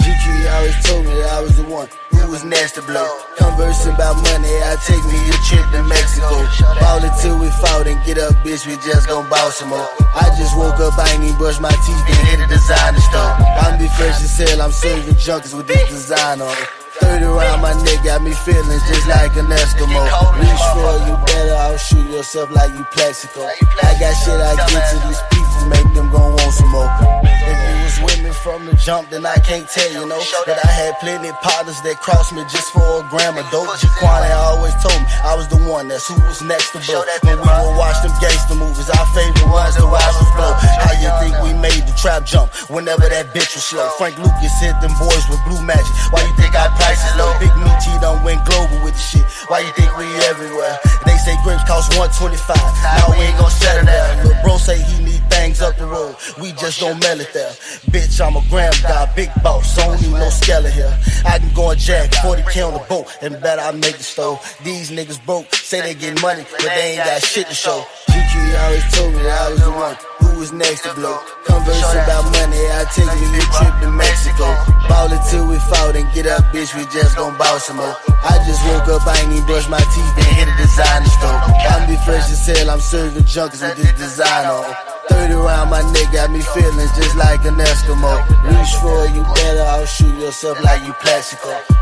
GQ 0.00 0.24
always 0.56 0.78
told 0.88 1.04
me 1.04 1.12
that 1.20 1.28
I 1.28 1.40
was 1.42 1.56
the 1.58 1.64
one 1.64 1.88
who 2.22 2.30
was 2.30 2.42
to 2.72 2.82
blow. 2.82 3.10
Conversing 3.36 3.94
about 3.94 4.16
money, 4.16 4.54
I 4.62 4.76
take 4.86 5.02
me 5.04 5.18
a 5.28 5.36
trip 5.50 5.66
to 5.74 5.82
Mexico. 5.82 6.46
Ball 6.78 7.02
it 7.02 7.14
till 7.20 7.38
we 7.38 7.50
fought 7.58 7.86
and 7.86 7.98
get 8.06 8.18
up, 8.18 8.34
bitch, 8.46 8.66
we 8.66 8.76
just 8.80 9.08
gon' 9.08 9.28
ball 9.28 9.50
some 9.50 9.70
more. 9.70 9.88
I 10.14 10.30
just 10.38 10.56
woke 10.56 10.78
up, 10.80 10.98
I 10.98 11.10
ain't 11.12 11.24
even 11.24 11.36
brush 11.36 11.58
my 11.60 11.74
teeth 11.84 12.06
and 12.06 12.22
hit 12.28 12.40
a 12.40 12.46
designer 12.46 13.00
store. 13.00 13.34
I'm 13.58 13.78
be 13.78 13.88
fresh 13.98 14.22
as 14.22 14.38
hell, 14.38 14.62
I'm 14.62 14.72
serving 14.72 15.14
junkies 15.18 15.54
with 15.54 15.66
this 15.66 15.88
design 15.88 16.40
on 16.40 16.52
it. 16.52 16.68
30 17.00 17.24
around 17.24 17.60
my 17.60 17.74
neck 17.82 18.04
got 18.04 18.22
me 18.22 18.32
feeling 18.32 18.80
just 18.86 19.08
like 19.08 19.34
an 19.36 19.46
Eskimo. 19.50 20.02
Reach 20.38 20.64
for 20.76 20.94
you 21.08 21.16
better, 21.26 21.56
I'll 21.58 21.76
shoot 21.76 22.06
yourself 22.10 22.50
like 22.52 22.72
you 22.78 22.84
Plaxico. 22.92 23.42
I 23.42 23.98
got 23.98 24.14
shit 24.22 24.38
I 24.38 24.54
get 24.70 24.84
to 24.92 24.96
these 25.08 25.22
people, 25.34 25.51
make 25.68 25.88
them 25.94 26.10
gon' 26.10 26.34
want 26.34 26.52
some 26.54 26.68
more. 26.68 26.90
If 27.22 27.56
you 27.58 27.74
was 27.84 27.96
with 28.02 28.20
me 28.22 28.30
from 28.42 28.66
the 28.66 28.74
jump, 28.74 29.10
then 29.10 29.26
I 29.26 29.36
can't 29.42 29.68
tell 29.68 29.90
you, 29.92 30.06
know 30.06 30.22
that 30.46 30.58
I 30.58 30.70
had 30.70 30.98
plenty 30.98 31.28
of 31.28 31.38
partners 31.40 31.80
that 31.82 32.00
crossed 32.00 32.32
me 32.32 32.42
just 32.50 32.72
for 32.72 32.82
a 32.82 33.02
gram 33.10 33.38
of 33.38 33.46
dope. 33.50 33.68
Jaquan 33.78 34.26
always 34.48 34.74
told 34.82 34.98
me 34.98 35.06
I 35.22 35.34
was 35.36 35.48
the 35.48 35.60
one 35.68 35.88
that's 35.88 36.08
who 36.08 36.14
was 36.26 36.42
next 36.42 36.72
to 36.72 36.80
blow. 36.82 37.02
When 37.22 37.38
we 37.38 37.46
would 37.46 37.76
watch 37.78 37.98
them 38.02 38.12
gangster 38.18 38.54
movies, 38.54 38.90
our 38.90 39.06
favorite 39.14 39.48
ones 39.50 39.76
to 39.78 39.86
watch 39.86 40.02
us 40.02 40.30
blow. 40.34 40.52
How 40.56 40.94
you 40.98 41.10
think 41.22 41.34
we 41.42 41.54
made 41.54 41.86
the 41.86 41.94
trap 41.94 42.26
jump 42.26 42.50
whenever 42.70 43.06
that 43.08 43.30
bitch 43.34 43.54
was 43.54 43.64
slow. 43.64 43.88
Frank 43.98 44.18
Lucas 44.18 44.54
hit 44.58 44.74
them 44.82 44.92
boys 44.98 45.24
with 45.30 45.40
blue 45.46 45.62
magic. 45.62 45.92
Why 46.10 46.24
you 46.26 46.34
think 46.36 46.54
our 46.58 46.70
price 46.74 47.00
is 47.02 47.14
low? 47.16 47.30
Big 47.38 47.52
T 47.82 47.90
done 48.02 48.22
went 48.26 48.42
global 48.44 48.82
with 48.82 48.94
the 48.94 49.04
shit. 49.04 49.26
Why 49.46 49.60
you 49.62 49.72
think 49.78 49.90
we 49.96 50.06
everywhere? 50.26 50.78
They 51.06 51.16
say 51.22 51.34
grapes 51.46 51.64
cost 51.64 51.94
125. 51.94 52.58
Now 52.82 53.10
we 53.10 53.22
ain't 53.22 53.38
gon' 53.38 53.50
settle 53.50 53.86
there. 53.86 54.24
Lil' 54.26 54.38
bro 54.42 54.58
say 54.58 54.78
he 54.82 55.02
need 55.02 55.21
things 55.32 55.62
up 55.62 55.76
the 55.76 55.86
road. 55.86 56.14
We 56.40 56.52
just 56.52 56.80
don't 56.80 57.00
mail 57.00 57.20
it 57.20 57.32
there. 57.32 57.52
Bitch, 57.92 58.20
I'm 58.20 58.36
a 58.36 58.42
gram 58.48 58.72
guy, 58.82 59.12
big 59.14 59.30
boss. 59.42 59.76
Don't 59.76 60.00
need 60.00 60.12
no 60.12 60.28
skeleton 60.28 60.72
here. 60.72 60.94
I 61.24 61.38
can 61.38 61.52
go 61.54 61.70
and 61.70 61.80
jack 61.80 62.10
40k 62.10 62.66
on 62.66 62.74
the 62.74 62.84
boat 62.88 63.06
and 63.22 63.40
bet 63.40 63.58
I 63.58 63.72
make 63.72 63.96
the 63.96 64.04
stove. 64.04 64.38
These 64.64 64.90
niggas 64.90 65.24
broke, 65.24 65.54
say 65.54 65.80
they 65.80 65.94
get 65.94 66.20
money, 66.22 66.44
but 66.50 66.70
they 66.76 66.96
ain't 66.96 67.04
got 67.04 67.22
shit 67.22 67.46
to 67.48 67.54
show. 67.54 67.84
GQ 68.08 68.32
always 68.64 68.86
told 68.92 69.12
me 69.14 69.20
I 69.24 69.50
was 69.50 69.60
the 69.64 69.72
one 69.72 69.96
who 70.20 70.38
was 70.38 70.52
next 70.52 70.82
to 70.82 70.94
blow. 70.94 71.16
Converse 71.44 71.94
about 71.96 72.24
money, 72.32 72.60
I 72.76 72.84
take 72.92 73.08
me 73.08 73.28
a 73.40 73.44
trip 73.56 73.74
to 73.82 73.90
Mexico. 73.90 74.46
Ball 74.88 75.12
it 75.12 75.22
till 75.30 75.46
we 75.48 75.56
fall 75.72 75.90
and 75.96 76.08
get 76.12 76.26
up, 76.26 76.44
bitch, 76.52 76.76
we 76.76 76.84
just 76.92 77.16
gon' 77.16 77.36
ball 77.38 77.58
some 77.58 77.76
more. 77.76 77.96
I 78.22 78.36
just 78.46 78.60
woke 78.68 78.88
up, 78.88 79.06
I 79.06 79.16
ain't 79.20 79.32
even 79.32 79.46
brush 79.46 79.68
my 79.68 79.80
teeth, 79.80 80.12
then 80.16 80.28
hit 80.36 80.48
a 80.48 80.56
designer 80.60 81.08
store. 81.08 81.40
I'm 81.72 81.88
be 81.88 81.96
fresh 82.04 82.28
as 82.28 82.44
hell, 82.46 82.70
I'm 82.70 82.80
serving 82.80 83.24
junkies 83.24 83.62
with 83.62 83.78
this 83.80 83.92
design 83.96 84.46
on. 84.46 84.92
30 85.12 85.34
around 85.34 85.68
my 85.68 85.82
neck 85.92 86.08
got 86.12 86.30
me 86.30 86.40
feeling 86.40 86.88
just 86.96 87.16
like 87.16 87.44
an 87.44 87.56
Eskimo. 87.56 88.12
Reach 88.48 88.74
for 88.80 89.06
you 89.14 89.22
better 89.34 89.66
outshoot 89.74 90.18
yourself 90.18 90.62
like 90.64 90.82
you. 90.86 90.94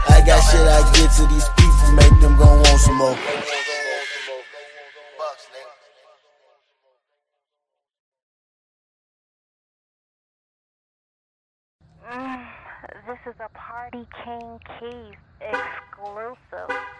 I 0.09 0.23
got 0.27 0.41
shit 0.51 0.67
I 0.67 0.81
get 0.95 1.11
to 1.19 1.27
these 1.27 1.49
people, 1.57 1.93
make 1.95 2.17
them 2.21 2.35
some 2.79 2.97
more. 2.97 3.17
Mm, 12.11 12.47
this 13.07 13.19
is 13.27 13.39
a 13.39 13.49
Party 13.57 14.07
King 14.25 14.59
Keys 14.79 15.19
exclusive. 15.41 17.00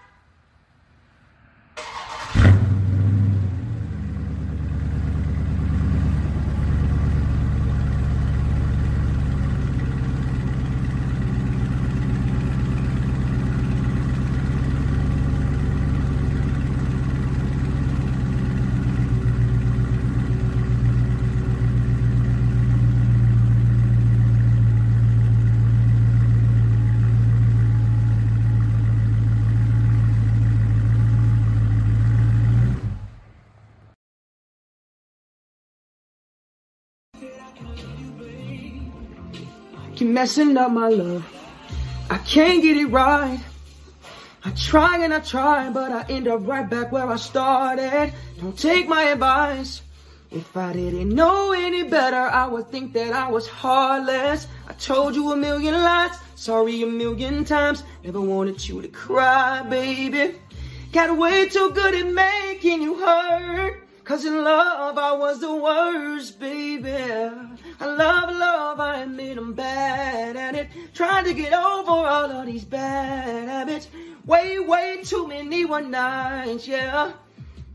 Keep 40.01 40.09
messing 40.09 40.57
up 40.57 40.71
my 40.73 40.89
love. 40.89 41.27
I 42.09 42.17
can't 42.17 42.63
get 42.63 42.75
it 42.79 42.87
right. 42.87 43.39
I 44.43 44.51
try 44.53 45.05
and 45.05 45.13
I 45.13 45.21
try, 45.21 45.69
but 45.69 45.93
I 45.93 46.07
end 46.09 46.27
up 46.27 46.41
right 46.47 46.67
back 46.71 46.91
where 46.91 47.07
I 47.07 47.17
started. 47.17 48.15
Don't 48.41 48.59
take 48.59 48.89
my 48.89 49.03
advice. 49.11 49.83
If 50.31 50.57
I 50.57 50.73
didn't 50.73 51.11
know 51.11 51.53
any 51.53 51.83
better, 51.83 52.17
I 52.17 52.47
would 52.47 52.71
think 52.71 52.95
that 52.95 53.13
I 53.13 53.31
was 53.31 53.47
heartless. 53.47 54.49
I 54.67 54.73
told 54.73 55.15
you 55.17 55.33
a 55.33 55.37
million 55.37 55.75
lies, 55.75 56.17
sorry 56.35 56.83
a 56.83 56.87
million 56.87 57.45
times. 57.45 57.85
Never 58.03 58.23
wanted 58.23 58.67
you 58.67 58.81
to 58.81 58.89
cry, 58.89 59.61
baby. 59.69 60.37
Got 60.93 61.19
way 61.19 61.47
too 61.47 61.73
good 61.73 61.95
at 61.95 62.07
making 62.07 62.81
you 62.81 62.95
hurt. 62.95 63.87
Cause 64.11 64.25
in 64.25 64.43
love, 64.43 64.99
I 64.99 65.13
was 65.13 65.39
the 65.39 65.55
worst, 65.55 66.41
baby. 66.41 66.91
I 66.91 67.87
love 67.87 68.37
love, 68.37 68.81
I 68.81 69.03
admit 69.03 69.39
I'm 69.39 69.53
bad 69.53 70.37
at 70.37 70.57
it. 70.57 70.69
Trying 70.95 71.27
to 71.27 71.33
get 71.33 71.53
over 71.53 71.93
all 71.93 72.29
of 72.29 72.45
these 72.45 72.65
bad 72.65 73.49
habits. 73.49 73.87
Way, 74.27 74.59
way 74.59 75.03
too 75.05 75.29
many 75.29 75.65
one 75.65 75.93
nights, 75.93 76.67
yeah. 76.67 77.13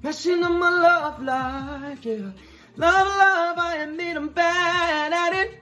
Messing 0.03 0.43
up 0.43 0.51
my 0.51 0.71
love 0.71 1.23
life, 1.23 2.03
yeah. 2.03 2.31
Love, 2.75 3.07
love, 3.07 3.57
I 3.57 3.77
admit 3.87 4.17
I'm 4.17 4.27
bad 4.27 5.13
at 5.13 5.31
it. 5.41 5.57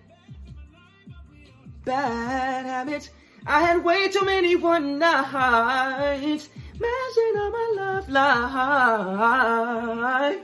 Bad 1.85 2.65
habits. 2.65 3.11
I 3.45 3.59
had 3.59 3.83
way 3.83 4.09
too 4.09 4.25
many 4.25 4.55
one 4.55 4.97
nights. 4.97 6.49
Messing 6.79 7.37
up 7.37 7.53
my 7.53 7.73
love 7.77 8.09
life. 8.09 10.39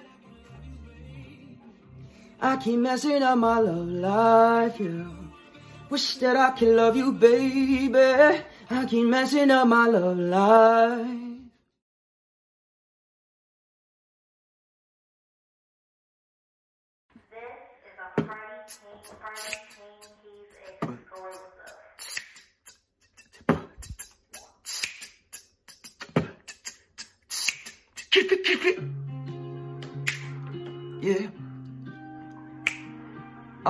I 2.42 2.56
keep 2.56 2.80
messing 2.80 3.22
up 3.22 3.38
my 3.38 3.60
love 3.60 3.88
life, 3.88 4.80
yeah. 4.80 5.04
Wish 5.90 6.16
that 6.18 6.38
I 6.38 6.52
could 6.52 6.76
love 6.76 6.96
you, 6.96 7.12
baby. 7.12 7.94
I 8.70 8.86
keep 8.86 9.08
messing 9.08 9.52
up 9.52 9.68
my 9.68 9.88
love 9.88 10.18
life. 10.18 11.30
Keep 28.12 28.32
it, 28.32 28.44
keep 28.44 28.66
it. 28.66 28.80
Yeah. 31.02 31.39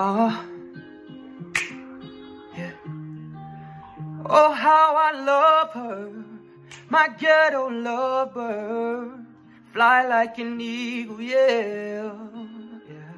Ah. 0.02 0.46
yeah. 2.58 2.72
Oh, 4.26 4.54
how 4.54 4.96
I 4.96 5.12
love 5.32 5.74
her. 5.74 6.10
My 6.88 7.10
ghetto 7.20 7.68
lover. 7.70 9.20
Fly 9.74 10.08
like 10.08 10.38
an 10.40 10.62
eagle, 10.62 11.22
yeah. 11.22 12.14
Yeah. 12.88 13.18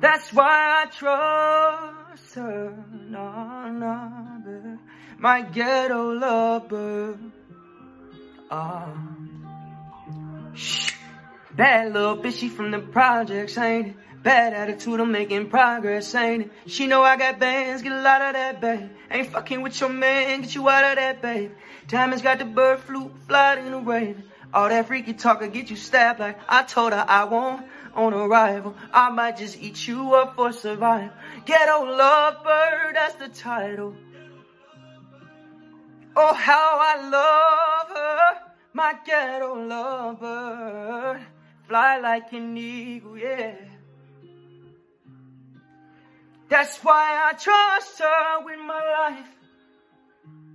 That's 0.00 0.32
why 0.32 0.82
I 0.82 0.86
trust 0.86 2.36
her. 2.36 2.72
No, 3.10 3.68
no, 3.68 4.40
baby. 4.46 4.78
My 5.18 5.42
ghetto 5.42 6.10
lover. 6.14 7.18
Ah. 8.50 8.96
Shh. 10.54 10.94
Bad 11.54 11.92
little 11.92 12.16
bitch, 12.16 12.38
she 12.38 12.48
from 12.48 12.70
the 12.70 12.78
projects, 12.78 13.58
ain't 13.58 13.88
it? 13.88 13.96
Bad 14.24 14.54
attitude, 14.54 15.00
I'm 15.00 15.12
making 15.12 15.50
progress, 15.50 16.14
ain't 16.14 16.46
it? 16.46 16.52
She 16.64 16.86
know 16.86 17.02
I 17.02 17.18
got 17.18 17.38
bands, 17.38 17.82
get 17.82 17.92
a 17.92 18.00
lot 18.00 18.22
of 18.22 18.32
that, 18.32 18.58
babe. 18.58 18.88
Ain't 19.10 19.28
fucking 19.28 19.60
with 19.60 19.78
your 19.78 19.90
man, 19.90 20.40
get 20.40 20.54
you 20.54 20.66
out 20.66 20.82
of 20.82 20.96
that, 20.96 21.20
babe. 21.20 21.52
Diamonds 21.88 22.22
got 22.22 22.38
the 22.38 22.46
bird 22.46 22.78
flu, 22.78 23.12
fly 23.28 23.58
in 23.58 23.70
the 23.70 23.78
raven. 23.78 24.24
All 24.54 24.70
that 24.70 24.86
freaky 24.86 25.12
talk 25.12 25.42
will 25.42 25.50
get 25.50 25.68
you 25.68 25.76
stabbed 25.76 26.20
like 26.20 26.38
I 26.48 26.62
told 26.62 26.94
her 26.94 27.04
I 27.06 27.24
won't 27.24 27.66
on 27.94 28.14
arrival. 28.14 28.74
I 28.94 29.10
might 29.10 29.36
just 29.36 29.60
eat 29.60 29.86
you 29.86 30.14
up 30.14 30.36
for 30.36 30.52
survival. 30.52 31.10
Ghetto 31.44 31.84
lover, 31.84 32.92
that's 32.94 33.16
the 33.16 33.28
title. 33.28 33.94
Oh, 36.16 36.32
how 36.32 36.78
I 36.80 37.08
love 37.10 37.88
her, 37.94 38.52
my 38.72 38.94
ghetto 39.04 39.66
lover. 39.66 41.20
Fly 41.68 41.98
like 41.98 42.32
an 42.32 42.56
eagle, 42.56 43.18
yeah. 43.18 43.73
That's 46.48 46.78
why 46.84 47.30
I 47.30 47.32
trust 47.32 47.98
her 47.98 48.44
with 48.44 48.58
my 48.60 48.82
life. 48.98 49.28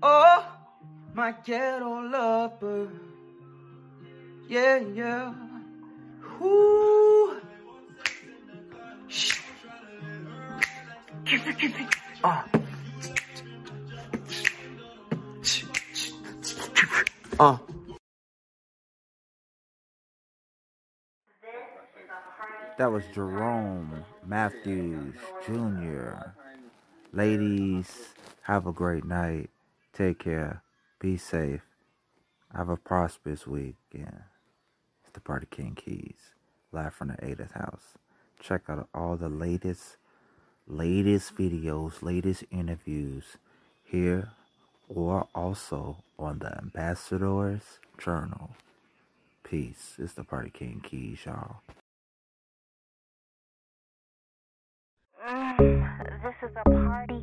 Oh, 0.02 0.45
my 1.14 1.34
ghetto 1.44 2.02
lover. 2.02 2.90
Yeah, 4.48 4.80
yeah. 4.80 5.34
Ooh. 6.41 7.36
Shh. 9.07 9.40
Kiss 11.26 11.48
it, 11.48 11.57
kiss 11.57 11.74
it. 11.76 11.95
Uh. 12.24 12.44
Uh. 17.40 17.57
That 22.80 22.93
was 22.93 23.03
Jerome 23.14 24.06
Matthews 24.26 25.15
Jr. 25.45 26.31
Ladies, 27.11 27.91
have 28.43 28.68
a 28.68 28.72
great 28.72 29.03
night. 29.03 29.49
Take 29.91 30.19
care. 30.19 30.64
Be 30.97 31.18
safe. 31.18 31.60
Have 32.56 32.69
a 32.69 32.77
prosperous 32.77 33.45
week. 33.45 33.76
Yeah. 33.91 34.30
It's 35.03 35.11
the 35.11 35.19
Party 35.19 35.45
King 35.51 35.76
Keys, 35.76 36.31
live 36.72 36.93
from 36.93 37.10
the 37.10 37.15
80th 37.15 37.51
house. 37.51 37.97
Check 38.39 38.69
out 38.69 38.88
all 38.93 39.18
the 39.18 39.27
latest 39.27 39.97
latest 40.65 41.35
videos, 41.35 42.01
latest 42.01 42.45
interviews 42.49 43.35
here 43.84 44.30
or 44.88 45.27
also 45.35 45.97
on 46.18 46.39
the 46.39 46.57
Ambassadors 46.57 47.80
Journal. 47.97 48.51
Peace. 49.43 49.95
It's 49.97 50.14
the 50.14 50.23
Party 50.23 50.49
King 50.49 50.80
Keys, 50.81 51.26
y'all. 51.26 51.57
This 56.24 56.50
is 56.50 56.56
a 56.56 56.70
Party 56.70 57.19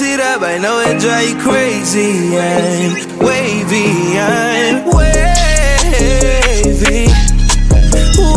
I 0.00 0.14
it 0.14 0.20
up, 0.20 0.42
I 0.42 0.58
know 0.58 0.78
it 0.78 1.00
drive 1.00 1.28
you 1.28 1.40
crazy. 1.42 2.36
I'm 2.38 3.18
wavy, 3.18 4.16
I'm 4.16 4.84
wavy. 4.94 5.08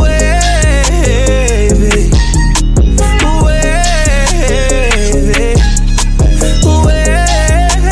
Wavy. 0.02 0.42
Wavy. 1.76 2.10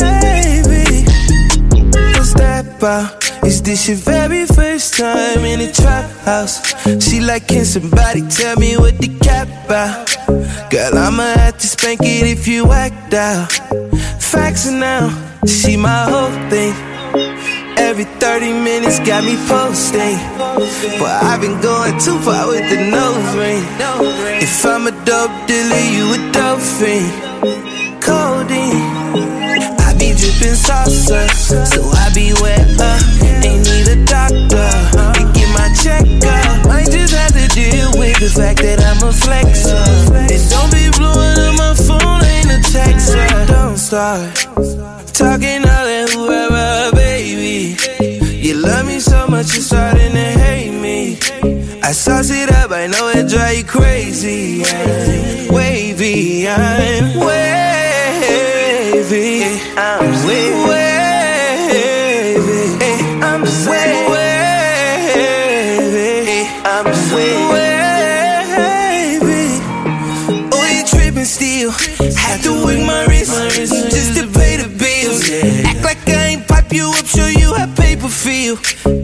Wavy. 0.02 1.04
What's 2.16 2.34
that 2.34 2.64
about? 2.76 3.44
Is 3.44 3.62
this 3.62 3.86
your 3.86 3.98
very 3.98 4.46
first 4.46 4.94
time 4.98 5.44
in 5.44 5.60
a 5.60 5.72
trap 5.72 6.10
house? 6.24 6.60
She 7.04 7.20
like, 7.20 7.46
can 7.46 7.64
somebody 7.64 8.22
tell 8.28 8.56
me 8.56 8.76
what 8.76 8.98
the 8.98 9.16
cap 9.20 9.46
about? 9.66 10.09
Girl, 10.70 10.96
I'ma 10.96 11.34
have 11.34 11.58
to 11.58 11.66
spank 11.66 11.98
it 12.04 12.28
if 12.30 12.46
you 12.46 12.70
act 12.70 13.12
out. 13.12 13.50
Facts 14.22 14.70
now, 14.70 15.10
she 15.44 15.76
my 15.76 16.04
whole 16.08 16.30
thing. 16.48 16.72
Every 17.76 18.04
30 18.04 18.52
minutes 18.52 19.00
got 19.00 19.24
me 19.24 19.34
posting. 19.48 20.14
But 21.00 21.24
I've 21.26 21.40
been 21.40 21.60
going 21.60 21.98
too 21.98 22.16
far 22.20 22.46
with 22.46 22.70
the 22.70 22.86
nose 22.86 23.34
ring. 23.34 23.64
If 24.38 24.64
I'm 24.64 24.86
a 24.86 24.92
dope 25.04 25.34
dealer, 25.48 25.84
you 25.90 26.14
a 26.14 26.18
dope 26.30 26.60
fiend. 26.60 27.18
Codeine. 28.00 28.78
I 29.82 29.90
be 29.98 30.14
dripping 30.14 30.54
salsa, 30.54 31.26
so 31.66 31.82
I 31.98 32.14
be 32.14 32.32
wet 32.40 32.78
uh, 32.78 32.84
up. 32.84 33.02
Ain't 33.42 33.66
need 33.66 33.88
a 33.90 34.04
doctor 34.06 34.70
to 35.18 35.32
get 35.34 35.48
my 35.50 35.66
check 35.82 36.06
up. 36.30 36.49
Might 36.80 36.92
just 36.92 37.14
have 37.14 37.32
to 37.32 37.46
deal 37.48 37.92
with 38.00 38.18
the 38.20 38.30
fact 38.30 38.62
that 38.62 38.80
I'm 38.80 39.02
a 39.06 39.12
flexer. 39.12 39.84
And 40.16 40.42
don't 40.48 40.72
be 40.72 40.88
blowing 40.96 41.36
up 41.36 41.54
my 41.60 41.74
phone, 41.76 42.24
ain't 42.24 42.48
a 42.56 42.60
texter. 42.72 43.46
Don't 43.48 43.76
start 43.76 44.34
talking 45.12 45.60
all 45.60 45.84
that 45.84 46.08
whoever, 46.08 46.96
baby. 46.96 47.76
You 48.34 48.54
love 48.54 48.86
me 48.86 48.98
so 48.98 49.26
much, 49.26 49.52
you're 49.52 49.62
starting 49.62 50.12
to 50.12 50.30
hate 50.40 50.72
me. 50.72 51.18
I 51.82 51.92
sauce 51.92 52.30
it 52.30 52.50
up, 52.50 52.70
I 52.70 52.86
know 52.86 53.08
it 53.10 53.28
drive 53.28 53.58
you 53.58 53.64
crazy. 53.64 54.64
I'm 54.64 55.52
wavy, 55.52 56.48
I'm 56.48 57.20
wavy. 57.20 57.60
I'm 59.76 60.26
wavy. 60.26 61.19
Have 72.16 72.42
to 72.42 72.52
wig 72.64 72.84
my 72.86 73.06
wrist 73.06 73.32
just 73.56 74.16
to 74.18 74.26
pay 74.38 74.56
the 74.56 74.68
bills. 74.68 75.28
Act 75.66 75.84
like 75.84 76.08
I 76.08 76.34
ain't 76.34 76.48
pipe 76.48 76.72
you 76.72 76.92
up, 76.96 77.06
show 77.06 77.26
you 77.26 77.54
how 77.54 77.66
paper 77.74 78.08
feel. 78.08 78.56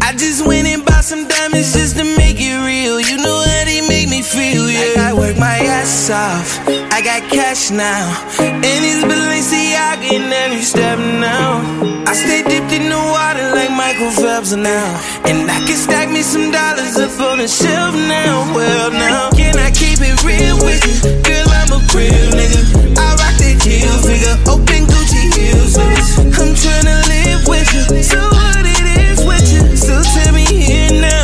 I 0.02 0.12
just 0.12 0.46
went 0.46 0.66
and 0.66 0.84
bought 0.84 1.04
some 1.04 1.26
diamonds 1.26 1.72
just 1.72 1.96
to 1.98 2.04
make 2.04 2.38
it 2.38 2.58
real. 2.64 3.00
You 3.00 3.16
know 3.18 3.38
how 3.42 3.64
they 3.64 3.80
make 3.88 4.08
me 4.08 4.22
feel, 4.22 4.70
yeah. 4.70 5.08
I 5.08 5.12
work 5.12 5.36
my 5.38 5.58
ass 5.58 6.10
off. 6.10 6.60
I 6.92 7.02
got 7.02 7.22
cash 7.30 7.70
now, 7.70 8.06
and 8.38 8.62
it's 8.64 9.02
Balenciaga 9.04 9.95
in 10.16 10.32
every 10.32 10.62
step 10.62 10.98
now. 10.98 11.60
I 12.06 12.12
stay 12.14 12.42
dipped 12.42 12.72
in 12.72 12.88
the 12.88 13.02
water 13.14 13.46
like 13.52 13.70
Michael 13.70 14.10
Phelps 14.10 14.52
now, 14.52 14.88
and 15.28 15.50
I 15.50 15.58
can 15.66 15.76
stack 15.76 16.08
me 16.08 16.22
some 16.22 16.50
dollars 16.50 16.96
up 16.96 17.20
on 17.20 17.38
the 17.38 17.48
shelf 17.48 17.94
now. 17.94 18.32
Well, 18.56 18.90
now 18.90 19.30
can 19.30 19.58
I 19.58 19.70
keep 19.70 20.00
it 20.00 20.16
real 20.24 20.56
with 20.66 20.80
you, 20.88 20.96
girl? 21.26 21.48
I'm 21.60 21.70
a 21.76 21.80
real 21.92 22.28
nigga. 22.38 22.62
I 22.96 23.08
rock 23.20 23.36
that 23.42 23.56
heel 23.60 23.96
figure, 24.08 24.36
open 24.52 24.82
Gucci 24.90 25.24
heels. 25.36 25.76
I'm 25.76 26.52
tryna 26.62 26.96
live 27.12 27.42
with 27.52 27.68
you, 27.74 28.02
so 28.02 28.20
what 28.38 28.64
it 28.64 28.86
is 29.04 29.20
with 29.28 29.46
you? 29.52 29.76
So 29.76 29.94
tell 30.14 30.32
me 30.32 30.44
here 30.44 31.00
now 31.00 31.15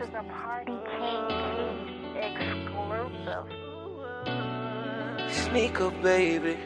is 0.00 0.08
a 0.14 0.22
Party 0.24 0.78
King 0.90 2.16
exclusive. 2.16 3.46
Sneak 5.30 5.80
up, 5.80 6.02
baby. 6.02 6.56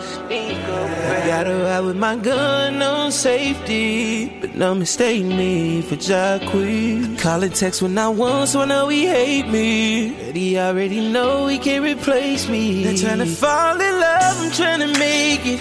Sneak 0.00 0.58
up, 0.68 0.88
baby. 0.88 1.26
Gotta 1.28 1.54
ride 1.64 1.80
with 1.80 1.96
my 1.96 2.16
gun 2.16 2.82
on 2.82 3.12
safety. 3.12 4.40
But 4.40 4.54
no 4.54 4.74
mistake 4.74 5.24
me 5.24 5.82
for 5.82 5.96
Jacquees. 5.96 7.18
Call 7.18 7.42
and 7.42 7.54
text 7.54 7.82
when 7.82 7.96
I 7.96 8.08
want, 8.08 8.50
so 8.50 8.60
I 8.62 8.64
know 8.66 8.88
he 8.88 9.06
hate 9.06 9.48
me. 9.48 10.10
But 10.10 10.36
he 10.36 10.58
already 10.58 11.10
know 11.10 11.46
he 11.46 11.58
can't 11.58 11.84
replace 11.84 12.48
me. 12.48 12.84
They're 12.84 12.96
trying 12.96 13.18
to 13.18 13.26
fall 13.26 13.80
in 13.80 14.00
love, 14.00 14.40
I'm 14.40 14.50
trying 14.52 14.80
to 14.80 14.98
make 14.98 15.46
it. 15.46 15.60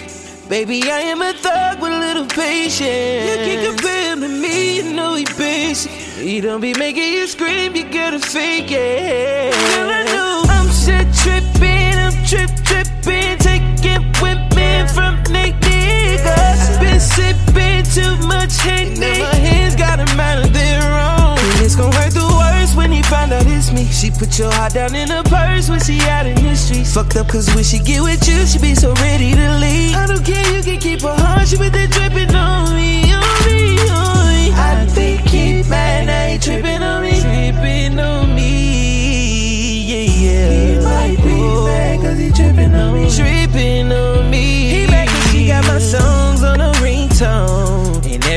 Baby, 0.50 0.84
I 0.84 1.00
am 1.00 1.22
a 1.22 1.34
thug 1.34 1.82
with 1.82 1.94
a 1.94 2.00
little 2.00 2.26
patience. 2.26 2.82
You 2.82 3.36
can 3.46 3.66
compare 3.74 4.14
him 4.14 4.22
to 4.22 4.28
me, 4.28 4.78
you 4.78 4.94
know 4.94 5.16
he 5.16 5.26
basic. 5.38 6.13
He 6.24 6.40
don't 6.40 6.62
be 6.62 6.74
making 6.76 7.12
you 7.12 7.28
scream, 7.28 7.76
you 7.76 7.84
gotta 7.84 8.18
fake 8.18 8.72
it. 8.72 9.52
Girl, 9.52 9.90
I 9.92 10.04
know 10.06 10.44
I'm 10.48 10.72
shit 10.72 11.04
tripping, 11.20 12.00
I'm 12.00 12.16
trip 12.24 12.48
tripping, 12.64 13.36
taking 13.40 14.08
women 14.24 14.88
from 14.88 15.20
they 15.28 15.52
niggas. 15.52 16.80
Been 16.80 17.02
sipping 17.02 17.84
too 17.92 18.16
much 18.26 18.56
Henny, 18.56 18.98
now 18.98 19.20
my 19.20 19.36
hands 19.36 19.76
got 19.76 20.00
a 20.00 20.08
mind 20.16 20.46
of 20.46 20.54
their 20.54 20.80
own. 20.80 21.38
And 21.38 21.60
it's 21.60 21.76
gonna 21.76 21.94
hurt 21.94 22.14
the 22.14 22.24
worst 22.24 22.78
when 22.78 22.94
he 22.94 23.04
find 23.04 23.34
out 23.34 23.46
it's 23.46 23.74
me. 23.74 23.84
She 23.88 24.10
put 24.10 24.40
your 24.40 24.50
heart 24.50 24.76
down 24.76 24.96
in 24.96 25.10
her 25.10 25.24
purse 25.24 25.70
when 25.70 25.82
she 25.82 26.00
out 26.08 26.26
in 26.26 26.42
the 26.42 26.56
streets. 26.56 26.94
Fucked 26.94 27.18
up 27.18 27.28
cause 27.28 27.54
when 27.54 27.66
she 27.66 27.80
get 27.80 28.02
with 28.02 28.26
you, 28.30 28.46
she 28.46 28.60
be 28.60 28.76
so 28.76 28.94
ready 29.04 29.36
to 29.36 29.58
leave. 29.60 29.94
I 29.94 30.08
don't 30.08 30.24
care, 30.24 30.56
you 30.56 30.64
can 30.64 30.80
keep 30.80 31.02
her 31.02 31.18
heart, 31.18 31.50
she 31.50 31.58
with 31.58 31.74
that 31.74 31.92
dripping 31.92 32.34
on 32.34 32.64
late 35.70 36.06
now 36.06 36.28
he 36.28 36.38
tripping 36.38 36.82
on 36.82 37.02
me. 37.02 37.22
Tripping 37.22 38.00
on 38.00 38.36
me, 38.36 39.84
yeah, 39.90 40.12
yeah. 40.24 40.50
He 40.52 40.86
might 40.86 41.24
be 41.24 41.34
Ooh. 41.34 41.66
mad 41.66 42.02
cause 42.02 42.18
he 42.18 42.32
tripping 42.32 42.74
on 42.74 42.94
me. 42.94 43.10
Tripping 43.10 43.92
on 43.92 44.30
me. 44.30 44.70
He 44.70 44.88
mad 44.88 45.08
cause 45.08 45.32
she 45.32 45.48
got 45.48 45.66
my 45.68 45.80
songs 45.80 46.44
on 46.44 46.62
a 46.62 46.72
ringtone 46.84 47.73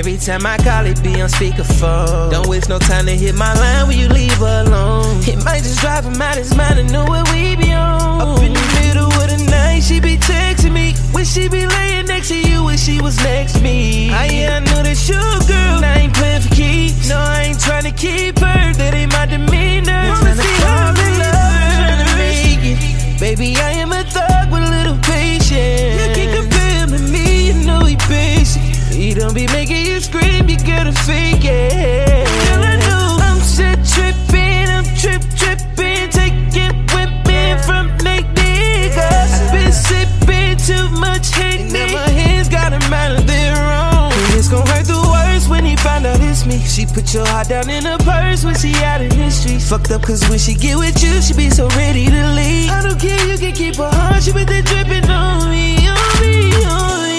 time 0.02 0.44
I 0.44 0.58
call 0.58 0.84
it, 0.84 1.02
be 1.02 1.20
on 1.22 1.28
speakerphone. 1.28 2.30
Don't 2.30 2.48
waste 2.48 2.68
no 2.68 2.78
time 2.78 3.06
to 3.06 3.12
hit 3.12 3.34
my 3.34 3.54
line 3.54 3.88
when 3.88 3.96
you 3.96 4.08
leave 4.08 4.36
her 4.38 4.64
alone. 4.66 5.22
It 5.22 5.42
might 5.44 5.62
just 5.62 5.80
drive 5.80 6.04
him 6.04 6.20
out 6.20 6.36
his 6.36 6.54
mind 6.54 6.78
and 6.78 6.92
know 6.92 7.04
what 7.04 7.30
we 7.32 7.56
be 7.56 7.72
on. 7.72 8.20
Up 8.20 8.42
in 8.42 8.52
the 8.52 8.66
middle 8.80 9.06
of 9.06 9.28
the 9.30 9.46
night, 9.48 9.80
she 9.80 10.00
be 10.00 10.18
texting 10.18 10.72
me. 10.72 10.94
Wish 11.14 11.28
she 11.32 11.48
be 11.48 11.66
laying 11.66 12.06
next 12.06 12.28
to 12.28 12.38
you, 12.38 12.64
when 12.64 12.76
she 12.76 13.00
was 13.00 13.16
next 13.24 13.54
to 13.54 13.62
me. 13.62 14.10
I, 14.10 14.26
yeah, 14.26 14.56
I 14.56 14.60
know 14.60 14.82
that 14.82 15.00
you 15.08 15.22
girl, 15.48 15.84
I 15.84 16.04
ain't 16.04 16.14
playing 16.14 16.42
for 16.42 16.54
keeps. 16.54 17.08
No, 17.08 17.16
I 17.16 17.42
ain't 17.48 17.60
trying 17.60 17.84
to 17.84 17.92
keep 17.92 18.38
her, 18.40 18.72
that 18.74 18.92
ain't 18.92 19.12
my 19.12 19.24
demeanor. 19.24 20.12
Wanna 20.12 20.34
see 20.36 20.60
how 20.60 20.90
in 20.92 21.12
love, 21.16 21.72
trying 21.72 22.04
to 22.04 22.16
make 22.20 22.64
it. 22.68 23.20
Baby, 23.20 23.56
I 23.56 23.70
am 23.80 23.92
a 23.92 24.04
thug 24.04 24.52
with 24.52 24.62
a 24.62 24.70
little 24.70 24.98
patience. 24.98 25.96
You 25.96 26.08
can't 26.12 26.32
compare 26.36 26.84
him 26.84 26.90
to 26.90 27.00
me, 27.00 27.48
you 27.48 27.54
know 27.64 27.80
he 27.80 27.96
basic. 28.08 28.75
He 28.96 29.12
don't 29.12 29.34
be 29.34 29.46
making 29.48 29.84
you 29.84 30.00
scream, 30.00 30.48
you 30.48 30.56
gotta 30.56 30.90
fake 30.90 31.44
it. 31.44 32.24
Girl, 32.48 32.64
I 32.64 32.76
know 32.80 33.18
I'm 33.20 33.40
shit 33.44 33.76
tripping, 33.84 34.72
I'm 34.72 34.88
trip 34.96 35.20
tripping, 35.36 36.08
taking 36.08 36.72
women 36.96 37.60
from 37.60 37.92
they 38.00 38.24
niggas. 38.24 39.52
Been 39.52 39.70
sipping 39.70 40.56
too 40.56 40.88
much 40.96 41.28
hate, 41.34 41.70
now 41.70 41.92
my 41.92 42.08
hands 42.08 42.48
got 42.48 42.72
a 42.72 42.80
mind 42.88 43.18
of 43.18 43.26
their 43.26 43.52
own. 43.52 44.12
And 44.16 44.32
it's 44.32 44.48
gonna 44.48 44.64
hurt 44.70 44.86
the 44.86 44.96
worst 44.96 45.50
when 45.50 45.66
he 45.66 45.76
find 45.76 46.06
out 46.06 46.18
it's 46.22 46.46
me. 46.46 46.58
She 46.60 46.86
put 46.86 47.12
your 47.12 47.26
heart 47.26 47.48
down 47.48 47.68
in 47.68 47.84
her 47.84 47.98
purse 47.98 48.46
when 48.46 48.54
she 48.54 48.72
out 48.76 49.02
in 49.02 49.10
the 49.10 49.30
streets. 49.30 49.68
Fucked 49.68 49.90
up 49.90 50.04
cause 50.04 50.26
when 50.30 50.38
she 50.38 50.54
get 50.54 50.78
with 50.78 51.02
you, 51.04 51.20
she 51.20 51.34
be 51.34 51.50
so 51.50 51.68
ready 51.76 52.06
to 52.06 52.32
leave. 52.32 52.70
I 52.70 52.80
don't 52.82 52.98
care, 52.98 53.20
you 53.28 53.36
can 53.36 53.52
keep 53.52 53.76
her 53.76 53.90
heart, 53.90 54.22
she 54.22 54.32
been 54.32 54.46
dripping 54.46 55.10
on 55.10 55.50
me, 55.50 55.50
on 55.50 55.50
me, 55.50 55.50
on 55.50 55.50
me. 55.50 55.75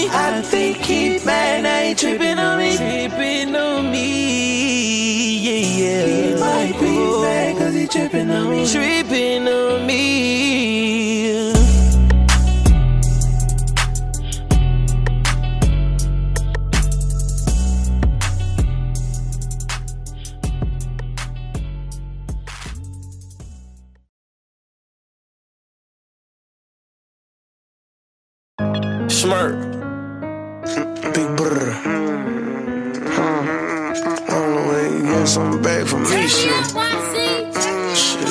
I 0.10 0.42
think 0.42 0.78
he 0.78 1.20
mad, 1.26 1.66
I 1.66 1.90
ain't 1.90 2.00
tripping 2.00 2.38
on 2.38 2.58
me. 2.58 2.78
Tripping 2.78 3.56
on 3.56 3.92
me, 3.92 5.38
yeah, 5.40 5.78
yeah. 5.80 6.06
He 6.06 6.40
might 6.40 6.80
be 6.80 6.96
mad 7.22 7.58
cause 7.58 7.74
he 7.74 7.88
tripping 7.88 8.30
on 8.32 8.50
me. 8.50 8.68
Tripping 8.68 9.48
on 9.48 9.86
me. 9.86 10.47
Something 35.38 35.62
back 35.62 35.86
from 35.86 36.02
me, 36.02 36.28
shit. 36.28 36.66
Shit. 37.96 38.26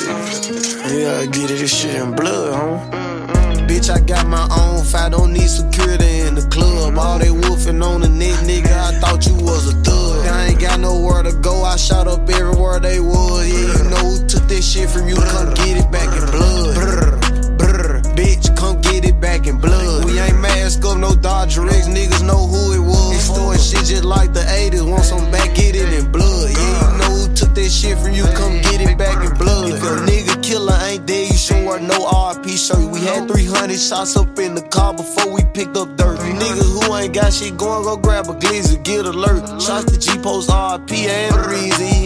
You 0.91 1.05
gotta 1.07 1.27
get 1.27 1.51
it, 1.51 1.59
this 1.59 1.73
shit 1.73 1.95
in 1.95 2.11
blood, 2.13 2.53
huh? 2.53 3.67
Bitch, 3.67 3.89
I 3.89 3.99
got 4.01 4.27
my 4.27 4.45
own 4.51 4.83
fight, 4.83 5.11
don't 5.11 5.31
need 5.31 5.49
security 5.49 6.19
in 6.27 6.35
the 6.35 6.45
club. 6.51 6.97
All 6.97 7.17
they 7.19 7.31
wolfing 7.31 7.81
on 7.81 8.01
the 8.01 8.09
neck, 8.09 8.35
nigga, 8.49 8.73
I 8.89 8.91
thought 8.99 9.25
you 9.25 9.35
was 9.35 9.73
a 9.73 9.75
thug. 9.83 10.27
I 10.27 10.47
ain't 10.47 10.59
got 10.59 10.79
nowhere 10.81 11.23
to 11.23 11.31
go, 11.31 11.63
I 11.63 11.77
shot 11.77 12.07
up 12.07 12.29
everywhere 12.29 12.79
they 12.81 12.99
was. 12.99 13.47
Yeah, 13.47 13.83
you 13.83 13.89
know 13.89 14.03
who 14.09 14.27
took 14.27 14.43
this 14.49 14.69
shit 14.69 14.89
from 14.89 15.07
you, 15.07 15.15
come 15.15 15.53
get 15.53 15.77
it 15.77 15.89
back 15.89 16.09
in 16.11 16.25
blood. 16.35 16.75
Brr, 16.75 17.19
brr, 17.57 18.01
bitch, 18.19 18.55
come 18.57 18.81
get 18.81 19.05
it 19.05 19.19
back 19.21 19.47
in 19.47 19.57
blood. 19.59 20.03
We 20.05 20.19
ain't 20.19 20.39
mask 20.41 20.83
up, 20.83 20.97
no 20.97 21.15
Dodger 21.15 21.67
X, 21.67 21.87
niggas 21.87 22.25
know 22.25 22.47
who 22.47 22.73
it 22.73 22.83
was. 22.85 23.15
Extorting 23.15 23.61
shit 23.61 23.85
just 23.85 24.03
like 24.03 24.33
the 24.33 24.41
80s, 24.41 24.89
want 24.89 25.05
some 25.05 25.31
back, 25.31 25.55
get 25.55 25.75
it 25.75 25.93
in 25.93 26.11
blood. 26.11 26.49
Yeah, 26.49 26.57
you 26.57 26.71
know 26.73 26.91
who 26.91 26.96
took 27.37 27.53
this 27.53 27.81
shit 27.81 27.97
from 27.99 28.13
you, 28.13 28.23
come 28.33 28.53
get 28.61 28.81
it 28.81 28.97
back 28.97 29.23
in 29.23 29.37
blood. 29.37 29.69
If 29.69 29.83
your 29.83 29.97
nigga 29.97 30.41
killer 30.41 30.77
ain't 30.81 31.05
dead, 31.05 31.31
you 31.31 31.37
should 31.37 31.63
wear 31.65 31.79
no 31.79 31.99
RP 32.05 32.57
shirt. 32.57 32.91
We 32.91 32.99
had 33.01 33.27
300 33.27 33.77
shots 33.77 34.17
up 34.17 34.39
in 34.39 34.55
the 34.55 34.63
car 34.63 34.93
before 34.93 35.31
we 35.31 35.43
picked 35.53 35.77
up 35.77 35.95
dirt. 35.97 36.17
You 36.25 36.33
niggas 36.33 36.71
who 36.73 36.95
ain't 36.95 37.13
got 37.13 37.31
shit 37.31 37.55
going, 37.55 37.83
go 37.83 37.95
grab 37.95 38.25
a 38.25 38.33
glizzy, 38.33 38.83
get 38.83 39.05
alert. 39.05 39.61
Shots 39.61 39.85
to 39.91 39.99
G 39.99 40.17
Post 40.19 40.49
RP 40.49 41.05
and 41.05 41.35
reason 41.45 41.96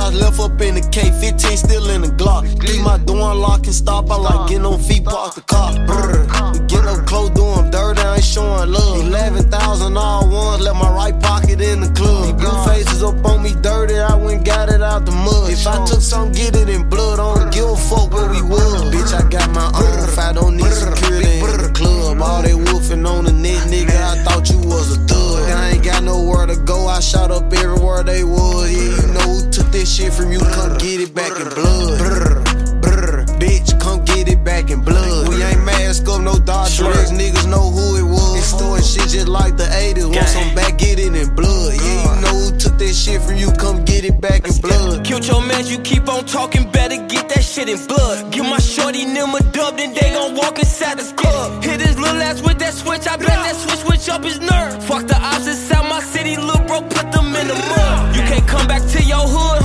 shots 0.00 0.16
left 0.16 0.40
up 0.40 0.60
in 0.60 0.74
the 0.74 0.84
K, 0.90 1.10
15 1.20 1.56
still 1.56 1.90
in 1.90 2.02
the 2.02 2.08
Glock. 2.08 2.42
Leave 2.66 2.82
my 2.82 2.98
door 2.98 3.32
unlocked 3.32 3.66
and 3.66 3.74
stop, 3.74 4.10
I 4.10 4.16
like 4.16 4.48
getting 4.48 4.64
on 4.64 4.78
feet, 4.78 5.04
park 5.04 5.34
the 5.34 5.42
car. 5.42 5.72
Brr, 5.86 6.24
we 6.52 6.58
get 6.66 6.84
up 6.86 7.06
close, 7.06 7.30
do 7.30 7.44
'em 7.44 7.70
dirty, 7.70 8.00
I 8.00 8.16
ain't 8.16 8.24
showing 8.24 8.72
love. 8.72 9.00
11,000 9.00 9.96
all 9.96 10.28
ones, 10.28 10.62
left 10.62 10.78
my 10.78 10.90
right 10.90 11.18
pocket 11.20 11.60
in 11.60 11.80
the 11.80 11.90
club. 11.98 12.24
These 12.24 12.38
blue 12.40 12.58
faces 12.64 13.02
up 13.02 13.24
on 13.24 13.42
me 13.42 13.52
dirty, 13.60 13.98
I 13.98 14.14
went 14.14 14.44
got 14.44 14.68
it 14.70 14.82
out 14.82 15.04
the 15.06 15.12
mud. 15.12 15.50
If 15.50 15.66
I 15.66 15.84
took 15.84 16.00
some, 16.00 16.32
get 16.32 16.56
it 16.56 16.68
in 16.68 16.88
blood, 16.88 17.18
I 17.20 17.34
don't 17.34 17.52
give 17.52 17.68
a 17.68 17.76
fuck 17.76 18.12
where 18.12 18.28
we 18.30 18.42
was. 18.42 18.82
Bitch, 18.92 19.12
I 19.12 19.22
got 19.28 19.50
my 19.50 19.68
own 19.82 20.00
I 20.30 20.32
don't 20.32 20.56
need 20.56 20.72
security 20.72 21.40
in 21.40 21.58
the 21.58 21.72
club. 21.74 22.20
All 22.22 22.40
they 22.42 22.54
wolfing 22.54 23.04
on 23.04 23.24
the 23.24 23.32
net, 23.32 23.66
nigga, 23.66 23.90
I 23.90 24.22
thought 24.22 24.48
you 24.48 24.58
was 24.58 24.96
a 24.96 25.00
thug. 25.08 25.50
I 25.50 25.70
ain't 25.70 25.82
got 25.82 26.04
nowhere 26.04 26.46
to 26.46 26.54
go, 26.54 26.86
I 26.86 27.00
shot 27.00 27.32
up 27.32 27.52
everywhere 27.52 28.04
they 28.04 28.22
was. 28.22 28.70
Yeah, 28.70 29.09
shit 29.90 30.12
from 30.12 30.30
you, 30.30 30.38
come 30.38 30.78
get 30.78 31.00
it 31.00 31.14
back 31.14 31.34
in 31.40 31.48
blood. 31.50 31.98
Brr, 31.98 32.42
brr, 32.80 33.26
bitch, 33.42 33.78
come 33.80 34.04
get 34.04 34.28
it 34.28 34.44
back 34.44 34.70
in 34.70 34.80
blood. 34.82 35.28
We 35.28 35.42
ain't 35.42 35.64
mask 35.64 36.08
up, 36.08 36.22
no 36.22 36.38
Dodger 36.38 36.86
X, 36.86 37.10
niggas 37.10 37.50
know 37.50 37.70
who 37.70 37.96
it 37.98 38.06
was. 38.06 38.38
Extorting 38.38 38.86
shit 38.86 39.08
just 39.10 39.28
like 39.28 39.56
the 39.56 39.64
80s, 39.64 40.06
want 40.14 40.28
some 40.28 40.54
back, 40.54 40.78
get 40.78 40.98
it 41.00 41.14
in 41.14 41.34
blood. 41.34 41.74
Yeah, 41.74 42.14
you 42.14 42.20
know 42.22 42.34
who 42.38 42.56
took 42.56 42.78
this 42.78 42.94
shit 43.02 43.20
from 43.20 43.36
you, 43.36 43.50
come 43.52 43.84
get 43.84 44.04
it 44.04 44.20
back 44.20 44.46
in 44.46 44.54
blood. 44.60 45.04
Killed 45.04 45.26
your 45.26 45.42
man, 45.42 45.66
you 45.66 45.78
keep 45.80 46.08
on 46.08 46.24
talking, 46.24 46.70
better 46.70 46.96
get 47.08 47.28
that 47.30 47.42
shit 47.42 47.68
in 47.68 47.84
blood. 47.86 48.30
Give 48.30 48.44
my 48.44 48.58
shorty 48.58 49.04
them 49.04 49.34
a 49.34 49.42
dub, 49.50 49.76
then 49.76 49.92
they 49.92 50.12
gon' 50.14 50.36
walk 50.36 50.58
inside 50.58 50.98
the 50.98 51.06
club. 51.16 51.64
Hit 51.64 51.80
his 51.80 51.98
little 51.98 52.22
ass 52.22 52.40
with 52.42 52.58
that 52.60 52.74
switch, 52.74 53.08
I 53.08 53.16
bet 53.16 53.26
that 53.26 53.56
switch 53.56 53.80
switch 54.00 54.08
up 54.08 54.22
his 54.22 54.38
nerve. 54.38 54.82
Fuck 54.84 55.06
the 55.06 55.16
ops 55.16 55.46
inside 55.46 55.88
my 55.88 56.00
city, 56.00 56.36
little 56.36 56.64
bro, 56.66 56.80
put 56.82 57.10
them 57.10 57.34
in 57.34 57.48
the 57.48 57.54
mud. 57.54 58.16
You 58.16 58.22
can't 58.22 58.46
come 58.46 58.66
back 58.68 58.82
to 58.82 59.02
your 59.02 59.26
hood, 59.26 59.59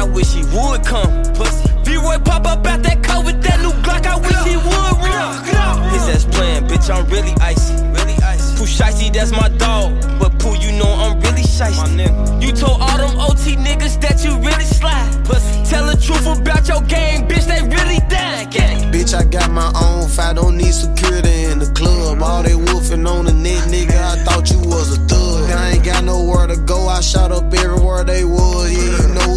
I 0.00 0.04
wish 0.04 0.32
he 0.32 0.40
would 0.56 0.82
come. 0.82 1.12
Pussy. 1.34 1.68
V-Roy 1.84 2.16
pop 2.24 2.46
up 2.46 2.66
out 2.66 2.82
that 2.82 3.04
car 3.04 3.22
with 3.22 3.42
that 3.42 3.60
new 3.60 3.68
Glock, 3.84 4.06
I 4.06 4.16
wish 4.16 4.40
he 4.48 4.56
would 4.56 4.96
run. 4.96 5.92
His 5.92 6.08
ass 6.08 6.24
playing, 6.24 6.64
bitch, 6.68 6.88
I'm 6.88 7.04
really 7.10 7.34
icy. 7.38 7.74
Really 7.92 8.16
icy. 8.24 8.56
Pooh 8.56 8.64
Shiesty, 8.64 9.12
that's 9.12 9.30
my 9.30 9.50
dog. 9.58 10.00
But 10.18 10.38
Pooh, 10.38 10.56
you 10.56 10.72
know 10.72 10.88
I'm 10.88 11.20
really 11.20 11.42
shiesty. 11.42 12.08
You 12.40 12.50
told 12.52 12.80
all 12.80 12.96
them 12.96 13.20
OT 13.20 13.56
niggas 13.56 14.00
that 14.00 14.24
you 14.24 14.38
really 14.38 14.64
slide. 14.64 15.22
Pussy. 15.26 15.68
Tell 15.68 15.84
the 15.84 16.00
truth 16.00 16.24
about 16.24 16.66
your 16.66 16.80
game, 16.88 17.28
bitch, 17.28 17.44
they 17.44 17.60
really 17.60 18.00
died. 18.08 18.50
Gang. 18.50 18.90
Bitch, 18.90 19.12
I 19.12 19.24
got 19.24 19.50
my 19.50 19.70
own 19.76 20.08
fight, 20.08 20.36
don't 20.36 20.56
need 20.56 20.72
security 20.72 21.44
in 21.44 21.58
the 21.58 21.70
club. 21.76 22.22
All 22.22 22.42
they 22.42 22.54
wolfing 22.54 23.06
on 23.06 23.26
the 23.26 23.34
net, 23.34 23.68
nigga, 23.68 24.00
I 24.00 24.16
thought 24.24 24.50
you 24.50 24.60
was 24.60 24.96
a 24.96 25.00
thug. 25.06 25.50
I 25.50 25.72
ain't 25.72 25.84
got 25.84 26.04
nowhere 26.04 26.46
to 26.46 26.56
go, 26.56 26.88
I 26.88 27.02
shot 27.02 27.32
up 27.32 27.52
everywhere 27.52 28.02
they 28.02 28.24
was. 28.24 28.72
Yeah, 28.72 28.80
you 28.80 29.14
know 29.14 29.20
who 29.20 29.20
took 29.20 29.20
this 29.20 29.29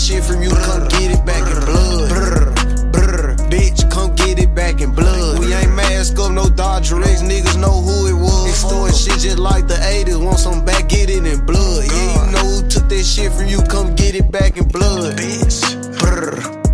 shit 0.00 0.24
from 0.24 0.42
you, 0.42 0.48
come 0.48 0.88
get 0.88 1.12
it 1.12 1.24
back 1.26 1.44
in 1.44 1.60
blood. 1.66 2.08
Brr, 2.08 2.52
brr, 2.90 3.36
bitch, 3.52 3.90
come 3.90 4.14
get 4.16 4.38
it 4.38 4.54
back 4.54 4.80
in 4.80 4.92
blood. 4.92 5.38
We 5.38 5.52
ain't 5.52 5.74
mask 5.74 6.18
up, 6.18 6.32
no 6.32 6.48
Dodger 6.48 7.02
X, 7.02 7.22
niggas 7.22 7.60
know 7.60 7.82
who 7.82 8.06
it 8.08 8.14
was. 8.14 8.48
Extorting 8.48 8.96
shit 8.96 9.20
just 9.20 9.38
like 9.38 9.66
the 9.68 9.74
80s, 9.74 10.24
want 10.24 10.38
some 10.38 10.64
back, 10.64 10.88
get 10.88 11.10
it 11.10 11.26
in 11.26 11.44
blood. 11.44 11.84
Yeah, 11.84 12.26
you 12.26 12.32
know 12.32 12.46
who 12.48 12.68
took 12.68 12.88
that 12.88 13.04
shit 13.04 13.30
from 13.32 13.46
you, 13.46 13.60
come 13.68 13.94
get 13.94 14.14
it 14.14 14.32
back 14.32 14.56
in 14.56 14.66
blood. 14.68 15.18
Bitch, 15.18 15.60
brr, 16.00 16.69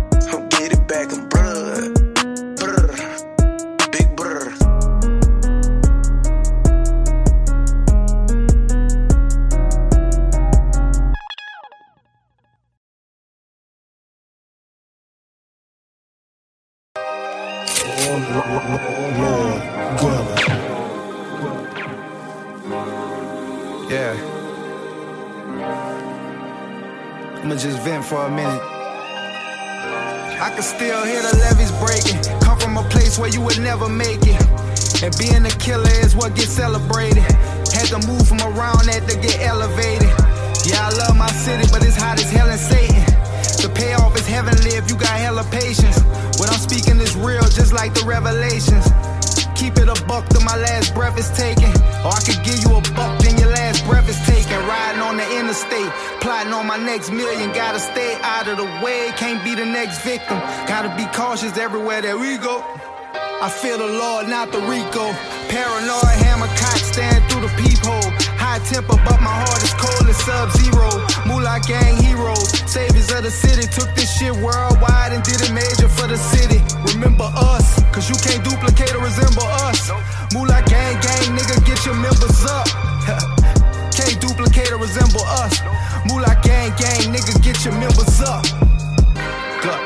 I'ma 27.47 27.55
just 27.55 27.79
vent 27.79 28.03
for 28.03 28.19
a 28.25 28.29
minute. 28.29 28.59
I 30.35 30.51
can 30.51 30.61
still 30.61 30.99
hear 31.07 31.23
the 31.23 31.31
levees 31.47 31.71
breaking. 31.79 32.19
Come 32.43 32.59
from 32.59 32.75
a 32.75 32.83
place 32.91 33.17
where 33.17 33.31
you 33.31 33.39
would 33.39 33.57
never 33.63 33.87
make 33.87 34.19
it. 34.27 34.35
And 34.99 35.15
being 35.15 35.47
a 35.47 35.55
killer 35.55 35.95
is 36.03 36.13
what 36.13 36.35
gets 36.35 36.51
celebrated. 36.51 37.23
Had 37.71 37.87
to 37.95 38.03
move 38.03 38.27
from 38.27 38.43
around 38.43 38.91
that 38.91 39.07
to 39.07 39.15
get 39.23 39.39
elevated. 39.39 40.11
Yeah, 40.67 40.91
I 40.91 40.91
love 40.99 41.15
my 41.15 41.31
city, 41.31 41.63
but 41.71 41.87
it's 41.87 41.95
hot 41.95 42.19
as 42.19 42.27
hell 42.29 42.51
in 42.51 42.59
Satan. 42.59 42.99
The 43.63 43.71
payoff 43.71 44.19
is 44.19 44.27
heavenly 44.27 44.75
if 44.75 44.91
you 44.91 44.99
got 44.99 45.15
hella 45.15 45.47
patience. 45.47 46.03
What 46.43 46.51
I'm 46.51 46.59
speaking 46.59 46.99
is 46.99 47.15
real, 47.15 47.47
just 47.47 47.71
like 47.71 47.93
the 47.93 48.03
revelations. 48.03 48.91
Keep 49.55 49.79
it 49.79 49.87
a 49.87 49.95
buck 50.03 50.27
till 50.35 50.43
my 50.43 50.59
last 50.59 50.93
breath 50.93 51.15
is 51.17 51.31
taken. 51.31 51.71
Or 52.03 52.11
I 52.11 52.19
could 52.27 52.43
give 52.43 52.59
you 52.59 52.75
a 52.75 52.83
buck, 52.91 53.23
then 53.23 53.39
your 53.39 53.55
last 53.55 53.87
breath 53.87 54.09
is 54.11 54.19
taken. 54.27 54.36
On 55.07 55.15
the 55.15 55.39
interstate, 55.39 55.87
plotting 56.19 56.51
on 56.51 56.67
my 56.67 56.75
next 56.75 57.11
million. 57.11 57.53
Gotta 57.53 57.79
stay 57.79 58.19
out 58.23 58.49
of 58.49 58.57
the 58.57 58.67
way, 58.83 59.07
can't 59.15 59.41
be 59.41 59.55
the 59.55 59.63
next 59.63 60.03
victim. 60.03 60.37
Gotta 60.67 60.91
be 60.99 61.07
cautious 61.15 61.55
everywhere 61.57 62.01
that 62.01 62.19
we 62.19 62.35
go. 62.35 62.59
I 63.39 63.47
feel 63.47 63.77
the 63.77 63.87
Lord, 63.87 64.27
not 64.27 64.51
the 64.51 64.59
Rico. 64.67 65.07
Paranoid 65.47 66.11
hammer 66.27 66.51
cock 66.59 66.75
stand 66.83 67.23
through 67.31 67.47
the 67.47 67.53
peephole. 67.55 68.11
High 68.35 68.59
temper, 68.67 68.99
but 69.07 69.15
my 69.23 69.31
heart 69.31 69.63
is 69.63 69.71
cold 69.79 70.11
as 70.11 70.19
sub 70.27 70.51
zero. 70.59 70.91
Moolah 71.23 71.63
gang 71.63 71.95
heroes, 72.03 72.51
saviors 72.67 73.07
of 73.15 73.23
the 73.23 73.31
city. 73.31 73.63
Took 73.63 73.87
this 73.95 74.11
shit 74.11 74.35
worldwide 74.35 75.15
and 75.15 75.23
did 75.23 75.39
it 75.39 75.55
major 75.55 75.87
for 75.87 76.11
the 76.11 76.19
city. 76.19 76.59
Remember 76.91 77.31
us, 77.31 77.79
cause 77.95 78.11
you 78.11 78.19
can't 78.19 78.43
duplicate 78.43 78.91
or 78.91 78.99
resemble 78.99 79.47
us. 79.71 79.87
Moolah 80.35 80.67
gang 80.67 80.99
gang, 80.99 81.31
nigga, 81.31 81.63
get 81.63 81.79
your 81.87 81.95
members 81.95 82.43
up. 82.43 82.67
duplicate 84.37 84.71
or 84.71 84.77
resemble 84.77 85.21
us. 85.41 85.61
Moolah 86.05 86.37
gang 86.43 86.69
gang, 86.77 87.09
nigga, 87.09 87.33
get 87.41 87.65
your 87.65 87.73
members 87.73 88.21
up. 88.21 88.45
Good. 89.65 89.83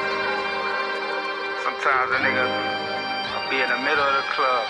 Sometimes 1.64 2.11
a 2.11 2.19
nigga 2.19 2.45
will 3.32 3.48
be 3.49 3.57
in 3.64 3.69
the 3.69 3.80
middle 3.80 4.03
of 4.03 4.15
the 4.19 4.28
club. 4.36 4.65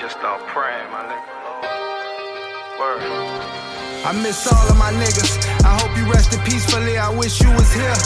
Just 0.00 0.16
start 0.18 0.40
praying, 0.48 0.90
my 0.90 1.04
nigga. 1.04 1.36
Word. 2.80 3.02
I 4.04 4.12
miss 4.22 4.46
all 4.46 4.68
of 4.70 4.78
my 4.78 4.92
niggas. 4.92 5.32
I 5.64 5.76
hope 5.80 5.96
you 5.96 6.10
rested 6.10 6.40
peacefully. 6.44 6.96
I 6.96 7.10
wish 7.10 7.40
you 7.40 7.50
was 7.52 7.72
here. 7.72 7.96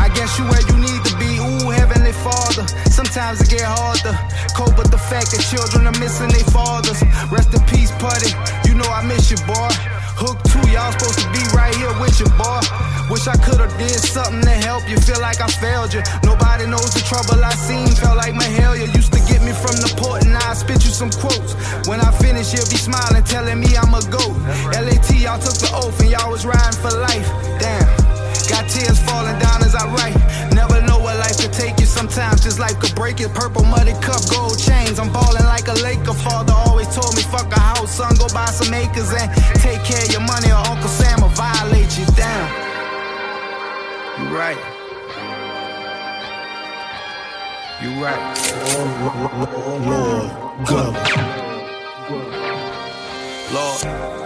I 0.00 0.08
guess 0.14 0.38
you 0.38 0.44
where 0.44 0.60
you 0.60 0.76
need 0.76 1.04
to 1.04 1.14
be. 1.16 1.38
Ooh, 1.38 1.70
heavenly 1.70 2.12
father. 2.12 2.66
Sometimes 2.90 3.40
it 3.40 3.50
get 3.50 3.62
harder. 3.62 4.12
Cold, 4.56 4.74
but 4.76 4.90
the 4.90 4.98
fact 4.98 5.30
that 5.32 5.40
children 5.40 5.86
are 5.86 5.98
missing 6.00 6.28
their 6.28 6.48
fathers. 6.52 7.00
Rest 7.30 7.54
in 7.54 7.62
peace, 7.66 7.92
putty. 8.02 8.34
You 8.84 8.90
know 8.90 9.00
I 9.00 9.06
miss 9.08 9.32
you, 9.32 9.40
boy. 9.48 9.72
Hook 10.20 10.36
two, 10.44 10.60
y'all 10.68 10.92
supposed 10.92 11.24
to 11.24 11.28
be 11.32 11.40
right 11.56 11.72
here 11.72 11.88
with 12.04 12.20
you, 12.20 12.28
boy. 12.36 12.60
Wish 13.08 13.24
I 13.24 13.32
could've 13.40 13.72
did 13.80 13.96
something 13.96 14.44
to 14.44 14.56
help 14.60 14.84
you. 14.92 15.00
Feel 15.00 15.24
like 15.24 15.40
I 15.40 15.48
failed 15.48 15.96
you. 15.96 16.04
Nobody 16.20 16.68
knows 16.68 16.92
the 16.92 17.00
trouble 17.00 17.40
I 17.40 17.56
seen. 17.56 17.88
Felt 17.96 18.20
like 18.20 18.36
Mahalia 18.36 18.92
used 18.92 19.16
to 19.16 19.24
get 19.24 19.40
me 19.40 19.56
from 19.56 19.80
the 19.80 19.88
port, 19.96 20.28
and 20.28 20.36
I 20.36 20.52
spit 20.52 20.84
you 20.84 20.92
some 20.92 21.08
quotes. 21.08 21.56
When 21.88 21.96
I 21.96 22.12
finish, 22.20 22.52
you'll 22.52 22.68
be 22.68 22.76
smiling, 22.76 23.24
telling 23.24 23.56
me 23.56 23.72
I'm 23.72 23.96
a 23.96 24.04
goat. 24.12 24.36
LAT, 24.76 25.08
y'all 25.16 25.40
took 25.40 25.56
the 25.64 25.72
oath, 25.72 25.96
and 26.04 26.12
y'all 26.12 26.28
was 26.28 26.44
riding 26.44 26.76
for 26.76 26.92
life. 26.92 27.28
Damn. 27.56 27.88
Got 28.52 28.68
tears 28.68 29.00
falling 29.00 29.40
down 29.40 29.64
as 29.64 29.72
I 29.72 29.88
write. 29.96 30.12
Never 30.52 30.84
know 30.84 31.00
what 31.00 31.16
life 31.16 31.40
could 31.40 31.56
take 31.56 31.80
you. 31.80 31.88
Sometimes 31.88 32.44
just 32.44 32.60
life 32.60 32.76
could 32.84 32.94
break 32.94 33.16
it. 33.24 33.32
Purple 33.32 33.64
muddy 33.64 33.96
cup, 34.04 34.20
gold 34.28 34.60
chains. 34.60 35.00
I'm 35.00 35.08
balling 35.08 35.48
like 35.48 35.72
a 35.72 35.76
Laker. 35.80 36.12
Father 36.12 36.52
always 36.52 36.92
told 36.92 37.16
me, 37.16 37.24
fuck 37.24 37.48
a 37.48 37.60
son, 37.94 38.12
go 38.16 38.26
buy 38.34 38.46
some 38.46 38.74
acres 38.74 39.12
and 39.12 39.30
take 39.62 39.82
care 39.84 40.02
of 40.02 40.10
your 40.10 40.20
money, 40.22 40.50
or 40.50 40.62
Uncle 40.66 40.88
Sam 40.88 41.20
will 41.20 41.28
violate 41.28 41.96
you. 41.96 42.06
down. 42.16 42.48
You 44.18 44.26
right. 44.36 44.58
You 47.82 47.90
right. 48.02 48.22
Lord 49.86 50.66
God. 50.66 50.94
Lord. 53.52 54.23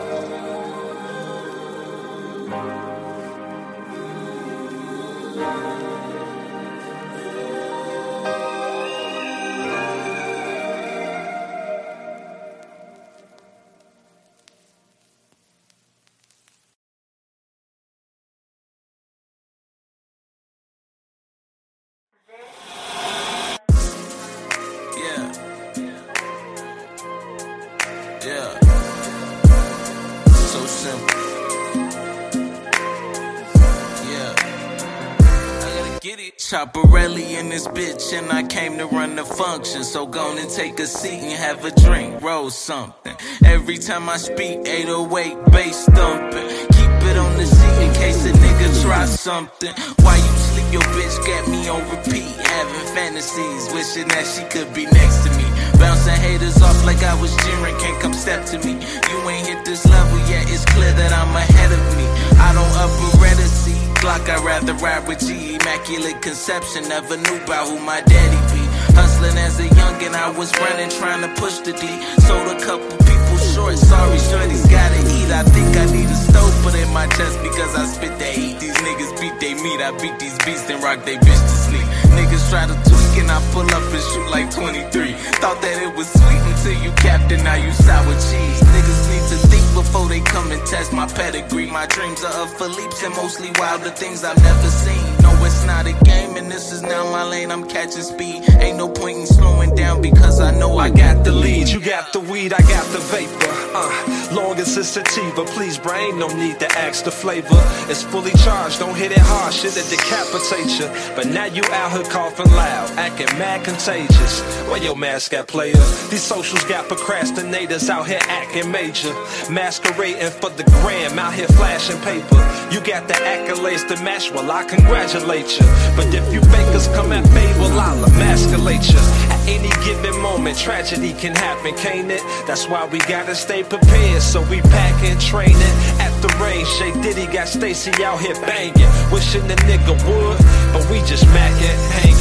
Chopperelli 36.58 37.38
in 37.38 37.50
this 37.50 37.68
bitch, 37.68 38.12
and 38.18 38.32
I 38.32 38.42
came 38.42 38.78
to 38.78 38.86
run 38.86 39.14
the 39.14 39.24
function. 39.24 39.84
So 39.84 40.06
go 40.06 40.36
and 40.36 40.50
take 40.50 40.80
a 40.80 40.86
seat 40.86 41.20
and 41.22 41.38
have 41.38 41.64
a 41.64 41.70
drink, 41.70 42.20
roll 42.20 42.50
something. 42.50 43.14
Every 43.44 43.78
time 43.78 44.08
I 44.08 44.16
speak, 44.16 44.66
808 44.66 45.52
bass 45.52 45.86
thumping. 45.86 46.48
Keep 46.74 46.94
it 47.10 47.16
on 47.16 47.36
the 47.36 47.46
seat 47.46 47.78
in 47.86 47.94
case 47.94 48.26
a 48.26 48.32
nigga 48.32 48.82
try 48.82 49.04
something. 49.04 49.72
Why 50.02 50.16
you 50.16 50.34
sleep, 50.50 50.72
your 50.72 50.82
bitch 50.98 51.16
got 51.30 51.46
me 51.46 51.68
on 51.68 51.78
repeat. 51.94 52.26
Having 52.26 52.86
fantasies, 52.92 53.72
wishing 53.72 54.08
that 54.08 54.26
she 54.26 54.42
could 54.50 54.74
be 54.74 54.86
next 54.86 55.22
to 55.26 55.30
me. 55.38 55.46
Bouncing 55.78 56.18
haters 56.18 56.60
off 56.60 56.84
like 56.84 57.04
I 57.04 57.14
was 57.22 57.30
jeering, 57.46 57.78
can't 57.78 58.02
come 58.02 58.14
step 58.14 58.44
to 58.46 58.58
me. 58.66 58.72
You 58.82 59.30
ain't 59.30 59.46
hit 59.46 59.64
this 59.64 59.86
level 59.86 60.18
yet, 60.26 60.50
it's 60.50 60.64
clear 60.74 60.90
that 60.90 61.12
I'm 61.12 61.36
ahead 61.36 61.70
of 61.70 61.82
me. 61.96 62.06
I 62.34 62.50
don't 62.50 62.74
upper 62.82 63.24
a 63.24 63.46
C. 63.46 63.70
Glock, 64.02 64.28
I'd 64.28 64.44
rather 64.44 64.74
ride 64.74 65.06
with 65.06 65.20
G. 65.20 65.47
Immaculate 65.68 66.22
conception, 66.22 66.88
never 66.88 67.18
knew 67.18 67.36
about 67.44 67.68
who 67.68 67.78
my 67.84 68.00
daddy 68.00 68.40
be. 68.56 68.64
Hustling 68.96 69.36
as 69.36 69.60
a 69.60 69.68
youngin', 69.68 70.16
I 70.16 70.32
was 70.32 70.48
running, 70.56 70.88
trying 70.88 71.20
to 71.20 71.28
push 71.38 71.58
the 71.60 71.76
D. 71.76 71.84
Sold 72.24 72.48
a 72.48 72.56
couple 72.64 72.88
people 73.04 73.36
short, 73.52 73.76
sorry, 73.76 74.16
shorty's 74.16 74.64
gotta 74.64 74.96
eat. 75.12 75.28
I 75.28 75.44
think 75.44 75.68
I 75.76 75.84
need 75.92 76.08
a 76.08 76.16
stove 76.24 76.56
put 76.64 76.72
in 76.72 76.88
my 76.96 77.04
chest 77.12 77.36
because 77.44 77.76
I 77.76 77.84
spit 77.84 78.16
that 78.16 78.32
heat. 78.32 78.56
These 78.64 78.80
niggas 78.80 79.12
beat 79.20 79.36
they 79.44 79.52
meat, 79.60 79.80
I 79.84 79.92
beat 80.00 80.16
these 80.16 80.38
beasts 80.40 80.70
and 80.72 80.82
rock 80.82 81.04
they 81.04 81.20
bitch 81.20 81.42
to 81.52 81.56
sleep. 81.68 81.84
Niggas 82.16 82.48
try 82.48 82.64
to 82.64 82.76
tweak 82.88 83.20
and 83.20 83.28
I 83.28 83.36
pull 83.52 83.68
up 83.68 83.84
and 83.92 84.04
shoot 84.08 84.28
like 84.32 84.48
23. 84.48 85.12
Thought 85.36 85.60
that 85.60 85.76
it 85.84 85.92
was 85.92 86.08
sweet 86.08 86.42
until 86.48 86.80
you 86.80 86.96
capped 86.96 87.28
it, 87.28 87.44
now 87.44 87.60
you 87.60 87.72
sour 87.76 88.16
cheese. 88.16 88.60
Niggas 88.72 89.02
need 89.12 89.17
to 89.28 89.36
think 89.48 89.64
before 89.74 90.08
they 90.08 90.20
come 90.20 90.50
and 90.52 90.64
test 90.66 90.92
my 90.92 91.06
pedigree. 91.06 91.70
My 91.70 91.86
dreams 91.86 92.24
are 92.24 92.42
of 92.42 92.50
Philippe's 92.56 93.02
and 93.02 93.14
mostly 93.14 93.50
wilder 93.58 93.90
things 93.90 94.24
I've 94.24 94.42
never 94.42 94.68
seen. 94.68 95.04
No, 95.22 95.32
it's 95.44 95.64
not 95.66 95.86
a 95.86 95.92
game, 96.04 96.36
and 96.36 96.50
this 96.50 96.72
is 96.72 96.82
now 96.82 97.04
my 97.10 97.24
lane. 97.24 97.50
I'm 97.50 97.68
catching 97.68 98.02
speed. 98.02 98.48
Ain't 98.60 98.78
no 98.78 98.88
point 98.88 99.18
in 99.18 99.26
slowing 99.26 99.74
down 99.74 100.00
because 100.00 100.40
I 100.40 100.50
know 100.58 100.78
I 100.78 100.88
got 100.90 101.24
the 101.24 101.32
lead. 101.32 101.68
You 101.68 101.80
got 101.80 102.12
the 102.12 102.20
weed, 102.20 102.52
I 102.54 102.60
got 102.62 102.86
the 102.86 103.00
vapor. 103.12 103.54
Uh, 103.74 104.34
long 104.34 104.58
as 104.58 104.76
it's 104.76 104.88
sativa, 104.88 105.44
please, 105.44 105.78
brain, 105.78 106.18
no 106.18 106.28
need 106.28 106.58
to 106.60 106.68
ask 106.78 107.04
the 107.04 107.10
flavor. 107.10 107.60
It's 107.90 108.02
fully 108.02 108.32
charged, 108.44 108.80
don't 108.80 108.96
hit 108.96 109.12
it 109.12 109.18
hard, 109.20 109.52
shit 109.52 109.72
that 109.72 109.88
decapitate 109.90 110.80
you. 110.80 110.88
But 111.14 111.26
now 111.26 111.44
you 111.44 111.62
out 111.72 111.92
here 111.92 112.04
coughing 112.04 112.50
loud, 112.52 112.90
acting 112.92 113.38
mad 113.38 113.64
contagious. 113.64 114.40
Where 114.68 114.82
your 114.82 114.96
mask 114.96 115.34
at, 115.34 115.48
player? 115.48 115.76
These 116.08 116.22
socials 116.22 116.64
got 116.64 116.88
procrastinators 116.88 117.90
out 117.90 118.06
here 118.06 118.20
acting 118.22 118.70
major. 118.70 119.12
Masquerading 119.50 120.30
for 120.40 120.50
the 120.50 120.64
gram, 120.82 121.18
out 121.18 121.34
here 121.34 121.48
flashing 121.48 122.00
paper. 122.00 122.36
You 122.70 122.80
got 122.80 123.08
the 123.08 123.14
accolades 123.14 123.86
to 123.88 124.02
match, 124.02 124.30
well, 124.30 124.50
I 124.50 124.64
congratulate 124.64 125.58
you. 125.58 125.66
But 125.96 126.12
if 126.12 126.32
you 126.32 126.40
fakers 126.52 126.88
come 126.88 127.12
at 127.12 127.24
me, 127.30 127.46
well, 127.58 127.78
I'll 127.78 128.04
emasculate 128.04 128.84
you. 128.90 128.98
At 129.32 129.40
any 129.48 129.70
given 129.84 130.20
moment, 130.20 130.58
tragedy 130.58 131.14
can 131.14 131.34
happen, 131.34 131.74
can't 131.76 132.10
it? 132.10 132.22
That's 132.46 132.68
why 132.68 132.84
we 132.86 132.98
gotta 133.00 133.34
stay 133.34 133.62
prepared, 133.62 134.22
so 134.22 134.42
we 134.50 134.60
packing, 134.60 135.18
training 135.18 135.74
at 135.98 136.12
the 136.20 136.28
range. 136.42 136.68
Shay 136.68 136.92
Diddy 137.00 137.26
got 137.32 137.48
Stacy 137.48 137.92
out 138.04 138.20
here 138.20 138.34
banging, 138.42 138.90
wishing 139.10 139.46
the 139.48 139.56
nigga 139.64 139.94
would, 140.06 140.38
but 140.72 140.84
we 140.90 140.98
just 141.06 141.24
macking, 141.26 141.78
hanging. 141.92 142.17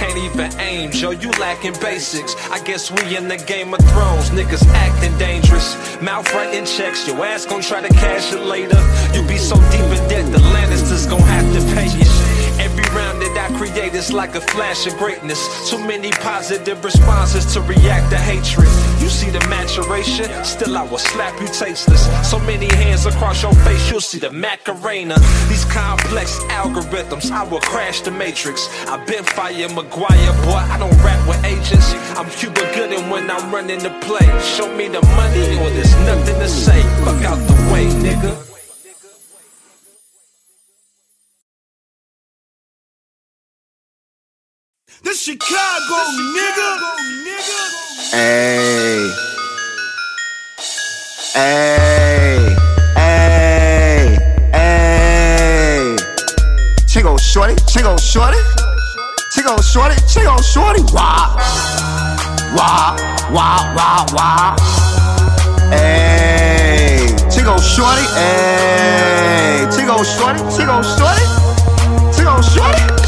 You 0.00 0.06
can't 0.06 0.18
even 0.18 0.60
aim, 0.60 0.90
Joe. 0.92 1.10
You 1.10 1.30
lacking 1.32 1.74
basics. 1.74 2.34
I 2.50 2.58
guess 2.64 2.90
we 2.90 3.18
in 3.18 3.28
the 3.28 3.36
Game 3.36 3.74
of 3.74 3.80
Thrones, 3.90 4.30
niggas 4.30 4.66
acting 4.68 5.16
dangerous. 5.18 5.76
Mouth 6.00 6.32
writing 6.32 6.64
checks, 6.64 7.06
your 7.06 7.22
ass 7.22 7.44
gon' 7.44 7.60
try 7.60 7.82
to 7.82 7.92
cash 7.92 8.32
it 8.32 8.40
later. 8.40 8.80
You 9.12 9.28
be 9.28 9.36
so 9.36 9.56
deep 9.70 9.84
in 9.98 10.08
debt, 10.08 10.32
the 10.32 10.38
Lannisters 10.38 11.06
gon' 11.06 11.20
have 11.20 11.52
to 11.52 11.74
pay 11.74 11.84
it. 12.00 12.09
That 13.34 13.50
I 13.52 13.56
create 13.56 13.94
is 13.94 14.12
like 14.12 14.34
a 14.34 14.40
flash 14.40 14.86
of 14.86 14.96
greatness. 14.96 15.70
Too 15.70 15.78
many 15.78 16.10
positive 16.10 16.84
responses 16.84 17.52
to 17.54 17.60
react 17.60 18.10
to 18.10 18.18
hatred. 18.18 18.68
You 19.00 19.08
see 19.08 19.30
the 19.30 19.40
maturation, 19.48 20.26
still 20.44 20.76
I 20.76 20.82
will 20.82 20.98
slap 20.98 21.40
you 21.40 21.46
tasteless. 21.46 22.02
So 22.28 22.38
many 22.40 22.66
hands 22.66 23.06
across 23.06 23.42
your 23.42 23.54
face, 23.66 23.90
you'll 23.90 24.00
see 24.00 24.18
the 24.18 24.30
Macarena. 24.30 25.16
These 25.48 25.64
complex 25.66 26.38
algorithms, 26.50 27.30
I 27.30 27.44
will 27.44 27.60
crash 27.60 28.00
the 28.00 28.10
matrix. 28.10 28.68
I've 28.86 29.06
been 29.06 29.24
fire 29.24 29.68
Maguire, 29.68 30.32
boy, 30.44 30.62
I 30.74 30.76
don't 30.78 30.96
rap 31.04 31.26
with 31.28 31.44
agents. 31.44 31.94
I'm 32.18 32.28
Cuba 32.30 32.62
Gooding 32.74 33.10
when 33.10 33.30
I'm 33.30 33.52
running 33.54 33.78
the 33.78 33.90
play. 34.00 34.26
Show 34.40 34.74
me 34.76 34.88
the 34.88 35.02
money 35.02 35.56
or 35.60 35.70
there's 35.70 35.94
nothing 36.06 36.38
to 36.40 36.48
say. 36.48 36.82
Fuck 37.04 37.22
out 37.24 37.38
the 37.46 37.54
way, 37.72 37.86
nigga. 37.86 38.49
This 45.02 45.22
Chicago, 45.22 45.96
nigga. 46.36 46.70
Hey. 48.12 49.10
Hey. 51.32 52.56
Hey. 52.94 54.18
Hey. 54.52 55.96
Chingo 56.84 57.18
shorty, 57.18 57.54
chingo 57.64 57.98
shorty. 57.98 58.36
Chingo 59.32 59.56
shorty, 59.72 59.94
chingo 60.04 60.36
shorty. 60.42 60.82
Wah. 60.92 61.34
Wah. 62.54 62.96
Wah, 63.32 63.74
wah, 63.74 64.06
wah. 64.12 64.56
Hey. 65.70 67.06
Chingo 67.30 67.56
shorty. 67.58 68.04
Hey. 68.14 69.66
Chingo 69.70 70.04
shorty, 70.04 70.40
chingo 70.54 70.84
shorty. 70.84 71.24
Chingo 72.12 72.42
shorty. 72.54 72.99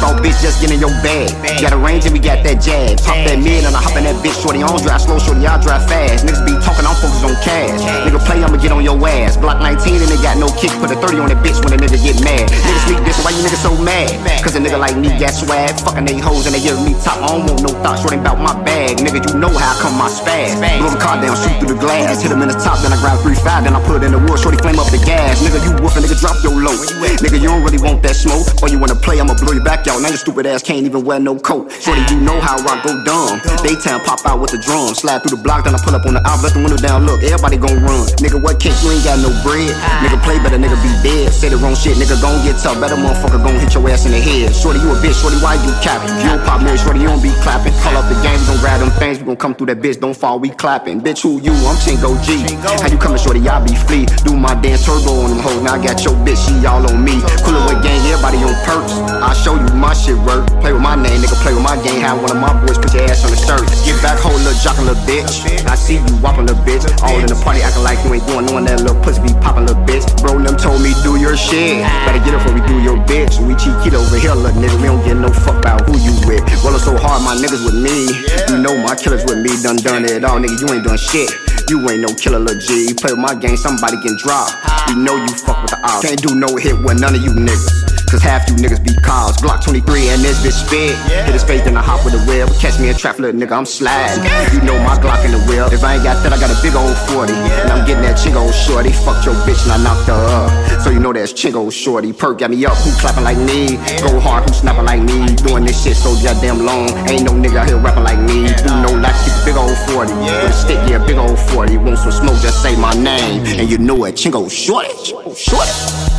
First 0.00 0.24
bitch, 0.24 0.40
just 0.40 0.60
get 0.60 0.72
in 0.72 0.80
your 0.80 0.92
bag. 1.04 1.28
Got 1.60 1.72
a 1.72 1.80
range 1.80 2.04
and 2.04 2.12
we 2.12 2.20
got 2.20 2.40
that 2.44 2.60
jab. 2.60 2.96
Pop 3.04 3.20
that 3.28 3.36
mid 3.36 3.64
and 3.64 3.76
I 3.76 3.80
hop 3.80 3.96
in 3.96 4.04
that 4.04 4.16
bitch. 4.24 4.36
Shorty, 4.40 4.60
don't 4.60 4.80
drive 4.80 5.00
slow, 5.00 5.20
shorty, 5.20 5.44
I 5.44 5.60
drive 5.60 5.84
fast. 5.88 6.24
Niggas 6.24 6.44
be 6.44 6.56
talking, 6.60 6.84
I'm 6.84 6.96
focused 6.96 7.24
on 7.24 7.36
cash. 7.44 7.80
Nigga 8.04 8.20
play, 8.24 8.40
I'ma 8.40 8.56
get 8.56 8.72
on 8.72 8.84
your 8.84 8.96
ass. 9.04 9.36
Block 9.36 9.60
19 9.60 10.00
and 10.00 10.10
they 10.10 10.20
got 10.20 10.36
no 10.40 10.48
kick. 10.56 10.72
Put 10.80 10.92
a 10.92 10.96
30 10.96 11.20
on 11.20 11.28
that 11.32 11.40
bitch 11.44 11.60
when 11.64 11.76
a 11.76 11.78
nigga 11.80 12.00
get 12.00 12.16
mad. 12.24 12.48
Niggas 12.48 12.84
sneak 12.88 13.00
this, 13.04 13.20
why 13.24 13.32
you 13.32 13.44
niggas 13.44 13.60
so 13.60 13.72
mad? 13.76 14.08
Cause 14.40 14.56
a 14.56 14.60
nigga 14.60 14.80
like 14.80 14.96
me 14.96 15.12
got 15.20 15.36
swag. 15.36 15.76
Fucking 15.84 16.08
they 16.08 16.16
hoes 16.16 16.48
and 16.48 16.56
they 16.56 16.62
give 16.64 16.80
me 16.80 16.96
top. 17.00 17.20
I 17.20 17.36
don't 17.36 17.44
want 17.44 17.60
no 17.60 17.70
thought, 17.84 18.00
shorty 18.00 18.16
about 18.16 18.40
my 18.40 18.56
bag. 18.64 19.00
Nigga, 19.00 19.20
you 19.20 19.36
know 19.36 19.52
how 19.52 19.72
I 19.72 19.80
come 19.80 19.96
my 20.00 20.08
spaz. 20.08 20.56
Blow 20.80 20.88
the 20.88 21.00
car 21.00 21.20
down, 21.20 21.36
shoot 21.36 21.56
through 21.60 21.76
the 21.76 21.80
glass. 21.80 22.24
Hit 22.24 22.32
him 22.32 22.40
in 22.40 22.48
the 22.48 22.56
top, 22.56 22.80
then 22.80 22.92
I 22.92 22.98
grab 23.04 23.20
3-5, 23.20 23.68
then 23.68 23.76
I 23.76 23.80
put 23.84 24.00
it 24.00 24.08
in 24.08 24.12
the 24.16 24.20
wood. 24.20 24.40
Shorty 24.40 24.56
flame 24.56 24.80
up 24.80 24.88
the 24.88 25.00
gas. 25.04 25.44
Nigga, 25.44 25.60
you 25.60 25.76
woofing, 25.80 26.00
nigga, 26.00 26.16
drop 26.16 26.40
your 26.40 26.56
low. 26.56 26.76
Nigga, 27.20 27.36
you 27.36 27.52
don't 27.52 27.60
really 27.60 27.80
want 27.80 28.00
that 28.04 28.16
smoke. 28.16 28.48
Or 28.64 28.68
you 28.68 28.80
wanna 28.80 28.96
play, 28.96 29.20
I'ma 29.20 29.36
blow 29.36 29.52
your 29.52 29.64
back 29.64 29.84
out. 29.90 30.00
Now 30.00 30.08
your 30.08 30.22
stupid 30.22 30.46
ass 30.46 30.62
can't 30.62 30.86
even 30.86 31.04
wear 31.04 31.18
no 31.18 31.34
coat. 31.34 31.70
Shorty, 31.82 32.02
you 32.14 32.22
know 32.22 32.38
how 32.40 32.56
I 32.62 32.78
go 32.86 32.94
dumb. 33.02 33.42
Daytime 33.66 34.00
pop 34.06 34.22
out 34.24 34.40
with 34.40 34.54
the 34.54 34.58
drum. 34.62 34.94
Slide 34.94 35.20
through 35.20 35.36
the 35.36 35.42
block, 35.42 35.66
then 35.66 35.74
I 35.74 35.80
pull 35.82 35.94
up 35.94 36.06
on 36.06 36.14
the 36.14 36.22
out, 36.22 36.42
let 36.42 36.54
the 36.54 36.62
window 36.62 36.78
down. 36.78 37.04
Look, 37.04 37.22
everybody 37.26 37.58
gon' 37.58 37.82
run. 37.82 38.06
Nigga, 38.22 38.38
what 38.38 38.62
cake? 38.62 38.78
You 38.80 38.94
ain't 38.94 39.04
got 39.04 39.18
no 39.18 39.34
bread. 39.42 39.74
Nigga, 40.06 40.22
play 40.22 40.38
better, 40.38 40.56
nigga, 40.56 40.78
be 40.78 40.92
dead. 41.02 41.34
Say 41.34 41.50
the 41.50 41.58
wrong 41.58 41.74
shit, 41.74 41.98
nigga, 41.98 42.14
gon' 42.22 42.38
get 42.46 42.56
tough. 42.62 42.78
Better 42.78 42.96
motherfucker 42.96 43.42
gon' 43.42 43.58
hit 43.58 43.74
your 43.74 43.84
ass 43.90 44.06
in 44.06 44.14
the 44.14 44.22
head. 44.22 44.54
Shorty, 44.54 44.78
you 44.78 44.94
a 44.94 44.96
bitch. 45.02 45.18
Shorty, 45.18 45.36
why 45.42 45.58
you 45.58 45.72
capping? 45.82 46.14
You 46.22 46.38
don't 46.38 46.44
pop 46.46 46.62
mirror, 46.62 46.78
shorty, 46.78 47.02
you 47.02 47.10
don't 47.10 47.22
be 47.22 47.34
clapping. 47.42 47.74
Call 47.82 47.98
up 47.98 48.06
the 48.06 48.16
game, 48.22 48.38
we 48.40 48.46
gon' 48.46 48.60
grab 48.62 48.78
them 48.78 48.92
things. 49.02 49.18
We 49.18 49.26
gon' 49.26 49.40
come 49.40 49.54
through 49.58 49.74
that 49.74 49.82
bitch, 49.82 49.98
don't 49.98 50.16
fall, 50.16 50.38
we 50.38 50.50
clapping. 50.50 51.00
Bitch, 51.02 51.22
who 51.26 51.42
you? 51.42 51.52
I'm 51.66 51.76
Chingo 51.82 52.14
G. 52.22 52.38
How 52.62 52.86
you 52.86 52.96
coming, 52.96 53.18
shorty? 53.18 53.42
I 53.48 53.58
be 53.64 53.74
flea. 53.74 54.06
Do 54.22 54.36
my 54.36 54.54
dance 54.54 54.86
turbo 54.86 55.26
on 55.26 55.34
them 55.34 55.40
hoes. 55.40 55.62
Now 55.62 55.74
I 55.74 55.82
got 55.82 55.98
your 56.04 56.14
bitch, 56.22 56.38
she 56.46 56.54
all 56.66 56.84
on 56.86 57.02
me. 57.02 57.18
Cooler 57.42 57.64
with 57.66 57.82
gang, 57.82 57.98
everybody 58.06 58.38
on 58.46 58.54
perks. 58.62 58.94
I 59.20 59.34
show 59.34 59.58
you 59.58 59.79
my 59.80 59.96
shit 59.96 60.14
work. 60.28 60.44
Play 60.60 60.76
with 60.76 60.84
my 60.84 60.94
name, 60.94 61.24
nigga, 61.24 61.40
play 61.40 61.56
with 61.56 61.64
my 61.64 61.74
game. 61.80 62.04
Have 62.04 62.20
one 62.20 62.30
of 62.30 62.36
my 62.36 62.52
boys 62.60 62.76
put 62.76 62.92
your 62.92 63.08
ass 63.08 63.24
on 63.24 63.32
the 63.32 63.40
shirt. 63.40 63.64
Get 63.88 63.96
back, 64.04 64.20
hold 64.20 64.36
little 64.44 64.52
jockin' 64.60 64.84
little 64.84 65.00
bitch. 65.08 65.40
I 65.64 65.74
see 65.74 65.96
you 65.96 66.14
whopping 66.20 66.46
little 66.46 66.60
bitch. 66.62 66.84
All 67.00 67.16
in 67.16 67.26
the 67.26 67.40
party 67.40 67.64
acting 67.64 67.82
like 67.82 67.96
you 68.04 68.12
ain't 68.12 68.26
doing 68.28 68.44
knowing 68.46 68.68
that 68.68 68.84
little 68.84 69.00
pussy 69.00 69.24
be 69.24 69.32
popping 69.40 69.64
little 69.64 69.80
bitch. 69.88 70.04
Bro, 70.20 70.44
them 70.44 70.60
told 70.60 70.84
me 70.84 70.92
do 71.00 71.16
your 71.16 71.34
shit. 71.34 71.80
Better 72.04 72.20
get 72.20 72.36
it 72.36 72.44
before 72.44 72.52
we 72.52 72.62
do 72.68 72.76
your 72.84 73.00
bitch. 73.08 73.40
We 73.40 73.56
cheat 73.56 73.74
kid 73.80 73.96
over 73.96 74.20
here, 74.20 74.36
little 74.36 74.52
nigga. 74.60 74.76
We 74.76 74.86
don't 74.92 75.02
get 75.02 75.16
no 75.16 75.32
fuck 75.32 75.56
about 75.56 75.88
who 75.88 75.96
you 75.96 76.12
with. 76.28 76.44
Rollin' 76.60 76.78
so 76.84 76.94
hard, 77.00 77.24
my 77.24 77.32
niggas 77.40 77.64
with 77.64 77.80
me. 77.80 78.12
You 78.52 78.60
know 78.60 78.76
my 78.76 78.92
killers 78.94 79.24
with 79.24 79.40
me. 79.40 79.56
Done 79.64 79.80
done 79.80 80.04
it 80.04 80.22
all, 80.28 80.36
nigga. 80.36 80.60
You 80.60 80.68
ain't 80.76 80.84
done 80.84 81.00
shit. 81.00 81.32
You 81.72 81.80
ain't 81.88 82.04
no 82.04 82.12
killer, 82.12 82.38
lil' 82.38 82.58
G. 82.60 82.92
You 82.92 82.94
play 82.94 83.12
with 83.16 83.22
my 83.22 83.34
game, 83.34 83.56
somebody 83.56 83.96
get 84.02 84.18
dropped. 84.18 84.52
We 84.88 85.00
know 85.00 85.16
you 85.16 85.32
fuck 85.40 85.62
with 85.62 85.72
the 85.72 85.80
odds. 85.86 86.04
Can't 86.04 86.20
do 86.20 86.34
no 86.34 86.56
hit 86.56 86.76
with 86.76 87.00
none 87.00 87.14
of 87.14 87.22
you 87.22 87.30
niggas. 87.30 87.89
Cause 88.10 88.22
half 88.22 88.50
you 88.50 88.56
niggas 88.56 88.82
be 88.82 88.90
cars. 89.06 89.36
Glock 89.38 89.62
23 89.62 90.08
and 90.10 90.20
this 90.20 90.42
bitch 90.42 90.66
spit. 90.66 90.98
Hit 91.06 91.32
his 91.32 91.44
face, 91.44 91.62
then 91.62 91.76
I 91.76 91.82
hop 91.82 92.04
with 92.04 92.18
the 92.18 92.22
wheel. 92.26 92.50
Catch 92.58 92.80
me 92.80 92.90
in 92.90 92.96
trap, 92.96 93.20
little 93.20 93.38
nigga, 93.38 93.54
I'm 93.54 93.64
sliding. 93.64 94.26
You 94.50 94.66
know 94.66 94.74
my 94.82 94.98
Glock 94.98 95.24
in 95.24 95.30
the 95.30 95.38
wheel. 95.46 95.70
If 95.70 95.84
I 95.84 95.94
ain't 95.94 96.02
got 96.02 96.18
that, 96.26 96.32
I 96.32 96.40
got 96.42 96.50
a 96.50 96.58
big 96.58 96.74
old 96.74 96.98
40. 97.14 97.32
And 97.32 97.70
I'm 97.70 97.86
getting 97.86 98.02
that 98.02 98.18
chingo 98.18 98.50
shorty. 98.50 98.90
Fucked 98.90 99.26
your 99.26 99.38
bitch 99.46 99.62
and 99.62 99.78
I 99.78 99.78
knocked 99.78 100.10
her 100.10 100.18
up. 100.18 100.82
So 100.82 100.90
you 100.90 100.98
know 100.98 101.12
that's 101.12 101.32
chingo 101.32 101.70
shorty. 101.70 102.12
Perk 102.12 102.38
got 102.42 102.50
me 102.50 102.58
up, 102.66 102.74
who 102.82 102.90
clapping 102.98 103.22
like 103.22 103.38
me? 103.38 103.78
Go 104.02 104.18
hard, 104.18 104.42
who 104.42 104.58
snapping 104.58 104.90
like 104.90 105.06
me? 105.06 105.30
Doing 105.46 105.62
this 105.62 105.78
shit 105.78 105.94
so 105.94 106.10
goddamn 106.18 106.66
long. 106.66 106.90
Ain't 107.06 107.22
no 107.22 107.30
nigga 107.30 107.62
here 107.62 107.78
rapping 107.78 108.02
like 108.02 108.18
me. 108.18 108.50
Do 108.66 108.74
no 108.82 108.90
like 108.98 109.14
keep 109.22 109.38
a 109.38 109.42
big 109.46 109.54
old 109.54 109.78
40. 109.94 110.10
With 110.18 110.50
a 110.50 110.52
stick, 110.52 110.82
yeah, 110.90 110.98
big 111.06 111.14
old 111.14 111.38
40. 111.54 111.78
Want 111.78 111.98
some 111.98 112.10
smoke, 112.10 112.42
just 112.42 112.60
say 112.60 112.74
my 112.74 112.90
name. 112.90 113.46
Mm-hmm. 113.46 113.60
And 113.60 113.70
you 113.70 113.78
know 113.78 114.02
it, 114.04 114.18
chingo 114.18 114.50
shorty. 114.50 114.90
Chingo 115.06 115.30
shorty. 115.30 116.10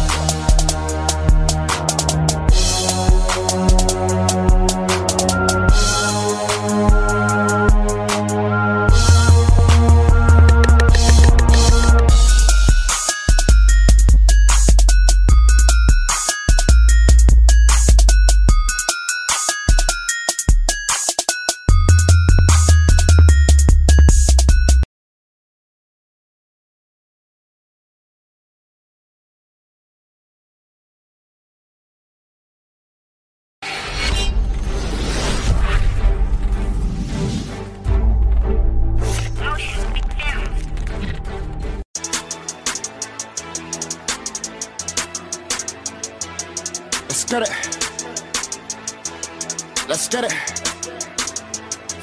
Get 50.11 50.25
it. 50.25 50.31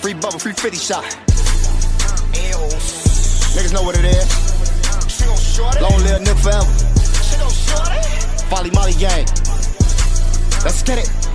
Free 0.01 0.15
bubble, 0.15 0.39
free 0.39 0.53
50 0.53 0.79
shot. 0.79 1.05
Niggas 3.55 3.73
know 3.75 3.83
what 3.83 3.97
it 3.99 4.05
is. 4.07 4.49
Long 5.81 6.01
live 6.03 6.23
Nip 6.23 6.39
forever. 6.39 6.65
Folly 8.49 8.71
Molly 8.71 8.95
gang. 8.95 9.27
Let's 10.65 10.83
get 10.83 10.99
it. 10.99 11.28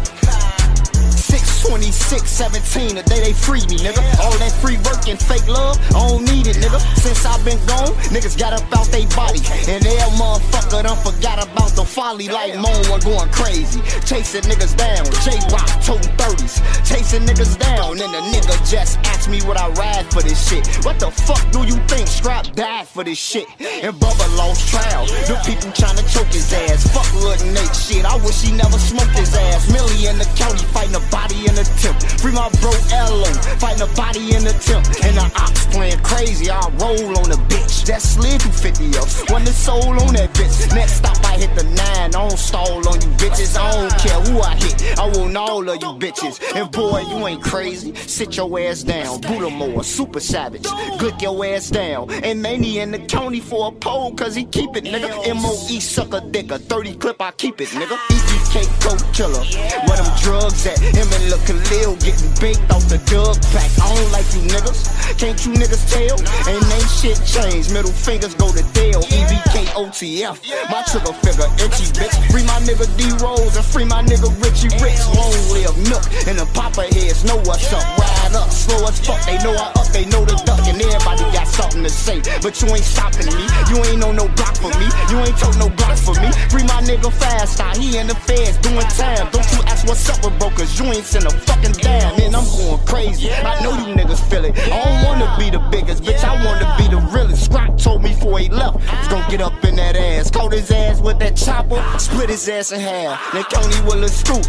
626, 1.64 2.28
17, 2.28 2.96
the 3.00 3.04
day 3.08 3.24
they 3.24 3.32
free 3.32 3.64
me, 3.72 3.80
nigga. 3.80 4.04
All 4.20 4.36
that 4.36 4.52
free 4.60 4.76
work 4.84 5.08
and 5.08 5.16
fake 5.16 5.48
love, 5.48 5.80
I 5.96 6.12
don't 6.12 6.28
need 6.28 6.44
it, 6.46 6.60
nigga. 6.60 6.76
Since 7.00 7.24
I've 7.24 7.40
been 7.48 7.56
gone, 7.72 7.96
niggas 8.12 8.36
got 8.38 8.52
up 8.52 8.68
out 8.76 8.92
they 8.92 9.08
body. 9.16 9.40
And 9.72 9.80
that 9.80 10.12
motherfucker 10.20 10.84
done 10.84 11.00
forgot 11.00 11.40
about 11.40 11.72
the 11.72 11.88
folly 11.88 12.28
like 12.28 12.60
Moan 12.60 12.84
one 12.92 13.00
going 13.00 13.32
crazy. 13.32 13.80
Chasing 14.04 14.44
niggas 14.44 14.76
down, 14.76 15.08
J 15.24 15.40
Rock 15.56 15.72
toting 15.80 16.12
30s. 16.20 16.60
Chasing 16.84 17.24
niggas 17.24 17.56
down, 17.56 17.96
and 17.96 18.12
the 18.12 18.22
nigga 18.36 18.60
just 18.68 19.00
asked 19.08 19.30
me 19.30 19.40
what 19.48 19.56
I 19.56 19.72
ride 19.80 20.12
for 20.12 20.22
this 20.22 20.36
shit. 20.44 20.68
What 20.84 21.00
the 21.00 21.12
fuck 21.12 21.40
do 21.56 21.64
you 21.64 21.80
think 21.88 22.12
Strap 22.12 22.52
died 22.60 22.88
for 22.90 23.06
this 23.06 23.18
shit? 23.18 23.48
And 23.64 23.96
Bubba 23.96 24.28
lost 24.36 24.68
trial. 24.68 25.08
The 25.32 25.40
people 25.48 25.72
trying 25.72 25.96
to 25.96 26.04
choke 26.12 26.28
his 26.28 26.52
ass. 26.52 26.92
Fuck 26.92 27.08
Lil 27.24 27.40
Nate 27.56 27.72
shit. 27.72 28.04
I 28.04 28.20
wish 28.20 28.42
he 28.44 28.52
never 28.52 28.78
smoked 28.78 29.16
his 29.16 29.34
ass. 29.34 29.72
Millie 29.72 30.12
in 30.12 30.20
the 30.20 30.28
county 30.36 30.66
fighting 30.76 30.96
a 31.00 31.04
body 31.08 31.48
in 31.48 31.53
the 31.56 31.64
temp. 31.82 32.02
Free 32.20 32.32
my 32.32 32.50
bro 32.62 32.72
Elo, 32.92 33.32
fighting 33.60 33.82
a 33.82 33.92
body 33.96 34.36
in 34.36 34.44
the 34.44 34.54
temp. 34.64 34.86
And 35.04 35.18
the 35.18 35.26
ops 35.36 35.66
playing 35.68 36.00
crazy. 36.00 36.50
I 36.50 36.60
roll 36.80 37.18
on 37.20 37.30
the 37.30 37.40
bitch. 37.50 37.86
That 37.86 38.02
slid 38.02 38.42
through 38.42 38.52
50 38.52 38.98
up. 38.98 39.08
One 39.30 39.44
the 39.44 39.52
soul 39.52 40.00
on 40.00 40.14
that 40.14 40.34
bitch. 40.34 40.74
Next 40.74 40.98
stop, 40.98 41.18
I 41.26 41.38
hit 41.38 41.54
the 41.56 41.64
nine. 41.64 42.16
I 42.16 42.28
don't 42.28 42.38
stall 42.38 42.88
on 42.88 43.02
you 43.02 43.12
bitches. 43.18 43.58
I 43.58 43.72
don't 43.74 43.98
care 44.00 44.20
who 44.22 44.42
I 44.42 44.56
hit. 44.56 45.00
I 45.00 45.08
want 45.08 45.36
all 45.36 45.68
of 45.70 45.76
you 45.82 45.92
bitches. 46.00 46.40
And 46.56 46.72
boy, 46.72 47.02
you 47.02 47.28
ain't 47.28 47.44
crazy. 47.44 47.94
Sit 47.96 48.38
your 48.38 48.60
ass 48.60 48.84
down. 48.84 49.22
Buddha 49.22 49.50
more, 49.50 49.84
super 49.84 50.20
savage. 50.20 50.64
Glick 50.64 51.22
your 51.22 51.46
ass 51.46 51.70
down. 51.70 52.12
And 52.24 52.42
Manny 52.42 52.80
in 52.80 52.92
the 52.92 53.00
county 53.00 53.40
for 53.40 53.68
a 53.68 53.72
pole, 53.72 54.14
cause 54.14 54.36
he 54.36 54.46
keep 54.46 54.76
it, 54.76 54.86
nigga. 54.86 55.34
MOE 55.36 55.80
sucker 55.80 56.22
dicker. 56.32 56.58
30 56.58 56.96
clip, 56.96 57.22
I 57.22 57.32
keep 57.32 57.60
it, 57.62 57.70
nigga. 57.70 57.98
EBK 57.98 58.56
go 58.84 58.96
killer. 59.12 59.44
Where 59.88 59.98
them 59.98 60.12
drugs 60.22 60.66
at? 60.66 60.80
Him 60.80 61.08
and 61.12 61.30
Lil 61.30 61.40
Khalil 61.46 61.96
getting 62.00 62.32
baked 62.40 62.64
off 62.72 62.88
the 62.88 62.98
dub 63.12 63.36
pack. 63.52 63.68
I 63.84 63.92
don't 63.92 64.12
like 64.16 64.28
you 64.32 64.42
niggas. 64.48 64.88
Can't 65.20 65.38
you 65.46 65.52
niggas 65.54 65.84
tell? 65.92 66.16
Ain't 66.48 66.64
ain't 66.72 66.90
shit 66.90 67.20
changed. 67.28 67.74
Middle 67.74 67.92
fingers 67.92 68.34
go 68.36 68.48
to 68.52 68.64
Dale. 68.72 69.04
EBK 69.04 69.76
OTF. 69.76 70.40
My 70.72 70.82
trigger 70.88 71.14
figure 71.20 71.50
itchy, 71.60 71.92
bitch. 71.92 72.16
Free 72.32 72.44
my 72.48 72.60
nigga 72.64 72.88
D 72.96 73.12
Rose 73.20 73.56
and 73.56 73.66
free 73.66 73.86
my 73.86 74.02
nigga 74.04 74.32
Richie 74.40 74.72
Rich. 74.80 75.04
Long 75.16 75.36
live 75.52 75.76
Nook 75.92 76.04
and 76.28 76.40
the 76.40 76.48
Papa 76.56 76.88
heads 76.96 77.24
know 77.24 77.38
what's 77.44 77.72
up. 77.74 77.84
Ride 78.00 78.36
up, 78.40 78.50
slow 78.50 78.80
as 78.88 79.00
fuck. 79.04 79.20
They 79.28 79.38
know 79.44 79.52
I 79.52 79.68
up, 79.76 79.88
they 79.92 80.06
know 80.08 80.24
the 80.24 80.40
duck, 80.48 80.64
and 80.64 80.80
everybody 80.80 81.28
got 81.36 81.48
something 81.48 81.84
to 81.84 81.90
say. 81.90 82.24
But 82.42 82.62
you 82.62 82.72
ain't 82.72 82.88
stopping 82.88 83.28
me. 83.28 83.44
You 83.68 83.84
ain't 83.92 84.04
on 84.04 84.16
no 84.16 84.28
block 84.40 84.56
for 84.56 84.72
me. 84.80 84.88
You 85.12 85.20
ain't 85.20 85.38
told 85.38 85.60
no 85.60 85.68
block 85.70 85.98
for 86.00 86.16
me. 86.24 86.32
Free 86.48 86.64
my 86.64 86.80
nigga 86.88 87.12
fast. 87.12 87.60
He 87.78 87.98
in 87.98 88.08
the 88.08 88.16
feds 88.16 88.58
doing 88.60 88.88
time. 88.96 89.28
Don't 89.32 89.50
you 89.52 89.62
ask 89.68 89.88
what's 89.88 90.08
up 90.10 90.24
with 90.24 90.38
brokers, 90.40 90.80
you 90.80 90.86
ain't 90.86 91.04
send 91.04 91.26
a 91.26 91.33
fucking 91.42 91.74
dime. 91.74 92.18
Man, 92.18 92.36
I'm 92.36 92.46
going 92.46 92.86
crazy. 92.86 93.32
I 93.32 93.62
know 93.64 93.72
you 93.72 93.94
niggas 93.94 94.22
feel 94.30 94.46
it. 94.46 94.58
I 94.58 94.84
don't 94.84 95.06
wanna 95.06 95.36
be 95.38 95.50
the 95.50 95.60
biggest, 95.70 96.04
bitch. 96.04 96.24
I 96.24 96.34
wanna 96.46 96.74
be 96.78 96.88
the 96.88 97.02
realest. 97.14 97.46
Scrap 97.46 97.78
told 97.78 98.04
me 98.04 98.14
before 98.14 98.40
he 98.40 98.50
left. 98.50 98.80
He's 98.80 99.08
gonna 99.08 99.30
get 99.30 99.42
up 99.42 99.64
in 99.64 99.76
that 99.76 99.96
ass. 99.96 100.32
Caught 100.32 100.54
his 100.54 100.72
ass 100.72 101.02
with 101.02 101.20
that 101.20 101.36
chopper, 101.36 101.82
split 102.00 102.30
his 102.30 102.48
ass 102.48 102.72
in 102.72 102.80
half. 102.80 103.20
Then 103.34 103.44
Tony 103.50 103.80
will 103.88 104.04
a 104.04 104.10
scoop. 104.10 104.46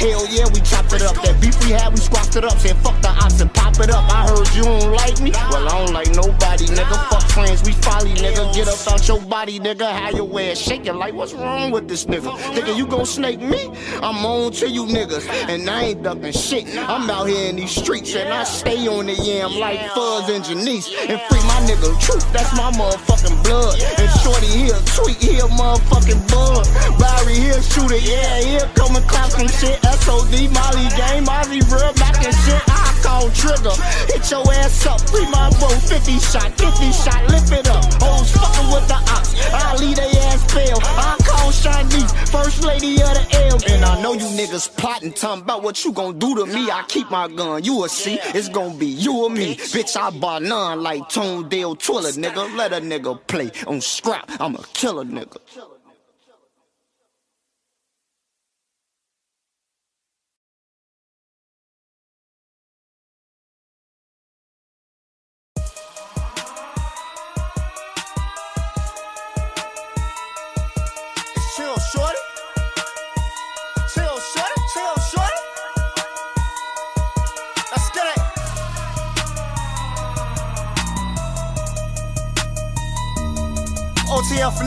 Hell 0.00 0.26
yeah, 0.28 0.46
we 0.52 0.60
chopped 0.60 0.92
it 0.92 1.02
up. 1.02 1.14
That 1.22 1.40
beef 1.40 1.58
we 1.64 1.70
had, 1.72 1.92
we 1.92 1.98
squashed 1.98 2.36
it 2.36 2.44
up. 2.44 2.58
Said 2.58 2.76
fuck 2.78 3.00
the 3.02 3.08
ops 3.08 3.40
and 3.40 3.52
pop 3.52 3.78
it 3.80 3.90
up. 3.90 4.04
I 4.10 4.28
heard 4.28 4.48
you 4.54 4.62
don't 4.62 4.92
like 4.92 5.20
me. 5.20 5.32
Well, 5.50 5.68
I 5.68 5.84
don't 5.84 5.92
like 5.92 6.10
nobody, 6.14 6.66
nigga. 6.66 6.96
Fuck 7.10 7.22
friends, 7.30 7.62
we 7.64 7.72
folly, 7.72 8.14
nigga. 8.14 8.54
Get 8.54 8.68
up 8.68 8.78
out 8.92 9.06
your 9.06 9.20
body, 9.20 9.58
nigga. 9.60 9.90
How 9.90 10.10
your 10.10 10.40
ass 10.40 10.58
shaking 10.58 10.96
like 10.96 11.14
what's 11.14 11.32
wrong 11.32 11.70
with 11.70 11.88
this 11.88 12.04
nigga? 12.06 12.32
Nigga, 12.54 12.76
you 12.76 12.86
gon' 12.86 13.06
snake 13.06 13.40
me? 13.40 13.70
I'm 14.02 14.24
on 14.24 14.52
to 14.52 14.68
you 14.68 14.84
niggas. 14.86 15.28
And 15.48 15.68
I 15.68 15.82
ain't 15.84 16.02
ducking 16.02 16.17
shit. 16.32 16.66
I'm 16.76 17.08
out 17.10 17.28
here 17.28 17.48
in 17.48 17.56
these 17.56 17.70
streets 17.70 18.14
and 18.14 18.28
I 18.32 18.44
stay 18.44 18.86
on 18.88 19.06
the 19.06 19.14
yam 19.14 19.52
like 19.58 19.80
Fuzz 19.92 20.28
and 20.28 20.44
Janice. 20.44 20.88
And 21.08 21.20
free 21.28 21.42
my 21.46 21.60
nigga 21.66 21.98
Truth, 22.00 22.30
that's 22.32 22.54
my 22.56 22.70
motherfucking 22.72 23.42
blood. 23.44 23.80
And 23.98 24.10
Shorty 24.20 24.46
here, 24.46 24.78
tweet 24.96 25.16
here, 25.16 25.48
motherfucking 25.56 26.22
bud. 26.28 26.66
Barry 26.98 27.34
here, 27.34 27.60
shooter, 27.62 27.98
yeah, 27.98 28.40
here, 28.40 28.70
come 28.74 28.96
and 28.96 29.06
clap 29.08 29.30
some 29.30 29.48
shit. 29.48 29.80
SOD, 29.82 30.50
Molly 30.52 30.88
game, 30.96 31.26
Ozzy 31.26 31.62
real 31.70 31.92
back 31.94 32.16
and 32.24 32.34
shit. 32.34 32.62
I 32.68 32.87
call 33.02 33.30
trigger, 33.30 33.74
hit 34.06 34.30
your 34.30 34.44
ass 34.54 34.86
up, 34.86 35.00
free 35.08 35.28
my 35.30 35.50
bro, 35.58 35.68
50 35.68 36.18
shot, 36.18 36.50
50 36.58 36.92
shot, 36.92 37.22
lift 37.30 37.52
it 37.52 37.68
up. 37.68 37.84
Hoes 38.02 38.30
fucking 38.32 38.68
with 38.72 38.86
the 38.88 38.98
ops, 39.14 39.34
I 39.52 39.76
leave 39.76 39.96
they 39.96 40.10
ass 40.28 40.44
fail. 40.52 40.78
I 40.82 41.16
call 41.24 41.50
Shanice, 41.50 42.12
first 42.30 42.64
lady 42.64 42.94
of 43.02 43.14
the 43.14 43.26
L. 43.50 43.58
And 43.68 43.84
I 43.84 44.00
know 44.02 44.12
you 44.12 44.26
niggas 44.36 44.76
plotting, 44.76 45.12
talking 45.12 45.42
about 45.42 45.62
what 45.62 45.84
you 45.84 45.92
gon' 45.92 46.18
do 46.18 46.34
to 46.36 46.46
me. 46.46 46.70
I 46.70 46.84
keep 46.88 47.10
my 47.10 47.28
gun, 47.28 47.64
you 47.64 47.74
will 47.74 47.88
see, 47.88 48.18
it's 48.34 48.48
gon' 48.48 48.78
be 48.78 48.86
you 48.86 49.24
or 49.24 49.30
me. 49.30 49.56
Bitch, 49.56 49.96
I 49.96 50.10
bar 50.10 50.40
none 50.40 50.82
like 50.82 51.08
Tone 51.08 51.48
Dale 51.48 51.74
Twiller, 51.74 52.10
nigga. 52.10 52.56
Let 52.56 52.72
a 52.72 52.76
nigga 52.76 53.18
play 53.26 53.50
on 53.66 53.80
scrap, 53.80 54.30
I'm 54.40 54.54
a 54.54 54.62
killer 54.74 55.04
nigga. 55.04 55.38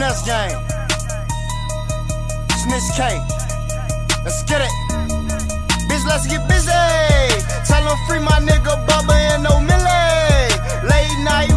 Finesse 0.02 0.23
game. 0.26 0.57
Snitch 2.64 2.90
K. 2.95 3.22
Let's 4.23 4.44
get 4.44 4.61
it. 4.61 4.73
Bitch, 5.90 6.06
let's 6.07 6.26
get 6.26 6.48
busy. 6.48 6.72
Tell 7.68 7.84
them 7.86 7.98
free 8.07 8.19
my 8.19 8.40
nigga 8.41 8.84
Bubba 8.88 9.14
and 9.34 9.44
no 9.44 9.60
Millie. 9.60 10.90
Late 10.90 11.18
night 11.23 11.51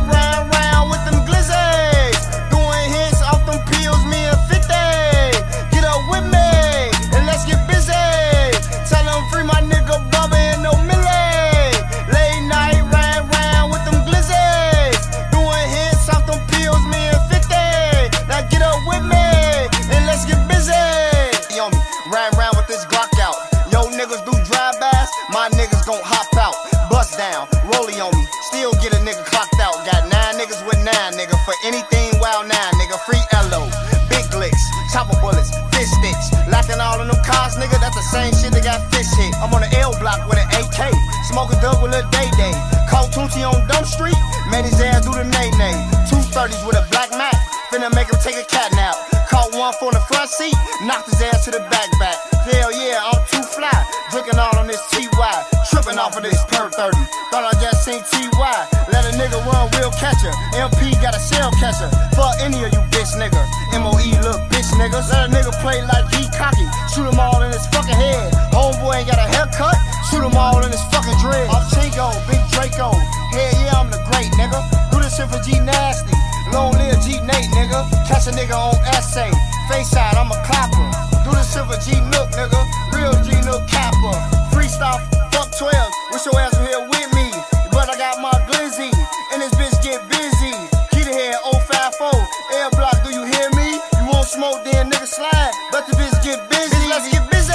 this 56.20 56.38
per 56.50 56.70
30. 56.70 56.96
Thought 57.30 57.44
I 57.48 57.52
just 57.58 57.84
seen 57.84 58.02
TY, 58.02 58.56
let 58.92 59.02
a 59.08 59.12
nigga 59.18 59.38
run 59.46 59.70
we'll 59.74 59.90
catch 59.98 60.20
catcher. 60.20 60.32
MP 60.54 60.94
got 61.02 61.16
a 61.16 61.22
shell 61.22 61.50
catcher, 61.58 61.90
fuck 62.14 62.34
any 62.40 62.62
of 62.62 62.70
you 62.72 62.82
bitch 62.92 63.14
nigga. 63.18 63.42
MOE 63.78 64.14
look 64.22 64.40
bitch 64.52 64.70
niggas, 64.78 65.10
let 65.10 65.26
a 65.26 65.30
nigga 65.32 65.52
play 65.60 65.82
like 65.86 66.06
he 66.14 66.28
cocky, 66.36 66.66
shoot 66.92 67.06
him 67.08 67.18
all 67.18 67.42
in 67.42 67.50
his 67.50 67.66
fucking 67.68 67.96
head. 67.96 68.32
Homeboy 68.54 69.02
ain't 69.02 69.08
got 69.08 69.18
a 69.18 69.28
haircut, 69.34 69.76
shoot 70.10 70.22
him 70.22 70.36
all 70.36 70.62
in 70.64 70.70
his 70.70 70.84
fucking 70.92 71.18
dread. 71.18 71.48
I'm 71.50 71.64
Chingo, 71.74 72.12
Big 72.30 72.42
Draco, 72.52 72.92
hell 73.34 73.54
yeah, 73.62 73.80
I'm 73.80 73.90
the 73.90 74.00
great 74.12 74.30
nigga. 74.38 74.60
Do 74.92 75.00
this 75.00 75.16
shit 75.16 75.28
for 75.28 75.42
G 75.42 75.58
Nasty. 75.60 76.14
Long 76.52 76.72
live 76.72 77.00
G 77.02 77.18
Nate, 77.26 77.50
nigga. 77.50 77.82
Catch 78.06 78.28
a 78.28 78.30
nigga 78.30 78.54
on 78.54 78.76
essay. 78.94 79.30
Face 79.68 79.90
side, 79.90 80.14
I'm 80.14 80.30
a 80.30 80.38
clapper. 80.46 80.86
Do 81.24 81.30
this 81.34 81.52
shit 81.52 81.64
for 81.66 81.78
G 81.82 81.98
Nook, 82.12 82.30
nigga. 82.38 82.60
Real 82.94 83.16
G 83.24 83.34
Nook 83.42 83.66
capper. 83.66 84.14
Freestyle, 84.54 85.00
fuck 85.32 85.50
12. 85.58 85.83
Wish 86.14 86.26
your 86.26 86.38
ass 86.38 86.54
was 86.54 86.68
here 86.70 86.78
with 86.78 87.10
me. 87.18 87.26
But 87.74 87.90
I 87.90 87.98
got 87.98 88.22
my 88.22 88.30
glizzy. 88.46 88.86
And 89.34 89.42
this 89.42 89.50
bitch 89.58 89.74
get 89.82 89.98
busy. 90.06 90.54
Keep 90.94 91.10
the 91.10 91.12
head 91.12 91.34
054. 91.42 92.06
Air 92.54 92.70
block, 92.70 93.02
do 93.02 93.10
you 93.10 93.26
hear 93.26 93.50
me? 93.58 93.82
You 93.98 94.06
won't 94.06 94.22
smoke, 94.22 94.62
then 94.62 94.94
nigga 94.94 95.10
slide. 95.10 95.50
The 95.74 95.82
bitch 95.98 96.14
get 96.22 96.38
busy. 96.48 96.70
Bitch, 96.70 96.86
let's 96.86 97.10
get 97.10 97.26
busy. 97.34 97.50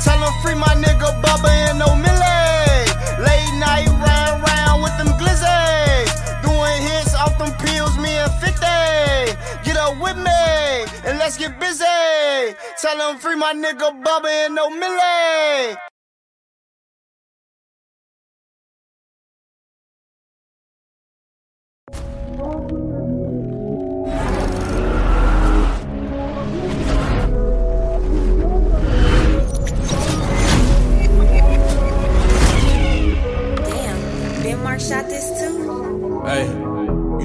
Tell 0.00 0.16
them 0.16 0.32
free 0.40 0.56
my 0.56 0.80
nigga 0.80 1.12
Bubba 1.20 1.52
and 1.68 1.78
no 1.78 1.92
Millie. 1.92 2.88
Late 3.20 3.52
night 3.60 3.92
round 4.00 4.40
round 4.48 4.80
with 4.80 4.96
them 4.96 5.12
glizzies. 5.20 6.08
Doing 6.40 6.80
hits 6.80 7.14
off 7.14 7.36
them 7.36 7.52
pills, 7.60 7.98
me 7.98 8.16
and 8.16 8.32
50. 8.40 8.64
Get 9.68 9.76
up 9.76 10.00
with 10.00 10.16
me 10.16 10.88
and 11.04 11.18
let's 11.20 11.36
get 11.36 11.60
busy. 11.60 11.84
Tell 12.80 12.96
them 12.96 13.18
free 13.18 13.36
my 13.36 13.52
nigga 13.52 13.92
Bubba 14.02 14.48
and 14.48 14.54
no 14.54 14.70
Millie. 14.70 15.76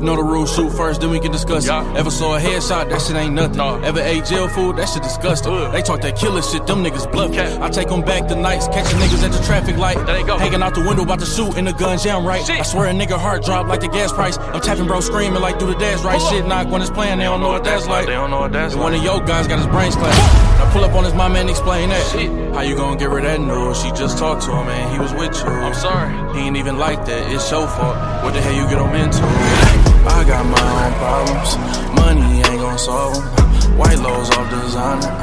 Know 0.04 0.16
the 0.16 0.24
rules. 0.24 0.54
Shoot 0.56 0.72
first, 0.72 1.02
then 1.02 1.10
we 1.10 1.20
can 1.20 1.32
discuss 1.32 1.66
it. 1.66 1.72
Ever 1.72 2.12
saw 2.12 2.36
a 2.36 2.40
headshot? 2.40 2.90
That 2.90 3.02
shit 3.02 3.16
ain't 3.16 3.34
nothing. 3.34 3.60
Ever 3.84 4.00
ate 4.00 4.26
jail 4.26 4.48
food? 4.48 4.78
That 4.78 4.90
shit 4.90 5.04
disgusting. 5.04 5.72
They 5.72 5.82
talk 5.82 6.02
that 6.02 6.16
killer 6.18 6.42
shit. 6.42 6.68
Them 6.68 6.84
niggas 6.84 7.12
bluffing. 7.12 7.40
I 7.62 7.70
take 7.70 7.88
them 7.90 8.02
back 8.02 8.28
the 8.28 8.36
nights, 8.36 8.68
catching 8.68 9.00
niggas 9.00 9.24
at 9.24 9.32
the 9.32 9.44
traffic 9.44 9.78
light. 9.78 9.98
Hanging 10.40 10.62
out 10.62 10.76
the 10.76 10.82
window, 10.82 11.04
about 11.04 11.20
to 11.20 11.26
shoot, 11.26 11.58
and 11.58 11.68
the 11.68 11.74
gun 11.74 11.98
jam 11.98 12.26
right. 12.26 12.48
I 12.50 12.64
swear 12.64 12.90
a 12.90 12.94
nigga 12.94 13.18
heart 13.18 13.44
drop 13.44 13.68
like 13.68 13.82
the 13.82 13.88
gas 13.88 14.12
price. 14.12 14.38
I'm 14.38 14.62
tapping 14.62 14.88
bro, 14.88 15.00
screaming 15.00 15.42
like 15.42 15.60
do 15.60 15.66
the 15.66 15.76
dash 15.76 16.04
right. 16.04 16.22
Shit 16.22 16.46
knock 16.46 16.70
when 16.70 16.82
it's 16.82 16.92
playing. 16.92 17.20
They 17.20 17.26
don't 17.26 17.42
know 17.42 17.50
what 17.50 17.64
that's 17.64 17.88
like. 17.88 18.06
They 18.06 18.14
don't 18.14 18.32
know 18.32 18.42
what 18.42 18.52
that's 18.52 18.76
like. 18.76 18.84
One 18.84 18.94
of 18.94 19.04
your 19.04 19.20
guys 19.22 19.48
got 19.48 19.60
his 19.60 19.68
brains 19.68 19.96
clashed. 19.96 20.20
I 20.62 20.70
pull 20.72 20.84
up 20.84 20.94
on 20.94 21.04
his 21.04 21.14
mama 21.14 21.40
and 21.40 21.50
explain 21.50 21.90
that. 21.90 22.12
Shit. 22.12 22.30
How 22.54 22.62
you 22.62 22.76
gonna 22.76 22.98
get 22.98 23.10
rid 23.10 23.26
of 23.26 23.32
that 23.32 23.40
news? 23.40 23.82
She 23.82 23.90
just 23.92 24.18
talked 24.18 24.44
to 24.44 24.52
him 24.52 24.68
and 24.68 24.94
he 24.94 25.00
was 25.00 25.14
with 25.14 25.36
you. 25.36 25.50
I'm 25.50 25.74
sorry. 25.74 26.12
He 26.36 26.48
ain't 26.48 26.58
even 26.58 26.78
like 26.78 27.06
that. 27.06 27.32
It's 27.32 27.50
your 27.52 27.68
fault. 27.68 27.98
What 28.24 28.34
the 28.34 28.42
hell 28.42 28.54
you 28.54 28.68
get 28.70 28.80
him 28.80 28.96
into? 28.96 29.73
I 30.06 30.24
got 30.28 30.46
my 30.46 30.68
own 30.84 30.94
problems. 31.00 31.58
Money 31.96 32.42
ain't 32.48 32.62
gon' 32.62 32.78
solve 32.78 33.16
them. 33.16 33.78
White 33.78 34.00
lows 34.00 34.30
off 34.32 34.50
designer. 34.50 35.14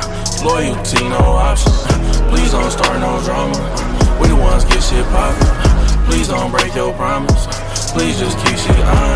Loyalty, 0.44 1.08
no 1.08 1.18
option. 1.36 1.72
Please 2.30 2.52
don't 2.52 2.70
start 2.70 2.98
no 3.00 3.20
drama. 3.24 3.58
We 4.20 4.28
the 4.28 4.36
ones 4.36 4.64
get 4.64 4.82
shit 4.82 5.04
poppin'. 5.06 6.06
Please 6.06 6.28
don't 6.28 6.50
break 6.50 6.74
your 6.74 6.92
promise. 6.94 7.46
Please 7.92 8.18
just 8.18 8.36
keep 8.38 8.56
shit 8.56 8.84
honest. 8.84 9.09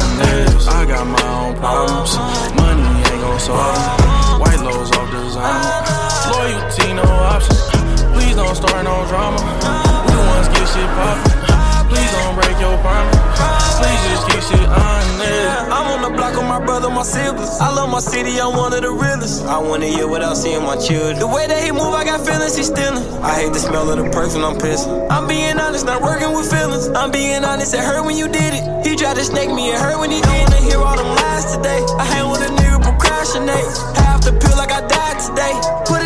Siblings. 17.05 17.61
I 17.61 17.73
love 17.75 17.91
my 17.91 18.01
city, 18.01 18.41
I'm 18.41 18.57
one 18.57 18.73
of 18.73 18.83
the 18.83 18.91
realest. 18.91 19.45
I 19.45 19.59
want 19.59 19.83
a 19.83 19.89
year 19.91 20.09
without 20.09 20.37
seeing 20.37 20.63
my 20.63 20.77
children. 20.77 21.19
The 21.19 21.27
way 21.27 21.47
that 21.47 21.63
he 21.63 21.71
move, 21.71 21.93
I 21.93 22.05
got 22.05 22.25
feelings, 22.25 22.57
he's 22.57 22.69
stealing. 22.69 23.05
I 23.23 23.35
hate 23.35 23.53
the 23.53 23.59
smell 23.61 23.91
of 23.91 23.99
the 23.99 24.09
perfume, 24.11 24.45
I'm 24.45 24.57
pissing. 24.57 25.07
I'm 25.11 25.27
being 25.29 25.59
honest, 25.59 25.85
not 25.87 26.03
working 26.03 26.33
with 26.33 26.51
feelings. 26.51 26.89
I'm 26.89 27.11
being 27.11 27.45
honest, 27.45 27.75
it 27.75 27.81
hurt 27.81 28.05
when 28.05 28.17
you 28.17 28.29
did 28.29 28.55
it. 28.55 28.65
He 28.87 28.97
tried 28.97 29.17
to 29.17 29.25
snake 29.25 29.51
me, 29.51 29.71
it 29.71 29.81
hurt 29.81 29.99
when 29.99 30.11
he 30.11 30.21
did. 30.21 30.49
it. 30.49 30.55
I 30.55 30.61
hear 30.61 30.79
all 30.79 30.97
them 30.97 31.09
lies 31.09 31.45
today. 31.57 31.83
I 31.99 32.05
hang 32.05 32.31
with 32.31 32.43
a 32.43 32.51
nigga 32.53 32.81
procrastinate. 32.83 33.69
Half 34.01 34.25
the 34.25 34.33
pill 34.41 34.57
like 34.57 34.73
I 34.73 34.81
died 34.87 35.19
today. 35.21 35.55
Put 35.87 36.04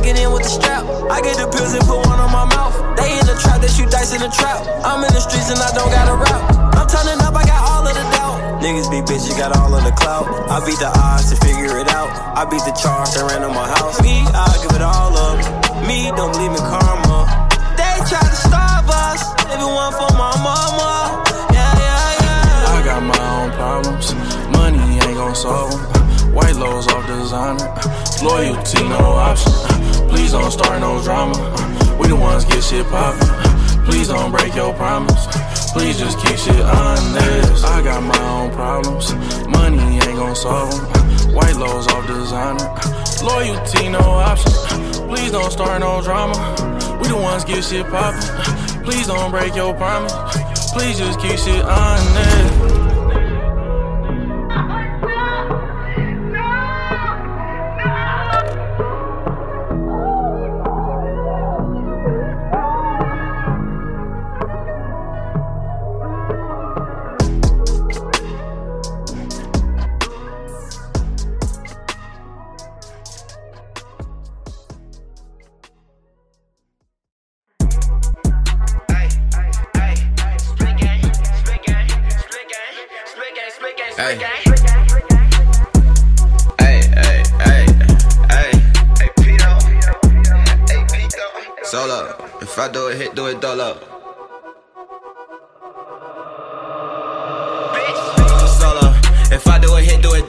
shows 0.00 0.06
get 0.06 0.22
in 0.22 0.32
with 0.32 0.42
the 0.42 0.48
strap. 0.48 0.84
I 1.10 1.20
get 1.20 1.36
the 1.36 1.46
pills 1.48 1.72
and 1.74 1.84
put 1.84 1.98
one 2.06 2.18
on 2.20 2.32
my 2.32 2.44
mouth. 2.44 2.74
They 2.96 3.18
in 3.18 3.26
the 3.26 3.36
trap, 3.40 3.60
they 3.60 3.68
shoot 3.68 3.90
dice 3.90 4.12
in 4.14 4.20
the 4.20 4.28
trap. 4.28 4.64
I'm 4.84 5.04
in 5.04 5.12
the 5.12 5.20
streets 5.20 5.50
and 5.50 5.60
I 5.60 5.70
don't 5.74 5.90
got 5.90 6.08
a 6.08 6.16
rap. 6.16 6.42
I'm 6.76 6.86
turning 6.88 7.20
up, 7.20 7.34
I 7.34 7.44
got 7.44 7.60
all 7.60 7.86
of 7.86 7.94
the 7.94 8.04
doubt. 8.16 8.62
Niggas 8.62 8.90
be 8.90 9.00
bitches, 9.04 9.36
got 9.36 9.56
all 9.56 9.74
of 9.74 9.84
the 9.84 9.92
clout. 9.92 10.26
I 10.50 10.64
beat 10.64 10.78
the 10.78 10.90
odds 10.92 11.30
to 11.30 11.36
figure 11.36 11.78
it 11.78 11.88
out. 11.88 12.10
I 12.36 12.44
beat 12.44 12.64
the 12.64 12.72
charge 12.72 13.12
that 13.14 13.24
ran 13.28 13.44
on 13.44 13.54
my 13.54 13.68
house. 13.68 14.00
Me, 14.02 14.24
I 14.24 14.52
give 14.62 14.74
it 14.76 14.82
all 14.82 15.12
up. 15.16 15.38
Me, 15.86 16.10
don't 16.16 16.32
believe 16.32 16.52
in 16.52 16.64
karma. 16.64 17.48
They 17.76 17.94
try 18.08 18.20
to 18.20 18.38
starve 18.48 18.88
us. 18.88 19.22
Everyone 19.48 19.92
for 19.92 20.10
my 20.16 20.32
mama. 20.40 21.24
Yeah, 21.52 21.72
yeah, 21.76 22.24
yeah. 22.24 22.76
I 22.76 22.78
got 22.84 23.00
my 23.02 23.22
own 23.36 23.50
problems. 23.52 24.14
Money 24.52 25.00
ain't 25.00 25.16
gon' 25.16 25.34
solve 25.34 25.72
them. 25.72 25.99
White 26.32 26.54
lows 26.56 26.86
off 26.88 27.06
designer. 27.06 27.74
Loyalty, 28.22 28.82
no 28.88 28.98
option. 28.98 29.52
Please 30.08 30.32
don't 30.32 30.50
start 30.50 30.80
no 30.80 31.02
drama. 31.02 31.34
We 31.98 32.08
the 32.08 32.16
ones 32.16 32.44
get 32.44 32.62
shit 32.62 32.86
poppin'. 32.86 33.28
Please 33.84 34.08
don't 34.08 34.30
break 34.30 34.54
your 34.54 34.72
promise. 34.74 35.26
Please 35.72 35.98
just 35.98 36.18
keep 36.18 36.36
shit 36.36 36.60
honest. 36.60 37.64
I 37.64 37.82
got 37.82 38.02
my 38.02 38.22
own 38.30 38.52
problems. 38.52 39.12
Money 39.48 39.78
ain't 39.78 40.16
gon' 40.16 40.36
solve 40.36 40.70
them. 40.70 41.34
White 41.34 41.56
lows 41.56 41.88
off 41.88 42.06
designer. 42.06 42.68
Loyalty, 43.22 43.88
no 43.88 43.98
option. 43.98 44.52
Please 45.08 45.32
don't 45.32 45.50
start 45.50 45.80
no 45.80 46.00
drama. 46.00 46.38
We 47.02 47.08
the 47.08 47.16
ones 47.16 47.44
get 47.44 47.64
shit 47.64 47.86
poppin'. 47.86 48.84
Please 48.84 49.06
don't 49.08 49.30
break 49.30 49.54
your 49.56 49.74
promise. 49.74 50.12
Please 50.72 50.98
just 50.98 51.18
keep 51.20 51.38
shit 51.38 51.64
honest. 51.64 52.59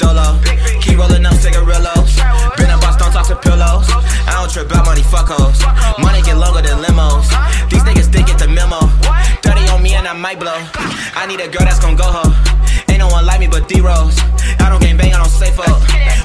Dolo. 0.01 0.41
Keep 0.81 0.97
rolling 0.97 1.25
up 1.25 1.37
cigarillos. 1.37 2.17
Been 2.57 2.73
a 2.73 2.77
boss, 2.81 2.97
don't 2.97 3.13
talk 3.13 3.27
to 3.29 3.37
pillows. 3.37 3.85
I 4.25 4.33
don't 4.33 4.49
trip 4.49 4.73
out 4.73 4.85
money, 4.85 5.03
fuck 5.05 5.29
hoes. 5.29 5.61
Money 6.01 6.21
get 6.25 6.37
longer 6.37 6.65
than 6.65 6.81
limos. 6.81 7.29
These 7.69 7.85
niggas 7.85 8.09
did 8.09 8.25
get 8.25 8.39
the 8.41 8.49
memo. 8.49 8.81
Dirty 9.45 9.69
on 9.69 9.81
me 9.83 9.93
and 9.93 10.07
I 10.07 10.13
might 10.13 10.39
blow. 10.39 10.57
I 11.13 11.25
need 11.29 11.39
a 11.39 11.47
girl 11.47 11.63
that's 11.63 11.79
gon' 11.79 11.95
go 11.95 12.09
ho. 12.09 12.25
Ain't 12.89 12.99
no 12.99 13.07
one 13.07 13.25
like 13.25 13.39
me 13.39 13.47
but 13.47 13.69
D-Rose. 13.69 14.17
I 14.59 14.69
don't 14.69 14.81
game 14.81 14.97
bang, 14.97 15.13
I 15.13 15.21
don't 15.21 15.29
safe 15.29 15.59
up. 15.59 15.79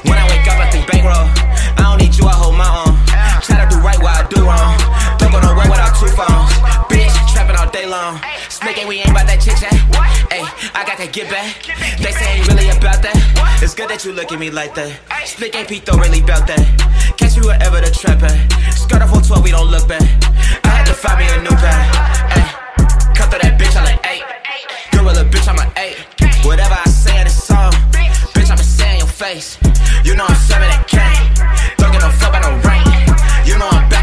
When 0.09 0.17
I 0.17 0.25
wake 0.33 0.47
up, 0.49 0.57
I 0.57 0.67
think 0.73 0.89
bankroll. 0.89 1.29
I 1.77 1.81
don't 1.85 2.01
need 2.01 2.17
you, 2.17 2.25
I 2.25 2.33
hold 2.33 2.57
my 2.57 2.67
own. 2.67 2.97
Try 3.45 3.61
to 3.61 3.69
do 3.69 3.77
right 3.79 3.99
while 4.01 4.17
I 4.17 4.25
do 4.27 4.41
wrong. 4.41 4.73
Don't 5.21 5.31
go 5.31 5.39
nowhere 5.39 5.69
without 5.69 5.93
two 5.95 6.09
phones 6.09 6.86
all 7.67 7.73
day 7.73 7.85
long. 7.85 8.19
Snake 8.49 8.79
we 8.87 8.99
ain't 8.99 9.11
about 9.11 9.27
that 9.27 9.41
chit 9.43 9.59
chat. 9.59 9.75
Hey, 10.31 10.43
I 10.71 10.87
got 10.87 10.97
that 10.97 11.11
get 11.11 11.29
back. 11.29 11.51
They 11.99 12.11
say 12.11 12.39
ain't 12.39 12.47
really 12.47 12.69
about 12.71 13.03
that. 13.03 13.17
It's 13.61 13.75
good 13.75 13.89
that 13.89 14.05
you 14.05 14.13
look 14.13 14.31
at 14.31 14.39
me 14.39 14.49
like 14.49 14.73
that. 14.75 14.95
Snake 15.25 15.55
ain't 15.55 15.85
though, 15.85 15.99
really 15.99 16.21
about 16.21 16.47
that. 16.47 16.63
Catch 17.17 17.35
me 17.37 17.43
wherever 17.47 17.81
the 17.81 17.91
trap 17.91 18.23
at. 18.23 18.37
Skirt 18.71 19.01
off 19.01 19.11
12, 19.11 19.43
we 19.43 19.51
don't 19.51 19.67
look 19.67 19.87
back. 19.87 20.03
I 20.63 20.69
had 20.79 20.87
to 20.87 20.95
find 20.95 21.19
me 21.19 21.27
a 21.27 21.37
new 21.43 21.55
bag. 21.59 21.83
Cut 23.15 23.27
through 23.31 23.43
that 23.43 23.59
bitch, 23.59 23.75
I'm 23.75 23.83
like 23.83 23.99
eight. 24.07 24.23
Gorilla 24.95 25.27
bitch, 25.27 25.47
I'm 25.51 25.59
an 25.59 25.71
eight. 25.75 25.99
Whatever 26.45 26.77
I 26.79 26.87
say 26.87 27.19
in 27.19 27.25
the 27.27 27.33
song, 27.33 27.71
bitch, 28.31 28.47
I'ma 28.47 28.63
say 28.63 28.93
in 28.95 28.99
your 29.03 29.11
face. 29.11 29.59
You 30.07 30.15
know 30.15 30.23
I'm 30.23 30.39
seven 30.47 30.69
that 30.71 30.87
cake. 30.87 31.19
Don't 31.75 31.91
get 31.91 31.99
no 31.99 32.11
fuck 32.15 32.31
by 32.31 32.39
no 32.39 32.55
rank. 32.63 32.87
You 33.43 33.59
know 33.59 33.67
I'm 33.67 33.96